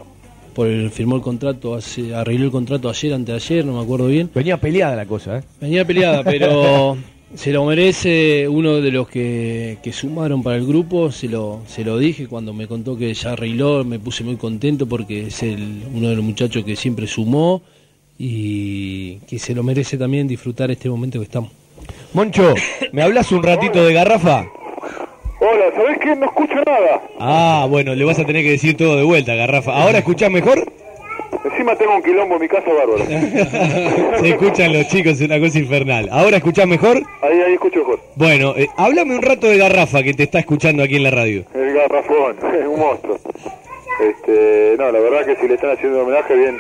por 0.55 0.67
el 0.67 0.91
firmó 0.91 1.17
el 1.17 1.23
contrato, 1.23 1.75
hace, 1.75 2.15
arregló 2.15 2.47
el 2.47 2.51
contrato 2.51 2.89
ayer, 2.89 3.13
antes 3.13 3.27
de 3.27 3.55
ayer, 3.55 3.67
no 3.67 3.75
me 3.75 3.83
acuerdo 3.83 4.07
bien. 4.07 4.31
Venía 4.35 4.57
peleada 4.57 4.97
la 4.97 5.05
cosa, 5.05 5.41
¿eh? 5.41 5.43
Venía 5.61 5.85
peleada, 5.85 6.25
pero 6.25 6.97
se 7.35 7.53
lo 7.53 7.65
merece 7.65 8.49
uno 8.49 8.81
de 8.81 8.91
los 8.91 9.09
que, 9.09 9.79
que 9.83 9.93
sumaron 9.93 10.43
para 10.43 10.57
el 10.57 10.67
grupo, 10.67 11.13
se 11.13 11.29
lo, 11.29 11.61
se 11.67 11.85
lo 11.85 11.99
dije 11.99 12.27
cuando 12.27 12.53
me 12.53 12.67
contó 12.67 12.97
que 12.97 13.13
ya 13.13 13.33
arregló, 13.33 13.85
me 13.85 13.99
puse 13.99 14.25
muy 14.25 14.37
contento 14.37 14.87
porque 14.87 15.27
es 15.27 15.43
el, 15.43 15.83
uno 15.95 16.09
de 16.09 16.17
los 16.17 16.25
muchachos 16.25 16.65
que 16.65 16.77
siempre 16.77 17.07
sumó 17.07 17.63
y 18.19 19.17
que 19.29 19.39
se 19.39 19.55
lo 19.55 19.63
merece 19.63 19.97
también 19.97 20.27
disfrutar 20.27 20.71
este 20.71 20.89
momento 20.89 21.19
que 21.19 21.25
estamos. 21.25 21.51
Moncho, 22.15 22.55
¿me 22.93 23.03
hablas 23.03 23.31
un 23.31 23.43
ratito 23.43 23.85
de 23.85 23.93
garrafa? 23.93 24.47
Hola, 25.41 25.67
¿sabés 25.77 25.99
qué? 26.01 26.17
No 26.17 26.27
escucho 26.27 26.55
nada. 26.67 27.03
Ah, 27.21 27.67
bueno, 27.69 27.95
le 27.95 28.05
vas 28.05 28.19
a 28.19 28.25
tener 28.25 28.43
que 28.43 28.51
decir 28.51 28.77
todo 28.77 28.97
de 28.97 29.05
vuelta, 29.05 29.35
garrafa. 29.35 29.81
¿Ahora 29.81 29.99
escuchás 29.99 30.31
mejor? 30.31 30.65
Encima 31.45 31.77
tengo 31.77 31.97
un 31.97 32.03
quilombo 32.03 32.35
en 32.35 32.41
mi 32.41 32.49
casa 32.49 32.73
bárbaro. 32.73 33.05
Se 33.07 34.29
escuchan 34.31 34.73
los 34.73 34.87
chicos, 34.89 35.13
es 35.13 35.21
una 35.23 35.39
cosa 35.39 35.59
infernal. 35.59 36.09
¿Ahora 36.11 36.39
escuchás 36.39 36.67
mejor? 36.67 37.03
Ahí, 37.23 37.41
ahí 37.41 37.55
escucho 37.55 37.79
mejor. 37.81 38.01
Bueno, 38.17 38.55
eh, 38.57 38.69
háblame 38.77 39.15
un 39.15 39.23
rato 39.23 39.47
de 39.47 39.59
garrafa 39.59 40.03
que 40.03 40.15
te 40.15 40.25
está 40.25 40.41
escuchando 40.41 40.83
aquí 40.83 40.97
en 40.97 41.05
la 41.05 41.11
radio. 41.11 41.45
El 41.55 41.75
garrafón, 41.75 42.37
es 42.61 42.67
un 42.67 42.79
monstruo. 42.79 43.19
Este, 44.01 44.77
no, 44.79 44.93
la 44.93 45.01
verdad 45.01 45.27
que 45.27 45.37
si 45.37 45.49
le 45.49 45.55
están 45.55 45.71
haciendo 45.71 45.99
un 45.99 46.05
homenaje 46.05 46.35
bien, 46.35 46.59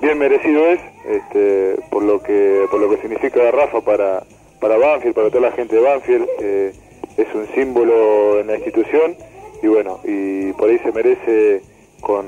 bien 0.00 0.18
merecido 0.18 0.66
es, 0.68 0.80
este, 1.06 1.76
por 1.90 2.02
lo 2.02 2.22
que, 2.22 2.66
por 2.70 2.80
lo 2.80 2.88
que 2.88 2.96
significa 3.02 3.42
Garrafa 3.42 3.82
para, 3.82 4.22
para 4.58 4.78
Banfield, 4.78 5.14
para 5.14 5.28
toda 5.28 5.50
la 5.50 5.52
gente 5.52 5.76
de 5.76 5.82
Banfield, 5.82 6.26
eh, 6.40 6.72
es 7.18 7.26
un 7.34 7.46
símbolo 7.54 8.40
en 8.40 8.46
la 8.46 8.56
institución 8.56 9.16
y 9.62 9.66
bueno, 9.66 10.00
y 10.04 10.52
por 10.54 10.70
ahí 10.70 10.78
se 10.78 10.92
merece 10.92 11.60
con, 12.00 12.24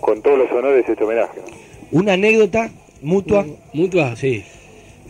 con 0.00 0.22
todos 0.22 0.38
los 0.38 0.50
honores 0.52 0.84
este 0.88 1.04
homenaje. 1.04 1.38
¿no? 1.38 1.98
¿Una 1.98 2.14
anécdota 2.14 2.70
mutua? 3.02 3.46
¿Mutua? 3.72 4.16
Sí. 4.16 4.42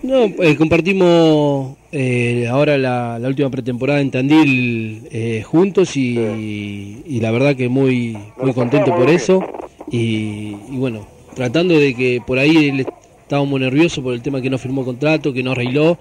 No, 0.03 0.25
eh, 0.25 0.57
compartimos 0.57 1.77
eh, 1.91 2.47
ahora 2.51 2.77
la, 2.77 3.19
la 3.19 3.29
última 3.29 3.51
pretemporada 3.51 4.01
en 4.01 4.11
Tandil 4.11 5.09
eh, 5.11 5.43
juntos 5.43 5.97
y, 5.97 7.03
y 7.07 7.21
la 7.21 7.31
verdad 7.31 7.57
que 7.57 7.69
muy 7.69 8.17
muy 8.41 8.53
contento 8.53 8.95
por 8.95 9.09
eso 9.09 9.43
y, 9.91 10.57
y 10.71 10.77
bueno, 10.77 11.07
tratando 11.35 11.79
de 11.79 11.95
que 11.95 12.21
por 12.27 12.39
ahí 12.39 12.69
él 12.69 12.87
estábamos 13.23 13.59
nerviosos 13.59 14.05
por 14.05 14.13
el 14.15 14.23
tema 14.23 14.41
que 14.43 14.51
no 14.51 14.59
firmó 14.59 14.85
contrato, 14.85 15.33
que 15.33 15.43
no 15.43 15.53
arregló 15.53 15.99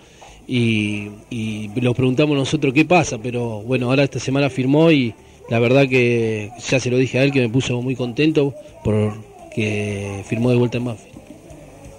y, 0.47 1.07
y 1.29 1.69
lo 1.79 1.93
preguntamos 1.93 2.37
nosotros 2.37 2.73
qué 2.73 2.85
pasa, 2.85 3.17
pero 3.17 3.61
bueno, 3.61 3.89
ahora 3.89 4.03
esta 4.03 4.19
semana 4.19 4.49
firmó 4.49 4.91
y 4.91 5.13
la 5.49 5.59
verdad 5.59 5.87
que 5.87 6.51
ya 6.59 6.79
se 6.79 6.89
lo 6.89 6.97
dije 6.97 7.19
a 7.19 7.23
él 7.23 7.31
que 7.31 7.41
me 7.41 7.49
puso 7.49 7.81
muy 7.81 7.95
contento 7.95 8.53
por 8.83 9.13
que 9.53 10.23
firmó 10.25 10.49
de 10.49 10.57
vuelta 10.57 10.77
en 10.77 10.85
Banfield. 10.85 11.15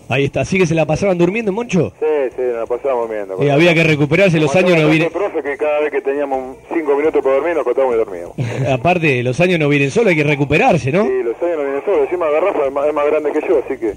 Ahí 0.09 0.25
está, 0.25 0.45
¿sí 0.45 0.57
que 0.57 0.67
se 0.67 0.75
la 0.75 0.87
pasaban 0.87 1.19
durmiendo, 1.19 1.51
Moncho? 1.51 1.93
Sí, 1.99 2.07
sí, 2.37 2.43
nos 2.43 2.61
la 2.61 2.67
pasábamos 2.67 3.11
viendo. 3.11 3.43
Eh, 3.43 3.51
había 3.51 3.75
que 3.75 3.83
recuperarse, 3.83 4.39
los 4.39 4.55
años 4.55 4.79
no 4.81 4.89
vienen... 4.89 5.11
profe 5.11 5.43
que 5.43 5.57
cada 5.57 5.81
vez 5.81 5.91
que 5.91 6.01
teníamos 6.01 6.57
cinco 6.73 6.95
minutos 6.95 7.21
para 7.25 7.37
dormir 7.37 7.55
nos 7.55 7.63
acostábamos 7.63 7.97
y 7.97 7.99
dormíamos. 7.99 8.35
Aparte, 8.73 9.23
los 9.25 9.41
años 9.41 9.59
no 9.59 9.69
vienen 9.69 9.91
solo, 9.91 10.11
hay 10.11 10.17
que 10.17 10.23
recuperarse, 10.23 10.93
¿no? 10.93 11.07
Sí, 11.07 11.23
los 11.25 11.43
años 11.43 11.57
no 11.57 11.65
vienen 11.65 11.85
solos. 11.85 12.01
Encima 12.05 12.31
Garrafa 12.31 12.67
es 12.67 12.73
más, 12.73 12.87
es 12.87 12.95
más 12.95 13.07
grande 13.07 13.33
que 13.33 13.49
yo, 13.49 13.61
así 13.65 13.77
que... 13.79 13.95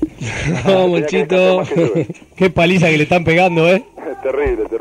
No, 0.66 0.88
Monchito. 0.88 1.64
Qué 2.36 2.50
paliza 2.50 2.90
que 2.90 2.98
le 2.98 3.04
están 3.04 3.24
pegando, 3.24 3.70
¿eh? 3.70 3.84
terrible, 4.24 4.66
terrible. 4.66 4.79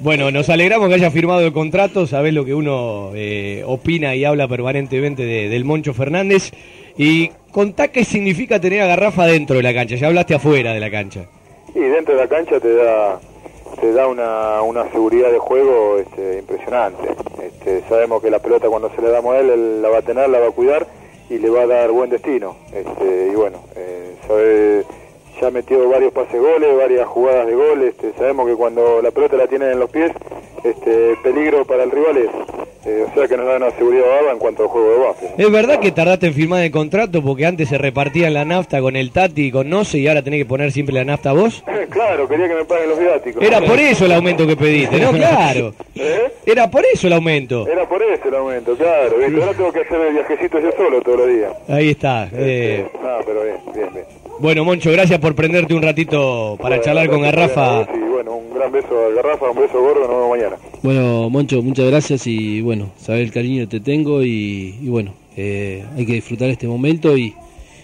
Bueno, 0.00 0.30
nos 0.30 0.48
alegramos 0.48 0.88
que 0.88 0.94
haya 0.94 1.10
firmado 1.10 1.40
el 1.40 1.52
contrato, 1.52 2.06
sabés 2.06 2.32
lo 2.32 2.44
que 2.44 2.54
uno 2.54 3.10
eh, 3.14 3.64
opina 3.66 4.14
y 4.14 4.24
habla 4.24 4.46
permanentemente 4.46 5.24
de- 5.24 5.48
del 5.48 5.64
Moncho 5.64 5.92
Fernández. 5.92 6.52
Y 6.96 7.30
contá 7.50 7.88
qué 7.88 8.04
significa 8.04 8.60
tener 8.60 8.82
a 8.82 8.86
Garrafa 8.86 9.26
dentro 9.26 9.56
de 9.56 9.62
la 9.62 9.74
cancha, 9.74 9.96
ya 9.96 10.06
hablaste 10.08 10.34
afuera 10.34 10.72
de 10.72 10.80
la 10.80 10.90
cancha. 10.90 11.26
Y 11.74 11.80
dentro 11.80 12.14
de 12.14 12.20
la 12.20 12.28
cancha 12.28 12.60
te 12.60 12.74
da 12.74 13.20
te 13.80 13.92
da 13.92 14.06
una, 14.08 14.90
seguridad 14.90 15.30
de 15.30 15.38
juego 15.38 15.98
este, 15.98 16.38
impresionante. 16.40 17.08
Este, 17.44 17.82
sabemos 17.88 18.20
que 18.22 18.30
la 18.30 18.38
pelota 18.40 18.68
cuando 18.68 18.90
se 18.94 19.02
le 19.02 19.10
damos 19.10 19.34
a 19.34 19.38
él, 19.40 19.50
él 19.50 19.82
la 19.82 19.88
va 19.88 19.98
a 19.98 20.02
tener, 20.02 20.28
la 20.30 20.38
va 20.40 20.48
a 20.48 20.50
cuidar 20.50 20.86
y 21.30 21.38
le 21.38 21.48
va 21.50 21.62
a 21.62 21.66
dar 21.66 21.90
buen 21.90 22.10
destino. 22.10 22.56
Este, 22.72 23.28
y 23.32 23.34
bueno, 23.36 23.58
eh, 23.76 24.14
ya 25.40 25.50
metió 25.50 25.88
varios 25.88 26.12
pases 26.12 26.40
goles, 26.40 26.76
varias 26.76 27.06
jugadas 27.06 27.46
de 27.46 27.54
gol. 27.54 27.82
Este, 27.82 28.12
sabemos 28.18 28.46
que 28.48 28.54
cuando 28.54 29.00
la 29.02 29.10
pelota 29.10 29.36
la 29.36 29.46
tienen 29.46 29.72
en 29.72 29.80
los 29.80 29.90
pies, 29.90 30.10
este, 30.64 31.16
peligro 31.22 31.64
para 31.64 31.84
el 31.84 31.90
rival 31.90 32.16
es. 32.18 32.30
Eh, 32.86 33.04
o 33.10 33.12
sea 33.14 33.26
que 33.28 33.36
nos 33.36 33.44
da 33.44 33.56
una 33.56 33.70
seguridad 33.72 34.06
bárbara 34.06 34.32
en 34.32 34.38
cuanto 34.38 34.62
al 34.62 34.68
juego 34.68 34.90
de 34.92 34.98
base. 34.98 35.30
Es 35.36 35.50
verdad 35.50 35.80
que 35.80 35.90
tardaste 35.92 36.28
en 36.28 36.32
firmar 36.34 36.62
el 36.62 36.70
contrato 36.70 37.22
porque 37.22 37.44
antes 37.44 37.68
se 37.68 37.76
repartían 37.76 38.32
la 38.32 38.44
nafta 38.44 38.80
con 38.80 38.96
el 38.96 39.10
Tati 39.10 39.46
y 39.46 39.50
con 39.50 39.68
Noce 39.68 39.98
y 39.98 40.06
ahora 40.08 40.22
tenés 40.22 40.40
que 40.40 40.46
poner 40.46 40.70
siempre 40.72 40.94
la 40.94 41.04
nafta 41.04 41.32
vos. 41.32 41.62
claro, 41.90 42.26
quería 42.28 42.48
que 42.48 42.54
me 42.54 42.64
paguen 42.64 42.88
los 42.88 42.98
viáticos. 42.98 43.42
Era 43.42 43.60
por 43.60 43.78
eso 43.78 44.06
el 44.06 44.12
aumento 44.12 44.46
que 44.46 44.56
pediste, 44.56 45.00
¿no? 45.00 45.10
Claro. 45.18 45.74
¿Eh? 45.96 46.32
Era 46.46 46.70
por 46.70 46.82
eso 46.90 47.08
el 47.08 47.12
aumento. 47.14 47.66
Era 47.66 47.86
por 47.86 48.00
eso 48.02 48.28
el 48.28 48.34
aumento, 48.36 48.74
claro. 48.76 49.16
Ahora 49.16 49.52
tengo 49.54 49.72
que 49.72 49.80
hacer 49.80 50.00
el 50.00 50.14
viajecito 50.14 50.58
yo 50.60 50.70
solo 50.72 51.02
todos 51.02 51.18
los 51.18 51.28
días. 51.28 51.52
Ahí 51.68 51.90
está. 51.90 52.28
eh, 52.32 52.86
Ah, 53.04 53.18
pero 53.26 53.42
bien, 53.42 53.56
bien, 53.74 53.88
bien. 53.92 54.04
Bueno, 54.40 54.64
Moncho, 54.64 54.90
gracias 54.92 55.18
por 55.18 55.34
prenderte 55.34 55.74
un 55.74 55.82
ratito 55.82 56.56
para 56.60 56.76
Bueno, 56.76 56.82
charlar 56.84 57.08
con 57.08 57.22
Garrafa. 57.22 57.86
Y 57.94 58.08
bueno, 58.10 58.36
un 58.36 58.54
gran 58.54 58.70
beso 58.72 58.88
a 58.88 59.14
Garrafa, 59.14 59.50
un 59.50 59.58
beso 59.58 59.80
gordo, 59.80 60.00
nos 60.00 60.08
vemos 60.10 60.30
mañana. 60.30 60.56
Bueno, 60.82 61.30
Moncho, 61.30 61.62
muchas 61.62 61.86
gracias 61.86 62.26
y 62.26 62.60
bueno, 62.60 62.90
saber 62.98 63.22
el 63.22 63.32
cariño 63.32 63.62
que 63.68 63.78
te 63.78 63.80
tengo 63.80 64.22
y, 64.22 64.76
y 64.80 64.88
bueno, 64.88 65.12
eh, 65.36 65.84
hay 65.96 66.06
que 66.06 66.14
disfrutar 66.14 66.48
este 66.50 66.66
momento 66.66 67.16
y, 67.16 67.34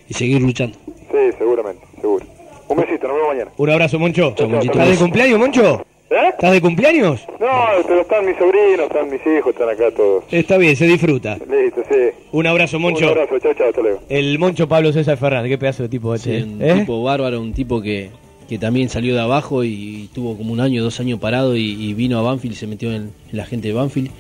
y 0.09 0.15
seguir 0.15 0.41
luchando. 0.41 0.77
Sí, 0.87 1.19
seguramente, 1.39 1.83
seguro. 2.01 2.25
Un 2.69 2.77
besito, 2.77 3.07
nos 3.09 3.17
vemos 3.17 3.29
mañana. 3.35 3.51
Un 3.57 3.71
abrazo, 3.71 3.99
Moncho. 3.99 4.35
Chao, 4.37 4.49
Monchito. 4.49 4.73
¿Estás 4.73 4.91
de 4.91 4.97
cumpleaños, 4.97 5.39
Moncho? 5.39 5.85
¿Eh? 6.15 6.29
¿Estás 6.31 6.53
de 6.53 6.61
cumpleaños? 6.61 7.27
No, 7.41 7.49
pero 7.87 8.01
están 8.03 8.25
mis 8.25 8.37
sobrinos, 8.37 8.87
están 8.87 9.11
mis 9.11 9.21
hijos, 9.27 9.53
están 9.53 9.69
acá 9.69 9.91
todos. 9.91 10.25
Está 10.31 10.57
bien, 10.59 10.77
se 10.77 10.87
disfruta. 10.87 11.37
Listo, 11.39 11.83
sí. 11.89 12.11
Un 12.33 12.47
abrazo, 12.47 12.79
Moncho. 12.79 13.07
Un 13.07 13.11
abrazo, 13.19 13.39
chao, 13.41 13.55
chao, 13.55 13.69
hasta 13.69 13.81
luego. 13.83 14.01
El 14.09 14.39
Moncho 14.39 14.69
Pablo 14.69 14.93
César 14.93 15.17
Fernández, 15.17 15.51
qué 15.51 15.59
pedazo 15.59 15.83
de 15.83 15.89
tipo 15.89 16.17
Sí, 16.17 16.33
este. 16.33 16.45
un 16.49 16.63
¿eh? 16.63 16.75
tipo 16.81 17.03
bárbaro, 17.03 17.41
un 17.41 17.53
tipo 17.53 17.83
que, 17.83 18.11
que 18.49 18.59
también 18.59 18.89
salió 18.89 19.15
de 19.15 19.21
abajo 19.21 19.65
y, 19.65 20.09
tuvo 20.15 20.37
como 20.37 20.53
un 20.53 20.61
año, 20.61 20.85
dos 20.85 21.01
años 21.01 21.19
parado 21.19 21.57
y, 21.57 21.63
y 21.73 21.95
vino 21.95 22.19
a 22.19 22.23
Banfield 22.23 22.55
y 22.55 22.59
se 22.59 22.67
metió 22.69 22.93
en, 22.93 23.11
en 23.31 23.37
la 23.37 23.45
gente 23.45 23.69
de 23.69 23.75
Banfield 23.75 24.11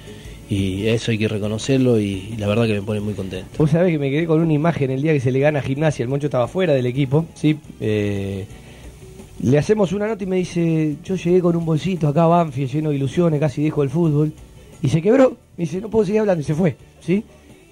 y 0.50 0.88
eso 0.88 1.10
hay 1.10 1.18
que 1.18 1.28
reconocerlo 1.28 1.98
y, 1.98 2.28
y 2.32 2.36
la 2.38 2.46
verdad 2.46 2.66
que 2.66 2.74
me 2.74 2.82
pone 2.82 3.00
muy 3.00 3.14
contento. 3.14 3.46
Vos 3.56 3.70
sabés 3.70 3.92
que 3.92 3.98
me 3.98 4.10
quedé 4.10 4.26
con 4.26 4.40
una 4.40 4.52
imagen 4.52 4.90
el 4.90 5.00
día 5.00 5.12
que 5.12 5.20
se 5.20 5.30
le 5.30 5.38
gana 5.38 5.60
a 5.60 5.62
Gimnasia, 5.62 6.02
el 6.02 6.08
Moncho 6.08 6.26
estaba 6.26 6.48
fuera 6.48 6.74
del 6.74 6.86
equipo, 6.86 7.24
¿sí? 7.34 7.56
Eh, 7.80 8.44
le 9.42 9.58
hacemos 9.58 9.92
una 9.92 10.06
nota 10.06 10.24
y 10.24 10.26
me 10.26 10.36
dice, 10.36 10.96
yo 11.04 11.16
llegué 11.16 11.40
con 11.40 11.56
un 11.56 11.66
bolsito 11.66 12.08
acá 12.08 12.24
a 12.24 12.28
Banfield 12.28 12.70
lleno 12.70 12.90
de 12.90 12.96
ilusiones, 12.96 13.40
casi 13.40 13.62
dejo 13.62 13.82
el 13.82 13.90
fútbol, 13.90 14.32
y 14.80 14.88
se 14.88 15.02
quebró. 15.02 15.36
Me 15.56 15.64
dice, 15.64 15.80
no 15.80 15.90
puedo 15.90 16.04
seguir 16.04 16.20
hablando, 16.20 16.40
y 16.40 16.44
se 16.44 16.54
fue, 16.54 16.76
¿sí? 17.00 17.24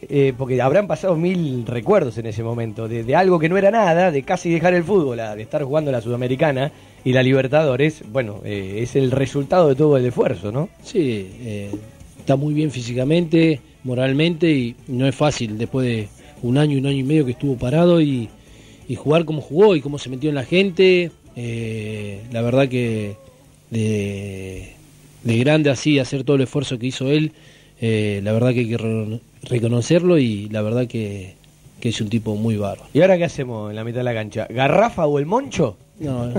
Eh, 0.09 0.33
porque 0.37 0.61
habrán 0.61 0.89
pasado 0.89 1.15
mil 1.15 1.65
recuerdos 1.65 2.19
en 2.19 2.27
ese 2.27 2.43
momento, 2.43 2.89
de, 2.89 3.15
algo 3.15 3.39
que 3.39 3.49
no 3.49 3.57
era 3.57 3.71
nada, 3.71 4.11
de 4.11 4.23
casi 4.25 4.51
dejar 4.51 4.75
el 4.75 4.83
fútbol, 4.83 5.19
de 5.19 5.43
estar 5.43 5.63
jugando 5.63 5.93
la 5.93 6.01
Sudamericana 6.01 6.73
y 7.05 7.13
la 7.13 7.23
Libertadores, 7.23 8.03
bueno, 8.11 8.41
eh, 8.45 8.81
es 8.83 8.97
el 8.97 9.13
resultado 9.13 9.69
de 9.69 9.77
todo 9.77 9.97
el 9.97 10.05
esfuerzo, 10.05 10.51
¿no? 10.51 10.69
Sí, 10.83 11.31
eh, 11.41 11.71
está 12.19 12.35
muy 12.35 12.53
bien 12.53 12.73
físicamente, 12.73 13.61
moralmente 13.85 14.51
y 14.51 14.75
no 14.89 15.07
es 15.07 15.15
fácil 15.15 15.57
después 15.57 15.87
de 15.87 16.09
un 16.43 16.59
año, 16.59 16.79
un 16.79 16.87
año 16.87 16.99
y 16.99 17.05
medio 17.05 17.25
que 17.25 17.33
estuvo 17.33 17.57
parado 17.57 18.01
y 18.01 18.29
jugar 18.97 19.25
como 19.25 19.41
jugó 19.41 19.75
y 19.75 19.81
cómo 19.81 19.99
se 19.99 20.11
metió 20.11 20.29
en 20.29 20.35
la 20.35 20.45
gente. 20.45 21.11
Eh, 21.37 22.23
la 22.33 22.43
verdad 22.43 22.69
que 22.69 23.17
de, 23.71 24.73
de 25.25 25.39
grande 25.39 25.71
así, 25.71 25.99
hacer 25.99 26.25
todo 26.25 26.37
el 26.37 26.43
esfuerzo 26.43 26.79
que 26.79 26.87
hizo 26.87 27.11
él, 27.11 27.33
eh, 27.81 28.21
la 28.23 28.33
verdad 28.33 28.53
que 28.53 28.61
hay 28.61 28.69
que 28.69 28.79
re- 28.79 29.21
reconocerlo 29.45 30.19
y 30.19 30.49
la 30.51 30.63
verdad 30.63 30.87
que, 30.87 31.35
que 31.81 31.89
es 31.89 32.01
un 32.01 32.09
tipo 32.09 32.37
muy 32.37 32.57
bárbaro. 32.57 32.89
¿Y 32.95 33.01
ahora 33.01 33.19
qué 33.19 33.25
hacemos 33.25 33.71
en 33.71 33.77
la 33.77 33.85
mitad 33.85 33.99
de 33.99 34.05
la 34.05 34.15
cancha? 34.15 34.47
¿Garrafa 34.49 35.07
o 35.07 35.19
el 35.19 35.27
Moncho? 35.27 35.77
No, 35.99 36.33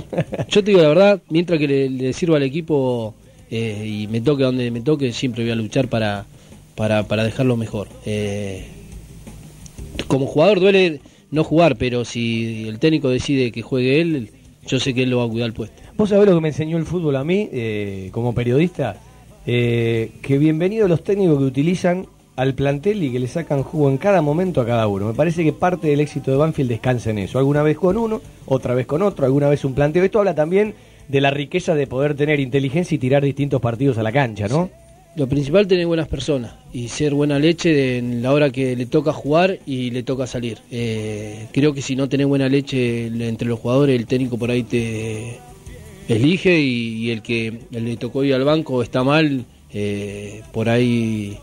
yo 0.49 0.63
te 0.63 0.71
digo 0.71 0.81
la 0.81 0.89
verdad, 0.89 1.21
mientras 1.29 1.59
que 1.59 1.67
le, 1.67 1.89
le 1.89 2.13
sirva 2.13 2.37
al 2.37 2.43
equipo 2.43 3.15
eh, 3.49 3.85
y 3.85 4.07
me 4.07 4.19
toque 4.21 4.43
donde 4.43 4.69
me 4.71 4.81
toque, 4.81 5.13
siempre 5.13 5.43
voy 5.43 5.51
a 5.51 5.55
luchar 5.55 5.87
para, 5.87 6.25
para, 6.75 7.03
para 7.07 7.23
dejarlo 7.23 7.55
mejor. 7.55 7.87
Eh, 8.05 8.65
como 10.07 10.25
jugador 10.25 10.59
duele 10.59 10.99
no 11.31 11.43
jugar, 11.43 11.77
pero 11.77 12.03
si 12.05 12.67
el 12.67 12.79
técnico 12.79 13.09
decide 13.09 13.51
que 13.51 13.61
juegue 13.61 14.01
él, 14.01 14.29
yo 14.67 14.79
sé 14.79 14.93
que 14.93 15.03
él 15.03 15.09
lo 15.09 15.17
va 15.17 15.25
a 15.25 15.27
cuidar 15.27 15.47
el 15.47 15.53
puesto. 15.53 15.81
Vos 15.95 16.09
sabés 16.09 16.27
lo 16.27 16.35
que 16.35 16.41
me 16.41 16.49
enseñó 16.49 16.77
el 16.77 16.85
fútbol 16.85 17.15
a 17.15 17.23
mí, 17.23 17.49
eh, 17.51 18.09
como 18.11 18.33
periodista, 18.33 18.95
Eh, 19.45 20.11
que 20.21 20.37
bienvenidos 20.37 20.89
los 20.89 21.03
técnicos 21.03 21.37
que 21.37 21.43
utilizan 21.43 22.05
al 22.37 22.53
plantel 22.53 23.03
y 23.03 23.11
que 23.11 23.19
le 23.19 23.27
sacan 23.27 23.61
jugo 23.61 23.89
en 23.89 23.97
cada 23.97 24.21
momento 24.21 24.61
a 24.61 24.65
cada 24.65 24.87
uno. 24.87 25.07
Me 25.07 25.13
parece 25.13 25.43
que 25.43 25.51
parte 25.51 25.87
del 25.87 25.99
éxito 25.99 26.31
de 26.31 26.37
Banfield 26.37 26.69
descansa 26.69 27.09
en 27.09 27.17
eso. 27.17 27.39
Alguna 27.39 27.61
vez 27.61 27.77
con 27.77 27.97
uno, 27.97 28.21
otra 28.45 28.73
vez 28.73 28.85
con 28.85 29.01
otro, 29.01 29.25
alguna 29.25 29.49
vez 29.49 29.65
un 29.65 29.73
planteo. 29.73 30.01
Esto 30.05 30.19
habla 30.19 30.33
también 30.33 30.75
de 31.09 31.19
la 31.19 31.29
riqueza 31.29 31.75
de 31.75 31.87
poder 31.87 32.15
tener 32.15 32.39
inteligencia 32.39 32.95
y 32.95 32.99
tirar 32.99 33.21
distintos 33.21 33.59
partidos 33.59 33.97
a 33.97 34.03
la 34.03 34.13
cancha, 34.13 34.47
¿no? 34.47 34.69
Lo 35.15 35.27
principal 35.27 35.67
tener 35.67 35.85
buenas 35.85 36.07
personas 36.07 36.53
y 36.73 36.87
ser 36.87 37.13
buena 37.13 37.37
leche 37.37 37.97
en 37.99 38.23
la 38.23 38.33
hora 38.33 38.49
que 38.49 38.75
le 38.75 38.87
toca 38.87 39.13
jugar 39.13 39.59
y 39.65 39.91
le 39.91 40.01
toca 40.01 40.25
salir. 40.25 40.57
Eh, 40.71 41.47
creo 41.53 41.71
que 41.73 41.83
si 41.83 41.95
no 41.95 42.09
tenés 42.09 42.25
buena 42.25 42.49
leche 42.49 43.11
le- 43.11 43.27
entre 43.27 43.47
los 43.47 43.59
jugadores, 43.59 43.95
el 43.99 44.07
técnico 44.07 44.39
por 44.39 44.49
ahí 44.49 44.63
te 44.63 45.37
elige 46.07 46.59
y, 46.59 46.95
y 47.05 47.11
el 47.11 47.21
que 47.21 47.59
le 47.69 47.95
tocó 47.97 48.23
ir 48.23 48.33
al 48.33 48.43
banco 48.43 48.81
está 48.81 49.03
mal, 49.03 49.45
eh, 49.71 50.41
por 50.51 50.67
ahí 50.67 51.37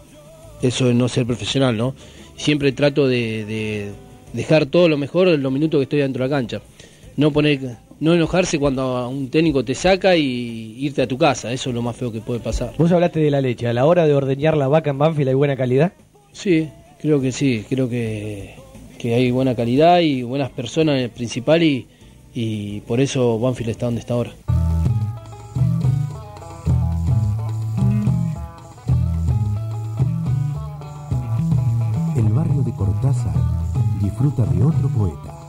eso 0.63 0.91
es 0.91 0.97
no 0.97 1.09
ser 1.09 1.25
profesional, 1.27 1.77
¿no? 1.77 1.95
Siempre 2.37 2.73
trato 2.73 3.07
de, 3.07 3.45
de 3.45 3.91
dejar 4.33 4.67
todo 4.67 4.89
lo 4.89 4.99
mejor 4.99 5.29
en 5.29 5.43
los 5.45 5.53
minutos 5.53 5.79
que 5.79 5.85
estoy 5.85 6.01
dentro 6.01 6.25
de 6.25 6.29
la 6.31 6.37
cancha. 6.37 6.61
No 7.17 7.31
poner, 7.31 7.77
no 8.01 8.15
enojarse 8.15 8.59
cuando 8.59 9.09
un 9.09 9.29
técnico 9.29 9.65
te 9.65 9.75
saca 9.75 10.17
y 10.17 10.77
irte 10.79 11.03
a 11.03 11.07
tu 11.07 11.19
casa, 11.19 11.53
eso 11.53 11.71
es 11.71 11.75
lo 11.75 11.83
más 11.83 11.97
feo 11.97 12.11
que 12.11 12.21
puede 12.21 12.41
pasar. 12.41 12.73
Vos 12.79 12.91
hablaste 12.93 13.21
de 13.21 13.31
la 13.31 13.41
leche. 13.41 13.67
A 13.67 13.73
la 13.73 13.85
hora 13.85 14.07
de 14.07 14.15
ordeñar 14.15 14.57
la 14.57 14.69
vaca 14.69 14.91
en 14.91 14.99
Banfield 14.99 15.29
hay 15.29 15.35
buena 15.35 15.57
calidad. 15.57 15.93
Sí, 16.33 16.69
creo 17.01 17.21
que 17.21 17.33
sí, 17.33 17.65
creo 17.69 17.89
que, 17.89 18.55
que 18.99 19.15
hay 19.15 19.31
buena 19.31 19.55
calidad 19.55 20.01
y 20.01 20.23
buenas 20.23 20.51
personas 20.51 20.97
en 20.97 21.03
el 21.03 21.11
principal 21.11 21.63
y, 21.63 21.87
y 22.35 22.81
por 22.81 23.01
eso 23.01 23.39
Banfield 23.39 23.71
está 23.71 23.87
donde 23.87 24.01
está 24.01 24.15
ahora. 24.15 24.33
El 32.17 32.33
barrio 32.33 32.63
de 32.63 32.73
Cortázar 32.73 33.35
disfruta 34.01 34.45
de 34.47 34.63
otro 34.63 34.89
poeta. 34.89 35.40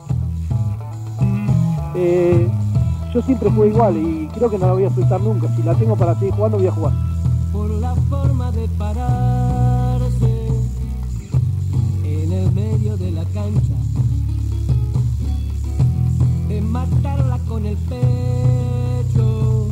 Eh, 1.96 2.48
yo 3.14 3.22
siempre 3.22 3.50
juego 3.50 3.66
igual 3.66 3.98
y 3.98 4.28
creo 4.34 4.50
que 4.50 4.58
no 4.58 4.68
la 4.68 4.74
voy 4.74 4.86
a 4.86 4.90
soltar 4.90 5.22
nunca. 5.22 5.54
Si 5.56 5.64
la 5.64 5.76
tengo 5.76 5.96
para 5.96 6.16
seguir 6.16 6.34
jugando, 6.34 6.58
voy 6.58 6.68
a 6.68 6.72
jugar. 6.72 6.94
por 7.52 7.70
la 7.70 7.94
forma 8.10 8.52
de 8.52 8.68
pararse 8.78 10.48
en 12.06 12.32
el 12.32 12.52
medio 12.54 12.96
de 12.96 13.12
la 13.12 13.26
cancha, 13.26 13.76
de 16.48 16.62
matarla 16.62 17.38
con 17.50 17.66
el 17.66 17.76
pecho, 17.76 19.68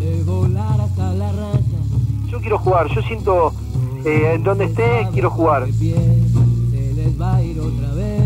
de 0.00 0.22
volar 0.24 0.80
hasta 0.80 1.14
la 1.14 1.30
raya. 1.30 1.78
Yo 2.28 2.40
quiero 2.40 2.58
jugar, 2.58 2.88
yo 2.88 3.02
siento 3.02 3.52
eh, 4.04 4.32
en 4.34 4.42
donde 4.42 4.64
esté, 4.64 5.08
quiero 5.12 5.30
jugar. 5.30 5.68
Se 5.72 6.92
les 6.94 7.20
va 7.20 7.36
a 7.36 7.42
ir 7.44 7.60
otra 7.60 7.94
vez. 7.94 8.17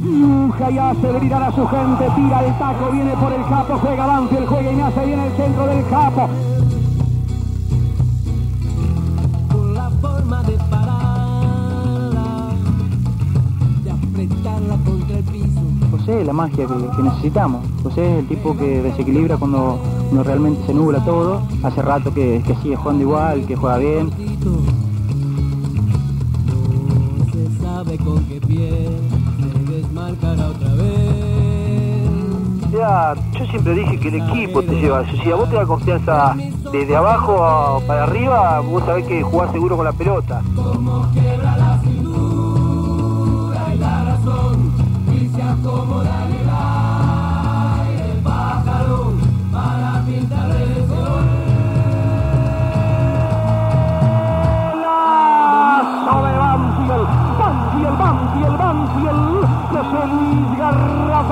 Jaya 0.00 0.90
hace 0.90 1.12
gritar 1.12 1.42
a 1.42 1.52
su 1.52 1.66
gente, 1.66 2.08
tira 2.16 2.46
el 2.46 2.58
taco, 2.58 2.90
viene 2.90 3.12
por 3.16 3.32
el 3.34 3.42
capo, 3.42 3.78
juega 3.82 4.06
Banfield, 4.06 4.46
juega 4.46 4.72
Ignacio, 4.72 5.02
viene 5.04 5.26
el 5.26 5.36
centro 5.36 5.66
del 5.66 5.86
capo. 5.88 6.28
Por 9.52 9.66
la 9.74 9.90
forma 9.90 10.42
de 10.44 10.52
pararla, 10.70 12.48
de 13.84 13.92
proyectarla 14.12 14.76
contra 14.86 15.18
el 15.18 15.24
piso. 15.24 15.60
José 15.90 16.20
es 16.20 16.26
la 16.26 16.32
magia 16.32 16.66
que, 16.66 16.96
que 16.96 17.02
necesitamos. 17.02 17.62
José 17.82 18.10
es 18.10 18.18
el 18.20 18.28
tipo 18.28 18.56
que 18.56 18.80
desequilibra 18.80 19.36
cuando, 19.36 19.78
cuando 20.08 20.22
realmente 20.22 20.66
se 20.66 20.72
nubla 20.72 21.04
todo. 21.04 21.42
Hace 21.62 21.82
rato 21.82 22.14
que, 22.14 22.42
que 22.46 22.54
sigue 22.56 22.76
jugando 22.76 23.02
igual, 23.02 23.46
que 23.46 23.54
juega 23.54 23.76
bien. 23.76 24.10
No 27.18 27.32
se 27.32 27.62
sabe 27.62 27.98
con 27.98 28.24
qué 28.24 28.40
pie 28.40 28.88
otra 30.12 30.72
vez. 30.74 32.10
Ya, 32.72 33.14
yo 33.38 33.46
siempre 33.46 33.74
dije 33.74 33.98
que 34.00 34.08
el 34.08 34.14
equipo 34.16 34.62
te 34.62 34.74
lleva. 34.80 35.04
Si 35.10 35.30
a 35.30 35.34
vos 35.34 35.48
te 35.50 35.56
da 35.56 35.66
confianza 35.66 36.34
desde 36.72 36.96
abajo 36.96 37.42
a- 37.44 37.80
para 37.86 38.04
arriba, 38.04 38.60
vos 38.60 38.82
sabés 38.84 39.06
que 39.06 39.22
jugás 39.22 39.50
seguro 39.52 39.76
con 39.76 39.84
la 39.84 39.92
pelota. 39.92 40.40
Como 40.54 41.06
quiebra 41.12 41.56
la 41.56 41.78
cintura 41.80 43.74
y 43.74 43.78
la 43.78 44.04
razón 44.04 44.72
y 45.12 45.28
se 45.28 45.42
acomoda 45.42 46.26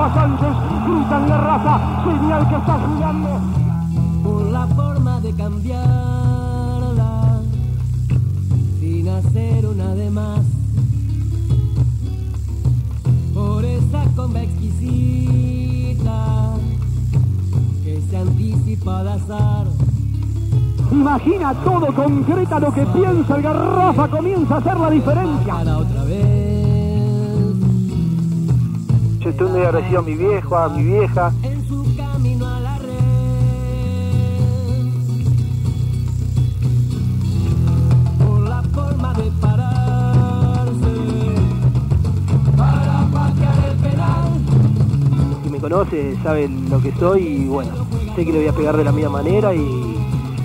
Garrafa 0.09 0.13
Sánchez, 0.13 0.55
gritan 0.85 1.27
Garrafa, 1.27 2.03
señal 2.03 2.47
que 2.49 2.55
está 2.55 2.79
jugando. 2.79 3.29
por 4.23 4.45
la 4.51 4.65
forma 4.67 5.19
de 5.21 5.33
cambiarla 5.33 7.41
sin 8.79 9.07
hacer 9.07 9.67
una 9.67 9.93
de 9.93 10.09
más 10.09 10.41
por 13.33 13.63
esa 13.63 14.03
comba 14.15 14.41
exquisita 14.41 16.55
que 17.83 18.01
se 18.09 18.17
anticipa 18.17 18.99
al 18.99 19.09
azar 19.09 19.67
Imagina 20.91 21.53
todo, 21.63 21.93
concreta 21.93 22.59
lo 22.59 22.73
que 22.73 22.83
piensa 22.87 23.35
el 23.35 23.43
Garrafa, 23.43 24.07
comienza 24.07 24.55
a 24.55 24.57
hacer 24.57 24.79
la 24.79 24.89
diferencia. 24.89 25.77
otra 25.77 26.03
vez 26.03 26.48
estoy 29.29 29.49
muy 29.49 29.61
agradecido 29.61 29.99
a 29.99 30.01
mi 30.01 30.15
viejo, 30.15 30.57
a 30.57 30.69
mi 30.69 30.83
vieja. 30.83 31.31
en 31.43 31.67
su 31.67 31.95
camino 31.95 32.47
a 32.47 32.59
la 32.59 32.77
red 32.79 32.89
por 38.17 38.39
la 38.41 38.63
forma 38.63 39.13
de 39.13 39.31
pararse 39.39 40.95
para 42.57 43.07
patear 43.13 43.65
el 43.69 43.77
penal 43.77 44.31
que 45.43 45.49
me 45.49 45.59
conocen 45.59 46.23
saben 46.23 46.69
lo 46.69 46.81
que 46.81 46.91
soy 46.93 47.21
y 47.21 47.47
bueno, 47.47 47.71
sé 48.15 48.25
que 48.25 48.31
le 48.31 48.39
voy 48.39 48.47
a 48.47 48.53
pegar 48.53 48.77
de 48.77 48.83
la 48.83 48.91
misma 48.91 49.11
manera 49.11 49.53
y, 49.53 49.95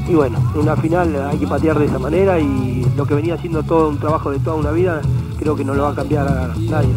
y 0.09 0.15
bueno, 0.15 0.39
en 0.55 0.61
una 0.61 0.77
final 0.77 1.29
hay 1.31 1.39
que 1.39 1.47
patear 1.47 1.79
de 1.79 1.87
esa 1.87 1.99
manera 1.99 2.39
y 2.39 2.85
lo 2.97 3.07
que 3.07 3.15
venía 3.15 3.35
haciendo 3.35 3.63
todo 3.63 3.89
un 3.89 3.99
trabajo 3.99 4.31
de 4.31 4.39
toda 4.41 4.57
una 4.57 4.71
vida, 4.71 5.01
creo 5.39 5.57
que 5.57 5.65
no 5.65 5.75
lo 5.75 5.85
va 5.85 5.91
a 5.91 5.95
cambiar 5.95 6.29
a 6.29 6.55
nadie. 6.69 6.91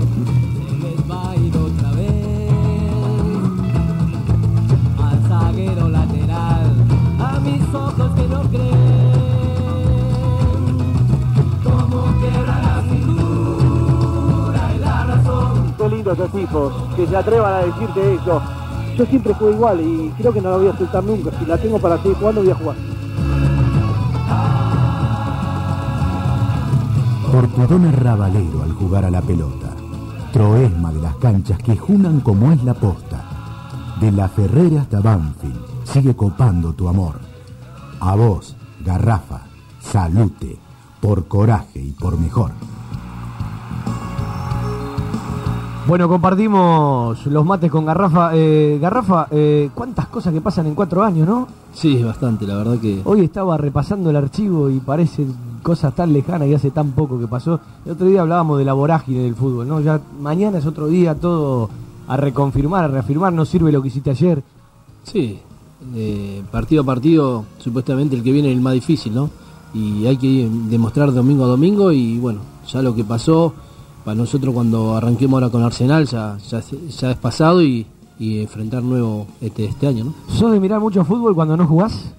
Tipos, 16.29 16.73
que 16.95 17.07
se 17.07 17.15
atrevan 17.15 17.53
a 17.53 17.65
decirte 17.65 18.15
eso. 18.15 18.41
Yo 18.97 19.05
siempre 19.05 19.33
juego 19.33 19.53
igual 19.53 19.81
y 19.81 20.09
creo 20.17 20.33
que 20.33 20.41
no 20.41 20.51
la 20.51 20.57
voy 20.57 20.67
a 20.67 20.77
soltar 20.77 21.03
nunca. 21.03 21.31
Si 21.37 21.45
la 21.45 21.57
tengo 21.57 21.79
para 21.79 21.97
seguir 21.97 22.17
jugando, 22.17 22.41
voy 22.41 22.51
a 22.51 22.55
jugar. 22.55 22.75
Corcodón 27.31 27.85
es 27.85 27.95
rabalero 27.99 28.63
al 28.63 28.71
jugar 28.73 29.05
a 29.05 29.11
la 29.11 29.21
pelota. 29.21 29.67
Troesma 30.31 30.91
de 30.91 31.01
las 31.01 31.15
canchas 31.17 31.59
que 31.59 31.77
junan 31.77 32.21
como 32.21 32.51
es 32.51 32.63
la 32.63 32.73
posta. 32.73 33.23
De 33.99 34.11
la 34.11 34.27
Ferrera 34.27 34.81
hasta 34.81 34.99
Banfield, 35.01 35.59
sigue 35.83 36.15
copando 36.15 36.73
tu 36.73 36.87
amor. 36.87 37.19
A 37.99 38.15
vos, 38.15 38.55
Garrafa, 38.83 39.41
salute, 39.79 40.57
por 41.01 41.27
coraje 41.27 41.79
y 41.79 41.91
por 41.91 42.17
mejor. 42.17 42.51
Bueno, 45.87 46.09
compartimos 46.09 47.25
los 47.27 47.45
mates 47.45 47.71
con 47.71 47.85
Garrafa. 47.85 48.31
Eh, 48.33 48.77
Garrafa, 48.81 49.27
eh, 49.31 49.69
¿cuántas 49.73 50.07
cosas 50.07 50.33
que 50.33 50.41
pasan 50.41 50.67
en 50.67 50.75
cuatro 50.75 51.01
años, 51.01 51.25
no? 51.25 51.47
Sí, 51.73 52.03
bastante, 52.03 52.45
la 52.45 52.57
verdad 52.57 52.77
que... 52.77 53.01
Hoy 53.05 53.21
estaba 53.21 53.55
repasando 53.55 54.09
el 54.09 54.17
archivo 54.17 54.69
y 54.69 54.79
parece 54.79 55.25
cosas 55.63 55.95
tan 55.95 56.11
lejanas 56.11 56.49
y 56.49 56.53
hace 56.53 56.71
tan 56.71 56.91
poco 56.91 57.17
que 57.17 57.25
pasó. 57.25 57.61
El 57.85 57.93
otro 57.93 58.05
día 58.05 58.19
hablábamos 58.19 58.59
de 58.59 58.65
la 58.65 58.73
vorágine 58.73 59.21
del 59.21 59.35
fútbol, 59.35 59.65
¿no? 59.65 59.79
Ya 59.79 60.01
mañana 60.19 60.57
es 60.57 60.65
otro 60.65 60.87
día, 60.87 61.15
todo 61.15 61.69
a 62.09 62.17
reconfirmar, 62.17 62.83
a 62.83 62.87
reafirmar, 62.89 63.31
no 63.31 63.45
sirve 63.45 63.71
lo 63.71 63.81
que 63.81 63.87
hiciste 63.87 64.09
ayer. 64.09 64.43
Sí, 65.03 65.39
eh, 65.95 66.43
partido 66.51 66.81
a 66.81 66.85
partido, 66.85 67.45
supuestamente 67.59 68.13
el 68.13 68.23
que 68.23 68.33
viene 68.33 68.49
es 68.49 68.57
el 68.57 68.61
más 68.61 68.73
difícil, 68.73 69.15
¿no? 69.15 69.29
Y 69.73 70.05
hay 70.05 70.17
que 70.17 70.49
demostrar 70.69 71.13
domingo 71.13 71.45
a 71.45 71.47
domingo 71.47 71.93
y 71.93 72.19
bueno, 72.19 72.41
ya 72.67 72.81
lo 72.81 72.93
que 72.93 73.05
pasó, 73.05 73.53
para 74.07 74.15
nosotros 74.15 74.53
cuando 74.53 74.95
arranquemos 74.95 75.33
ahora 75.33 75.51
con 75.51 75.63
Arsenal 75.63 76.05
ya, 76.05 76.37
ya, 76.49 76.63
ya 76.97 77.11
es 77.11 77.17
pasado 77.17 77.61
y, 77.61 77.85
y 78.17 78.39
enfrentar 78.39 78.81
nuevo 78.81 79.27
este, 79.41 79.65
este 79.65 79.85
año, 79.85 80.05
¿no? 80.05 80.13
¿Sos 80.33 80.49
de 80.49 80.61
mirar 80.61 80.79
mucho 80.79 81.03
fútbol 81.03 81.35
cuando 81.35 81.57
no 81.57 81.67
jugás? 81.67 82.13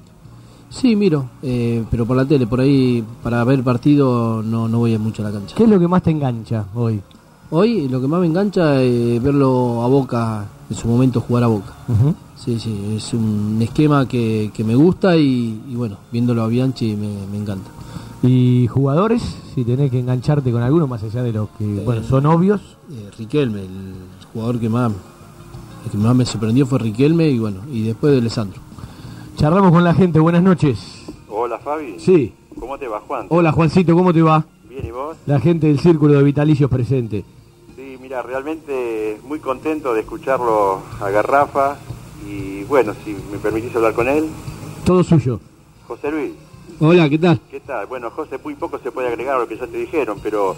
Sí, 0.68 0.94
miro, 0.94 1.30
eh, 1.42 1.82
pero 1.90 2.04
por 2.04 2.18
la 2.18 2.26
tele, 2.26 2.46
por 2.46 2.60
ahí 2.60 3.02
para 3.22 3.42
ver 3.44 3.64
partido 3.64 4.42
no, 4.42 4.68
no 4.68 4.80
voy 4.80 4.98
mucho 4.98 5.22
a 5.22 5.30
la 5.30 5.32
cancha. 5.32 5.56
¿Qué 5.56 5.64
es 5.64 5.70
lo 5.70 5.80
que 5.80 5.88
más 5.88 6.02
te 6.02 6.10
engancha 6.10 6.66
hoy? 6.74 7.00
Hoy 7.50 7.88
lo 7.88 8.02
que 8.02 8.06
más 8.06 8.20
me 8.20 8.26
engancha 8.26 8.82
es 8.82 9.22
verlo 9.22 9.82
a 9.82 9.86
Boca, 9.88 10.44
en 10.68 10.76
su 10.76 10.88
momento 10.88 11.22
jugar 11.22 11.44
a 11.44 11.46
Boca. 11.46 11.72
Sí, 12.36 12.60
sí, 12.60 12.96
es 12.96 13.14
un 13.14 13.56
esquema 13.62 14.06
que, 14.06 14.50
que 14.52 14.62
me 14.62 14.74
gusta 14.74 15.16
y, 15.16 15.58
y 15.66 15.74
bueno, 15.74 15.96
viéndolo 16.12 16.42
a 16.42 16.48
Bianchi 16.48 16.94
me, 16.96 17.08
me 17.32 17.38
encanta. 17.38 17.70
¿Y 18.22 18.66
jugadores? 18.66 19.22
Si 19.54 19.64
tenés 19.64 19.90
que 19.90 20.00
engancharte 20.00 20.50
con 20.50 20.62
alguno, 20.62 20.86
más 20.88 21.02
allá 21.02 21.22
de 21.22 21.32
los 21.32 21.48
que 21.50 21.64
bueno, 21.84 22.02
son 22.02 22.26
obvios. 22.26 22.60
Eh, 22.90 23.10
Riquelme, 23.16 23.60
el 23.62 23.94
jugador 24.32 24.58
que 24.58 24.68
más, 24.68 24.92
el 25.84 25.90
que 25.90 25.96
más 25.98 26.16
me 26.16 26.24
sorprendió 26.24 26.66
fue 26.66 26.80
Riquelme 26.80 27.28
y 27.28 27.38
bueno, 27.38 27.60
y 27.70 27.82
después 27.82 28.12
de 28.12 28.18
Alessandro. 28.18 28.60
Charlamos 29.36 29.70
con 29.70 29.84
la 29.84 29.94
gente, 29.94 30.18
buenas 30.18 30.42
noches. 30.42 31.06
Hola 31.28 31.58
Fabi. 31.58 32.00
Sí. 32.00 32.34
¿Cómo 32.58 32.76
te 32.76 32.88
va 32.88 33.00
Juan? 33.06 33.26
Hola 33.28 33.52
Juancito, 33.52 33.94
¿cómo 33.94 34.12
te 34.12 34.22
va? 34.22 34.44
Bien, 34.68 34.84
¿y 34.84 34.90
vos? 34.90 35.16
La 35.26 35.38
gente 35.38 35.68
del 35.68 35.78
Círculo 35.78 36.14
de 36.14 36.24
Vitalicios 36.24 36.68
presente. 36.68 37.24
Sí, 37.76 37.96
mira, 38.02 38.20
realmente 38.22 39.20
muy 39.24 39.38
contento 39.38 39.94
de 39.94 40.00
escucharlo 40.00 40.80
a 41.00 41.08
Garrafa 41.10 41.76
y 42.28 42.64
bueno, 42.64 42.94
si 43.04 43.16
me 43.30 43.38
permitís 43.38 43.76
hablar 43.76 43.94
con 43.94 44.08
él. 44.08 44.26
Todo 44.84 45.04
suyo. 45.04 45.38
José 45.86 46.10
Luis, 46.10 46.32
Hola, 46.80 47.08
¿qué 47.08 47.18
tal? 47.18 47.40
¿qué 47.50 47.58
tal? 47.58 47.86
Bueno, 47.86 48.10
José, 48.10 48.38
muy 48.42 48.54
poco 48.54 48.78
se 48.78 48.92
puede 48.92 49.08
agregar 49.08 49.34
a 49.34 49.38
lo 49.40 49.48
que 49.48 49.56
ya 49.56 49.66
te 49.66 49.78
dijeron, 49.78 50.20
pero 50.22 50.54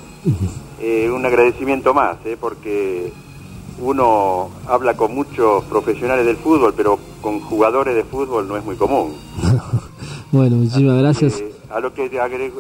eh, 0.79 1.11
un 1.11 1.25
agradecimiento 1.25 1.95
más, 1.95 2.19
¿eh? 2.27 2.37
porque 2.39 3.11
uno 3.81 4.51
habla 4.67 4.95
con 4.97 5.15
muchos 5.15 5.65
profesionales 5.65 6.27
del 6.27 6.37
fútbol, 6.37 6.75
pero 6.77 6.99
con 7.23 7.41
jugadores 7.41 7.95
de 7.95 8.05
fútbol 8.05 8.47
no 8.47 8.57
es 8.57 8.65
muy 8.65 8.77
común. 8.77 9.15
Bueno, 10.33 10.59
muchísimas 10.59 10.97
gracias. 11.01 11.43
A 11.71 11.81
lo 11.81 11.93
que 11.93 12.09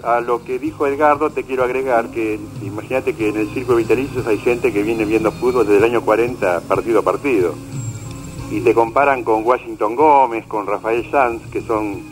a 0.02 0.20
lo 0.20 0.42
que 0.42 0.58
dijo 0.58 0.88
Edgardo 0.88 1.30
te 1.30 1.44
quiero 1.44 1.62
agregar 1.62 2.10
que 2.10 2.40
imagínate 2.62 3.14
que 3.14 3.28
en 3.28 3.36
el 3.36 3.48
Círculo 3.54 3.76
Vitalicios 3.78 4.26
hay 4.26 4.38
gente 4.38 4.72
que 4.72 4.82
viene 4.82 5.04
viendo 5.04 5.30
fútbol 5.30 5.64
desde 5.64 5.78
el 5.78 5.84
año 5.84 6.00
40 6.00 6.62
partido 6.62 6.98
a 6.98 7.02
partido 7.02 7.54
y 8.50 8.60
te 8.62 8.74
comparan 8.74 9.22
con 9.22 9.44
Washington 9.44 9.94
Gómez, 9.94 10.46
con 10.48 10.66
Rafael 10.66 11.08
Sanz, 11.12 11.42
que 11.52 11.62
son 11.62 12.02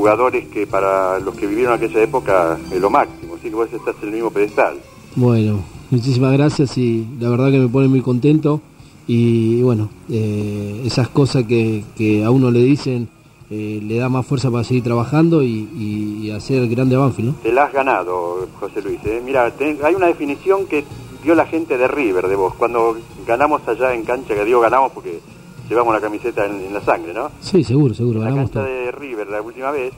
jugadores 0.00 0.46
que 0.48 0.66
para 0.66 1.18
los 1.20 1.34
que 1.36 1.46
vivieron 1.46 1.72
aquella 1.72 2.02
época 2.02 2.58
es 2.70 2.78
lo 2.78 2.90
máximo, 2.90 3.34
así 3.36 3.48
que 3.48 3.54
vos 3.54 3.72
estás 3.72 3.94
en 4.02 4.08
el 4.08 4.14
mismo 4.16 4.30
pedestal. 4.30 4.74
Bueno, 5.14 5.60
muchísimas 5.90 6.34
gracias 6.34 6.76
y 6.76 7.06
la 7.18 7.30
verdad 7.30 7.50
que 7.50 7.58
me 7.58 7.68
pone 7.68 7.88
muy 7.88 8.02
contento 8.02 8.60
y 9.06 9.62
bueno, 9.62 9.88
eh, 10.10 10.82
esas 10.84 11.08
cosas 11.08 11.44
que, 11.44 11.82
que 11.96 12.22
a 12.24 12.30
uno 12.30 12.50
le 12.50 12.60
dicen 12.60 13.08
eh, 13.48 13.80
le 13.82 13.96
da 13.96 14.10
más 14.10 14.26
fuerza 14.26 14.50
para 14.50 14.64
seguir 14.64 14.82
trabajando 14.84 15.42
y, 15.42 15.66
y- 15.78 16.18
y 16.26 16.30
hacer 16.30 16.68
grande 16.68 16.96
Banfield, 16.96 17.28
¿no? 17.30 17.34
Te 17.42 17.52
la 17.52 17.64
has 17.64 17.72
ganado, 17.72 18.46
José 18.60 18.82
Luis. 18.82 18.98
¿eh? 19.06 19.22
Mira, 19.24 19.50
te- 19.52 19.78
hay 19.82 19.94
una 19.94 20.08
definición 20.08 20.66
que 20.66 20.84
dio 21.22 21.34
la 21.34 21.46
gente 21.46 21.78
de 21.78 21.88
River, 21.88 22.28
de 22.28 22.36
vos, 22.36 22.52
cuando 22.54 22.98
ganamos 23.26 23.66
allá 23.66 23.94
en 23.94 24.02
cancha, 24.04 24.34
que 24.34 24.44
digo 24.44 24.60
ganamos 24.60 24.92
porque 24.92 25.20
llevamos 25.68 25.94
la 25.94 26.00
camiseta 26.00 26.46
en, 26.46 26.64
en 26.66 26.74
la 26.74 26.80
sangre, 26.80 27.12
¿no? 27.12 27.30
Sí, 27.40 27.64
seguro, 27.64 27.94
seguro, 27.94 28.22
En 28.22 28.30
la 28.30 28.34
cancha 28.34 28.62
de 28.62 28.92
River 28.92 29.28
la 29.28 29.42
última 29.42 29.70
vez, 29.70 29.92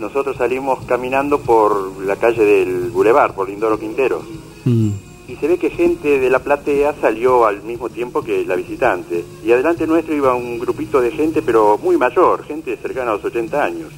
nosotros 0.00 0.36
salimos 0.36 0.84
caminando 0.86 1.38
por 1.40 2.02
la 2.02 2.16
calle 2.16 2.44
del 2.44 2.90
Boulevard, 2.90 3.34
por 3.34 3.48
Lindoro 3.48 3.78
Quintero. 3.78 4.22
Mm, 4.64 4.90
y 5.28 5.36
se 5.36 5.46
ve 5.46 5.58
que 5.58 5.70
gente 5.70 6.18
de 6.18 6.30
la 6.30 6.40
platea 6.40 6.94
salió 7.00 7.46
al 7.46 7.62
mismo 7.62 7.88
tiempo 7.88 8.22
que 8.22 8.44
la 8.44 8.56
visitante. 8.56 9.24
Y 9.44 9.52
adelante 9.52 9.86
nuestro 9.86 10.14
iba 10.14 10.34
un 10.34 10.58
grupito 10.58 11.00
de 11.00 11.12
gente, 11.12 11.40
pero 11.40 11.78
muy 11.78 11.96
mayor, 11.96 12.42
gente 12.44 12.76
cercana 12.76 13.12
a 13.12 13.14
los 13.14 13.24
80 13.24 13.62
años. 13.62 13.92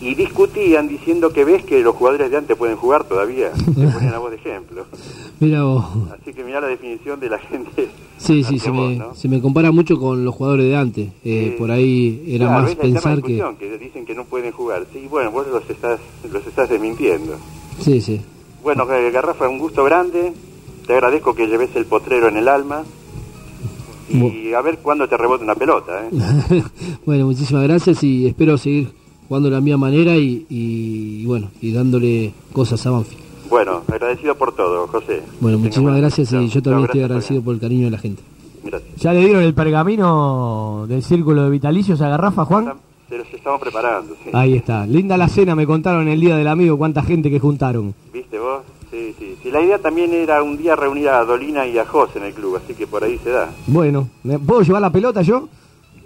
Y 0.00 0.14
discutían 0.14 0.88
diciendo 0.88 1.30
que 1.30 1.44
ves 1.44 1.62
que 1.64 1.80
los 1.80 1.94
jugadores 1.94 2.30
de 2.30 2.36
antes 2.38 2.56
pueden 2.56 2.76
jugar 2.76 3.04
todavía. 3.04 3.54
Se 3.56 3.70
ponían 3.72 4.14
a 4.14 4.18
voz 4.18 4.30
de 4.30 4.36
ejemplo. 4.36 4.86
Mira 5.40 5.62
vos. 5.62 5.84
Así 6.18 6.32
que 6.32 6.42
mira 6.42 6.60
la 6.60 6.68
definición 6.68 7.20
de 7.20 7.28
la 7.28 7.38
gente. 7.38 7.88
Sí, 8.16 8.42
sí, 8.44 8.58
se 8.58 8.70
vos, 8.70 8.90
me, 8.90 8.96
¿no? 8.96 9.14
se 9.14 9.28
me 9.28 9.40
compara 9.40 9.70
mucho 9.70 9.98
con 9.98 10.24
los 10.24 10.34
jugadores 10.34 10.66
de 10.66 10.76
antes. 10.76 11.12
Eh, 11.24 11.54
por 11.58 11.70
ahí 11.70 12.24
era 12.28 12.46
Claro, 12.46 12.62
más 12.62 12.74
pensar 12.76 13.22
que... 13.22 13.42
que... 13.58 13.78
dicen 13.78 14.04
que 14.06 14.14
no 14.14 14.24
pueden 14.24 14.52
jugar. 14.52 14.86
Sí, 14.92 15.06
bueno, 15.08 15.30
vos 15.30 15.46
los 15.48 15.68
estás, 15.68 16.00
los 16.30 16.46
estás 16.46 16.68
desmintiendo. 16.68 17.36
Sí, 17.80 18.00
sí. 18.00 18.20
Bueno, 18.62 18.86
Garrafa, 18.86 19.48
un 19.48 19.58
gusto 19.58 19.84
grande. 19.84 20.32
Te 20.86 20.94
agradezco 20.94 21.34
que 21.34 21.46
lleves 21.46 21.70
el 21.76 21.86
potrero 21.86 22.28
en 22.28 22.36
el 22.36 22.48
alma. 22.48 22.84
Y 24.08 24.52
a 24.54 24.60
ver 24.60 24.78
cuándo 24.78 25.08
te 25.08 25.16
rebota 25.16 25.44
una 25.44 25.54
pelota. 25.54 26.04
¿eh? 26.04 26.62
bueno, 27.06 27.26
muchísimas 27.26 27.62
gracias 27.62 28.02
y 28.02 28.26
espero 28.26 28.58
seguir 28.58 28.99
jugando 29.30 29.48
de 29.48 29.54
la 29.54 29.60
misma 29.60 29.78
manera 29.78 30.16
y, 30.16 30.44
y, 30.50 31.24
bueno, 31.24 31.52
y 31.62 31.72
dándole 31.72 32.32
cosas 32.52 32.84
a 32.84 32.90
Banfield. 32.90 33.22
Bueno, 33.48 33.80
agradecido 33.86 34.34
por 34.34 34.52
todo, 34.56 34.88
José. 34.88 35.22
Bueno, 35.40 35.56
muchísimas 35.60 35.96
gracias 35.96 36.32
y 36.32 36.48
yo 36.48 36.60
también 36.60 36.86
estoy 36.86 37.02
agradecido 37.02 37.40
por 37.40 37.54
el 37.54 37.60
cariño 37.60 37.84
de 37.84 37.90
la 37.92 37.98
gente. 37.98 38.20
Gracias. 38.64 38.96
¿Ya 38.96 39.12
le 39.12 39.20
dieron 39.20 39.44
el 39.44 39.54
pergamino 39.54 40.84
del 40.88 41.04
círculo 41.04 41.44
de 41.44 41.50
vitalicios 41.50 42.00
a 42.00 42.08
Garrafa, 42.08 42.44
Juan? 42.44 42.72
Se 43.08 43.18
los 43.18 43.26
estamos 43.32 43.60
preparando, 43.60 44.16
sí. 44.24 44.30
Ahí 44.32 44.54
está. 44.54 44.84
Linda 44.84 45.16
la 45.16 45.28
cena, 45.28 45.54
me 45.54 45.64
contaron 45.64 46.08
el 46.08 46.20
día 46.20 46.36
del 46.36 46.48
amigo 46.48 46.76
cuánta 46.76 47.00
gente 47.04 47.30
que 47.30 47.38
juntaron. 47.38 47.94
¿Viste 48.12 48.36
vos? 48.36 48.62
Sí, 48.90 49.14
sí, 49.16 49.36
sí. 49.44 49.50
La 49.52 49.62
idea 49.62 49.78
también 49.78 50.12
era 50.12 50.42
un 50.42 50.56
día 50.56 50.74
reunir 50.74 51.08
a 51.08 51.24
Dolina 51.24 51.64
y 51.68 51.78
a 51.78 51.86
José 51.86 52.18
en 52.18 52.24
el 52.24 52.34
club, 52.34 52.56
así 52.56 52.74
que 52.74 52.88
por 52.88 53.04
ahí 53.04 53.16
se 53.22 53.30
da. 53.30 53.48
Bueno, 53.68 54.08
¿me- 54.24 54.40
¿puedo 54.40 54.62
llevar 54.62 54.82
la 54.82 54.90
pelota 54.90 55.22
yo? 55.22 55.48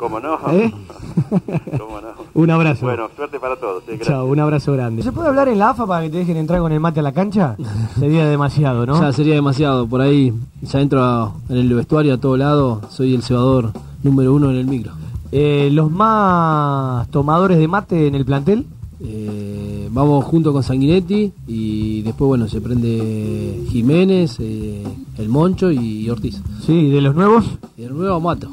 ¿Cómo 0.04 0.20
no? 0.20 0.34
¿Eh? 0.52 0.70
¿Cómo 1.78 1.98
no? 2.00 2.08
Un 2.34 2.50
abrazo. 2.50 2.84
Bueno, 2.84 3.08
suerte 3.16 3.40
para 3.40 3.56
todos. 3.56 3.82
sí. 3.88 3.94
Chao, 4.02 4.26
un 4.26 4.38
abrazo 4.38 4.74
grande. 4.74 5.02
¿Se 5.02 5.12
puede 5.12 5.28
hablar 5.28 5.48
en 5.48 5.58
la 5.58 5.70
AFA 5.70 5.86
para 5.86 6.02
que 6.04 6.10
te 6.10 6.18
dejen 6.18 6.36
entrar 6.36 6.60
con 6.60 6.72
el 6.72 6.80
mate 6.80 7.00
a 7.00 7.02
la 7.02 7.12
cancha? 7.12 7.56
Sería 7.98 8.26
demasiado, 8.26 8.84
¿no? 8.84 9.00
Ya 9.00 9.12
sería 9.14 9.34
demasiado, 9.34 9.86
por 9.86 10.02
ahí 10.02 10.34
ya 10.60 10.80
entro 10.82 11.02
a- 11.02 11.32
en 11.48 11.56
el 11.56 11.72
vestuario 11.72 12.12
a 12.14 12.18
todo 12.18 12.36
lado, 12.36 12.82
soy 12.90 13.14
el 13.14 13.22
cebador 13.22 13.70
número 14.02 14.34
uno 14.34 14.50
en 14.50 14.56
el 14.56 14.66
micro. 14.66 14.92
Eh, 15.32 15.70
¿Los 15.72 15.90
más 15.90 17.08
tomadores 17.08 17.56
de 17.58 17.66
mate 17.66 18.06
en 18.06 18.14
el 18.14 18.26
plantel? 18.26 18.66
Eh, 19.00 19.88
vamos 19.90 20.22
junto 20.26 20.52
con 20.52 20.62
Sanguinetti 20.62 21.32
y 21.46 22.02
después, 22.02 22.28
bueno, 22.28 22.46
se 22.46 22.60
prende 22.60 23.64
Jiménez, 23.70 24.36
eh, 24.40 24.84
el 25.16 25.28
Moncho 25.30 25.70
y 25.70 26.10
Ortiz. 26.10 26.42
Sí, 26.66 26.90
¿de 26.90 27.00
los 27.00 27.14
nuevos? 27.14 27.46
Y 27.78 27.84
el 27.84 27.96
nuevo 27.96 28.20
Mato. 28.20 28.48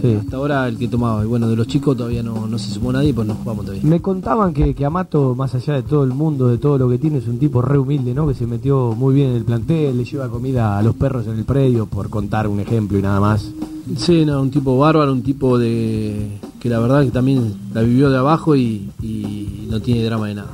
Sí. 0.00 0.14
Hasta 0.14 0.36
ahora 0.36 0.68
el 0.68 0.78
que 0.78 0.88
tomaba. 0.88 1.24
Y 1.24 1.26
bueno, 1.26 1.48
de 1.48 1.56
los 1.56 1.66
chicos 1.66 1.96
todavía 1.96 2.22
no, 2.22 2.46
no 2.46 2.58
se 2.58 2.70
sumó 2.70 2.92
nadie, 2.92 3.14
pues 3.14 3.26
no 3.26 3.34
jugamos 3.34 3.64
todavía. 3.64 3.88
Me 3.88 4.00
contaban 4.00 4.52
que, 4.52 4.74
que 4.74 4.84
Amato, 4.84 5.34
más 5.34 5.54
allá 5.54 5.74
de 5.74 5.82
todo 5.82 6.04
el 6.04 6.10
mundo, 6.10 6.48
de 6.48 6.58
todo 6.58 6.78
lo 6.78 6.88
que 6.88 6.98
tiene, 6.98 7.18
es 7.18 7.28
un 7.28 7.38
tipo 7.38 7.62
re 7.62 7.78
humilde, 7.78 8.14
¿no? 8.14 8.26
Que 8.26 8.34
se 8.34 8.46
metió 8.46 8.94
muy 8.96 9.14
bien 9.14 9.30
en 9.30 9.36
el 9.36 9.44
plantel, 9.44 9.96
le 9.96 10.04
lleva 10.04 10.28
comida 10.28 10.78
a 10.78 10.82
los 10.82 10.94
perros 10.94 11.26
en 11.26 11.38
el 11.38 11.44
predio, 11.44 11.86
por 11.86 12.08
contar 12.10 12.48
un 12.48 12.60
ejemplo 12.60 12.98
y 12.98 13.02
nada 13.02 13.20
más. 13.20 13.50
Sí, 13.96 14.24
no, 14.24 14.42
un 14.42 14.50
tipo 14.50 14.76
bárbaro, 14.78 15.12
un 15.12 15.22
tipo 15.22 15.58
de 15.58 16.38
que 16.60 16.68
la 16.68 16.80
verdad 16.80 17.04
que 17.04 17.10
también 17.10 17.54
la 17.72 17.82
vivió 17.82 18.10
de 18.10 18.18
abajo 18.18 18.56
y, 18.56 18.90
y 19.00 19.68
no 19.70 19.80
tiene 19.80 20.04
drama 20.04 20.26
de 20.28 20.34
nada. 20.34 20.50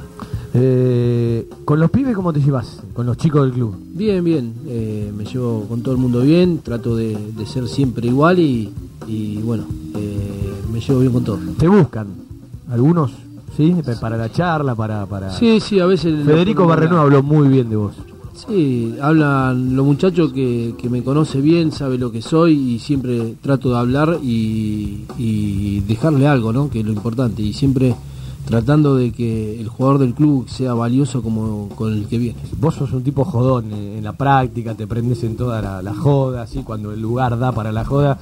Eh, 0.54 1.48
¿Con 1.64 1.80
los 1.80 1.90
pibes 1.90 2.14
cómo 2.14 2.32
te 2.32 2.40
llevas? 2.40 2.82
¿Con 2.92 3.06
los 3.06 3.16
chicos 3.16 3.42
del 3.42 3.52
club? 3.52 3.74
Bien, 3.94 4.22
bien, 4.22 4.52
eh, 4.66 5.10
me 5.16 5.24
llevo 5.24 5.64
con 5.66 5.80
todo 5.80 5.94
el 5.94 6.00
mundo 6.00 6.20
bien, 6.20 6.58
trato 6.58 6.94
de, 6.94 7.16
de 7.16 7.46
ser 7.46 7.68
siempre 7.68 8.08
igual 8.08 8.38
y, 8.38 8.70
y 9.06 9.36
bueno, 9.38 9.64
eh, 9.96 10.54
me 10.72 10.80
llevo 10.80 11.00
bien 11.00 11.12
con 11.12 11.24
todo. 11.24 11.38
¿Te 11.58 11.68
buscan? 11.68 12.06
¿Algunos? 12.70 13.12
¿Sí? 13.56 13.74
Para 14.00 14.16
la 14.16 14.32
charla, 14.32 14.74
para... 14.74 15.04
para... 15.06 15.30
Sí, 15.30 15.60
sí, 15.60 15.78
a 15.78 15.86
veces... 15.86 16.24
Federico 16.24 16.66
Barrenú 16.66 16.96
habló 16.96 17.22
muy 17.22 17.48
bien 17.48 17.68
de 17.68 17.76
vos. 17.76 17.94
Sí, 18.34 18.96
hablan 19.00 19.76
los 19.76 19.84
muchachos 19.84 20.32
que, 20.32 20.74
que 20.78 20.88
me 20.88 21.02
conoce 21.04 21.40
bien, 21.40 21.70
sabe 21.70 21.98
lo 21.98 22.10
que 22.10 22.22
soy 22.22 22.54
y 22.54 22.78
siempre 22.78 23.34
trato 23.42 23.70
de 23.70 23.78
hablar 23.78 24.18
y, 24.22 25.04
y 25.18 25.80
dejarle 25.80 26.26
algo, 26.26 26.52
¿no? 26.52 26.70
Que 26.70 26.80
es 26.80 26.86
lo 26.86 26.92
importante 26.92 27.42
y 27.42 27.52
siempre 27.52 27.94
tratando 28.46 28.96
de 28.96 29.12
que 29.12 29.60
el 29.60 29.68
jugador 29.68 30.00
del 30.00 30.14
club 30.14 30.48
sea 30.48 30.74
valioso 30.74 31.22
como 31.22 31.68
con 31.76 31.92
el 31.92 32.06
que 32.06 32.18
viene. 32.18 32.38
Vos 32.58 32.74
sos 32.74 32.92
un 32.92 33.02
tipo 33.02 33.24
jodón 33.24 33.70
en 33.72 34.02
la 34.02 34.14
práctica, 34.14 34.74
te 34.74 34.86
prendes 34.86 35.22
en 35.24 35.36
toda 35.36 35.60
la, 35.60 35.82
la 35.82 35.94
joda, 35.94 36.42
así 36.42 36.62
cuando 36.62 36.92
el 36.92 37.00
lugar 37.00 37.38
da 37.38 37.52
para 37.52 37.70
la 37.70 37.84
joda. 37.84 38.18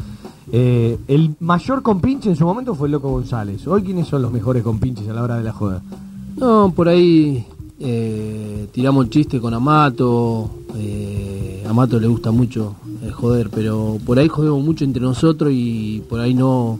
Eh, 0.52 0.98
el 1.08 1.34
mayor 1.40 1.82
compinche 1.82 2.30
en 2.30 2.36
su 2.36 2.44
momento 2.44 2.74
fue 2.74 2.88
el 2.88 2.92
Loco 2.92 3.10
González. 3.10 3.66
Hoy, 3.66 3.82
¿quiénes 3.82 4.08
son 4.08 4.22
los 4.22 4.32
mejores 4.32 4.62
compinches 4.62 5.08
a 5.08 5.12
la 5.12 5.22
hora 5.22 5.36
de 5.36 5.44
la 5.44 5.52
joda? 5.52 5.82
No, 6.36 6.72
por 6.74 6.88
ahí 6.88 7.44
eh, 7.78 8.66
tiramos 8.72 9.04
el 9.04 9.10
chiste 9.10 9.40
con 9.40 9.54
Amato. 9.54 10.50
eh, 10.76 11.64
a 11.66 11.70
Amato 11.70 12.00
le 12.00 12.08
gusta 12.08 12.30
mucho 12.30 12.74
el 13.04 13.12
joder, 13.12 13.50
pero 13.50 13.98
por 14.04 14.18
ahí 14.18 14.28
jodemos 14.28 14.62
mucho 14.64 14.84
entre 14.84 15.02
nosotros 15.02 15.52
y 15.52 16.02
por 16.08 16.20
ahí 16.20 16.34
no 16.34 16.78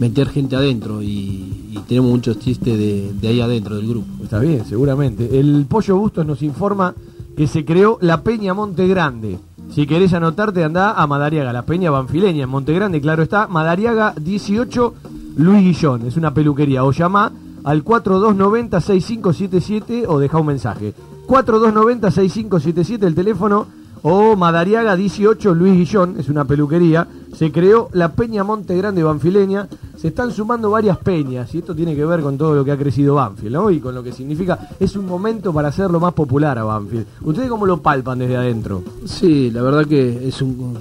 meter 0.00 0.28
gente 0.28 0.56
adentro. 0.56 1.02
Y, 1.02 1.70
y 1.72 1.78
tenemos 1.86 2.10
muchos 2.10 2.38
chistes 2.38 2.76
de, 2.76 3.12
de 3.12 3.28
ahí 3.28 3.40
adentro 3.40 3.76
del 3.76 3.86
grupo. 3.86 4.24
Está 4.24 4.40
bien, 4.40 4.64
seguramente. 4.66 5.38
El 5.38 5.66
Pollo 5.66 5.96
Bustos 5.96 6.26
nos 6.26 6.42
informa 6.42 6.94
que 7.36 7.46
se 7.46 7.64
creó 7.64 7.98
la 8.00 8.22
Peña 8.22 8.54
Monte 8.54 8.88
Grande. 8.88 9.38
Si 9.70 9.86
querés 9.86 10.12
anotarte, 10.14 10.64
anda 10.64 10.92
a 10.92 11.06
Madariaga, 11.06 11.52
la 11.52 11.66
Peña 11.66 11.90
Banfileña 11.90 12.44
en 12.44 12.48
Monte 12.48 12.72
Grande, 12.72 12.98
claro 13.00 13.22
está. 13.22 13.46
Madariaga 13.46 14.14
18, 14.18 14.94
Luis 15.36 15.62
Guillón, 15.62 16.06
es 16.06 16.16
una 16.16 16.32
peluquería. 16.32 16.82
O 16.84 16.92
llama 16.92 17.30
al 17.64 17.84
4290-6577 17.84 20.06
o 20.08 20.18
deja 20.18 20.38
un 20.38 20.46
mensaje. 20.46 20.94
4290-6577 21.26 23.04
el 23.04 23.14
teléfono 23.14 23.66
o 24.08 24.36
Madariaga 24.36 24.94
18 24.94 25.52
Luis 25.52 25.74
Guillón, 25.74 26.14
es 26.16 26.28
una 26.28 26.44
peluquería. 26.44 27.08
Se 27.36 27.50
creó 27.50 27.88
la 27.92 28.12
Peña 28.12 28.44
Monte 28.44 28.76
Grande 28.76 29.02
Banfileña. 29.02 29.66
Se 29.96 30.08
están 30.08 30.30
sumando 30.30 30.70
varias 30.70 30.96
peñas 30.98 31.52
y 31.52 31.58
esto 31.58 31.74
tiene 31.74 31.96
que 31.96 32.04
ver 32.04 32.20
con 32.20 32.38
todo 32.38 32.54
lo 32.54 32.64
que 32.64 32.70
ha 32.70 32.76
crecido 32.76 33.16
Banfield. 33.16 33.72
Y 33.72 33.80
con 33.80 33.96
lo 33.96 34.04
que 34.04 34.12
significa, 34.12 34.68
es 34.78 34.94
un 34.94 35.06
momento 35.06 35.52
para 35.52 35.70
hacerlo 35.70 35.98
más 35.98 36.12
popular 36.12 36.56
a 36.56 36.62
Banfield. 36.62 37.04
¿Ustedes 37.22 37.48
cómo 37.48 37.66
lo 37.66 37.82
palpan 37.82 38.20
desde 38.20 38.36
adentro? 38.36 38.84
Sí, 39.06 39.50
la 39.50 39.60
verdad 39.62 39.84
que 39.86 40.28
es 40.28 40.40
un, 40.40 40.78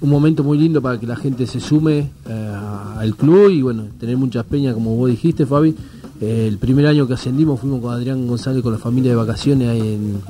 un 0.00 0.10
momento 0.10 0.42
muy 0.42 0.58
lindo 0.58 0.82
para 0.82 0.98
que 0.98 1.06
la 1.06 1.14
gente 1.14 1.46
se 1.46 1.60
sume 1.60 2.10
eh, 2.28 2.56
al 2.98 3.14
club 3.14 3.50
y 3.50 3.62
bueno, 3.62 3.84
tener 4.00 4.16
muchas 4.16 4.46
peñas 4.46 4.74
como 4.74 4.96
vos 4.96 5.08
dijiste, 5.08 5.46
Fabi. 5.46 5.76
Eh, 6.20 6.46
el 6.48 6.58
primer 6.58 6.88
año 6.88 7.06
que 7.06 7.14
ascendimos 7.14 7.60
fuimos 7.60 7.80
con 7.80 7.94
Adrián 7.94 8.26
González 8.26 8.64
con 8.64 8.72
la 8.72 8.78
familia 8.80 9.12
de 9.12 9.16
vacaciones 9.16 9.80
en, 9.80 10.20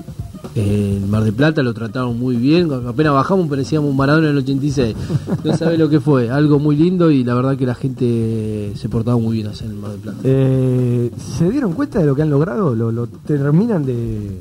en 0.54 1.10
Mar 1.10 1.24
de 1.24 1.32
Plata, 1.32 1.62
lo 1.62 1.74
trataron 1.74 2.18
muy 2.18 2.36
bien. 2.36 2.70
Apenas 2.86 3.12
bajamos 3.12 3.48
parecíamos 3.48 3.90
un 3.90 3.96
Maradona 3.96 4.28
en 4.28 4.36
el 4.36 4.42
86. 4.42 4.96
No 5.44 5.56
sabe 5.56 5.76
lo 5.76 5.88
que 5.88 6.00
fue, 6.00 6.30
algo 6.30 6.58
muy 6.58 6.76
lindo 6.76 7.10
y 7.10 7.24
la 7.24 7.34
verdad 7.34 7.56
que 7.56 7.66
la 7.66 7.74
gente 7.74 8.72
se 8.76 8.88
portaba 8.88 9.18
muy 9.18 9.36
bien 9.36 9.48
allá 9.48 9.66
en 9.66 9.80
Mar 9.80 9.92
de 9.92 9.98
Plata. 9.98 10.18
Eh, 10.24 11.10
¿Se 11.16 11.50
dieron 11.50 11.72
cuenta 11.72 11.98
de 11.98 12.06
lo 12.06 12.14
que 12.14 12.22
han 12.22 12.30
logrado? 12.30 12.74
¿Lo, 12.74 12.92
lo 12.92 13.06
terminan 13.06 13.84
de, 13.84 14.40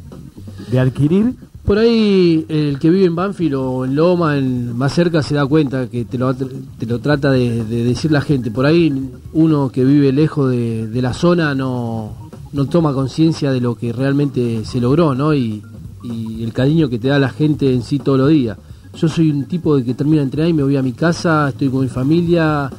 de 0.71 0.79
adquirir? 0.79 1.33
Por 1.65 1.77
ahí 1.77 2.45
el 2.49 2.77
que 2.77 2.89
vive 2.89 3.05
en 3.05 3.15
Banfield 3.15 3.55
o 3.55 3.85
en 3.85 3.95
Loma, 3.95 4.37
en, 4.37 4.77
más 4.77 4.93
cerca, 4.93 5.23
se 5.23 5.33
da 5.33 5.45
cuenta 5.45 5.87
que 5.87 6.03
te 6.03 6.17
lo, 6.17 6.35
te 6.35 6.85
lo 6.85 6.99
trata 6.99 7.31
de, 7.31 7.63
de 7.63 7.85
decir 7.85 8.11
la 8.11 8.21
gente. 8.21 8.51
Por 8.51 8.65
ahí 8.65 8.93
uno 9.31 9.71
que 9.71 9.85
vive 9.85 10.11
lejos 10.11 10.51
de, 10.51 10.87
de 10.87 11.01
la 11.01 11.13
zona 11.13 11.55
no, 11.55 12.29
no 12.51 12.65
toma 12.65 12.93
conciencia 12.93 13.51
de 13.51 13.61
lo 13.61 13.75
que 13.75 13.93
realmente 13.93 14.65
se 14.65 14.81
logró, 14.81 15.15
¿no? 15.15 15.33
Y, 15.33 15.63
y 16.03 16.43
el 16.43 16.53
cariño 16.53 16.89
que 16.89 16.99
te 16.99 17.07
da 17.07 17.17
la 17.17 17.29
gente 17.29 17.73
en 17.73 17.81
sí 17.81 17.99
todos 17.99 18.19
los 18.19 18.29
días. 18.29 18.57
Yo 18.95 19.07
soy 19.07 19.31
un 19.31 19.45
tipo 19.45 19.75
de 19.75 19.83
que 19.83 19.93
termina 19.95 20.17
de 20.17 20.25
entrenar 20.25 20.49
y 20.49 20.53
me 20.53 20.63
voy 20.63 20.75
a 20.75 20.83
mi 20.83 20.91
casa, 20.91 21.49
estoy 21.49 21.69
con 21.69 21.81
mi 21.81 21.87
familia, 21.87 22.69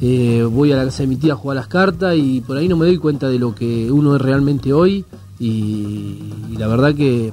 eh, 0.00 0.42
voy 0.50 0.72
a 0.72 0.76
la 0.76 0.84
casa 0.84 1.04
de 1.04 1.06
mi 1.06 1.16
tía 1.16 1.34
a 1.34 1.36
jugar 1.36 1.56
las 1.56 1.68
cartas 1.68 2.16
y 2.16 2.40
por 2.40 2.56
ahí 2.56 2.66
no 2.66 2.76
me 2.76 2.86
doy 2.86 2.98
cuenta 2.98 3.28
de 3.28 3.38
lo 3.38 3.54
que 3.54 3.90
uno 3.90 4.16
es 4.16 4.22
realmente 4.22 4.72
hoy 4.72 5.04
y, 5.38 6.18
la 6.58 6.66
verdad 6.66 6.94
que 6.94 7.32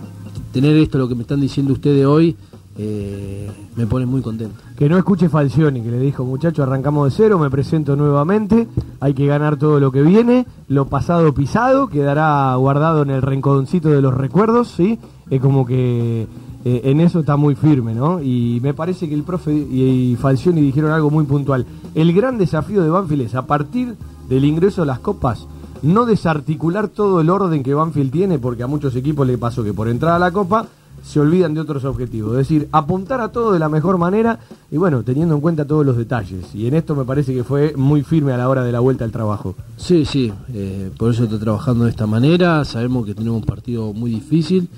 tener 0.52 0.76
esto, 0.78 0.98
lo 0.98 1.08
que 1.08 1.16
me 1.16 1.22
están 1.22 1.40
diciendo 1.40 1.74
ustedes 1.74 2.06
hoy, 2.06 2.36
eh, 2.78 3.50
me 3.76 3.88
pone 3.88 4.06
muy 4.06 4.22
contento. 4.22 4.56
Que 4.78 4.90
no 4.90 4.98
escuche 4.98 5.30
Falcioni, 5.30 5.82
que 5.82 5.92
le 5.92 6.00
dijo, 6.00 6.26
muchacho, 6.26 6.64
arrancamos 6.64 7.10
de 7.10 7.16
cero, 7.16 7.40
me 7.40 7.50
presento 7.50 7.96
nuevamente, 7.96 8.68
hay 9.00 9.14
que 9.14 9.28
ganar 9.28 9.58
todo 9.58 9.80
lo 9.80 9.92
que 9.92 10.02
viene, 10.02 10.46
lo 10.68 10.88
pasado 10.88 11.34
pisado, 11.34 11.88
quedará 11.88 12.54
guardado 12.56 13.04
en 13.04 13.12
el 13.12 13.22
rinconcito 13.22 13.90
de 13.90 14.02
los 14.02 14.14
recuerdos, 14.14 14.70
¿sí? 14.70 15.00
Es 15.32 15.40
como 15.40 15.66
que 15.66 16.28
eh, 16.66 16.82
en 16.84 17.02
eso 17.02 17.22
está 17.22 17.38
muy 17.38 17.56
firme, 17.56 17.96
¿no? 17.96 18.22
Y 18.22 18.60
me 18.62 18.74
parece 18.74 19.08
que 19.08 19.16
el 19.16 19.24
profe 19.24 19.54
y, 19.54 20.16
Falcioni 20.20 20.62
dijeron 20.62 20.92
algo 20.92 21.10
muy 21.10 21.24
puntual. 21.24 21.66
El 21.96 22.14
gran 22.14 22.38
desafío 22.38 22.84
de 22.84 22.90
Banfield 22.90 23.22
es, 23.22 23.36
a 23.36 23.48
partir 23.48 23.96
del 24.30 24.46
ingreso 24.46 24.84
a 24.84 24.86
las 24.86 25.00
copas, 25.00 25.48
no 25.82 26.06
desarticular 26.06 26.90
todo 26.90 27.22
el 27.22 27.30
orden 27.30 27.64
que 27.64 27.74
Banfield 27.74 28.12
tiene, 28.12 28.40
porque 28.40 28.64
a 28.64 28.68
muchos 28.68 28.96
equipos 28.96 29.26
le 29.26 29.38
pasó 29.38 29.64
que 29.64 29.74
por 29.74 29.88
entrar 29.88 30.14
a 30.14 30.20
la 30.20 30.32
copa 30.32 30.68
se 31.02 31.20
olvidan 31.20 31.54
de 31.54 31.62
otros 31.62 31.86
objetivos. 31.86 32.34
Es 32.34 32.50
decir, 32.50 32.68
apuntar 32.74 33.22
a 33.22 33.30
todo 33.30 33.54
de 33.54 33.60
la 33.60 33.70
mejor 33.70 33.98
manera 33.98 34.38
y 34.70 34.78
bueno, 34.78 35.02
teniendo 35.02 35.34
en 35.34 35.42
cuenta 35.42 35.66
todos 35.66 35.86
los 35.86 35.98
detalles. 35.98 36.54
Y 36.54 36.68
en 36.68 36.76
esto 36.76 36.94
me 36.94 37.06
parece 37.06 37.34
que 37.34 37.44
fue 37.44 37.74
muy 37.76 38.04
firme 38.04 38.34
a 38.34 38.38
la 38.38 38.50
hora 38.50 38.64
de 38.64 38.72
la 38.72 38.82
vuelta 38.82 39.06
al 39.06 39.12
trabajo. 39.12 39.56
Sí, 39.78 40.06
sí, 40.06 40.32
eh, 40.54 40.92
por 40.98 41.12
eso 41.12 41.24
estoy 41.24 41.40
trabajando 41.40 41.86
de 41.86 41.90
esta 41.90 42.06
manera. 42.06 42.64
Sabemos 42.66 43.06
que 43.06 43.16
tenemos 43.16 43.40
un 43.40 43.46
partido 43.46 43.94
muy 43.94 44.12
difícil 44.12 44.70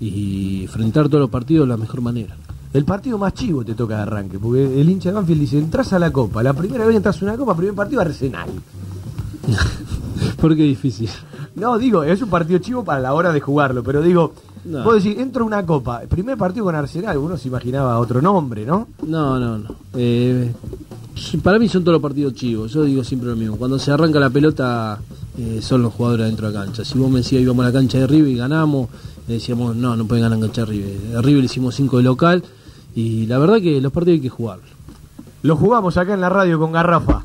y 0.00 0.62
enfrentar 0.62 1.08
todos 1.08 1.20
los 1.20 1.30
partidos 1.30 1.66
de 1.66 1.70
la 1.70 1.76
mejor 1.76 2.00
manera. 2.00 2.36
El 2.72 2.84
partido 2.84 3.18
más 3.18 3.34
chivo 3.34 3.64
te 3.64 3.74
toca 3.74 3.96
de 3.96 4.02
arranque, 4.02 4.38
porque 4.38 4.80
el 4.80 4.88
hincha 4.88 5.08
de 5.10 5.16
Banfield 5.16 5.40
dice, 5.40 5.58
entras 5.58 5.92
a 5.92 5.98
la 5.98 6.10
Copa, 6.12 6.42
la 6.42 6.52
primera 6.52 6.86
vez 6.86 6.96
entras 6.96 7.20
a 7.20 7.24
una 7.24 7.36
Copa, 7.36 7.56
primer 7.56 7.74
partido 7.74 8.00
Arsenal. 8.00 8.48
¿Por 10.40 10.56
qué 10.56 10.62
difícil? 10.62 11.08
No, 11.56 11.78
digo, 11.78 12.04
es 12.04 12.22
un 12.22 12.30
partido 12.30 12.58
chivo 12.60 12.84
para 12.84 13.00
la 13.00 13.12
hora 13.12 13.32
de 13.32 13.40
jugarlo, 13.40 13.82
pero 13.82 14.00
digo, 14.02 14.32
No. 14.64 14.84
vos 14.84 15.02
decís, 15.02 15.18
entro 15.18 15.42
a 15.44 15.46
una 15.46 15.66
Copa, 15.66 16.02
primer 16.08 16.36
partido 16.38 16.64
con 16.64 16.74
Arsenal, 16.74 17.18
uno 17.18 17.36
se 17.36 17.48
imaginaba 17.48 17.98
otro 17.98 18.22
nombre, 18.22 18.64
¿no? 18.64 18.86
No, 19.06 19.38
no, 19.38 19.58
no. 19.58 19.74
Eh, 19.94 20.52
para 21.42 21.58
mí 21.58 21.68
son 21.68 21.82
todos 21.82 21.94
los 21.94 22.02
partidos 22.02 22.34
chivos. 22.34 22.72
Yo 22.72 22.84
digo 22.84 23.02
siempre 23.04 23.28
lo 23.28 23.36
mismo. 23.36 23.56
Cuando 23.56 23.78
se 23.78 23.90
arranca 23.90 24.18
la 24.20 24.30
pelota, 24.30 24.98
eh, 25.36 25.58
son 25.60 25.82
los 25.82 25.92
jugadores 25.92 26.24
adentro 26.24 26.48
de 26.50 26.54
la 26.58 26.64
cancha. 26.64 26.84
Si 26.84 26.98
vos 26.98 27.10
me 27.10 27.18
decías 27.18 27.42
íbamos 27.42 27.64
a 27.64 27.68
la 27.68 27.72
cancha 27.74 27.98
de 27.98 28.06
River 28.06 28.30
y 28.30 28.36
ganamos, 28.36 28.88
le 29.30 29.34
decíamos, 29.34 29.76
no, 29.76 29.94
no 29.94 30.06
pueden 30.06 30.24
ganar 30.24 30.38
en 30.38 30.42
cancha 30.42 30.62
de 30.62 30.72
River. 30.72 31.16
A 31.16 31.22
River 31.22 31.38
le 31.38 31.44
hicimos 31.44 31.76
5 31.76 31.98
de 31.98 32.02
local 32.02 32.42
y 32.96 33.26
la 33.26 33.38
verdad 33.38 33.60
que 33.60 33.80
los 33.80 33.92
partidos 33.92 34.16
hay 34.16 34.22
que 34.22 34.28
jugarlos. 34.28 34.68
Lo 35.42 35.54
jugamos 35.54 35.96
acá 35.96 36.14
en 36.14 36.20
la 36.20 36.28
radio 36.28 36.58
con 36.58 36.72
Garrafa. 36.72 37.24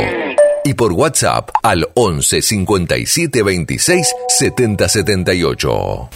y 0.63 0.73
por 0.73 0.93
WhatsApp 0.93 1.49
al 1.63 1.89
11 1.93 2.41
57 2.41 3.43
26 3.43 4.15
70 4.27 4.89
78. 4.89 6.09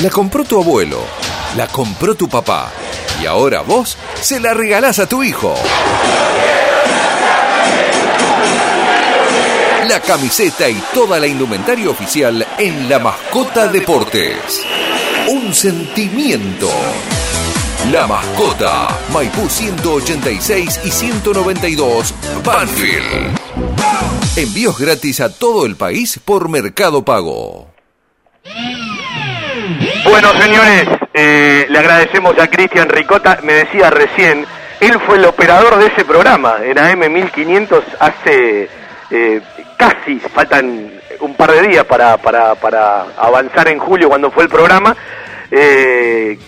La 0.00 0.10
compró 0.10 0.44
tu 0.44 0.60
abuelo, 0.60 1.00
la 1.56 1.68
compró 1.68 2.14
tu 2.14 2.28
papá 2.28 2.72
y 3.22 3.26
ahora 3.26 3.62
vos 3.62 3.96
se 4.20 4.40
la 4.40 4.54
regalás 4.54 4.98
a 4.98 5.06
tu 5.06 5.22
hijo. 5.22 5.54
La 9.88 10.00
camiseta 10.00 10.68
y 10.68 10.82
toda 10.94 11.20
la 11.20 11.26
indumentaria 11.26 11.90
oficial 11.90 12.46
en 12.58 12.88
La 12.88 12.98
Mascota 12.98 13.68
Deportes. 13.68 14.62
Un 15.28 15.52
sentimiento. 15.54 16.70
La 17.90 18.06
Mascota, 18.06 18.86
Maipú 19.12 19.48
186 19.48 20.80
y 20.84 20.90
192, 20.90 22.14
Banfield. 22.44 23.36
Envíos 24.36 24.78
gratis 24.78 25.20
a 25.20 25.36
todo 25.36 25.66
el 25.66 25.74
país 25.74 26.20
por 26.24 26.48
Mercado 26.48 27.04
Pago. 27.04 27.66
Bueno, 30.04 30.32
señores, 30.40 30.86
eh, 31.12 31.66
le 31.68 31.78
agradecemos 31.78 32.38
a 32.38 32.48
Cristian 32.48 32.88
Ricota. 32.88 33.40
Me 33.42 33.54
decía 33.54 33.90
recién, 33.90 34.46
él 34.80 35.00
fue 35.04 35.16
el 35.16 35.24
operador 35.24 35.76
de 35.78 35.86
ese 35.86 36.04
programa 36.04 36.58
en 36.62 36.78
AM 36.78 37.12
1500 37.12 37.84
hace 37.98 38.68
eh, 39.10 39.40
casi, 39.76 40.20
faltan 40.20 40.92
un 41.18 41.34
par 41.34 41.50
de 41.50 41.66
días 41.66 41.84
para 41.84 42.12
avanzar 43.16 43.68
en 43.68 43.80
julio 43.80 44.08
cuando 44.08 44.30
fue 44.30 44.44
el 44.44 44.48
programa. 44.48 44.96
Eh, 45.50 46.38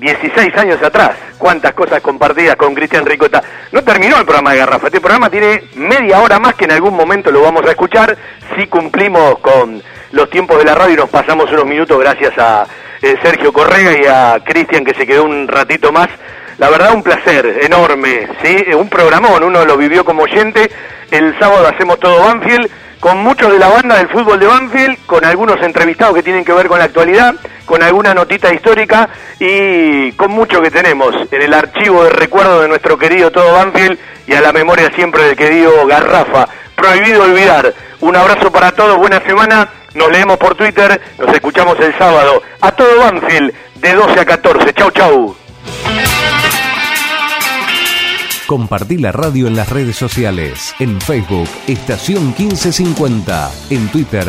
16 0.00 0.56
años 0.56 0.82
atrás, 0.82 1.10
cuántas 1.36 1.74
cosas 1.74 2.00
compartidas 2.00 2.56
con 2.56 2.74
Cristian 2.74 3.04
Ricota. 3.04 3.42
No 3.70 3.84
terminó 3.84 4.16
el 4.16 4.24
programa 4.24 4.52
de 4.52 4.58
Garrafa, 4.58 4.86
este 4.86 5.00
programa 5.00 5.28
tiene 5.28 5.64
media 5.74 6.20
hora 6.20 6.38
más 6.40 6.54
que 6.54 6.64
en 6.64 6.72
algún 6.72 6.96
momento 6.96 7.30
lo 7.30 7.42
vamos 7.42 7.66
a 7.66 7.70
escuchar. 7.70 8.16
Si 8.56 8.66
cumplimos 8.66 9.38
con 9.40 9.82
los 10.12 10.30
tiempos 10.30 10.58
de 10.58 10.64
la 10.64 10.74
radio 10.74 10.94
y 10.94 10.96
nos 10.96 11.10
pasamos 11.10 11.52
unos 11.52 11.66
minutos 11.66 11.98
gracias 12.00 12.32
a 12.38 12.66
eh, 13.02 13.14
Sergio 13.22 13.52
Correa 13.52 13.98
y 13.98 14.06
a 14.06 14.42
Cristian 14.42 14.86
que 14.86 14.94
se 14.94 15.06
quedó 15.06 15.24
un 15.24 15.46
ratito 15.46 15.92
más. 15.92 16.08
La 16.56 16.70
verdad 16.70 16.94
un 16.94 17.02
placer 17.02 17.60
enorme, 17.62 18.26
¿sí? 18.42 18.72
Un 18.74 18.88
programón, 18.88 19.44
uno 19.44 19.66
lo 19.66 19.76
vivió 19.76 20.04
como 20.04 20.22
oyente. 20.22 20.70
El 21.10 21.38
sábado 21.38 21.68
hacemos 21.68 22.00
todo 22.00 22.24
Banfield 22.24 22.70
con 23.00 23.18
muchos 23.18 23.50
de 23.50 23.58
la 23.58 23.68
banda 23.68 23.96
del 23.96 24.08
fútbol 24.08 24.38
de 24.38 24.46
Banfield, 24.46 24.98
con 25.06 25.24
algunos 25.24 25.60
entrevistados 25.62 26.14
que 26.14 26.22
tienen 26.22 26.44
que 26.44 26.52
ver 26.52 26.68
con 26.68 26.78
la 26.78 26.84
actualidad, 26.84 27.34
con 27.64 27.82
alguna 27.82 28.12
notita 28.12 28.52
histórica 28.52 29.08
y 29.38 30.12
con 30.12 30.30
mucho 30.30 30.60
que 30.60 30.70
tenemos 30.70 31.14
en 31.30 31.42
el 31.42 31.54
archivo 31.54 32.04
de 32.04 32.10
recuerdo 32.10 32.60
de 32.60 32.68
nuestro 32.68 32.98
querido 32.98 33.30
todo 33.30 33.54
Banfield 33.54 33.98
y 34.26 34.34
a 34.34 34.42
la 34.42 34.52
memoria 34.52 34.90
siempre 34.94 35.24
del 35.24 35.36
querido 35.36 35.86
Garrafa. 35.86 36.46
Prohibido 36.76 37.24
olvidar. 37.24 37.74
Un 38.00 38.16
abrazo 38.16 38.52
para 38.52 38.72
todos, 38.72 38.98
buena 38.98 39.20
semana. 39.20 39.68
Nos 39.94 40.10
leemos 40.10 40.36
por 40.36 40.54
Twitter, 40.54 41.00
nos 41.18 41.34
escuchamos 41.34 41.78
el 41.80 41.96
sábado. 41.98 42.42
A 42.60 42.70
todo 42.72 43.00
Banfield, 43.00 43.52
de 43.76 43.94
12 43.94 44.20
a 44.20 44.24
14. 44.24 44.72
Chau, 44.74 44.90
chau. 44.90 45.36
Compartí 48.50 48.98
la 48.98 49.12
radio 49.12 49.46
en 49.46 49.54
las 49.54 49.68
redes 49.70 49.94
sociales. 49.94 50.74
En 50.80 51.00
Facebook, 51.00 51.48
Estación 51.68 52.34
1550. 52.36 53.48
En 53.70 53.86
Twitter, 53.92 54.24